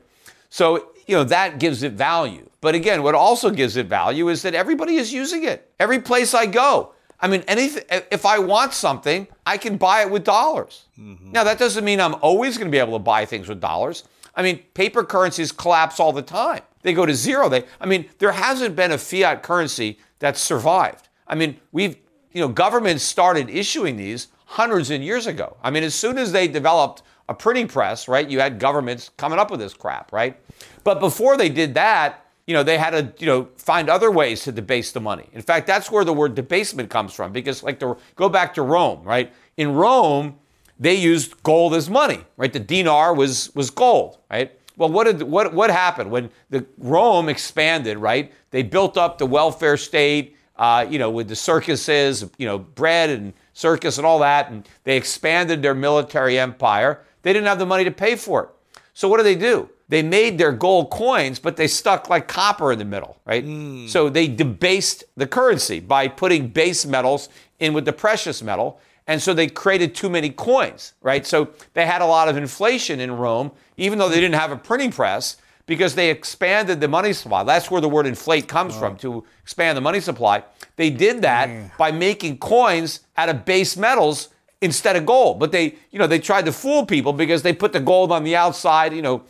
So 0.50 0.92
you 1.08 1.16
know 1.16 1.24
that 1.24 1.60
gives 1.60 1.84
it 1.84 1.94
value. 1.94 2.49
But 2.62 2.76
again, 2.76 3.04
what 3.04 3.16
also 3.16 3.50
gives 3.50 3.78
it 3.78 3.88
value 3.88 4.30
is 4.30 4.42
that 4.42 4.54
everybody 4.54 4.96
is 4.96 5.14
using 5.14 5.44
it. 5.44 5.72
Every 5.80 6.00
place 6.00 6.34
I 6.34 6.46
go, 6.46 6.94
I 7.22 7.28
mean, 7.28 7.44
anything. 7.48 7.84
If 8.12 8.26
I 8.26 8.40
want 8.40 8.74
something, 8.74 9.28
I 9.46 9.58
can 9.58 9.78
buy 9.78 10.02
it 10.02 10.12
with 10.12 10.24
dollars. 10.24 10.86
Mm-hmm. 11.00 11.32
Now, 11.32 11.44
that 11.44 11.60
doesn't 11.60 11.84
mean 11.84 12.00
I'm 12.00 12.16
always 12.16 12.58
going 12.58 12.68
to 12.68 12.72
be 12.72 12.80
able 12.80 12.94
to 12.94 13.04
buy 13.04 13.26
things 13.26 13.48
with 13.48 13.60
dollars. 13.60 14.04
I 14.36 14.42
mean, 14.42 14.60
paper 14.74 15.04
currencies 15.04 15.52
collapse 15.52 16.00
all 16.00 16.14
the 16.14 16.22
time. 16.22 16.62
They 16.82 16.94
go 16.94 17.06
to 17.06 17.14
zero. 17.14 17.50
They, 17.50 17.66
I 17.82 17.86
mean, 17.86 18.10
there 18.20 18.32
hasn't 18.32 18.76
been 18.76 18.92
a 18.92 18.98
fiat 18.98 19.44
currency 19.44 20.00
that's 20.20 20.40
survived. 20.40 21.10
I 21.28 21.36
mean, 21.36 21.60
we've, 21.72 21.98
you 22.32 22.42
know, 22.42 22.48
governments 22.48 23.04
started 23.04 23.50
issuing 23.50 23.98
these 23.98 24.28
hundreds 24.46 24.90
of 24.92 25.02
years 25.02 25.28
ago. 25.28 25.58
I 25.62 25.72
mean, 25.72 25.84
as 25.84 25.94
soon 25.94 26.18
as 26.18 26.32
they 26.32 26.48
developed 26.48 27.04
a 27.28 27.34
printing 27.34 27.68
press, 27.68 28.08
right, 28.08 28.30
you 28.30 28.40
had 28.40 28.60
governments 28.60 29.12
coming 29.18 29.40
up 29.40 29.52
with 29.52 29.60
this 29.60 29.74
crap, 29.74 30.12
right? 30.14 30.40
But 30.84 31.00
before 31.00 31.38
they 31.38 31.50
did 31.50 31.74
that, 31.74 32.26
you 32.50 32.56
know, 32.56 32.64
they 32.64 32.80
had 32.80 32.90
to, 32.90 33.14
you 33.20 33.28
know, 33.28 33.48
find 33.58 33.92
other 33.92 34.10
ways 34.10 34.42
to 34.46 34.52
debase 34.52 34.92
the 34.92 35.00
money. 35.00 35.30
In 35.34 35.42
fact, 35.44 35.68
that's 35.68 35.92
where 35.92 36.04
the 36.04 36.12
word 36.12 36.34
debasement 36.34 36.90
comes 36.90 37.14
from 37.14 37.32
because 37.32 37.62
like 37.62 37.78
the 37.78 37.96
go 38.16 38.28
back 38.28 38.56
to 38.56 38.64
Rome, 38.64 39.04
right? 39.04 39.32
In 39.58 39.76
Rome, 39.76 40.36
they 40.80 40.96
used 40.96 41.44
gold 41.44 41.76
as 41.76 41.92
money, 41.92 42.26
right? 42.38 42.52
The 42.52 42.60
dinar 42.60 43.14
was 43.14 43.54
was 43.54 43.70
gold, 43.70 44.18
right? 44.32 44.52
Well, 44.78 44.90
what 44.90 45.04
did 45.04 45.22
what 45.22 45.54
what 45.54 45.70
happened 45.70 46.10
when 46.10 46.32
the 46.50 46.66
Rome 46.80 47.30
expanded, 47.30 48.00
right? 48.00 48.34
They 48.50 48.64
built 48.64 48.98
up 48.98 49.20
the 49.20 49.28
welfare 49.28 49.78
state, 49.78 50.36
uh, 50.56 50.88
you 50.90 50.98
know, 50.98 51.12
with 51.12 51.28
the 51.28 51.36
circuses, 51.36 52.26
you 52.40 52.48
know, 52.48 52.58
bread 52.58 53.12
and 53.12 53.32
circus 53.54 54.00
and 54.00 54.08
all 54.08 54.18
that, 54.20 54.50
and 54.50 54.68
they 54.86 54.98
expanded 54.98 55.62
their 55.62 55.76
military 55.76 56.40
empire. 56.40 57.04
They 57.22 57.32
didn't 57.32 57.46
have 57.46 57.60
the 57.60 57.68
money 57.68 57.84
to 57.84 57.92
pay 57.92 58.16
for 58.16 58.44
it. 58.46 58.50
So 58.94 59.08
what 59.08 59.18
do 59.18 59.24
they 59.24 59.36
do? 59.36 59.70
they 59.90 60.04
made 60.04 60.38
their 60.38 60.52
gold 60.52 60.92
coins, 60.92 61.40
but 61.40 61.58
they 61.58 61.68
stuck 61.68 62.10
like 62.10 62.28
copper 62.28 62.72
in 62.72 62.80
the 62.80 62.86
middle, 62.86 63.18
right? 63.26 63.44
Mm. 63.44 63.90
So 63.90 64.08
they 64.08 64.28
debased 64.28 65.04
the 65.18 65.28
currency 65.28 65.80
by 65.80 66.08
putting 66.08 66.48
base 66.48 66.86
metals 66.86 67.28
in 67.60 67.74
with 67.74 67.86
the 67.86 67.94
precious 67.94 68.42
metal. 68.42 68.80
And 69.08 69.20
so 69.20 69.34
they 69.34 69.48
created 69.48 69.96
too 69.96 70.10
many 70.10 70.30
coins, 70.30 70.94
right? 71.02 71.26
So 71.26 71.50
they 71.74 71.88
had 71.88 72.04
a 72.04 72.06
lot 72.06 72.30
of 72.30 72.38
inflation 72.38 73.00
in 73.00 73.12
Rome, 73.12 73.52
even 73.78 73.98
though 73.98 74.10
they 74.10 74.22
didn't 74.22 74.36
have 74.36 74.52
a 74.52 74.56
printing 74.56 74.92
press, 74.92 75.38
because 75.66 75.96
they 75.96 76.12
expanded 76.12 76.80
the 76.80 76.88
money 76.88 77.12
supply. 77.12 77.44
That's 77.44 77.72
where 77.72 77.82
the 77.82 77.90
word 77.90 78.06
inflate 78.06 78.48
comes 78.48 78.76
oh. 78.76 78.80
from, 78.80 78.98
to 78.98 79.26
expand 79.42 79.76
the 79.76 79.82
money 79.82 80.00
supply. 80.00 80.44
They 80.76 80.92
did 80.92 81.24
that 81.24 81.50
mm. 81.50 81.76
by 81.78 81.92
making 81.92 82.38
coins 82.38 83.00
out 83.18 83.30
of 83.30 83.44
base 83.44 83.76
metals 83.76 84.30
instead 84.62 84.96
of 84.96 85.06
gold. 85.06 85.40
But 85.40 85.52
they, 85.52 85.76
you 85.92 86.00
know, 86.00 86.08
they 86.08 86.20
tried 86.20 86.46
to 86.46 86.52
fool 86.52 86.86
people 86.86 87.14
because 87.14 87.42
they 87.42 87.54
put 87.54 87.74
the 87.74 87.80
gold 87.80 88.12
on 88.12 88.24
the 88.24 88.36
outside, 88.36 88.94
you 88.94 89.02
know, 89.02 89.24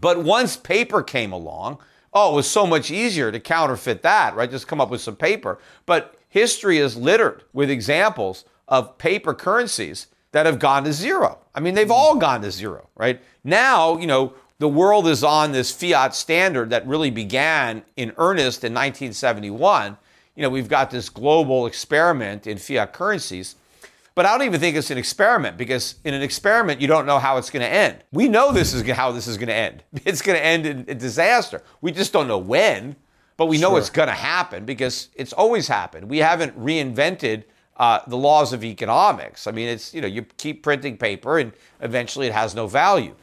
but 0.00 0.22
once 0.22 0.56
paper 0.56 1.02
came 1.02 1.32
along, 1.32 1.78
oh, 2.12 2.32
it 2.32 2.36
was 2.36 2.50
so 2.50 2.66
much 2.66 2.90
easier 2.90 3.32
to 3.32 3.40
counterfeit 3.40 4.02
that, 4.02 4.34
right? 4.34 4.50
Just 4.50 4.68
come 4.68 4.80
up 4.80 4.90
with 4.90 5.00
some 5.00 5.16
paper. 5.16 5.58
But 5.84 6.16
history 6.28 6.78
is 6.78 6.96
littered 6.96 7.44
with 7.52 7.70
examples 7.70 8.44
of 8.68 8.98
paper 8.98 9.34
currencies 9.34 10.08
that 10.32 10.46
have 10.46 10.58
gone 10.58 10.84
to 10.84 10.92
zero. 10.92 11.38
I 11.54 11.60
mean, 11.60 11.74
they've 11.74 11.90
all 11.90 12.16
gone 12.16 12.42
to 12.42 12.50
zero, 12.50 12.88
right? 12.94 13.22
Now, 13.44 13.96
you 13.96 14.06
know, 14.06 14.34
the 14.58 14.68
world 14.68 15.06
is 15.06 15.22
on 15.22 15.52
this 15.52 15.70
fiat 15.70 16.14
standard 16.14 16.70
that 16.70 16.86
really 16.86 17.10
began 17.10 17.82
in 17.96 18.12
earnest 18.16 18.64
in 18.64 18.72
1971. 18.72 19.96
You 20.34 20.42
know, 20.42 20.50
we've 20.50 20.68
got 20.68 20.90
this 20.90 21.08
global 21.08 21.66
experiment 21.66 22.46
in 22.46 22.58
fiat 22.58 22.92
currencies. 22.92 23.56
But 24.16 24.24
I 24.24 24.30
don't 24.36 24.46
even 24.46 24.60
think 24.60 24.76
it's 24.78 24.90
an 24.90 24.96
experiment 24.96 25.58
because 25.58 25.96
in 26.02 26.14
an 26.14 26.22
experiment, 26.22 26.80
you 26.80 26.88
don't 26.88 27.04
know 27.04 27.18
how 27.18 27.36
it's 27.36 27.50
going 27.50 27.60
to 27.60 27.68
end. 27.68 28.02
We 28.12 28.28
know 28.28 28.50
this 28.50 28.72
is 28.72 28.90
how 28.90 29.12
this 29.12 29.26
is 29.28 29.36
going 29.36 29.48
to 29.48 29.54
end. 29.54 29.84
It's 30.06 30.22
going 30.22 30.38
to 30.38 30.44
end 30.44 30.64
in, 30.64 30.86
in 30.86 30.96
disaster. 30.96 31.62
We 31.82 31.92
just 31.92 32.14
don't 32.14 32.26
know 32.26 32.38
when, 32.38 32.96
but 33.36 33.46
we 33.46 33.58
know 33.58 33.72
Sure. 33.72 33.78
it's 33.78 33.90
going 33.90 34.08
to 34.08 34.14
happen 34.14 34.64
because 34.64 35.10
it's 35.14 35.34
always 35.34 35.68
happened. 35.68 36.08
We 36.08 36.18
haven't 36.18 36.58
reinvented 36.58 37.44
uh, 37.76 38.00
the 38.06 38.16
laws 38.16 38.54
of 38.54 38.64
economics. 38.64 39.46
I 39.46 39.50
mean, 39.50 39.68
it's, 39.68 39.92
you 39.92 40.00
know, 40.00 40.08
you 40.08 40.22
keep 40.38 40.62
printing 40.62 40.96
paper 40.96 41.38
and 41.38 41.52
eventually 41.82 42.26
it 42.26 42.32
has 42.32 42.54
no 42.54 42.66
value. 42.66 43.14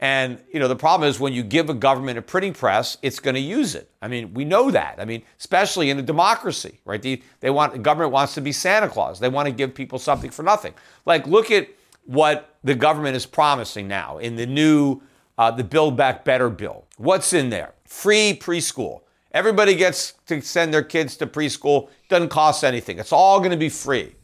And 0.00 0.42
you 0.50 0.58
know 0.58 0.66
the 0.66 0.76
problem 0.76 1.08
is 1.08 1.20
when 1.20 1.34
you 1.34 1.42
give 1.42 1.68
a 1.68 1.74
government 1.74 2.18
a 2.18 2.22
printing 2.22 2.54
press, 2.54 2.96
it's 3.02 3.20
going 3.20 3.34
to 3.34 3.40
use 3.40 3.74
it. 3.74 3.90
I 4.00 4.08
mean, 4.08 4.32
we 4.32 4.46
know 4.46 4.70
that. 4.70 4.96
I 4.98 5.04
mean, 5.04 5.22
especially 5.38 5.90
in 5.90 5.98
a 5.98 6.02
democracy, 6.02 6.80
right? 6.86 7.00
The, 7.00 7.22
they 7.40 7.50
want 7.50 7.74
the 7.74 7.78
government 7.78 8.10
wants 8.10 8.34
to 8.34 8.40
be 8.40 8.50
Santa 8.50 8.88
Claus. 8.88 9.20
They 9.20 9.28
want 9.28 9.46
to 9.46 9.52
give 9.52 9.74
people 9.74 9.98
something 9.98 10.30
for 10.30 10.42
nothing. 10.42 10.72
Like 11.04 11.26
look 11.26 11.50
at 11.50 11.68
what 12.06 12.56
the 12.64 12.74
government 12.74 13.14
is 13.14 13.26
promising 13.26 13.88
now 13.88 14.16
in 14.18 14.36
the 14.36 14.46
new 14.46 15.02
uh, 15.36 15.50
the 15.50 15.64
Build 15.64 15.96
Back 15.98 16.24
Better 16.24 16.48
bill. 16.48 16.86
What's 16.96 17.34
in 17.34 17.50
there? 17.50 17.74
Free 17.84 18.38
preschool. 18.40 19.02
Everybody 19.32 19.74
gets 19.74 20.14
to 20.26 20.40
send 20.40 20.72
their 20.72 20.82
kids 20.82 21.16
to 21.18 21.26
preschool. 21.26 21.88
Doesn't 22.08 22.30
cost 22.30 22.64
anything. 22.64 22.98
It's 22.98 23.12
all 23.12 23.38
going 23.38 23.52
to 23.52 23.56
be 23.56 23.68
free. 23.68 24.14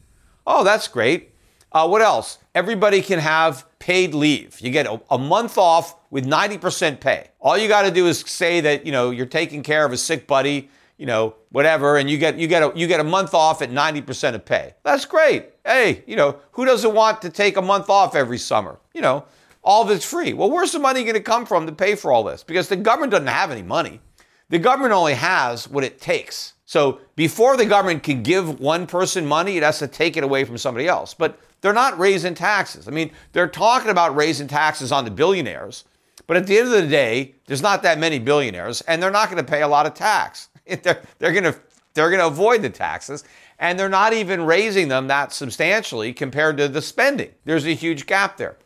Oh, 0.47 0.65
that's 0.65 0.89
great. 0.89 1.33
Uh, 1.73 1.87
what 1.87 2.03
else? 2.03 2.39
Everybody 2.55 3.03
can 3.03 3.19
have 3.19 3.67
paid 3.79 4.15
leave. 4.15 4.61
You 4.61 4.71
get 4.71 4.87
a, 4.87 5.01
a 5.11 5.19
month 5.19 5.59
off 5.59 5.97
with 6.11 6.25
90% 6.25 7.01
pay. 7.01 7.29
All 7.41 7.59
you 7.59 7.69
got 7.69 7.83
to 7.83 7.91
do 7.91 8.07
is 8.07 8.21
say 8.21 8.61
that 8.63 8.87
you 8.87 8.93
know 8.93 9.11
you're 9.11 9.27
taking 9.27 9.63
care 9.63 9.85
of 9.85 9.93
a 9.93 9.97
sick 9.97 10.27
buddy, 10.27 10.71
you 10.97 11.07
know, 11.07 11.35
whatever, 11.51 11.97
and 11.97 12.09
you 12.09 12.19
get 12.19 12.39
you 12.39 12.47
get 12.49 12.63
a 12.63 12.73
you 12.75 12.87
get 12.87 13.01
a 13.01 13.05
month 13.05 13.35
off 13.35 13.63
at 13.63 13.71
90% 13.71 14.35
of 14.35 14.45
pay. 14.45 14.75
That's 14.85 15.05
great. 15.05 15.51
Hey, 15.65 16.05
you 16.07 16.17
know, 16.17 16.39
who 16.53 16.65
doesn't 16.65 16.95
want 16.95 17.23
to 17.23 17.31
take 17.31 17.57
a 17.57 17.63
month 17.63 17.91
off 17.91 18.15
every 18.15 18.39
summer? 18.39 18.79
You 18.95 19.03
know, 19.03 19.25
all 19.63 19.83
of 19.83 19.91
it's 19.91 20.05
free. 20.05 20.33
Well, 20.33 20.51
where's 20.51 20.73
the 20.73 20.79
money 20.79 21.03
going 21.03 21.15
to 21.15 21.21
come 21.21 21.45
from 21.45 21.67
to 21.67 21.73
pay 21.73 21.97
for 21.97 22.13
all 22.13 22.23
this? 22.23 22.43
Because 22.43 22.69
the 22.69 22.77
government 22.77 23.11
doesn't 23.13 23.27
have 23.27 23.51
any 23.51 23.63
money. 23.63 24.01
The 24.49 24.59
government 24.61 24.93
only 24.93 25.15
has 25.15 25.69
what 25.69 25.83
it 25.83 26.01
takes. 26.01 26.55
So 26.67 27.01
before 27.15 27.57
the 27.57 27.65
government 27.65 28.03
can 28.03 28.23
give 28.23 28.61
one 28.61 28.87
person 28.87 29.25
money, 29.25 29.57
it 29.57 29.63
has 29.63 29.79
to 29.79 29.87
take 29.87 30.17
it 30.17 30.25
away 30.25 30.45
from 30.45 30.59
somebody 30.59 30.89
else. 30.89 31.15
But 31.15 31.39
they're 31.61 31.73
not 31.73 31.99
raising 31.99 32.35
taxes. 32.35 32.87
I 32.87 32.91
mean, 32.91 33.13
they're 33.33 33.49
talking 33.49 33.91
about 33.91 34.15
raising 34.15 34.49
taxes 34.49 34.93
on 34.93 35.05
the 35.05 35.11
billionaires, 35.11 35.85
but 36.27 36.37
at 36.37 36.47
the 36.47 36.59
end 36.59 36.67
of 36.67 36.73
the 36.73 36.87
day, 36.89 37.37
there's 37.47 37.63
not 37.63 37.83
that 37.85 37.99
many 37.99 38.19
billionaires, 38.19 38.83
and 38.83 39.01
they're 39.01 39.11
not 39.13 39.31
going 39.31 39.43
to 39.43 39.51
pay 39.51 39.63
a 39.63 39.69
lot 39.69 39.87
of 39.87 39.95
tax. 39.95 40.49
They're, 40.67 41.01
they're 41.21 41.33
going 41.33 41.45
to 41.45 41.55
they're 41.95 42.11
going 42.11 42.21
to 42.21 42.27
avoid 42.27 42.61
the 42.61 42.69
taxes, 42.69 43.23
and 43.59 43.79
they're 43.79 43.89
not 43.89 44.13
even 44.13 44.45
raising 44.45 44.89
them 44.89 45.07
that 45.07 45.33
substantially 45.33 46.13
compared 46.13 46.57
to 46.59 46.69
the 46.69 46.83
spending. 46.83 47.31
There's 47.45 47.65
a 47.65 47.75
huge 47.75 48.05
gap 48.07 48.37
there. 48.37 48.57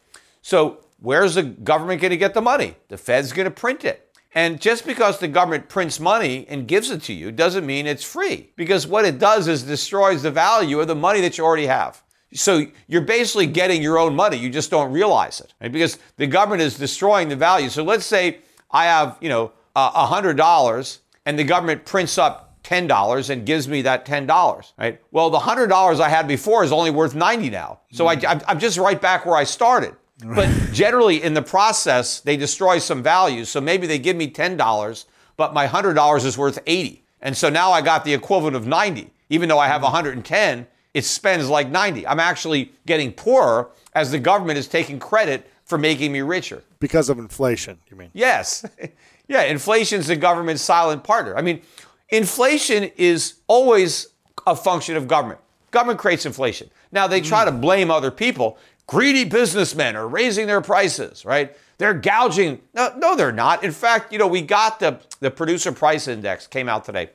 So 0.43 0.78
where's 1.01 1.35
the 1.35 1.43
government 1.43 2.01
going 2.01 2.10
to 2.10 2.16
get 2.16 2.35
the 2.35 2.40
money? 2.40 2.74
The 2.89 2.97
Fed's 2.97 3.32
going 3.32 3.44
to 3.44 3.51
print 3.51 3.85
it. 3.85 4.10
And 4.35 4.61
just 4.61 4.86
because 4.86 5.19
the 5.19 5.28
government 5.28 5.69
prints 5.69 5.98
money 5.98 6.47
and 6.48 6.69
gives 6.69 6.90
it 6.90 7.02
to 7.02 7.12
you 7.12 7.32
doesn't 7.32 7.66
mean 7.66 7.86
it's 7.86 8.05
free. 8.05 8.51
Because 8.57 8.86
what 8.86 9.05
it 9.05 9.19
does 9.19 9.48
is 9.48 9.65
destroys 9.65 10.23
the 10.23 10.31
value 10.31 10.78
of 10.81 10.86
the 10.86 10.94
money 10.94 11.20
that 11.20 11.36
you 11.36 11.44
already 11.44 11.66
have. 11.66 12.02
So 12.32 12.66
you're 12.86 13.01
basically 13.01 13.47
getting 13.47 13.82
your 13.82 13.98
own 13.98 14.15
money. 14.15 14.36
You 14.36 14.51
just 14.51 14.70
don't 14.70 14.93
realize 14.93 15.40
it. 15.40 15.52
Right? 15.61 15.73
Because 15.73 15.98
the 16.16 16.28
government 16.28 16.62
is 16.62 16.78
destroying 16.78 17.28
the 17.28 17.35
value. 17.35 17.69
So 17.69 17.82
let's 17.82 18.07
say 18.07 18.39
I 18.70 18.85
have, 18.85 19.19
you 19.20 19.28
know, 19.28 19.52
uh, 19.74 20.07
hundred 20.07 20.36
dollars 20.36 21.01
and 21.27 21.36
the 21.39 21.44
government 21.44 21.85
prints 21.85 22.16
up 22.19 22.59
ten 22.62 22.86
dollars 22.86 23.31
and 23.31 23.44
gives 23.44 23.66
me 23.66 23.82
that 23.82 24.07
ten 24.07 24.27
dollars. 24.27 24.74
Right. 24.78 25.01
Well, 25.11 25.31
the 25.31 25.40
hundred 25.40 25.69
dollars 25.69 25.98
I 25.98 26.09
had 26.09 26.28
before 26.28 26.62
is 26.62 26.70
only 26.70 26.93
worth 26.93 27.16
ninety 27.16 27.51
now. 27.51 27.81
So 27.90 28.07
I, 28.07 28.15
hmm. 28.15 28.27
I'm- 28.27 28.43
I'm 28.47 28.61
just 28.61 28.78
right 28.78 29.01
back 29.01 29.27
where 29.27 29.36
I 29.36 29.44
started. 29.44 29.97
But 30.20 30.48
generally, 30.72 31.22
in 31.22 31.34
the 31.34 31.42
process, 31.42 32.20
they 32.20 32.36
destroy 32.36 32.78
some 32.78 33.02
value. 33.02 33.44
So 33.44 33.60
maybe 33.60 33.86
they 33.86 33.98
give 33.98 34.16
me 34.16 34.28
ten 34.28 34.56
dollars, 34.56 35.06
but 35.36 35.55
my 35.55 35.66
hundred 35.66 35.94
dollars 35.94 36.24
is 36.24 36.36
worth 36.36 36.59
eighty, 36.66 37.02
and 37.22 37.36
so 37.36 37.48
now 37.48 37.72
I 37.72 37.80
got 37.80 38.05
the 38.05 38.14
equivalent 38.14 38.56
of 38.56 38.66
ninety. 38.66 39.10
Even 39.30 39.48
though 39.48 39.59
I 39.59 39.68
have 39.68 39.82
mm-hmm. 39.82 39.92
110, 39.92 40.66
it 40.92 41.05
spends 41.05 41.48
like 41.48 41.70
90. 41.70 42.06
I'm 42.06 42.20
actually 42.20 42.72
getting 42.84 43.12
poorer 43.12 43.70
as 43.94 44.10
the 44.10 44.18
government 44.18 44.59
is 44.59 44.68
taking 44.68 44.98
credit 44.98 45.48
for 45.64 45.78
making 45.78 46.12
me 46.12 46.20
richer. 46.20 46.62
Because 46.80 47.09
of 47.09 47.18
inflation, 47.18 47.78
you 47.88 47.97
mean? 47.97 48.10
Yes. 48.12 48.64
yeah, 49.28 49.44
inflation's 49.44 50.09
the 50.09 50.16
government's 50.16 50.62
silent 50.62 51.05
partner. 51.05 51.36
I 51.36 51.42
mean, 51.42 51.62
inflation 52.09 52.90
is 52.97 53.34
always 53.47 54.09
a 54.47 54.56
function 54.56 54.97
of 54.97 55.06
government. 55.06 55.40
Government 55.70 56.01
creates 56.01 56.26
inflation. 56.26 56.68
Now 56.90 57.06
they 57.06 57.20
try 57.20 57.42
mm. 57.42 57.47
to 57.47 57.52
blame 57.52 57.90
other 57.90 58.10
people. 58.10 58.59
Greedy 58.91 59.23
businessmen 59.23 59.95
are 59.95 60.09
raising 60.09 60.49
their 60.49 60.61
prices, 60.61 61.25
right? 61.25 61.57
They're 61.79 61.95
gouging. 61.95 62.61
No, 62.75 62.93
no, 62.97 63.15
they're 63.15 63.31
not. 63.31 63.62
In 63.62 63.71
fact, 63.71 64.12
you 64.12 64.19
know, 64.19 64.27
we 64.27 64.43
got 64.43 64.81
the 64.81 64.99
the 65.21 65.31
producer 65.31 65.71
price 65.71 66.09
index 66.09 66.49
came 66.49 66.69
out 66.69 66.85
today. 66.85 67.11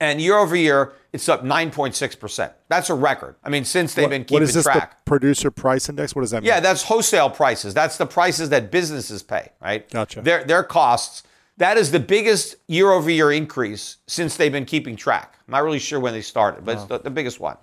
And 0.00 0.20
year 0.20 0.36
over 0.36 0.56
year, 0.56 0.94
it's 1.12 1.28
up 1.28 1.44
9.6%. 1.44 2.52
That's 2.68 2.90
a 2.90 2.94
record. 2.94 3.36
I 3.44 3.48
mean, 3.48 3.64
since 3.64 3.94
they've 3.94 4.10
been 4.10 4.22
keeping 4.22 4.36
what 4.36 4.42
is 4.42 4.54
this? 4.54 4.64
track. 4.64 5.04
The 5.04 5.08
producer 5.08 5.52
price 5.52 5.88
index? 5.88 6.16
What 6.16 6.22
does 6.22 6.32
that 6.32 6.42
mean? 6.42 6.48
Yeah, 6.48 6.58
that's 6.58 6.82
wholesale 6.82 7.30
prices. 7.30 7.74
That's 7.74 7.96
the 7.96 8.06
prices 8.06 8.48
that 8.48 8.72
businesses 8.72 9.22
pay, 9.22 9.52
right? 9.62 9.88
Gotcha. 9.88 10.22
Their 10.22 10.42
their 10.42 10.64
costs. 10.64 11.22
That 11.58 11.76
is 11.76 11.92
the 11.92 12.00
biggest 12.00 12.56
year 12.66 12.90
over 12.90 13.08
year 13.08 13.30
increase 13.30 13.98
since 14.08 14.36
they've 14.36 14.50
been 14.50 14.64
keeping 14.64 14.96
track. 14.96 15.36
I'm 15.46 15.52
not 15.52 15.62
really 15.62 15.78
sure 15.78 16.00
when 16.00 16.12
they 16.12 16.22
started, 16.22 16.64
but 16.64 16.74
it's 16.74 16.84
the, 16.86 16.98
the 16.98 17.10
biggest 17.10 17.38
one. 17.38 17.56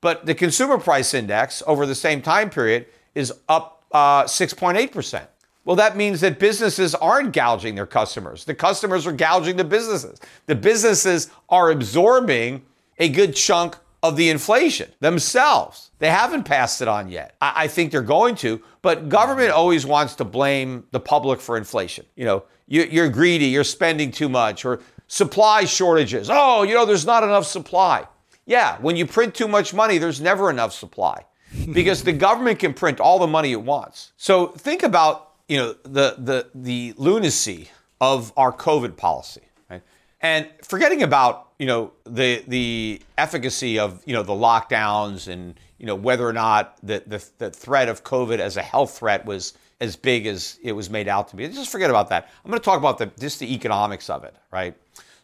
But 0.00 0.24
the 0.24 0.34
consumer 0.34 0.78
price 0.78 1.12
index 1.12 1.62
over 1.66 1.84
the 1.84 1.94
same 1.94 2.22
time 2.22 2.48
period 2.48 2.86
is 3.14 3.32
up 3.48 3.84
uh, 3.92 4.24
6.8%. 4.24 5.26
Well, 5.64 5.76
that 5.76 5.96
means 5.96 6.20
that 6.22 6.38
businesses 6.38 6.94
aren't 6.94 7.32
gouging 7.32 7.76
their 7.76 7.86
customers. 7.86 8.44
The 8.44 8.54
customers 8.54 9.06
are 9.06 9.12
gouging 9.12 9.56
the 9.56 9.64
businesses. 9.64 10.20
The 10.46 10.56
businesses 10.56 11.30
are 11.48 11.70
absorbing 11.70 12.64
a 12.98 13.08
good 13.08 13.36
chunk 13.36 13.76
of 14.02 14.16
the 14.16 14.28
inflation 14.28 14.90
themselves. 14.98 15.92
They 16.00 16.10
haven't 16.10 16.42
passed 16.42 16.82
it 16.82 16.88
on 16.88 17.08
yet. 17.08 17.36
I, 17.40 17.52
I 17.56 17.68
think 17.68 17.92
they're 17.92 18.02
going 18.02 18.34
to, 18.36 18.60
but 18.82 19.08
government 19.08 19.50
always 19.50 19.86
wants 19.86 20.16
to 20.16 20.24
blame 20.24 20.84
the 20.90 20.98
public 20.98 21.40
for 21.40 21.56
inflation. 21.56 22.04
You 22.16 22.24
know, 22.24 22.44
you, 22.66 22.82
you're 22.90 23.08
greedy, 23.08 23.46
you're 23.46 23.62
spending 23.62 24.10
too 24.10 24.28
much, 24.28 24.64
or 24.64 24.80
supply 25.06 25.64
shortages. 25.64 26.28
Oh, 26.30 26.64
you 26.64 26.74
know, 26.74 26.84
there's 26.84 27.06
not 27.06 27.22
enough 27.22 27.46
supply. 27.46 28.08
Yeah, 28.46 28.78
when 28.80 28.96
you 28.96 29.06
print 29.06 29.36
too 29.36 29.46
much 29.46 29.72
money, 29.72 29.98
there's 29.98 30.20
never 30.20 30.50
enough 30.50 30.72
supply 30.72 31.24
because 31.72 32.02
the 32.02 32.12
government 32.12 32.58
can 32.58 32.74
print 32.74 33.00
all 33.00 33.18
the 33.18 33.26
money 33.26 33.52
it 33.52 33.62
wants. 33.62 34.12
So 34.16 34.48
think 34.48 34.82
about 34.82 35.30
you 35.48 35.56
know 35.56 35.74
the 35.82 36.16
the 36.18 36.48
the 36.54 36.94
lunacy 36.96 37.70
of 38.00 38.32
our 38.36 38.52
COVID 38.52 38.96
policy, 38.96 39.42
right? 39.70 39.82
And 40.20 40.48
forgetting 40.62 41.02
about 41.02 41.48
you 41.58 41.66
know 41.66 41.92
the 42.04 42.44
the 42.48 43.00
efficacy 43.18 43.78
of 43.78 44.02
you 44.06 44.14
know 44.14 44.22
the 44.22 44.32
lockdowns 44.32 45.28
and 45.28 45.58
you 45.78 45.86
know 45.86 45.94
whether 45.94 46.26
or 46.26 46.32
not 46.32 46.76
the 46.82 47.02
the, 47.06 47.24
the 47.38 47.50
threat 47.50 47.88
of 47.88 48.04
COVID 48.04 48.38
as 48.38 48.56
a 48.56 48.62
health 48.62 48.98
threat 48.98 49.24
was 49.24 49.54
as 49.80 49.96
big 49.96 50.26
as 50.26 50.58
it 50.62 50.72
was 50.72 50.88
made 50.88 51.08
out 51.08 51.28
to 51.28 51.36
be. 51.36 51.46
Just 51.48 51.72
forget 51.72 51.90
about 51.90 52.08
that. 52.10 52.28
I'm 52.44 52.50
going 52.50 52.60
to 52.60 52.64
talk 52.64 52.78
about 52.78 52.98
the 52.98 53.06
just 53.18 53.40
the 53.40 53.52
economics 53.52 54.08
of 54.08 54.24
it, 54.24 54.34
right? 54.50 54.74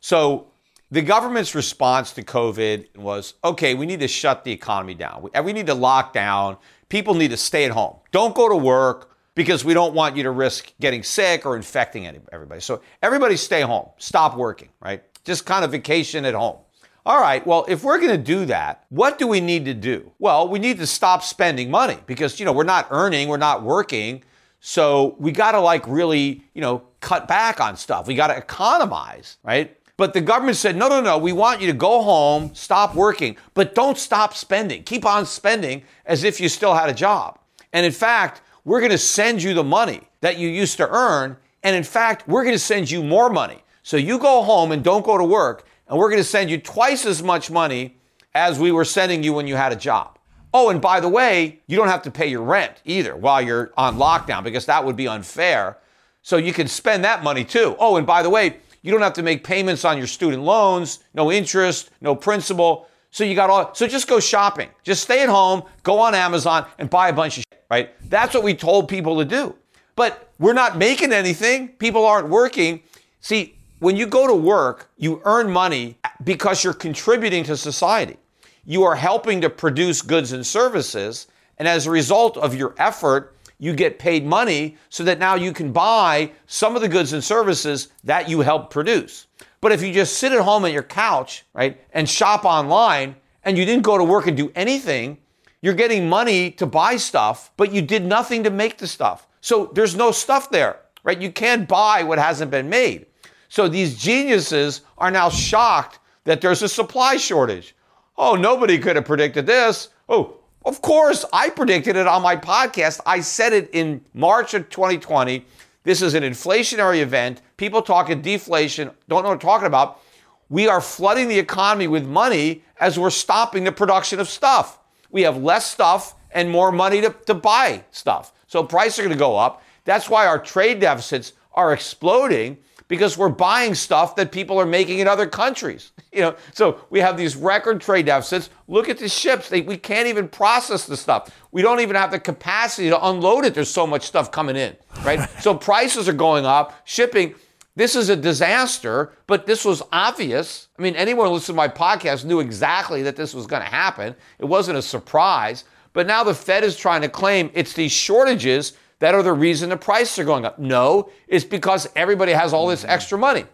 So 0.00 0.48
the 0.90 1.02
government's 1.02 1.54
response 1.54 2.12
to 2.12 2.22
COVID 2.22 2.96
was 2.96 3.34
okay, 3.44 3.74
we 3.74 3.86
need 3.86 4.00
to 4.00 4.08
shut 4.08 4.44
the 4.44 4.52
economy 4.52 4.94
down. 4.94 5.22
We, 5.22 5.40
we 5.40 5.52
need 5.52 5.66
to 5.66 5.74
lock 5.74 6.12
down. 6.12 6.56
People 6.88 7.14
need 7.14 7.30
to 7.30 7.36
stay 7.36 7.64
at 7.64 7.70
home. 7.70 7.96
Don't 8.12 8.34
go 8.34 8.48
to 8.48 8.56
work 8.56 9.14
because 9.34 9.64
we 9.64 9.72
don't 9.72 9.94
want 9.94 10.16
you 10.16 10.24
to 10.24 10.30
risk 10.30 10.72
getting 10.80 11.02
sick 11.02 11.46
or 11.46 11.54
infecting 11.54 12.06
everybody. 12.32 12.60
So 12.60 12.82
everybody 13.02 13.36
stay 13.36 13.60
home, 13.60 13.88
stop 13.98 14.36
working, 14.36 14.70
right? 14.80 15.04
Just 15.24 15.46
kind 15.46 15.64
of 15.64 15.70
vacation 15.70 16.24
at 16.24 16.34
home. 16.34 16.58
All 17.06 17.20
right, 17.20 17.46
well, 17.46 17.64
if 17.68 17.84
we're 17.84 17.98
going 17.98 18.10
to 18.10 18.18
do 18.18 18.46
that, 18.46 18.84
what 18.88 19.18
do 19.18 19.26
we 19.26 19.40
need 19.40 19.64
to 19.66 19.74
do? 19.74 20.10
Well, 20.18 20.48
we 20.48 20.58
need 20.58 20.78
to 20.78 20.86
stop 20.86 21.22
spending 21.22 21.70
money 21.70 21.98
because, 22.06 22.40
you 22.40 22.46
know, 22.46 22.52
we're 22.52 22.64
not 22.64 22.88
earning, 22.90 23.28
we're 23.28 23.36
not 23.36 23.62
working. 23.62 24.24
So 24.60 25.16
we 25.18 25.30
got 25.32 25.52
to 25.52 25.60
like 25.60 25.86
really, 25.86 26.42
you 26.52 26.60
know, 26.60 26.82
cut 27.00 27.28
back 27.28 27.60
on 27.60 27.76
stuff. 27.76 28.08
We 28.08 28.14
got 28.14 28.26
to 28.26 28.36
economize, 28.36 29.36
right? 29.44 29.77
But 29.98 30.14
the 30.14 30.20
government 30.20 30.56
said, 30.56 30.76
no, 30.76 30.88
no, 30.88 31.00
no, 31.00 31.18
we 31.18 31.32
want 31.32 31.60
you 31.60 31.66
to 31.66 31.72
go 31.72 32.02
home, 32.02 32.54
stop 32.54 32.94
working, 32.94 33.36
but 33.52 33.74
don't 33.74 33.98
stop 33.98 34.32
spending. 34.32 34.84
Keep 34.84 35.04
on 35.04 35.26
spending 35.26 35.82
as 36.06 36.22
if 36.22 36.40
you 36.40 36.48
still 36.48 36.74
had 36.74 36.88
a 36.88 36.94
job. 36.94 37.40
And 37.72 37.84
in 37.84 37.90
fact, 37.90 38.40
we're 38.64 38.78
going 38.78 38.92
to 38.92 38.98
send 38.98 39.42
you 39.42 39.54
the 39.54 39.64
money 39.64 40.02
that 40.20 40.38
you 40.38 40.48
used 40.48 40.76
to 40.76 40.88
earn. 40.88 41.36
And 41.64 41.74
in 41.74 41.82
fact, 41.82 42.28
we're 42.28 42.44
going 42.44 42.54
to 42.54 42.60
send 42.60 42.88
you 42.88 43.02
more 43.02 43.28
money. 43.28 43.64
So 43.82 43.96
you 43.96 44.20
go 44.20 44.42
home 44.42 44.70
and 44.70 44.84
don't 44.84 45.04
go 45.04 45.18
to 45.18 45.24
work, 45.24 45.66
and 45.88 45.98
we're 45.98 46.10
going 46.10 46.22
to 46.22 46.24
send 46.24 46.48
you 46.48 46.58
twice 46.58 47.04
as 47.04 47.20
much 47.20 47.50
money 47.50 47.96
as 48.34 48.56
we 48.56 48.70
were 48.70 48.84
sending 48.84 49.24
you 49.24 49.32
when 49.32 49.48
you 49.48 49.56
had 49.56 49.72
a 49.72 49.76
job. 49.76 50.16
Oh, 50.54 50.70
and 50.70 50.80
by 50.80 51.00
the 51.00 51.08
way, 51.08 51.60
you 51.66 51.76
don't 51.76 51.88
have 51.88 52.02
to 52.02 52.10
pay 52.12 52.28
your 52.28 52.42
rent 52.42 52.82
either 52.84 53.16
while 53.16 53.42
you're 53.42 53.72
on 53.76 53.96
lockdown 53.96 54.44
because 54.44 54.66
that 54.66 54.84
would 54.84 54.94
be 54.94 55.08
unfair. 55.08 55.78
So 56.22 56.36
you 56.36 56.52
can 56.52 56.68
spend 56.68 57.02
that 57.02 57.24
money 57.24 57.44
too. 57.44 57.74
Oh, 57.80 57.96
and 57.96 58.06
by 58.06 58.22
the 58.22 58.30
way, 58.30 58.58
you 58.82 58.92
don't 58.92 59.02
have 59.02 59.14
to 59.14 59.22
make 59.22 59.44
payments 59.44 59.84
on 59.84 59.98
your 59.98 60.06
student 60.06 60.42
loans, 60.42 61.00
no 61.14 61.30
interest, 61.32 61.90
no 62.00 62.14
principal. 62.14 62.88
So 63.10 63.24
you 63.24 63.34
got 63.34 63.50
all, 63.50 63.74
so 63.74 63.86
just 63.86 64.06
go 64.06 64.20
shopping. 64.20 64.68
Just 64.82 65.02
stay 65.02 65.22
at 65.22 65.28
home, 65.28 65.62
go 65.82 65.98
on 65.98 66.14
Amazon 66.14 66.66
and 66.78 66.90
buy 66.90 67.08
a 67.08 67.12
bunch 67.12 67.38
of 67.38 67.44
shit, 67.50 67.64
right? 67.70 67.90
That's 68.10 68.34
what 68.34 68.44
we 68.44 68.54
told 68.54 68.88
people 68.88 69.18
to 69.18 69.24
do. 69.24 69.54
But 69.96 70.30
we're 70.38 70.52
not 70.52 70.78
making 70.78 71.12
anything. 71.12 71.68
People 71.68 72.04
aren't 72.04 72.28
working. 72.28 72.82
See, 73.20 73.56
when 73.80 73.96
you 73.96 74.06
go 74.06 74.26
to 74.26 74.34
work, 74.34 74.90
you 74.96 75.20
earn 75.24 75.50
money 75.50 75.98
because 76.24 76.62
you're 76.62 76.74
contributing 76.74 77.44
to 77.44 77.56
society. 77.56 78.16
You 78.64 78.84
are 78.84 78.94
helping 78.94 79.40
to 79.40 79.50
produce 79.50 80.02
goods 80.02 80.32
and 80.32 80.46
services. 80.46 81.26
And 81.58 81.66
as 81.66 81.86
a 81.86 81.90
result 81.90 82.36
of 82.36 82.54
your 82.54 82.74
effort, 82.78 83.34
you 83.58 83.74
get 83.74 83.98
paid 83.98 84.24
money 84.24 84.76
so 84.88 85.04
that 85.04 85.18
now 85.18 85.34
you 85.34 85.52
can 85.52 85.72
buy 85.72 86.30
some 86.46 86.76
of 86.76 86.82
the 86.82 86.88
goods 86.88 87.12
and 87.12 87.22
services 87.22 87.88
that 88.04 88.28
you 88.28 88.40
help 88.40 88.70
produce. 88.70 89.26
But 89.60 89.72
if 89.72 89.82
you 89.82 89.92
just 89.92 90.18
sit 90.18 90.32
at 90.32 90.40
home 90.40 90.64
on 90.64 90.72
your 90.72 90.84
couch, 90.84 91.44
right, 91.52 91.80
and 91.92 92.08
shop 92.08 92.44
online 92.44 93.16
and 93.44 93.58
you 93.58 93.64
didn't 93.64 93.82
go 93.82 93.98
to 93.98 94.04
work 94.04 94.26
and 94.26 94.36
do 94.36 94.52
anything, 94.54 95.18
you're 95.60 95.74
getting 95.74 96.08
money 96.08 96.52
to 96.52 96.66
buy 96.66 96.96
stuff, 96.96 97.50
but 97.56 97.72
you 97.72 97.82
did 97.82 98.04
nothing 98.04 98.44
to 98.44 98.50
make 98.50 98.78
the 98.78 98.86
stuff. 98.86 99.26
So 99.40 99.66
there's 99.74 99.96
no 99.96 100.12
stuff 100.12 100.50
there, 100.50 100.80
right? 101.02 101.20
You 101.20 101.32
can't 101.32 101.68
buy 101.68 102.04
what 102.04 102.18
hasn't 102.18 102.50
been 102.50 102.68
made. 102.68 103.06
So 103.48 103.68
these 103.68 103.98
geniuses 103.98 104.82
are 104.98 105.10
now 105.10 105.30
shocked 105.30 105.98
that 106.24 106.40
there's 106.40 106.62
a 106.62 106.68
supply 106.68 107.16
shortage. 107.16 107.74
Oh, 108.16 108.36
nobody 108.36 108.78
could 108.78 108.96
have 108.96 109.04
predicted 109.04 109.46
this. 109.46 109.88
Oh, 110.08 110.37
of 110.68 110.82
course, 110.82 111.24
I 111.32 111.48
predicted 111.48 111.96
it 111.96 112.06
on 112.06 112.20
my 112.20 112.36
podcast. 112.36 113.00
I 113.06 113.20
said 113.20 113.54
it 113.54 113.70
in 113.72 114.04
March 114.12 114.52
of 114.52 114.68
2020. 114.68 115.44
This 115.82 116.02
is 116.02 116.12
an 116.12 116.22
inflationary 116.22 117.00
event. 117.00 117.40
People 117.56 117.80
talking 117.80 118.20
deflation, 118.20 118.90
don't 119.08 119.22
know 119.22 119.30
what 119.30 119.40
they're 119.40 119.50
talking 119.50 119.66
about. 119.66 120.02
We 120.50 120.68
are 120.68 120.82
flooding 120.82 121.28
the 121.28 121.38
economy 121.38 121.88
with 121.88 122.06
money 122.06 122.64
as 122.78 122.98
we're 122.98 123.08
stopping 123.08 123.64
the 123.64 123.72
production 123.72 124.20
of 124.20 124.28
stuff. 124.28 124.78
We 125.10 125.22
have 125.22 125.42
less 125.42 125.64
stuff 125.64 126.14
and 126.32 126.50
more 126.50 126.70
money 126.70 127.00
to, 127.00 127.16
to 127.24 127.34
buy 127.34 127.84
stuff. 127.90 128.34
So 128.46 128.62
prices 128.62 128.98
are 128.98 129.02
going 129.04 129.16
to 129.16 129.18
go 129.18 129.38
up. 129.38 129.62
That's 129.84 130.10
why 130.10 130.26
our 130.26 130.38
trade 130.38 130.80
deficits 130.80 131.32
are 131.54 131.72
exploding 131.72 132.58
because 132.88 133.16
we're 133.16 133.28
buying 133.28 133.74
stuff 133.74 134.16
that 134.16 134.32
people 134.32 134.58
are 134.58 134.66
making 134.66 134.98
in 134.98 135.08
other 135.08 135.26
countries. 135.26 135.92
You 136.10 136.22
know, 136.22 136.36
so 136.54 136.80
we 136.88 137.00
have 137.00 137.18
these 137.18 137.36
record 137.36 137.82
trade 137.82 138.06
deficits. 138.06 138.48
Look 138.66 138.88
at 138.88 138.96
the 138.96 139.10
ships; 139.10 139.50
they, 139.50 139.60
we 139.60 139.76
can't 139.76 140.08
even 140.08 140.26
process 140.26 140.86
the 140.86 140.96
stuff. 140.96 141.30
We 141.52 141.60
don't 141.60 141.80
even 141.80 141.96
have 141.96 142.10
the 142.10 142.18
capacity 142.18 142.88
to 142.88 143.06
unload 143.06 143.44
it. 143.44 143.54
There's 143.54 143.70
so 143.70 143.86
much 143.86 144.06
stuff 144.06 144.32
coming 144.32 144.56
in, 144.56 144.74
right? 145.04 145.28
so 145.40 145.54
prices 145.54 146.08
are 146.08 146.14
going 146.14 146.46
up. 146.46 146.74
Shipping. 146.84 147.34
This 147.76 147.94
is 147.94 148.08
a 148.08 148.16
disaster, 148.16 149.12
but 149.28 149.46
this 149.46 149.66
was 149.66 149.82
obvious. 149.92 150.68
I 150.78 150.82
mean, 150.82 150.96
anyone 150.96 151.28
who 151.28 151.34
listened 151.34 151.54
to 151.54 151.56
my 151.56 151.68
podcast 151.68 152.24
knew 152.24 152.40
exactly 152.40 153.02
that 153.02 153.14
this 153.14 153.34
was 153.34 153.46
going 153.46 153.62
to 153.62 153.68
happen. 153.68 154.16
It 154.38 154.46
wasn't 154.46 154.78
a 154.78 154.82
surprise. 154.82 155.64
But 155.92 156.06
now 156.06 156.24
the 156.24 156.34
Fed 156.34 156.64
is 156.64 156.76
trying 156.76 157.02
to 157.02 157.08
claim 157.08 157.50
it's 157.54 157.74
these 157.74 157.92
shortages 157.92 158.72
that 159.00 159.14
are 159.14 159.22
the 159.22 159.32
reason 159.32 159.70
the 159.70 159.76
prices 159.76 160.18
are 160.18 160.24
going 160.24 160.44
up. 160.44 160.58
No, 160.58 161.10
it's 161.26 161.44
because 161.44 161.88
everybody 161.94 162.32
has 162.32 162.52
all 162.52 162.66
this 162.66 162.84
extra 162.84 163.18
money. 163.18 163.44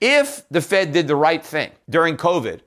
If 0.00 0.46
the 0.50 0.60
Fed 0.60 0.92
did 0.92 1.08
the 1.08 1.16
right 1.16 1.44
thing 1.44 1.70
during 1.88 2.16
COVID, 2.16 2.60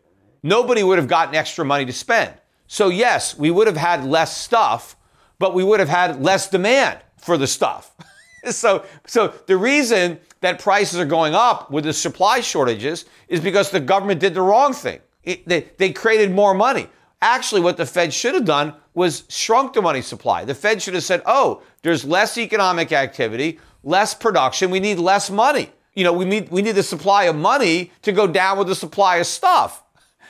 nobody 0.44 0.84
would 0.84 0.98
have 0.98 1.08
gotten 1.08 1.36
extra 1.36 1.66
money 1.66 1.86
to 1.86 1.94
spend. 1.94 2.34
So, 2.68 2.90
yes, 2.90 3.38
we 3.38 3.50
would 3.50 3.68
have 3.68 3.78
had 3.78 4.04
less 4.04 4.38
stuff, 4.38 4.96
but 5.40 5.54
we 5.54 5.64
would 5.64 5.80
have 5.80 5.90
had 5.90 6.22
less 6.22 6.50
demand 6.50 7.00
for 7.18 7.38
the 7.38 7.48
stuff. 7.48 7.96
so, 8.52 8.86
so 9.06 9.34
the 9.48 9.58
reason 9.58 10.20
that 10.42 10.60
prices 10.60 11.00
are 11.00 11.06
going 11.06 11.34
up 11.34 11.72
with 11.72 11.86
the 11.86 11.94
supply 11.94 12.42
shortages 12.42 13.06
is 13.28 13.40
because 13.40 13.72
the 13.72 13.80
government 13.80 14.20
did 14.20 14.34
the 14.34 14.42
wrong 14.42 14.74
thing. 14.74 15.00
It, 15.24 15.48
they, 15.48 15.68
they 15.78 15.92
created 15.92 16.32
more 16.32 16.54
money. 16.54 16.88
Actually, 17.22 17.62
what 17.62 17.78
the 17.78 17.86
Fed 17.86 18.14
should 18.14 18.36
have 18.36 18.46
done 18.46 18.74
was 18.98 19.26
shrunk 19.30 19.74
the 19.74 19.82
money 19.82 20.02
supply. 20.02 20.44
The 20.44 20.56
Fed 20.56 20.82
should 20.82 20.96
have 20.96 21.04
said, 21.04 21.22
oh, 21.28 21.62
there's 21.84 22.04
less 22.04 22.36
economic 22.36 22.92
activity, 22.92 23.60
less 23.84 24.16
production, 24.16 24.72
we 24.72 24.80
need 24.80 24.98
less 24.98 25.30
money. 25.30 25.72
You 25.94 26.04
know, 26.04 26.14
we 26.14 26.26
need, 26.26 26.50
we 26.50 26.64
need 26.64 26.72
the 26.72 26.82
supply 26.82 27.26
of 27.26 27.36
money 27.36 27.92
to 28.02 28.12
go 28.12 28.26
down 28.26 28.58
with 28.58 28.66
the 28.66 28.74
supply 28.74 29.18
of 29.18 29.28
stuff. 29.28 29.84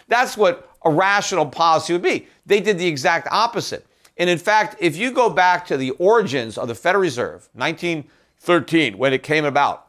That's 0.09 0.35
what 0.35 0.69
a 0.83 0.91
rational 0.91 1.45
policy 1.45 1.93
would 1.93 2.01
be. 2.01 2.27
They 2.45 2.59
did 2.59 2.77
the 2.77 2.87
exact 2.87 3.29
opposite. 3.31 3.87
And 4.17 4.29
in 4.29 4.37
fact, 4.37 4.75
if 4.81 4.97
you 4.97 5.11
go 5.11 5.29
back 5.29 5.65
to 5.67 5.77
the 5.77 5.91
origins 5.91 6.57
of 6.57 6.67
the 6.67 6.75
Federal 6.75 7.03
Reserve, 7.03 7.47
1913, 7.53 8.97
when 8.97 9.13
it 9.13 9.23
came 9.23 9.45
about, 9.45 9.87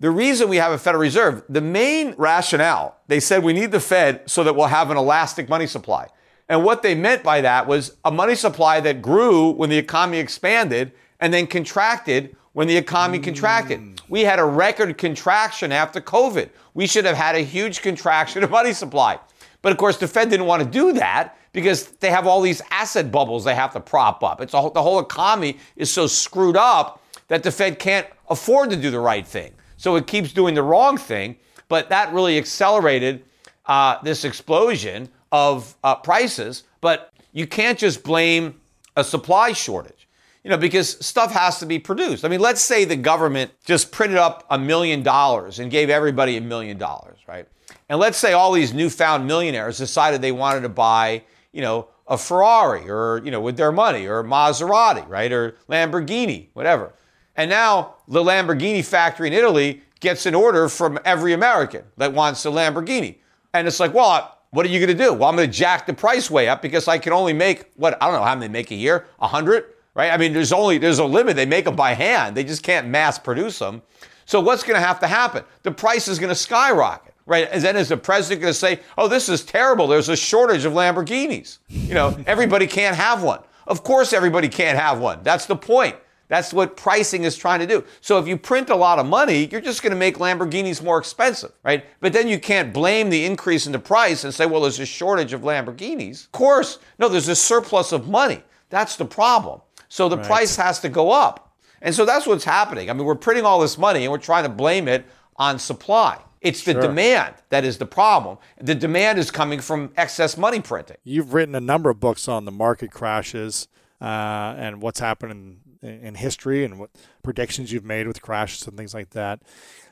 the 0.00 0.10
reason 0.10 0.50
we 0.50 0.58
have 0.58 0.72
a 0.72 0.78
Federal 0.78 1.00
Reserve, 1.00 1.44
the 1.48 1.62
main 1.62 2.14
rationale, 2.18 2.98
they 3.06 3.20
said 3.20 3.42
we 3.42 3.54
need 3.54 3.72
the 3.72 3.80
Fed 3.80 4.28
so 4.28 4.44
that 4.44 4.54
we'll 4.54 4.66
have 4.66 4.90
an 4.90 4.98
elastic 4.98 5.48
money 5.48 5.66
supply. 5.66 6.08
And 6.48 6.64
what 6.64 6.82
they 6.82 6.94
meant 6.94 7.22
by 7.22 7.40
that 7.42 7.66
was 7.66 7.96
a 8.04 8.10
money 8.10 8.34
supply 8.34 8.80
that 8.80 9.02
grew 9.02 9.50
when 9.50 9.70
the 9.70 9.76
economy 9.76 10.18
expanded 10.18 10.92
and 11.20 11.32
then 11.32 11.46
contracted 11.46 12.34
when 12.52 12.66
the 12.66 12.76
economy 12.76 13.18
mm. 13.18 13.24
contracted. 13.24 14.00
We 14.08 14.22
had 14.22 14.38
a 14.38 14.44
record 14.44 14.96
contraction 14.96 15.70
after 15.70 16.00
COVID. 16.00 16.48
We 16.74 16.86
should 16.86 17.04
have 17.04 17.16
had 17.16 17.34
a 17.36 17.40
huge 17.40 17.82
contraction 17.82 18.42
of 18.42 18.50
money 18.50 18.72
supply. 18.72 19.18
But 19.60 19.72
of 19.72 19.78
course, 19.78 19.98
the 19.98 20.08
Fed 20.08 20.30
didn't 20.30 20.46
want 20.46 20.62
to 20.62 20.68
do 20.68 20.92
that 20.94 21.36
because 21.52 21.86
they 21.86 22.10
have 22.10 22.26
all 22.26 22.40
these 22.40 22.62
asset 22.70 23.10
bubbles 23.10 23.44
they 23.44 23.54
have 23.54 23.72
to 23.74 23.80
prop 23.80 24.22
up. 24.22 24.40
It's 24.40 24.54
a, 24.54 24.70
the 24.72 24.82
whole 24.82 25.00
economy 25.00 25.58
is 25.76 25.90
so 25.90 26.06
screwed 26.06 26.56
up 26.56 27.02
that 27.28 27.42
the 27.42 27.50
Fed 27.50 27.78
can't 27.78 28.06
afford 28.30 28.70
to 28.70 28.76
do 28.76 28.90
the 28.90 29.00
right 29.00 29.26
thing. 29.26 29.52
So 29.76 29.96
it 29.96 30.06
keeps 30.06 30.32
doing 30.32 30.54
the 30.54 30.62
wrong 30.62 30.96
thing. 30.96 31.36
But 31.68 31.90
that 31.90 32.12
really 32.12 32.38
accelerated 32.38 33.24
uh, 33.66 33.98
this 34.02 34.24
explosion 34.24 35.08
of 35.32 35.76
uh, 35.84 35.94
prices, 35.96 36.64
but 36.80 37.12
you 37.32 37.46
can't 37.46 37.78
just 37.78 38.02
blame 38.02 38.60
a 38.96 39.04
supply 39.04 39.52
shortage, 39.52 40.08
you 40.42 40.50
know, 40.50 40.56
because 40.56 41.04
stuff 41.04 41.32
has 41.32 41.58
to 41.58 41.66
be 41.66 41.78
produced. 41.78 42.24
I 42.24 42.28
mean, 42.28 42.40
let's 42.40 42.60
say 42.60 42.84
the 42.84 42.96
government 42.96 43.50
just 43.64 43.92
printed 43.92 44.18
up 44.18 44.46
a 44.50 44.58
million 44.58 45.02
dollars 45.02 45.58
and 45.58 45.70
gave 45.70 45.90
everybody 45.90 46.36
a 46.36 46.40
million 46.40 46.78
dollars, 46.78 47.18
right? 47.26 47.46
And 47.88 47.98
let's 47.98 48.18
say 48.18 48.32
all 48.32 48.52
these 48.52 48.74
newfound 48.74 49.26
millionaires 49.26 49.78
decided 49.78 50.20
they 50.20 50.32
wanted 50.32 50.60
to 50.60 50.68
buy, 50.68 51.22
you 51.52 51.62
know, 51.62 51.88
a 52.06 52.16
Ferrari 52.16 52.88
or, 52.90 53.20
you 53.24 53.30
know, 53.30 53.40
with 53.40 53.56
their 53.56 53.72
money 53.72 54.06
or 54.06 54.24
Maserati, 54.24 55.06
right? 55.08 55.30
Or 55.30 55.56
Lamborghini, 55.68 56.48
whatever. 56.54 56.92
And 57.36 57.50
now 57.50 57.94
the 58.08 58.22
Lamborghini 58.22 58.84
factory 58.84 59.28
in 59.28 59.32
Italy 59.32 59.82
gets 60.00 60.26
an 60.26 60.34
order 60.34 60.68
from 60.68 60.98
every 61.04 61.32
American 61.32 61.84
that 61.96 62.12
wants 62.12 62.44
a 62.44 62.48
Lamborghini. 62.48 63.16
And 63.52 63.66
it's 63.66 63.80
like, 63.80 63.94
well, 63.94 64.37
what 64.50 64.64
are 64.64 64.68
you 64.68 64.78
going 64.78 64.96
to 64.96 65.04
do? 65.04 65.12
Well, 65.12 65.28
I'm 65.28 65.36
going 65.36 65.50
to 65.50 65.56
jack 65.56 65.86
the 65.86 65.94
price 65.94 66.30
way 66.30 66.48
up 66.48 66.62
because 66.62 66.88
I 66.88 66.98
can 66.98 67.12
only 67.12 67.32
make 67.32 67.70
what 67.76 68.00
I 68.02 68.06
don't 68.06 68.14
know 68.14 68.24
how 68.24 68.34
many 68.34 68.46
they 68.46 68.52
make 68.52 68.70
a 68.70 68.74
year, 68.74 69.06
a 69.20 69.28
hundred, 69.28 69.66
right? 69.94 70.10
I 70.10 70.16
mean, 70.16 70.32
there's 70.32 70.52
only 70.52 70.78
there's 70.78 70.98
a 70.98 71.04
limit. 71.04 71.36
They 71.36 71.46
make 71.46 71.66
them 71.66 71.76
by 71.76 71.94
hand. 71.94 72.36
They 72.36 72.44
just 72.44 72.62
can't 72.62 72.88
mass 72.88 73.18
produce 73.18 73.58
them. 73.58 73.82
So 74.24 74.40
what's 74.40 74.62
going 74.62 74.78
to 74.80 74.86
have 74.86 75.00
to 75.00 75.06
happen? 75.06 75.44
The 75.62 75.70
price 75.70 76.08
is 76.08 76.18
going 76.18 76.28
to 76.28 76.34
skyrocket, 76.34 77.14
right? 77.26 77.48
And 77.50 77.62
then 77.62 77.76
is 77.76 77.88
the 77.88 77.96
president 77.96 78.42
going 78.42 78.52
to 78.52 78.58
say, 78.58 78.80
"Oh, 78.96 79.08
this 79.08 79.28
is 79.28 79.44
terrible. 79.44 79.86
There's 79.86 80.08
a 80.08 80.16
shortage 80.16 80.64
of 80.64 80.72
Lamborghinis. 80.72 81.58
You 81.68 81.94
know, 81.94 82.16
everybody 82.26 82.66
can't 82.66 82.96
have 82.96 83.22
one." 83.22 83.40
Of 83.66 83.84
course, 83.84 84.14
everybody 84.14 84.48
can't 84.48 84.78
have 84.78 84.98
one. 84.98 85.20
That's 85.22 85.44
the 85.44 85.56
point. 85.56 85.96
That's 86.28 86.52
what 86.52 86.76
pricing 86.76 87.24
is 87.24 87.36
trying 87.36 87.60
to 87.60 87.66
do. 87.66 87.84
So 88.00 88.18
if 88.18 88.28
you 88.28 88.36
print 88.36 88.70
a 88.70 88.76
lot 88.76 88.98
of 88.98 89.06
money, 89.06 89.48
you're 89.50 89.60
just 89.60 89.82
going 89.82 89.92
to 89.92 89.96
make 89.96 90.18
Lamborghinis 90.18 90.82
more 90.82 90.98
expensive, 90.98 91.52
right? 91.64 91.84
But 92.00 92.12
then 92.12 92.28
you 92.28 92.38
can't 92.38 92.72
blame 92.72 93.10
the 93.10 93.24
increase 93.24 93.66
in 93.66 93.72
the 93.72 93.78
price 93.78 94.24
and 94.24 94.32
say, 94.32 94.46
well, 94.46 94.60
there's 94.60 94.78
a 94.78 94.86
shortage 94.86 95.32
of 95.32 95.40
Lamborghinis. 95.40 96.26
Of 96.26 96.32
course, 96.32 96.78
no, 96.98 97.08
there's 97.08 97.28
a 97.28 97.36
surplus 97.36 97.92
of 97.92 98.08
money. 98.08 98.42
That's 98.68 98.96
the 98.96 99.06
problem. 99.06 99.62
So 99.88 100.08
the 100.08 100.18
right. 100.18 100.26
price 100.26 100.56
has 100.56 100.80
to 100.80 100.88
go 100.88 101.10
up. 101.10 101.56
And 101.80 101.94
so 101.94 102.04
that's 102.04 102.26
what's 102.26 102.44
happening. 102.44 102.90
I 102.90 102.92
mean, 102.92 103.04
we're 103.04 103.14
printing 103.14 103.44
all 103.44 103.60
this 103.60 103.78
money 103.78 104.04
and 104.04 104.12
we're 104.12 104.18
trying 104.18 104.44
to 104.44 104.50
blame 104.50 104.88
it 104.88 105.06
on 105.36 105.58
supply. 105.58 106.20
It's 106.40 106.62
the 106.62 106.72
sure. 106.72 106.82
demand 106.82 107.34
that 107.48 107.64
is 107.64 107.78
the 107.78 107.86
problem. 107.86 108.38
The 108.60 108.74
demand 108.74 109.18
is 109.18 109.30
coming 109.30 109.60
from 109.60 109.92
excess 109.96 110.36
money 110.36 110.60
printing. 110.60 110.96
You've 111.04 111.34
written 111.34 111.54
a 111.54 111.60
number 111.60 111.90
of 111.90 111.98
books 112.00 112.28
on 112.28 112.44
the 112.44 112.52
market 112.52 112.90
crashes 112.90 113.68
uh, 114.00 114.54
and 114.56 114.80
what's 114.80 115.00
happening 115.00 115.60
in 115.82 116.16
history 116.16 116.64
and 116.64 116.78
what 116.78 116.90
predictions 117.22 117.72
you've 117.72 117.84
made 117.84 118.06
with 118.06 118.22
crashes 118.22 118.66
and 118.66 118.76
things 118.76 118.94
like 118.94 119.10
that. 119.10 119.40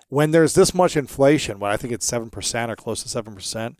When 0.08 0.30
there's 0.30 0.54
this 0.54 0.74
much 0.74 0.96
inflation, 0.96 1.58
what 1.58 1.72
I 1.72 1.76
think 1.76 1.92
it's 1.92 2.06
seven 2.06 2.30
percent 2.30 2.70
or 2.70 2.76
close 2.76 3.02
to 3.02 3.08
seven 3.08 3.34
percent, 3.34 3.78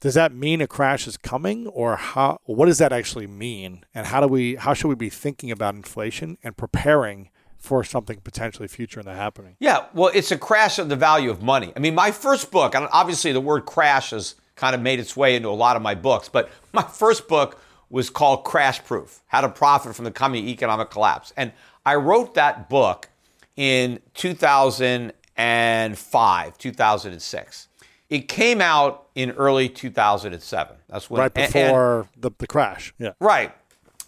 does 0.00 0.14
that 0.14 0.32
mean 0.32 0.60
a 0.60 0.66
crash 0.66 1.06
is 1.06 1.16
coming, 1.16 1.66
or 1.66 1.96
how? 1.96 2.40
What 2.44 2.66
does 2.66 2.78
that 2.78 2.92
actually 2.92 3.26
mean? 3.26 3.84
And 3.94 4.06
how 4.06 4.20
do 4.20 4.26
we? 4.26 4.56
How 4.56 4.74
should 4.74 4.88
we 4.88 4.94
be 4.94 5.10
thinking 5.10 5.50
about 5.50 5.74
inflation 5.74 6.38
and 6.42 6.56
preparing? 6.56 7.30
for 7.58 7.82
something 7.82 8.20
potentially 8.20 8.68
future 8.68 9.00
in 9.00 9.06
that 9.06 9.16
happening. 9.16 9.56
Yeah, 9.58 9.86
well, 9.92 10.12
it's 10.14 10.30
a 10.30 10.38
crash 10.38 10.78
of 10.78 10.88
the 10.88 10.94
value 10.94 11.30
of 11.30 11.42
money. 11.42 11.72
I 11.74 11.80
mean, 11.80 11.96
my 11.96 12.12
first 12.12 12.52
book, 12.52 12.76
and 12.76 12.86
obviously 12.92 13.32
the 13.32 13.40
word 13.40 13.66
crash 13.66 14.10
has 14.10 14.36
kind 14.54 14.74
of 14.74 14.80
made 14.80 15.00
its 15.00 15.16
way 15.16 15.34
into 15.34 15.48
a 15.48 15.50
lot 15.50 15.74
of 15.74 15.82
my 15.82 15.96
books, 15.96 16.28
but 16.28 16.48
my 16.72 16.82
first 16.82 17.26
book 17.26 17.60
was 17.90 18.10
called 18.10 18.44
Crash 18.44 18.84
Proof 18.84 19.22
How 19.26 19.40
to 19.40 19.48
Profit 19.48 19.94
from 19.94 20.04
the 20.04 20.10
Coming 20.10 20.48
Economic 20.48 20.90
Collapse. 20.90 21.32
And 21.36 21.52
I 21.84 21.94
wrote 21.96 22.34
that 22.34 22.68
book 22.68 23.08
in 23.56 24.00
2005, 24.14 26.58
2006. 26.58 27.68
It 28.08 28.28
came 28.28 28.60
out 28.60 29.08
in 29.14 29.32
early 29.32 29.68
2007. 29.68 30.76
That's 30.88 31.10
when 31.10 31.20
right 31.20 31.34
before 31.34 32.00
and, 32.00 32.08
and, 32.14 32.22
the, 32.22 32.30
the 32.38 32.46
crash. 32.46 32.94
Yeah. 32.98 33.12
Right. 33.20 33.52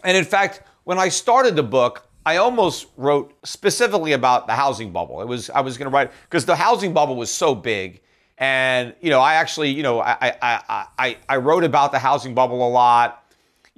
And 0.03 0.15
in 0.15 0.23
fact, 0.23 0.63
when 0.85 0.97
I 0.97 1.09
started 1.09 1.55
the 1.55 1.63
book, 1.63 2.07
I 2.25 2.37
almost 2.37 2.87
wrote 2.95 3.33
specifically 3.43 4.13
about 4.13 4.47
the 4.47 4.53
housing 4.53 4.91
bubble. 4.91 5.21
It 5.21 5.27
was 5.27 5.49
I 5.49 5.61
was 5.61 5.77
going 5.77 5.89
to 5.89 5.93
write 5.93 6.11
because 6.23 6.45
the 6.45 6.55
housing 6.55 6.93
bubble 6.93 7.15
was 7.15 7.31
so 7.31 7.55
big, 7.55 8.01
and 8.37 8.93
you 9.01 9.09
know 9.09 9.19
I 9.19 9.35
actually 9.35 9.71
you 9.71 9.83
know 9.83 9.99
I 9.99 10.35
I 10.41 10.85
I 10.97 11.17
I 11.27 11.37
wrote 11.37 11.63
about 11.63 11.91
the 11.91 11.99
housing 11.99 12.33
bubble 12.33 12.67
a 12.67 12.69
lot. 12.69 13.25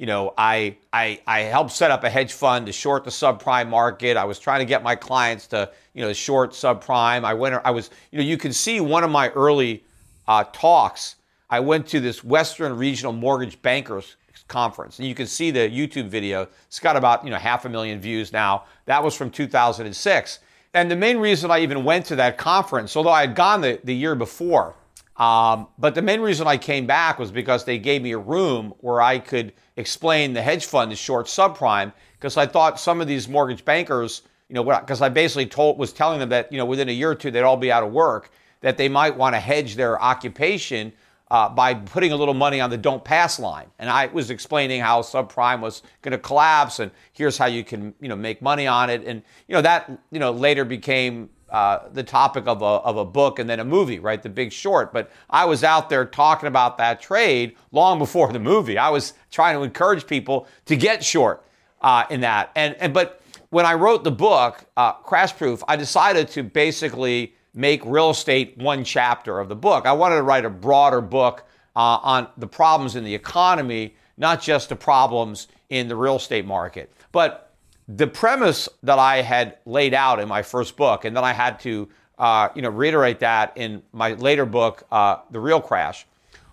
You 0.02 0.08
know 0.08 0.34
I 0.36 0.78
I 0.92 1.22
I 1.28 1.42
helped 1.42 1.74
set 1.74 1.92
up 1.92 2.04
a 2.04 2.10
hedge 2.10 2.34
fund 2.34 2.66
to 2.66 2.72
short 2.72 3.04
the 3.04 3.12
subprime 3.12 3.70
market. 3.70 4.18
I 4.18 4.26
was 4.26 4.40
trying 4.40 4.58
to 4.58 4.66
get 4.66 4.82
my 4.82 4.96
clients 4.96 5.46
to 5.50 5.70
you 5.94 6.02
know 6.02 6.12
short 6.12 6.54
subprime. 6.54 7.24
I 7.24 7.36
went 7.36 7.54
I 7.64 7.70
was 7.70 7.92
you 8.10 8.18
know 8.18 8.24
you 8.24 8.36
can 8.36 8.52
see 8.52 8.82
one 8.82 9.04
of 9.04 9.12
my 9.12 9.30
early 9.30 9.84
uh, 10.28 10.46
talks. 10.54 11.18
I 11.52 11.60
went 11.60 11.86
to 11.90 12.00
this 12.00 12.24
Western 12.24 12.76
Regional 12.78 13.14
Mortgage 13.14 13.62
Bankers 13.62 14.16
conference. 14.48 14.98
And 14.98 15.08
you 15.08 15.14
can 15.14 15.28
see 15.28 15.52
the 15.52 15.70
YouTube 15.70 16.08
video. 16.08 16.48
It's 16.66 16.80
got 16.80 16.98
about, 16.98 17.24
you 17.24 17.30
know, 17.30 17.38
half 17.38 17.66
a 17.66 17.70
million 17.70 18.02
views 18.02 18.34
now. 18.34 18.66
That 18.86 19.04
was 19.04 19.16
from 19.16 19.30
2006. 19.30 20.40
And 20.74 20.90
the 20.90 20.96
main 20.96 21.18
reason 21.18 21.52
I 21.52 21.60
even 21.60 21.84
went 21.84 22.08
to 22.08 22.16
that 22.16 22.40
conference, 22.40 22.98
although 22.98 23.12
I 23.12 23.22
had 23.22 23.36
gone 23.36 23.62
the, 23.62 23.80
the 23.84 23.94
year 23.94 24.16
before, 24.16 24.76
um, 25.22 25.68
but 25.78 25.94
the 25.94 26.02
main 26.02 26.20
reason 26.20 26.48
I 26.48 26.58
came 26.58 26.88
back 26.88 27.20
was 27.20 27.30
because 27.30 27.64
they 27.64 27.78
gave 27.78 28.02
me 28.02 28.12
a 28.14 28.18
room 28.18 28.74
where 28.80 29.04
I 29.04 29.20
could 29.20 29.54
explain 29.78 30.34
the 30.34 30.42
hedge 30.42 30.66
fund, 30.66 30.92
the 30.92 30.96
short 30.96 31.28
subprime, 31.28 31.94
because 32.18 32.38
I 32.38 32.48
thought 32.48 32.80
some 32.80 33.02
of 33.02 33.08
these 33.08 33.30
mortgage 33.30 33.64
bankers, 33.64 34.24
you 34.50 34.56
know, 34.56 34.64
because 34.64 35.00
I 35.00 35.10
basically 35.10 35.46
told 35.46 35.78
was 35.78 35.94
telling 35.94 36.20
them 36.20 36.30
that 36.30 36.52
you 36.52 36.58
know 36.58 36.66
within 36.66 36.90
a 36.90 36.92
year 36.92 37.12
or 37.12 37.16
two 37.16 37.30
they'd 37.30 37.44
all 37.44 37.56
be 37.56 37.72
out 37.72 37.84
of 37.84 37.92
work, 37.92 38.32
that 38.62 38.78
they 38.78 38.90
might 38.90 39.16
want 39.16 39.36
to 39.36 39.40
hedge 39.40 39.76
their 39.76 40.02
occupation 40.02 40.92
uh, 41.30 41.48
by 41.48 41.76
putting 41.76 42.14
a 42.14 42.16
little 42.16 42.34
money 42.34 42.60
on 42.60 42.72
the 42.72 42.78
don't 42.78 43.04
pass 43.04 43.40
line. 43.40 43.68
And 43.78 43.92
I 43.92 44.08
was 44.08 44.32
explaining 44.32 44.82
how 44.82 45.04
subprime 45.04 45.62
was 45.62 45.84
going 46.02 46.14
to 46.14 46.18
collapse, 46.18 46.80
and 46.80 46.90
here's 47.14 47.38
how 47.38 47.46
you 47.46 47.64
can 47.64 47.94
you 48.02 48.10
know 48.10 48.16
make 48.16 48.42
money 48.42 48.66
on 48.66 48.90
it. 48.90 49.04
And 49.06 49.22
you 49.48 49.54
know 49.54 49.62
that 49.62 49.88
you 50.12 50.18
know 50.18 50.32
later 50.32 50.66
became 50.66 51.30
uh, 51.52 51.90
the 51.92 52.04
topic 52.04 52.48
of 52.48 52.62
a, 52.62 52.66
of 52.66 52.98
a 52.98 53.06
book 53.06 53.38
and 53.38 53.50
then 53.50 53.60
a 53.60 53.66
movie, 53.66 54.00
right? 54.00 54.24
The 54.24 54.30
Big 54.30 54.52
Short. 54.52 54.94
But 54.94 55.12
I 55.30 55.46
was 55.46 55.64
out 55.64 55.90
there 55.90 56.06
talking 56.06 56.48
about 56.48 56.78
that 56.78 57.02
trade 57.02 57.58
long 57.72 58.00
before 58.00 58.32
the 58.32 58.40
movie. 58.40 58.78
I 58.78 58.90
was 58.90 59.14
trying 59.32 59.58
to 59.58 59.64
encourage 59.64 60.08
people 60.08 60.48
to 60.66 60.76
get 60.76 61.04
short 61.04 61.44
uh, 61.82 62.06
in 62.10 62.22
that. 62.22 62.52
And 62.56 62.76
and 62.76 62.94
but 62.94 63.22
when 63.50 63.66
I 63.66 63.74
wrote 63.74 64.06
the 64.06 64.12
book, 64.12 64.64
uh, 64.78 64.94
Crash 64.94 65.36
Proof, 65.36 65.62
I 65.68 65.76
decided 65.76 66.30
to 66.30 66.44
basically 66.44 67.36
make 67.54 67.84
real 67.86 68.12
estate 68.12 68.58
one 68.58 68.86
chapter 68.86 69.40
of 69.40 69.50
the 69.50 69.56
book. 69.56 69.86
I 69.86 69.92
wanted 69.92 70.16
to 70.16 70.24
write 70.24 70.46
a 70.46 70.50
broader 70.50 71.02
book 71.02 71.44
uh, 71.76 72.00
on 72.02 72.28
the 72.38 72.48
problems 72.48 72.96
in 72.96 73.04
the 73.04 73.14
economy, 73.14 73.96
not 74.18 74.42
just 74.42 74.70
the 74.70 74.76
problems 74.78 75.50
in 75.70 75.90
the 75.90 75.96
real 75.96 76.16
estate 76.16 76.46
market. 76.46 76.94
But 77.12 77.51
the 77.96 78.08
premise 78.08 78.70
that 78.84 79.00
I 79.00 79.22
had 79.22 79.58
laid 79.66 79.94
out 79.94 80.20
in 80.20 80.28
my 80.28 80.42
first 80.42 80.78
book, 80.78 81.06
and 81.06 81.16
then 81.16 81.24
I 81.24 81.34
had 81.34 81.60
to 81.62 81.90
uh, 82.18 82.50
you 82.56 82.62
know 82.62 82.70
reiterate 82.70 83.20
that 83.20 83.54
in 83.56 83.82
my 83.92 84.14
later 84.14 84.46
book, 84.46 84.84
uh, 84.92 85.18
The 85.32 85.40
Real 85.40 85.62
Crash. 85.62 86.06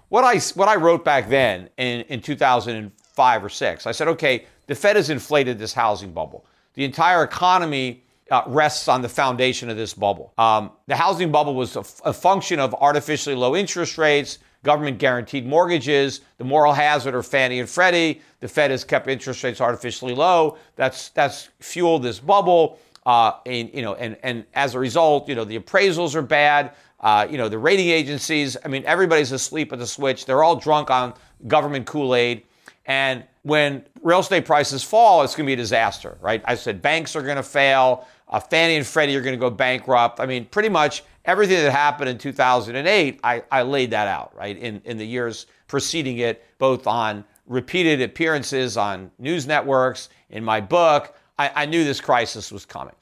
What 0.09 0.25
I 0.25 0.39
what 0.55 0.69
I 0.69 0.77
wrote 0.77 1.05
back 1.05 1.29
then 1.29 1.69
in, 1.77 2.01
in 2.03 2.21
2005 2.21 3.45
or 3.45 3.49
six, 3.49 3.87
I 3.87 3.93
said, 3.93 4.09
okay, 4.09 4.47
the 4.67 4.75
Fed 4.75 4.97
has 4.97 5.11
inflated 5.11 5.59
this 5.59 5.73
housing 5.73 6.13
bubble. 6.13 6.47
The 6.75 6.85
entire 6.85 7.23
economy 7.25 8.05
uh, 8.31 8.43
rests 8.47 8.89
on 8.89 9.03
the 9.03 9.09
foundation 9.09 9.71
of 9.71 9.77
this 9.77 9.95
bubble. 9.95 10.33
Um, 10.39 10.71
the 10.87 10.97
housing 10.97 11.31
bubble 11.31 11.55
was 11.55 11.77
a, 11.77 11.81
f- 11.81 12.01
a 12.05 12.13
function 12.13 12.61
of 12.61 12.75
artificially 12.75 13.35
low 13.35 13.57
interest 13.57 13.99
rates, 13.99 14.39
government 14.63 14.99
guaranteed 14.99 15.47
mortgages, 15.47 16.23
the 16.39 16.45
moral 16.45 16.73
hazard 16.73 17.15
of 17.15 17.27
Fannie 17.27 17.61
and 17.61 17.69
Freddie. 17.69 18.21
The 18.41 18.49
Fed 18.49 18.71
has 18.71 18.85
kept 18.85 19.09
interest 19.09 19.43
rates 19.45 19.61
artificially 19.61 20.15
low. 20.15 20.59
That's 20.77 21.11
that's 21.11 21.49
fueled 21.61 22.03
this 22.03 22.19
bubble. 22.21 22.79
Uh, 23.07 23.33
and 23.47 23.71
you 23.73 23.83
know, 23.83 23.95
and 23.95 24.17
and 24.23 24.45
as 24.55 24.75
a 24.75 24.79
result, 24.79 25.29
you 25.29 25.35
know, 25.35 25.45
the 25.45 25.59
appraisals 25.59 26.15
are 26.15 26.23
bad. 26.23 26.73
Uh, 27.01 27.27
you 27.31 27.39
know, 27.39 27.49
the 27.49 27.59
rating 27.59 27.89
agencies. 27.89 28.57
I 28.65 28.69
mean, 28.69 28.85
everybody's 28.85 29.33
asleep 29.33 29.73
at 29.73 29.79
the 29.79 29.87
switch. 29.87 30.27
They're 30.27 30.43
all 30.43 30.57
drunk 30.57 30.91
on 30.91 31.15
government 31.47 31.87
Kool 31.87 32.15
Aid. 32.15 32.43
And 32.87 33.25
when 33.43 33.85
real 34.03 34.21
estate 34.21 34.47
prices 34.47 34.83
fall, 34.83 35.23
it's 35.23 35.35
going 35.35 35.45
to 35.45 35.49
be 35.49 35.53
a 35.53 35.57
disaster, 35.57 36.19
right? 36.21 36.43
I 36.45 36.55
said 36.55 36.83
banks 36.83 37.15
are 37.15 37.23
going 37.23 37.37
to 37.37 37.43
fail. 37.43 38.07
Uh, 38.31 38.41
Fannie 38.41 38.77
and 38.77 38.87
Freddie 38.87 39.17
are 39.17 39.23
going 39.23 39.35
to 39.35 39.41
go 39.41 39.51
bankrupt. 39.51 40.21
I 40.21 40.27
mean, 40.27 40.45
pretty 40.47 40.69
much 40.69 41.03
everything 41.25 41.57
that 41.63 41.71
happened 41.71 42.11
in 42.11 42.19
2008, 42.19 43.21
I, 43.25 43.43
I 43.51 43.63
laid 43.63 43.91
that 43.93 44.09
out, 44.09 44.35
right, 44.37 44.57
in, 44.57 44.83
in 44.85 44.99
the 44.99 45.07
years 45.07 45.47
preceding 45.67 46.19
it, 46.19 46.45
both 46.59 46.87
on 46.87 47.25
repeated 47.47 48.03
appearances 48.03 48.77
on 48.77 49.11
news 49.19 49.47
networks, 49.47 50.11
in 50.31 50.45
my 50.45 50.61
book. 50.61 51.17
I, 51.39 51.51
I 51.55 51.67
knew 51.67 51.85
this 51.85 52.01
crisis 52.01 52.53
was 52.53 52.67
coming. 52.67 52.95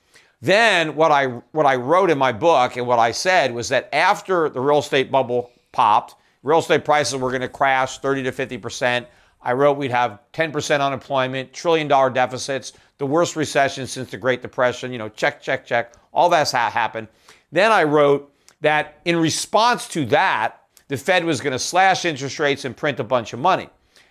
Then 0.42 0.94
what 0.94 1.10
I 1.10 1.26
what 1.52 1.66
I 1.66 1.76
wrote 1.76 2.10
in 2.10 2.18
my 2.18 2.32
book 2.32 2.76
and 2.76 2.86
what 2.86 2.98
I 2.98 3.10
said 3.10 3.54
was 3.54 3.68
that 3.70 3.88
after 3.92 4.48
the 4.48 4.60
real 4.60 4.78
estate 4.78 5.10
bubble 5.10 5.50
popped, 5.72 6.14
real 6.42 6.58
estate 6.58 6.84
prices 6.84 7.16
were 7.16 7.30
going 7.30 7.40
to 7.40 7.48
crash 7.48 7.98
30 7.98 8.24
to 8.24 8.32
50 8.32 8.58
percent. 8.58 9.06
I 9.42 9.52
wrote 9.52 9.76
we'd 9.76 9.92
have 9.92 10.18
10% 10.32 10.80
unemployment, 10.80 11.52
trillion 11.52 11.86
dollar 11.86 12.10
deficits, 12.10 12.72
the 12.98 13.06
worst 13.06 13.36
recession 13.36 13.86
since 13.86 14.10
the 14.10 14.16
Great 14.16 14.42
Depression, 14.42 14.92
you 14.92 14.98
know, 14.98 15.08
check, 15.08 15.42
check, 15.42 15.66
check. 15.66 15.94
All 16.12 16.28
that's 16.28 16.52
ha- 16.52 16.70
happened. 16.70 17.08
Then 17.52 17.72
I 17.72 17.84
wrote 17.84 18.32
that 18.60 19.00
in 19.04 19.16
response 19.16 19.88
to 19.88 20.06
that, 20.06 20.62
the 20.88 20.96
Fed 20.96 21.24
was 21.24 21.40
going 21.40 21.52
to 21.52 21.58
slash 21.58 22.04
interest 22.04 22.38
rates 22.38 22.64
and 22.64 22.76
print 22.76 23.00
a 23.00 23.04
bunch 23.04 23.32
of 23.32 23.38
money. 23.38 23.68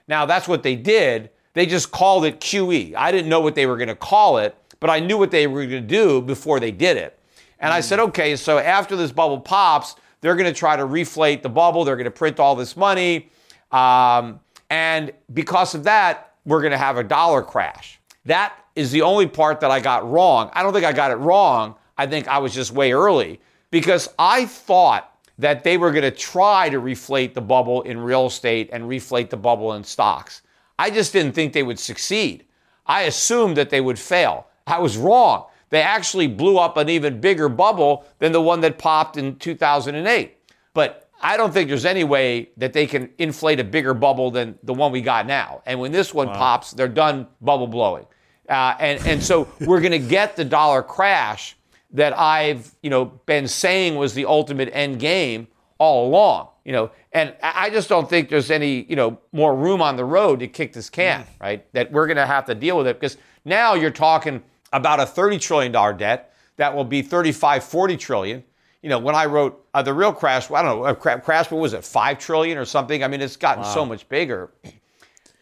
Now, 0.07 0.26
that's 0.26 0.48
what 0.48 0.62
they 0.62 0.76
did. 0.76 1.30
They 1.53 1.66
just 1.66 1.91
called 1.91 2.26
it 2.26 2.40
QE. 2.40 2.95
I 2.95 3.12
didn't 3.12 3.30
know 3.30 3.40
what 3.40 3.56
they 3.56 3.66
were 3.66 3.78
going 3.78 3.88
to 3.88 3.95
call 3.95 4.38
it, 4.38 4.56
but 4.80 4.90
I 4.90 4.99
knew 4.99 5.18
what 5.18 5.32
they 5.32 5.48
were 5.48 5.66
going 5.66 5.82
to 5.82 5.88
do 5.88 6.22
before 6.22 6.60
they 6.60 6.72
did 6.72 6.98
it. 6.98 7.18
And 7.60 7.74
I 7.74 7.80
said, 7.80 7.99
okay, 7.99 8.36
so 8.36 8.57
after 8.57 8.95
this 8.95 9.12
bubble 9.12 9.40
pops, 9.40 9.95
they're 10.22 10.36
going 10.36 10.52
to 10.52 10.57
try 10.57 10.76
to 10.76 10.86
reflate 10.86 11.41
the 11.41 11.49
bubble. 11.49 11.86
They're 11.86 11.95
going 11.95 12.06
to 12.06 12.12
print 12.12 12.40
all 12.40 12.56
this 12.56 12.76
money. 12.76 13.30
Um, 13.72 14.40
and 14.70 15.12
because 15.34 15.74
of 15.76 15.84
that, 15.86 16.34
we're 16.45 16.62
going 16.62 16.72
to 16.72 16.78
have 16.78 16.98
a 16.98 17.03
dollar 17.03 17.41
crash. 17.41 17.99
That 18.26 18.56
is 18.76 18.91
the 18.91 19.02
only 19.02 19.27
part 19.27 19.60
that 19.61 19.72
I 19.72 19.80
got 19.80 20.10
wrong. 20.10 20.49
I 20.53 20.64
don't 20.64 20.73
think 20.73 20.85
I 20.85 20.93
got 20.93 21.11
it 21.11 21.15
wrong. 21.15 21.76
I 21.97 22.07
think 22.07 22.27
I 22.27 22.39
was 22.39 22.53
just 22.53 22.72
way 22.72 22.91
early 22.91 23.39
because 23.72 24.10
I 24.19 24.45
thought 24.45 25.11
that 25.38 25.64
they 25.64 25.77
were 25.77 25.91
going 25.91 26.03
to 26.03 26.11
try 26.11 26.69
to 26.69 26.80
reflate 26.80 27.34
the 27.34 27.41
bubble 27.41 27.81
in 27.81 27.99
real 27.99 28.27
estate 28.27 28.69
and 28.72 28.85
reflate 28.85 29.30
the 29.30 29.38
bubble 29.38 29.73
in 29.73 29.84
stocks. 29.84 30.41
I 30.77 30.89
just 30.89 31.14
didn't 31.14 31.34
think 31.34 31.53
they 31.53 31.64
would 31.64 31.80
succeed. 31.80 32.45
I 32.85 33.03
assumed 33.03 33.57
that 33.57 33.69
they 33.69 33.81
would 33.81 33.99
fail. 33.99 34.47
I 34.68 34.80
was 34.80 34.97
wrong. 34.97 35.47
They 35.69 35.81
actually 35.81 36.27
blew 36.27 36.57
up 36.57 36.77
an 36.77 36.89
even 36.89 37.19
bigger 37.19 37.49
bubble 37.49 38.06
than 38.19 38.31
the 38.31 38.41
one 38.41 38.61
that 38.61 38.77
popped 38.77 39.18
in 39.18 39.38
2008. 39.38 40.38
But 40.73 41.10
I 41.22 41.38
don't 41.38 41.53
think 41.53 41.69
there's 41.69 41.85
any 41.85 42.03
way 42.03 42.49
that 42.57 42.73
they 42.73 42.85
can 42.85 43.10
inflate 43.18 43.60
a 43.60 43.64
bigger 43.64 43.93
bubble 43.93 44.31
than 44.31 44.60
the 44.64 44.73
one 44.73 44.91
we 44.91 45.02
got 45.02 45.26
now. 45.26 45.61
And 45.65 45.80
when 45.80 45.91
this 45.91 46.14
one 46.14 46.27
wow. 46.27 46.34
pops, 46.34 46.72
they're 46.72 46.88
done 46.88 47.27
bubble 47.41 47.68
blowing. 47.68 48.06
Uh, 48.49 48.76
and, 48.80 49.05
and 49.07 49.23
so 49.23 49.47
we're 49.61 49.81
going 49.81 49.91
to 49.91 50.07
get 50.07 50.35
the 50.35 50.45
dollar 50.45 50.84
crash 50.84 51.55
that 51.91 52.17
I've 52.17 52.73
you 52.81 52.89
know 52.89 53.05
been 53.05 53.47
saying 53.47 53.95
was 53.95 54.13
the 54.13 54.26
ultimate 54.26 54.69
end 54.73 54.99
game 54.99 55.47
all 55.77 56.07
along. 56.07 56.49
You 56.63 56.72
know, 56.72 56.91
and 57.11 57.35
I 57.43 57.69
just 57.69 57.89
don't 57.89 58.09
think 58.09 58.30
there's 58.30 58.49
any 58.49 58.84
you 58.89 58.95
know 58.95 59.19
more 59.31 59.55
room 59.55 59.81
on 59.81 59.95
the 59.95 60.05
road 60.05 60.39
to 60.39 60.47
kick 60.47 60.73
this 60.73 60.89
can, 60.89 61.22
mm. 61.22 61.27
right? 61.39 61.73
That 61.73 61.91
we're 61.91 62.07
going 62.07 62.17
to 62.17 62.26
have 62.26 62.45
to 62.45 62.55
deal 62.55 62.77
with 62.77 62.88
it 62.88 62.99
because 62.99 63.17
now 63.45 63.76
you're 63.76 63.91
talking 63.91 64.41
about 64.73 64.99
a 64.99 65.05
30 65.05 65.38
trillion 65.39 65.72
dollar 65.72 65.93
debt 65.93 66.34
that 66.57 66.76
will 66.76 66.85
be 66.85 67.01
35, 67.01 67.63
40 67.63 67.97
trillion 67.97 68.43
you 68.85 68.89
know, 68.89 68.99
when 68.99 69.15
I 69.15 69.26
wrote 69.26 69.65
uh, 69.73 69.81
the 69.81 69.95
real 69.95 70.13
crash, 70.13 70.51
I 70.51 70.61
don't 70.61 70.84
know, 70.84 70.93
crash, 70.93 71.49
what 71.49 71.59
was 71.59 71.73
it, 71.73 71.84
five 71.84 72.19
trillion 72.19 72.55
or 72.55 72.65
something? 72.65 73.03
I 73.03 73.07
mean, 73.07 73.19
it's 73.19 73.35
gotten 73.35 73.63
wow. 73.63 73.73
so 73.73 73.84
much 73.84 74.07
bigger. 74.09 74.51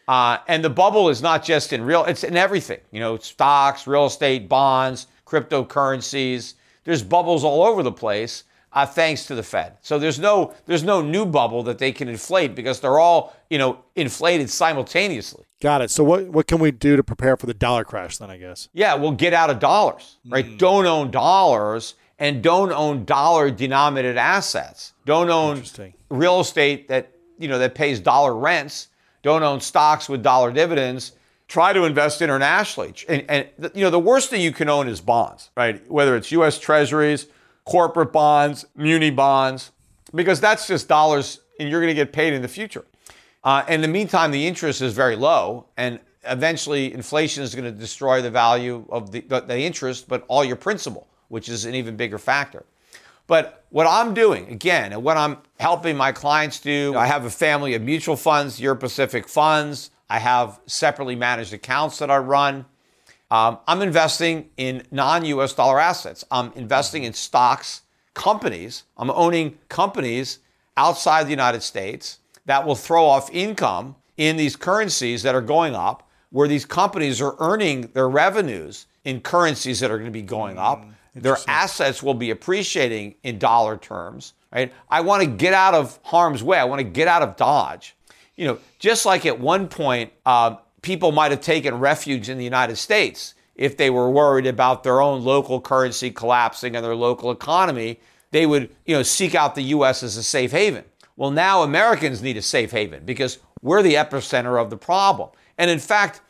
Uh, 0.06 0.38
and 0.48 0.64
the 0.64 0.70
bubble 0.70 1.08
is 1.08 1.22
not 1.22 1.44
just 1.44 1.72
in 1.72 1.82
real, 1.82 2.04
it's 2.04 2.24
in 2.24 2.36
everything. 2.36 2.80
You 2.90 3.00
know, 3.00 3.16
stocks, 3.16 3.86
real 3.86 4.06
estate, 4.06 4.48
bonds, 4.48 5.06
cryptocurrencies. 5.26 6.54
There's 6.84 7.02
bubbles 7.02 7.44
all 7.44 7.62
over 7.62 7.82
the 7.82 7.92
place. 7.92 8.44
Uh, 8.72 8.84
thanks 8.84 9.24
to 9.26 9.36
the 9.36 9.42
Fed. 9.42 9.76
So 9.82 10.00
there's 10.00 10.18
no 10.18 10.52
there's 10.66 10.82
no 10.82 11.00
new 11.00 11.24
bubble 11.24 11.62
that 11.62 11.78
they 11.78 11.92
can 11.92 12.08
inflate 12.08 12.56
because 12.56 12.80
they're 12.80 12.98
all 12.98 13.36
you 13.48 13.56
know 13.56 13.78
inflated 13.94 14.50
simultaneously. 14.50 15.44
Got 15.60 15.80
it. 15.80 15.92
So 15.92 16.02
what 16.02 16.26
what 16.26 16.48
can 16.48 16.58
we 16.58 16.72
do 16.72 16.96
to 16.96 17.04
prepare 17.04 17.36
for 17.36 17.46
the 17.46 17.54
dollar 17.54 17.84
crash 17.84 18.18
then? 18.18 18.30
I 18.30 18.36
guess. 18.36 18.68
Yeah, 18.72 18.96
we'll 18.96 19.12
get 19.12 19.32
out 19.32 19.48
of 19.48 19.60
dollars, 19.60 20.16
right? 20.28 20.44
Mm. 20.44 20.58
Don't 20.58 20.86
own 20.86 21.12
dollars 21.12 21.94
and 22.18 22.42
don't 22.42 22.72
own 22.72 23.04
dollar 23.04 23.50
denominated 23.50 24.16
assets. 24.16 24.92
Don't 25.04 25.30
own 25.30 25.62
real 26.08 26.40
estate 26.40 26.88
that, 26.88 27.10
you 27.38 27.48
know, 27.48 27.58
that 27.58 27.74
pays 27.74 28.00
dollar 28.00 28.34
rents. 28.34 28.88
Don't 29.24 29.42
own 29.42 29.60
stocks 29.60 30.06
with 30.08 30.22
dollar 30.22 30.52
dividends. 30.52 31.12
Try 31.48 31.72
to 31.72 31.84
invest 31.84 32.20
internationally. 32.20 32.94
And, 33.08 33.24
and 33.28 33.48
you 33.74 33.82
know, 33.82 33.90
the 33.90 33.98
worst 33.98 34.28
thing 34.28 34.42
you 34.42 34.52
can 34.52 34.68
own 34.68 34.86
is 34.86 35.00
bonds, 35.00 35.50
right? 35.56 35.90
Whether 35.90 36.14
it's 36.14 36.30
US 36.30 36.58
treasuries, 36.58 37.26
corporate 37.64 38.12
bonds, 38.12 38.66
muni 38.76 39.10
bonds. 39.10 39.72
because 40.14 40.40
that's 40.40 40.66
just 40.66 40.88
dollars 40.88 41.40
and 41.58 41.70
you're 41.70 41.80
going 41.80 41.90
to 41.90 41.94
get 41.94 42.12
paid 42.12 42.34
in 42.34 42.42
the 42.42 42.48
future. 42.48 42.84
Uh, 43.42 43.64
in 43.66 43.80
the 43.80 43.88
meantime, 43.88 44.30
the 44.30 44.46
interest 44.46 44.82
is 44.82 44.92
very 44.92 45.16
low, 45.16 45.66
and 45.76 46.00
eventually 46.24 46.92
inflation 46.92 47.42
is 47.42 47.54
going 47.54 47.64
to 47.64 47.72
destroy 47.72 48.20
the 48.20 48.30
value 48.30 48.84
of 48.90 49.10
the, 49.10 49.20
the, 49.20 49.40
the 49.40 49.58
interest, 49.58 50.08
but 50.08 50.24
all 50.28 50.44
your 50.44 50.56
principal, 50.56 51.06
which 51.28 51.48
is 51.48 51.64
an 51.64 51.74
even 51.74 51.96
bigger 51.96 52.18
factor. 52.18 52.64
But 53.26 53.64
what 53.70 53.86
I'm 53.86 54.14
doing, 54.14 54.48
again, 54.48 54.92
and 54.92 55.02
what 55.02 55.16
I'm 55.16 55.38
helping 55.58 55.96
my 55.96 56.12
clients 56.12 56.60
do, 56.60 56.94
I 56.96 57.06
have 57.06 57.24
a 57.24 57.30
family 57.30 57.74
of 57.74 57.82
mutual 57.82 58.16
funds, 58.16 58.60
Euro 58.60 58.76
Pacific 58.76 59.28
funds. 59.28 59.90
I 60.10 60.18
have 60.18 60.60
separately 60.66 61.16
managed 61.16 61.52
accounts 61.52 61.98
that 61.98 62.10
I 62.10 62.18
run. 62.18 62.66
Um, 63.30 63.58
I'm 63.66 63.82
investing 63.82 64.50
in 64.56 64.84
non 64.90 65.24
US 65.24 65.54
dollar 65.54 65.80
assets. 65.80 66.24
I'm 66.30 66.52
investing 66.52 67.04
in 67.04 67.14
stocks, 67.14 67.82
companies. 68.12 68.84
I'm 68.96 69.10
owning 69.10 69.58
companies 69.68 70.38
outside 70.76 71.24
the 71.26 71.30
United 71.30 71.62
States 71.62 72.18
that 72.46 72.66
will 72.66 72.74
throw 72.74 73.04
off 73.04 73.32
income 73.32 73.96
in 74.16 74.36
these 74.36 74.54
currencies 74.54 75.22
that 75.22 75.34
are 75.34 75.40
going 75.40 75.74
up, 75.74 76.08
where 76.30 76.46
these 76.46 76.64
companies 76.64 77.20
are 77.20 77.34
earning 77.38 77.90
their 77.94 78.08
revenues 78.08 78.86
in 79.04 79.20
currencies 79.20 79.80
that 79.80 79.90
are 79.90 79.98
going 79.98 80.06
to 80.06 80.12
be 80.12 80.22
going 80.22 80.58
up. 80.58 80.84
Their 81.14 81.36
assets 81.46 82.02
will 82.02 82.14
be 82.14 82.30
appreciating 82.30 83.14
in 83.22 83.38
dollar 83.38 83.76
terms, 83.76 84.34
right? 84.52 84.72
I 84.88 85.00
want 85.00 85.22
to 85.22 85.28
get 85.28 85.54
out 85.54 85.74
of 85.74 85.98
harm's 86.02 86.42
way. 86.42 86.58
I 86.58 86.64
want 86.64 86.80
to 86.80 86.84
get 86.84 87.08
out 87.08 87.22
of 87.22 87.36
Dodge. 87.36 87.96
You 88.36 88.48
know, 88.48 88.58
just 88.78 89.06
like 89.06 89.24
at 89.26 89.38
one 89.38 89.68
point, 89.68 90.12
uh, 90.26 90.56
people 90.82 91.12
might 91.12 91.30
have 91.30 91.40
taken 91.40 91.78
refuge 91.78 92.28
in 92.28 92.36
the 92.36 92.44
United 92.44 92.76
States 92.76 93.34
if 93.54 93.76
they 93.76 93.90
were 93.90 94.10
worried 94.10 94.46
about 94.46 94.82
their 94.82 95.00
own 95.00 95.24
local 95.24 95.60
currency 95.60 96.10
collapsing 96.10 96.74
and 96.74 96.84
their 96.84 96.96
local 96.96 97.30
economy, 97.30 98.00
they 98.30 98.46
would, 98.46 98.74
you 98.84 98.94
know, 98.96 99.02
seek 99.02 99.34
out 99.34 99.54
the 99.54 99.62
US 99.62 100.02
as 100.02 100.16
a 100.16 100.22
safe 100.22 100.50
haven. 100.50 100.84
Well, 101.16 101.30
now 101.30 101.62
Americans 101.62 102.22
need 102.22 102.36
a 102.36 102.42
safe 102.42 102.72
haven 102.72 103.04
because 103.04 103.38
we're 103.62 103.82
the 103.82 103.94
epicenter 103.94 104.60
of 104.60 104.70
the 104.70 104.76
problem. 104.76 105.30
And 105.56 105.70
in 105.70 105.78
fact, 105.78 106.20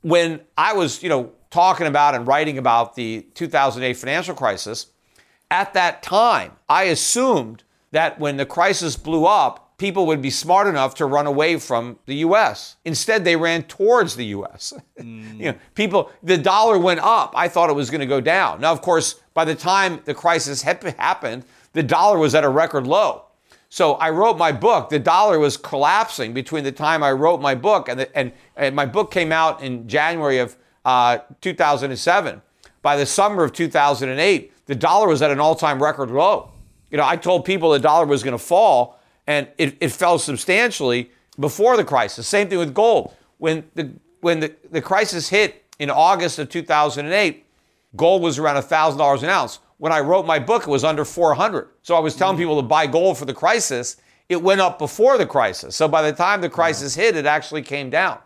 when 0.00 0.40
I 0.56 0.72
was, 0.72 1.02
you 1.02 1.10
know, 1.10 1.32
talking 1.50 1.86
about 1.86 2.14
and 2.14 2.26
writing 2.26 2.58
about 2.58 2.94
the 2.94 3.26
2008 3.34 3.94
financial 3.94 4.34
crisis, 4.34 4.86
at 5.50 5.72
that 5.74 6.02
time, 6.02 6.52
I 6.68 6.84
assumed 6.84 7.62
that 7.92 8.20
when 8.20 8.36
the 8.36 8.46
crisis 8.46 8.96
blew 8.96 9.24
up, 9.24 9.68
people 9.78 10.06
would 10.06 10.20
be 10.20 10.30
smart 10.30 10.66
enough 10.66 10.94
to 10.96 11.06
run 11.06 11.26
away 11.26 11.56
from 11.56 11.98
the 12.06 12.16
US. 12.16 12.76
Instead, 12.84 13.24
they 13.24 13.36
ran 13.36 13.62
towards 13.62 14.16
the 14.16 14.26
US. 14.26 14.74
Mm. 14.98 15.38
you 15.38 15.52
know, 15.52 15.58
people 15.74 16.10
the 16.22 16.36
dollar 16.36 16.78
went 16.78 17.00
up. 17.00 17.32
I 17.34 17.48
thought 17.48 17.70
it 17.70 17.74
was 17.74 17.88
going 17.88 18.00
to 18.00 18.06
go 18.06 18.20
down. 18.20 18.60
Now, 18.60 18.72
of 18.72 18.82
course, 18.82 19.20
by 19.34 19.44
the 19.44 19.54
time 19.54 20.02
the 20.04 20.14
crisis 20.14 20.62
had 20.62 20.82
happened, 20.98 21.44
the 21.72 21.82
dollar 21.82 22.18
was 22.18 22.34
at 22.34 22.44
a 22.44 22.48
record 22.48 22.86
low. 22.86 23.24
So 23.70 23.94
I 23.94 24.10
wrote 24.10 24.38
my 24.38 24.50
book. 24.50 24.88
The 24.88 24.98
dollar 24.98 25.38
was 25.38 25.56
collapsing 25.56 26.32
between 26.32 26.64
the 26.64 26.72
time 26.72 27.02
I 27.02 27.12
wrote 27.12 27.40
my 27.40 27.54
book 27.54 27.88
and, 27.88 28.00
the, 28.00 28.16
and, 28.16 28.32
and 28.56 28.74
my 28.74 28.86
book 28.86 29.10
came 29.10 29.30
out 29.30 29.62
in 29.62 29.86
January 29.86 30.38
of 30.38 30.56
uh, 30.88 31.18
2007. 31.42 32.40
By 32.80 32.96
the 32.96 33.04
summer 33.04 33.44
of 33.44 33.52
2008, 33.52 34.52
the 34.64 34.74
dollar 34.74 35.08
was 35.08 35.20
at 35.20 35.30
an 35.30 35.38
all-time 35.38 35.82
record 35.82 36.10
low. 36.10 36.50
You 36.90 36.96
know, 36.96 37.04
I 37.04 37.16
told 37.16 37.44
people 37.44 37.72
the 37.72 37.78
dollar 37.78 38.06
was 38.06 38.22
going 38.22 38.32
to 38.32 38.42
fall, 38.42 38.98
and 39.26 39.48
it, 39.58 39.76
it 39.80 39.92
fell 39.92 40.18
substantially 40.18 41.10
before 41.38 41.76
the 41.76 41.84
crisis. 41.84 42.26
Same 42.26 42.48
thing 42.48 42.58
with 42.58 42.72
gold. 42.72 43.14
When 43.36 43.68
the 43.74 43.90
when 44.20 44.40
the, 44.40 44.54
the 44.70 44.80
crisis 44.80 45.28
hit 45.28 45.62
in 45.78 45.90
August 45.90 46.38
of 46.38 46.48
2008, 46.48 47.44
gold 47.94 48.22
was 48.22 48.38
around 48.38 48.56
$1,000 48.56 49.22
an 49.22 49.28
ounce. 49.28 49.60
When 49.76 49.92
I 49.92 50.00
wrote 50.00 50.24
my 50.24 50.38
book, 50.38 50.62
it 50.62 50.68
was 50.68 50.84
under 50.84 51.04
400. 51.04 51.68
So 51.82 51.94
I 51.96 52.00
was 52.00 52.16
telling 52.16 52.36
mm. 52.36 52.40
people 52.40 52.56
to 52.56 52.66
buy 52.66 52.86
gold 52.86 53.18
for 53.18 53.26
the 53.26 53.34
crisis. 53.34 53.98
It 54.28 54.42
went 54.42 54.62
up 54.62 54.78
before 54.78 55.18
the 55.18 55.26
crisis. 55.26 55.76
So 55.76 55.86
by 55.86 56.02
the 56.02 56.16
time 56.16 56.40
the 56.40 56.48
crisis 56.48 56.94
hit, 56.94 57.14
it 57.14 57.26
actually 57.26 57.62
came 57.62 57.90
down. 57.90 58.18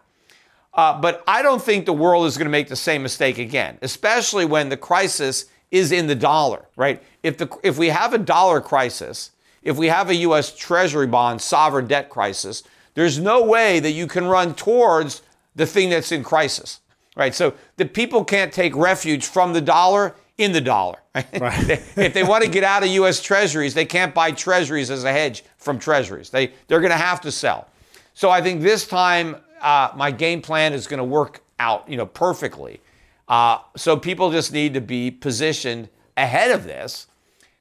Uh, 0.74 0.98
but 1.00 1.22
I 1.26 1.42
don't 1.42 1.62
think 1.62 1.84
the 1.84 1.92
world 1.92 2.26
is 2.26 2.36
going 2.36 2.46
to 2.46 2.50
make 2.50 2.68
the 2.68 2.76
same 2.76 3.02
mistake 3.02 3.38
again, 3.38 3.78
especially 3.82 4.44
when 4.44 4.68
the 4.68 4.76
crisis 4.76 5.46
is 5.70 5.92
in 5.92 6.06
the 6.06 6.14
dollar, 6.14 6.66
right? 6.76 7.02
If, 7.22 7.38
the, 7.38 7.50
if 7.62 7.78
we 7.78 7.88
have 7.88 8.14
a 8.14 8.18
dollar 8.18 8.60
crisis, 8.60 9.32
if 9.62 9.76
we 9.76 9.88
have 9.88 10.10
a 10.10 10.14
U.S. 10.16 10.54
Treasury 10.54 11.06
bond 11.06 11.40
sovereign 11.40 11.86
debt 11.86 12.08
crisis, 12.08 12.62
there's 12.94 13.18
no 13.18 13.42
way 13.42 13.80
that 13.80 13.92
you 13.92 14.06
can 14.06 14.26
run 14.26 14.54
towards 14.54 15.22
the 15.54 15.66
thing 15.66 15.90
that's 15.90 16.12
in 16.12 16.24
crisis, 16.24 16.80
right? 17.16 17.34
So 17.34 17.54
the 17.76 17.84
people 17.84 18.24
can't 18.24 18.52
take 18.52 18.74
refuge 18.74 19.26
from 19.26 19.52
the 19.52 19.60
dollar 19.60 20.14
in 20.38 20.52
the 20.52 20.60
dollar. 20.60 20.98
Right? 21.38 21.68
if 21.96 22.14
they 22.14 22.22
want 22.22 22.42
to 22.42 22.50
get 22.50 22.64
out 22.64 22.82
of 22.82 22.88
U.S. 22.88 23.20
Treasuries, 23.20 23.74
they 23.74 23.84
can't 23.84 24.14
buy 24.14 24.30
Treasuries 24.30 24.90
as 24.90 25.04
a 25.04 25.12
hedge 25.12 25.44
from 25.58 25.78
Treasuries. 25.78 26.30
They 26.30 26.52
they're 26.68 26.80
going 26.80 26.90
to 26.90 26.96
have 26.96 27.20
to 27.22 27.30
sell. 27.30 27.68
So 28.14 28.30
I 28.30 28.40
think 28.40 28.62
this 28.62 28.86
time 28.86 29.36
uh, 29.62 29.92
my 29.96 30.10
game 30.10 30.42
plan 30.42 30.72
is 30.72 30.86
going 30.86 30.98
to 30.98 31.04
work 31.04 31.42
out, 31.58 31.88
you 31.88 31.96
know, 31.96 32.06
perfectly. 32.06 32.80
Uh, 33.28 33.58
so 33.76 33.96
people 33.96 34.30
just 34.30 34.52
need 34.52 34.74
to 34.74 34.80
be 34.80 35.10
positioned 35.10 35.88
ahead 36.16 36.50
of 36.50 36.64
this. 36.64 37.06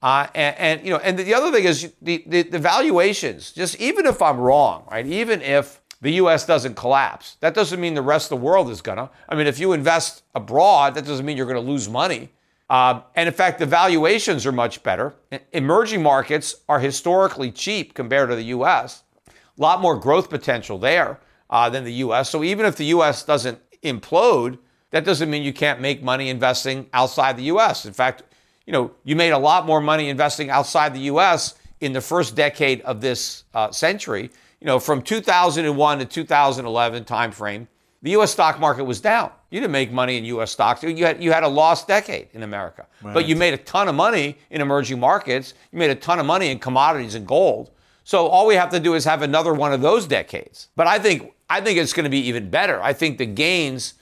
Uh, 0.02 0.28
and, 0.34 0.58
and, 0.58 0.86
you 0.86 0.92
know, 0.92 0.98
and 0.98 1.18
the 1.18 1.34
other 1.34 1.52
thing 1.52 1.64
is 1.64 1.94
the, 2.02 2.24
the, 2.26 2.42
the 2.42 2.60
valuations. 2.60 3.52
Just 3.52 3.80
even 3.80 4.06
if 4.06 4.22
I'm 4.22 4.40
wrong, 4.40 4.84
right? 4.90 5.06
Even 5.06 5.42
if 5.42 5.80
the 6.02 6.12
U.S. 6.14 6.46
doesn't 6.48 6.76
collapse, 6.76 7.38
that 7.42 7.54
doesn't 7.54 7.80
mean 7.80 7.94
the 7.94 8.02
rest 8.02 8.32
of 8.32 8.40
the 8.40 8.44
world 8.44 8.72
is 8.72 8.82
gonna. 8.82 9.12
I 9.30 9.36
mean, 9.36 9.46
if 9.46 9.60
you 9.60 9.74
invest 9.74 10.24
abroad, 10.34 10.96
that 10.96 11.06
doesn't 11.06 11.26
mean 11.26 11.38
you're 11.38 11.46
going 11.46 11.64
to 11.64 11.72
lose 11.72 11.88
money. 11.88 12.30
Uh, 12.72 13.02
and 13.16 13.28
in 13.28 13.34
fact, 13.34 13.60
the 13.60 13.66
valuations 13.66 14.46
are 14.46 14.52
much 14.52 14.82
better. 14.82 15.14
Emerging 15.52 16.02
markets 16.02 16.56
are 16.68 16.80
historically 16.80 17.52
cheap 17.52 17.94
compared 17.94 18.30
to 18.30 18.36
the 18.36 18.46
US. 18.46 19.04
A 19.28 19.62
lot 19.62 19.82
more 19.82 19.96
growth 19.96 20.30
potential 20.30 20.80
there 20.80 21.20
uh, 21.52 21.70
than 21.70 21.84
the 21.84 21.94
US. 21.94 22.30
So 22.30 22.44
even 22.44 22.66
if 22.66 22.76
the 22.76 22.86
US 22.86 23.24
doesn't 23.24 23.60
implode, 23.84 24.58
that 24.92 25.06
doesn't 25.06 25.30
mean 25.30 25.44
you 25.44 25.54
can't 25.54 25.82
make 25.82 26.02
money 26.02 26.30
investing 26.30 26.88
outside 26.94 27.38
the 27.38 27.44
US. 27.44 27.86
In 27.86 27.94
fact, 27.94 28.24
you 28.66 28.74
know, 28.74 28.92
you 29.04 29.16
made 29.16 29.32
a 29.32 29.38
lot 29.38 29.66
more 29.66 29.82
money 29.82 30.10
investing 30.10 30.50
outside 30.50 30.94
the 30.94 31.02
US 31.02 31.56
in 31.80 31.94
the 31.94 32.02
first 32.02 32.36
decade 32.36 32.82
of 32.82 33.02
this 33.02 33.44
uh, 33.54 33.72
century. 33.72 34.30
You 34.60 34.68
know, 34.68 34.80
from 34.80 35.02
2001 35.02 36.00
to 36.00 36.06
2011 36.06 37.06
timeframe, 37.06 37.68
the 38.04 38.12
US 38.12 38.32
stock 38.32 38.60
market 38.60 38.84
was 38.84 39.02
down. 39.02 39.32
You 39.50 39.60
didn't 39.60 39.74
make 39.74 39.92
money 39.92 40.18
in 40.18 40.26
US 40.26 40.52
stocks. 40.52 40.84
You 40.84 41.06
had, 41.06 41.22
you 41.22 41.32
had 41.32 41.44
a 41.44 41.48
lost 41.48 41.88
decade 41.88 42.30
in 42.34 42.44
America. 42.44 42.88
Right. 43.02 43.14
But 43.14 43.28
you 43.28 43.36
made 43.36 43.54
a 43.54 43.58
ton 43.58 43.88
of 43.88 43.96
money 43.96 44.38
in 44.50 44.62
emerging 44.62 45.00
markets. 45.00 45.54
You 45.72 45.80
made 45.80 45.90
a 45.90 45.96
ton 45.96 46.20
of 46.20 46.26
money 46.26 46.50
in 46.50 46.60
commodities 46.60 47.16
and 47.16 47.28
gold. 47.28 47.72
So 48.04 48.28
all 48.28 48.48
we 48.48 48.56
have 48.56 48.70
to 48.72 48.80
do 48.80 48.96
is 48.96 49.06
have 49.06 49.22
another 49.22 49.54
one 49.54 49.74
of 49.74 49.82
those 49.82 50.08
decades. 50.08 50.70
But 50.76 50.88
I 50.88 51.00
think 51.00 51.34
I 51.52 51.60
think 51.60 51.78
it's 51.78 51.92
going 51.92 52.06
to 52.06 52.10
be 52.10 52.28
even 52.28 52.50
better. 52.50 52.82
I 52.82 52.94
think 52.94 53.18
the 53.18 53.26
gains 53.26 53.96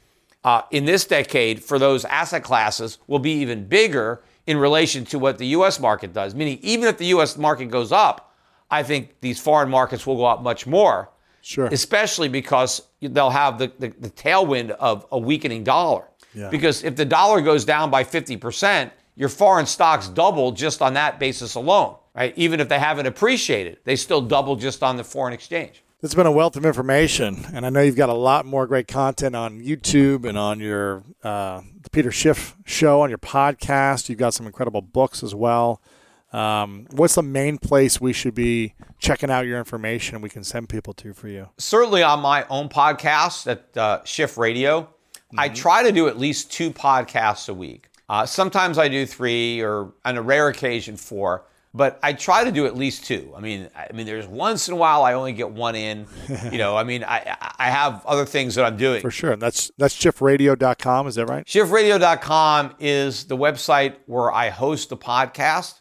uh, 0.44 0.62
in 0.70 0.86
this 0.86 1.04
decade 1.06 1.64
for 1.64 1.80
those 1.80 2.06
asset 2.06 2.44
classes 2.44 3.00
will 3.08 3.18
be 3.18 3.32
even 3.32 3.66
bigger 3.66 4.22
in 4.46 4.58
relation 4.58 5.04
to 5.06 5.18
what 5.18 5.40
the 5.40 5.48
U.S. 5.48 5.80
market 5.80 6.14
does. 6.14 6.36
Meaning, 6.36 6.60
even 6.62 6.88
if 6.88 7.00
the 7.00 7.08
U.S. 7.08 7.38
market 7.38 7.72
goes 7.72 7.92
up, 7.92 8.36
I 8.70 8.84
think 8.84 9.16
these 9.22 9.40
foreign 9.40 9.70
markets 9.70 10.06
will 10.06 10.16
go 10.16 10.26
up 10.26 10.44
much 10.44 10.68
more. 10.68 11.10
Sure. 11.42 11.66
Especially 11.68 12.30
because 12.30 12.84
they'll 13.02 13.32
have 13.32 13.58
the, 13.58 13.72
the, 13.80 13.88
the 14.00 14.12
tailwind 14.12 14.70
of 14.72 15.08
a 15.12 15.18
weakening 15.18 15.64
dollar. 15.64 16.06
Yeah. 16.36 16.50
Because 16.50 16.84
if 16.84 16.96
the 16.96 17.06
dollar 17.06 17.42
goes 17.42 17.66
down 17.66 17.90
by 17.90 18.04
50%, 18.04 18.92
your 19.16 19.30
foreign 19.30 19.66
stocks 19.66 20.08
double 20.08 20.52
just 20.52 20.84
on 20.84 20.94
that 20.94 21.20
basis 21.20 21.56
alone, 21.56 21.96
right? 22.14 22.32
Even 22.38 22.60
if 22.60 22.70
they 22.70 22.78
haven't 22.78 23.08
appreciated, 23.08 23.80
they 23.86 23.96
still 23.96 24.22
double 24.22 24.56
just 24.56 24.84
on 24.84 24.98
the 24.98 25.04
foreign 25.04 25.34
exchange. 25.34 25.84
It's 26.02 26.16
been 26.16 26.26
a 26.26 26.32
wealth 26.32 26.56
of 26.56 26.66
information, 26.66 27.46
and 27.54 27.66
I 27.66 27.70
know 27.70 27.82
you've 27.82 27.98
got 27.98 28.08
a 28.08 28.14
lot 28.14 28.46
more 28.46 28.66
great 28.66 28.88
content 28.88 29.36
on 29.36 29.60
YouTube 29.60 30.24
and 30.26 30.38
on 30.38 30.62
your 30.62 31.04
uh, 31.26 31.60
the 31.82 31.90
Peter 31.90 32.10
Schiff 32.10 32.56
show 32.64 33.02
on 33.02 33.10
your 33.10 33.18
podcast. 33.18 34.08
You've 34.08 34.18
got 34.18 34.34
some 34.34 34.46
incredible 34.46 34.82
books 34.82 35.24
as 35.24 35.36
well. 35.36 35.82
Um, 36.32 36.88
what's 36.92 37.16
the 37.16 37.22
main 37.22 37.58
place 37.58 38.00
we 38.00 38.14
should 38.14 38.34
be 38.34 38.76
checking 38.98 39.30
out 39.30 39.46
your 39.46 39.58
information 39.58 40.16
and 40.16 40.24
we 40.24 40.30
can 40.30 40.46
send 40.46 40.70
people 40.70 40.94
to 40.94 41.12
for 41.12 41.28
you? 41.28 41.50
Certainly 41.58 42.02
on 42.04 42.22
my 42.22 42.46
own 42.50 42.70
podcast 42.70 43.52
at 43.52 43.76
uh, 43.76 44.02
Schiff 44.06 44.38
Radio. 44.38 44.84
Mm-hmm. 44.84 45.40
I 45.40 45.50
try 45.50 45.84
to 45.84 45.92
do 45.92 46.08
at 46.08 46.18
least 46.18 46.50
two 46.50 46.72
podcasts 46.72 47.50
a 47.50 47.54
week. 47.54 47.90
Uh, 48.08 48.26
sometimes 48.26 48.78
I 48.78 48.88
do 48.88 49.06
three, 49.06 49.60
or 49.60 49.92
on 50.06 50.16
a 50.16 50.22
rare 50.22 50.48
occasion 50.48 50.96
four. 50.96 51.44
But 51.80 51.98
I 52.04 52.12
try 52.12 52.44
to 52.44 52.52
do 52.52 52.66
at 52.66 52.76
least 52.76 53.06
two. 53.06 53.32
I 53.38 53.40
mean, 53.40 53.70
I 53.74 53.94
mean, 53.94 54.06
there's 54.06 54.28
once 54.28 54.68
in 54.68 54.74
a 54.74 54.76
while 54.76 55.04
I 55.04 55.14
only 55.14 55.32
get 55.32 55.50
one 55.50 55.76
in. 55.76 56.08
You 56.52 56.58
know, 56.58 56.76
I 56.76 56.84
mean, 56.84 57.06
I 57.06 57.38
I 57.58 57.70
have 57.70 58.06
other 58.06 58.26
things 58.26 58.56
that 58.56 58.66
I'm 58.66 58.76
doing. 58.76 59.00
For 59.00 59.10
sure. 59.10 59.32
And 59.32 59.42
that's 59.42 59.72
that's 59.78 59.96
schiffradio.com, 59.96 61.08
is 61.08 61.16
that 61.16 61.28
right? 61.28 61.46
Schiffradio.com 61.46 62.76
is 62.80 63.24
the 63.28 63.38
website 63.38 63.96
where 64.08 64.30
I 64.30 64.50
host 64.50 64.90
the 64.90 64.98
podcast. 64.98 65.80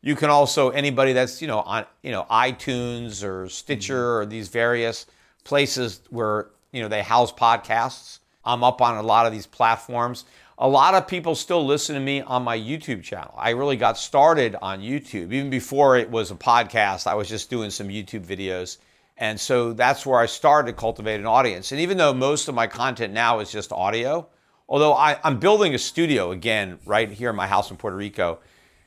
You 0.00 0.14
can 0.14 0.30
also 0.30 0.70
anybody 0.70 1.12
that's 1.12 1.42
you 1.42 1.48
know 1.48 1.58
on 1.62 1.86
you 2.04 2.12
know 2.12 2.24
iTunes 2.30 3.24
or 3.24 3.48
Stitcher 3.48 3.94
mm-hmm. 3.94 4.22
or 4.22 4.26
these 4.26 4.46
various 4.46 5.06
places 5.42 6.02
where 6.10 6.50
you 6.70 6.82
know 6.82 6.88
they 6.88 7.02
house 7.02 7.32
podcasts. 7.32 8.20
I'm 8.44 8.62
up 8.62 8.80
on 8.80 8.96
a 8.96 9.02
lot 9.02 9.26
of 9.26 9.32
these 9.32 9.48
platforms. 9.48 10.24
A 10.62 10.68
lot 10.68 10.94
of 10.94 11.08
people 11.08 11.34
still 11.34 11.66
listen 11.66 11.96
to 11.96 12.00
me 12.00 12.20
on 12.20 12.44
my 12.44 12.56
YouTube 12.56 13.02
channel. 13.02 13.34
I 13.36 13.50
really 13.50 13.76
got 13.76 13.98
started 13.98 14.54
on 14.62 14.80
YouTube. 14.80 15.32
Even 15.32 15.50
before 15.50 15.96
it 15.96 16.08
was 16.08 16.30
a 16.30 16.36
podcast, 16.36 17.08
I 17.08 17.14
was 17.14 17.28
just 17.28 17.50
doing 17.50 17.68
some 17.68 17.88
YouTube 17.88 18.24
videos. 18.24 18.78
And 19.18 19.40
so 19.40 19.72
that's 19.72 20.06
where 20.06 20.20
I 20.20 20.26
started 20.26 20.70
to 20.70 20.78
cultivate 20.78 21.18
an 21.18 21.26
audience. 21.26 21.72
And 21.72 21.80
even 21.80 21.96
though 21.96 22.14
most 22.14 22.46
of 22.46 22.54
my 22.54 22.68
content 22.68 23.12
now 23.12 23.40
is 23.40 23.50
just 23.50 23.72
audio, 23.72 24.28
although 24.68 24.92
I, 24.92 25.18
am 25.24 25.40
building 25.40 25.74
a 25.74 25.78
studio 25.78 26.30
again 26.30 26.78
right 26.86 27.10
here 27.10 27.30
in 27.30 27.36
my 27.36 27.48
house 27.48 27.72
in 27.72 27.76
Puerto 27.76 27.96
Rico. 27.96 28.38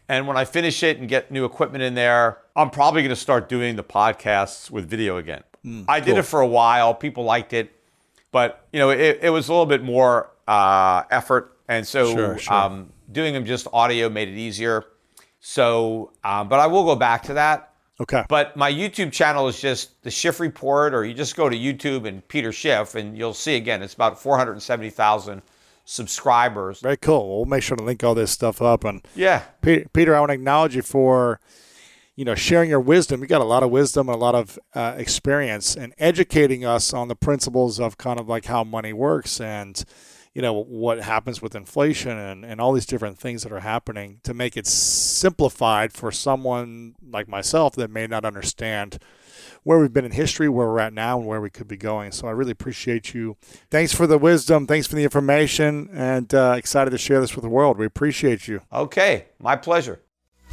And 0.07 0.29
when 0.29 0.37
I 0.37 0.45
finish 0.45 0.81
it 0.81 0.99
and 0.99 1.09
get 1.09 1.29
new 1.29 1.43
equipment 1.43 1.83
in 1.83 1.93
there, 1.93 2.37
I'm 2.55 2.69
probably 2.69 3.01
going 3.01 3.09
to 3.09 3.17
start 3.17 3.49
doing 3.49 3.75
the 3.75 3.83
podcasts 3.83 4.71
with 4.71 4.89
video 4.89 5.17
again. 5.17 5.43
Mm, 5.65 5.83
I 5.89 5.99
did 5.99 6.11
cool. 6.11 6.19
it 6.19 6.25
for 6.25 6.39
a 6.39 6.47
while. 6.47 6.93
People 6.93 7.25
liked 7.25 7.51
it. 7.51 7.73
But, 8.31 8.65
you 8.71 8.79
know, 8.79 8.91
it, 8.91 9.19
it 9.23 9.29
was 9.29 9.49
a 9.49 9.51
little 9.51 9.65
bit 9.65 9.83
more 9.83 10.31
uh, 10.47 11.03
effort. 11.11 11.51
And 11.67 11.87
so 11.87 12.13
sure, 12.13 12.37
sure. 12.37 12.53
Um, 12.53 12.91
doing 13.11 13.33
them 13.33 13.45
just 13.45 13.67
audio 13.73 14.09
made 14.09 14.29
it 14.29 14.37
easier. 14.37 14.85
So, 15.39 16.11
um, 16.23 16.49
but 16.49 16.59
I 16.59 16.67
will 16.67 16.85
go 16.85 16.95
back 16.95 17.23
to 17.23 17.35
that. 17.35 17.73
Okay. 17.99 18.25
But 18.27 18.57
my 18.57 18.71
YouTube 18.71 19.11
channel 19.11 19.47
is 19.47 19.59
just 19.59 20.03
the 20.03 20.11
Schiff 20.11 20.39
Report, 20.39 20.93
or 20.93 21.05
you 21.05 21.13
just 21.13 21.35
go 21.35 21.47
to 21.47 21.55
YouTube 21.55 22.05
and 22.05 22.27
Peter 22.27 22.51
Schiff, 22.51 22.95
and 22.95 23.17
you'll 23.17 23.33
see 23.33 23.55
again, 23.55 23.81
it's 23.81 23.93
about 23.93 24.21
470,000 24.21 25.41
subscribers. 25.85 26.81
Very 26.81 26.97
cool. 26.97 27.37
We'll 27.37 27.45
make 27.45 27.63
sure 27.63 27.77
to 27.77 27.83
link 27.83 28.03
all 28.03 28.15
this 28.15 28.31
stuff 28.31 28.61
up. 28.61 28.83
And 28.83 29.07
yeah, 29.15 29.43
Peter, 29.61 29.85
Peter 29.93 30.15
I 30.15 30.19
want 30.19 30.31
to 30.31 30.33
acknowledge 30.33 30.75
you 30.75 30.81
for 30.81 31.39
you 32.15 32.25
know 32.25 32.35
sharing 32.35 32.69
your 32.69 32.81
wisdom. 32.81 33.21
You 33.21 33.27
got 33.27 33.41
a 33.41 33.45
lot 33.45 33.63
of 33.63 33.69
wisdom 33.69 34.09
and 34.09 34.15
a 34.15 34.19
lot 34.19 34.35
of 34.35 34.59
uh, 34.73 34.95
experience 34.97 35.75
and 35.75 35.93
educating 35.97 36.65
us 36.65 36.93
on 36.93 37.07
the 37.07 37.15
principles 37.15 37.79
of 37.79 37.97
kind 37.97 38.19
of 38.19 38.27
like 38.27 38.45
how 38.45 38.63
money 38.63 38.93
works 38.93 39.39
and 39.39 39.85
you 40.35 40.41
know 40.41 40.53
what 40.53 40.99
happens 40.99 41.41
with 41.41 41.55
inflation 41.55 42.17
and, 42.17 42.45
and 42.45 42.59
all 42.59 42.73
these 42.73 42.85
different 42.85 43.17
things 43.17 43.41
that 43.43 43.53
are 43.53 43.61
happening 43.61 44.19
to 44.23 44.33
make 44.33 44.57
it 44.57 44.67
simplified 44.67 45.93
for 45.93 46.11
someone 46.11 46.93
like 47.09 47.27
myself 47.27 47.73
that 47.75 47.89
may 47.89 48.05
not 48.05 48.25
understand 48.25 48.99
where 49.63 49.79
we've 49.79 49.93
been 49.93 50.05
in 50.05 50.11
history, 50.11 50.47
where 50.47 50.67
we're 50.67 50.79
at 50.79 50.93
now, 50.93 51.17
and 51.17 51.25
where 51.25 51.41
we 51.41 51.49
could 51.49 51.67
be 51.67 51.77
going. 51.77 52.11
So 52.11 52.27
I 52.27 52.31
really 52.31 52.51
appreciate 52.51 53.13
you. 53.15 53.37
Thanks 53.71 53.93
for 53.93 54.05
the 54.05 54.17
wisdom. 54.17 54.67
Thanks 54.67 54.85
for 54.85 54.95
the 54.95 55.03
information, 55.03 55.89
and 55.91 56.31
uh, 56.33 56.53
excited 56.57 56.91
to 56.91 56.97
share 56.97 57.21
this 57.21 57.35
with 57.35 57.43
the 57.43 57.49
world. 57.49 57.79
We 57.79 57.85
appreciate 57.85 58.47
you. 58.47 58.61
Okay, 58.71 59.27
my 59.39 59.55
pleasure. 59.55 60.01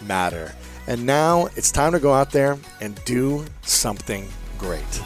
matter. 0.00 0.54
And 0.86 1.06
now 1.06 1.48
it's 1.56 1.70
time 1.70 1.92
to 1.92 2.00
go 2.00 2.12
out 2.12 2.30
there 2.30 2.58
and 2.80 3.02
do 3.04 3.44
something 3.62 4.28
great. 4.58 5.02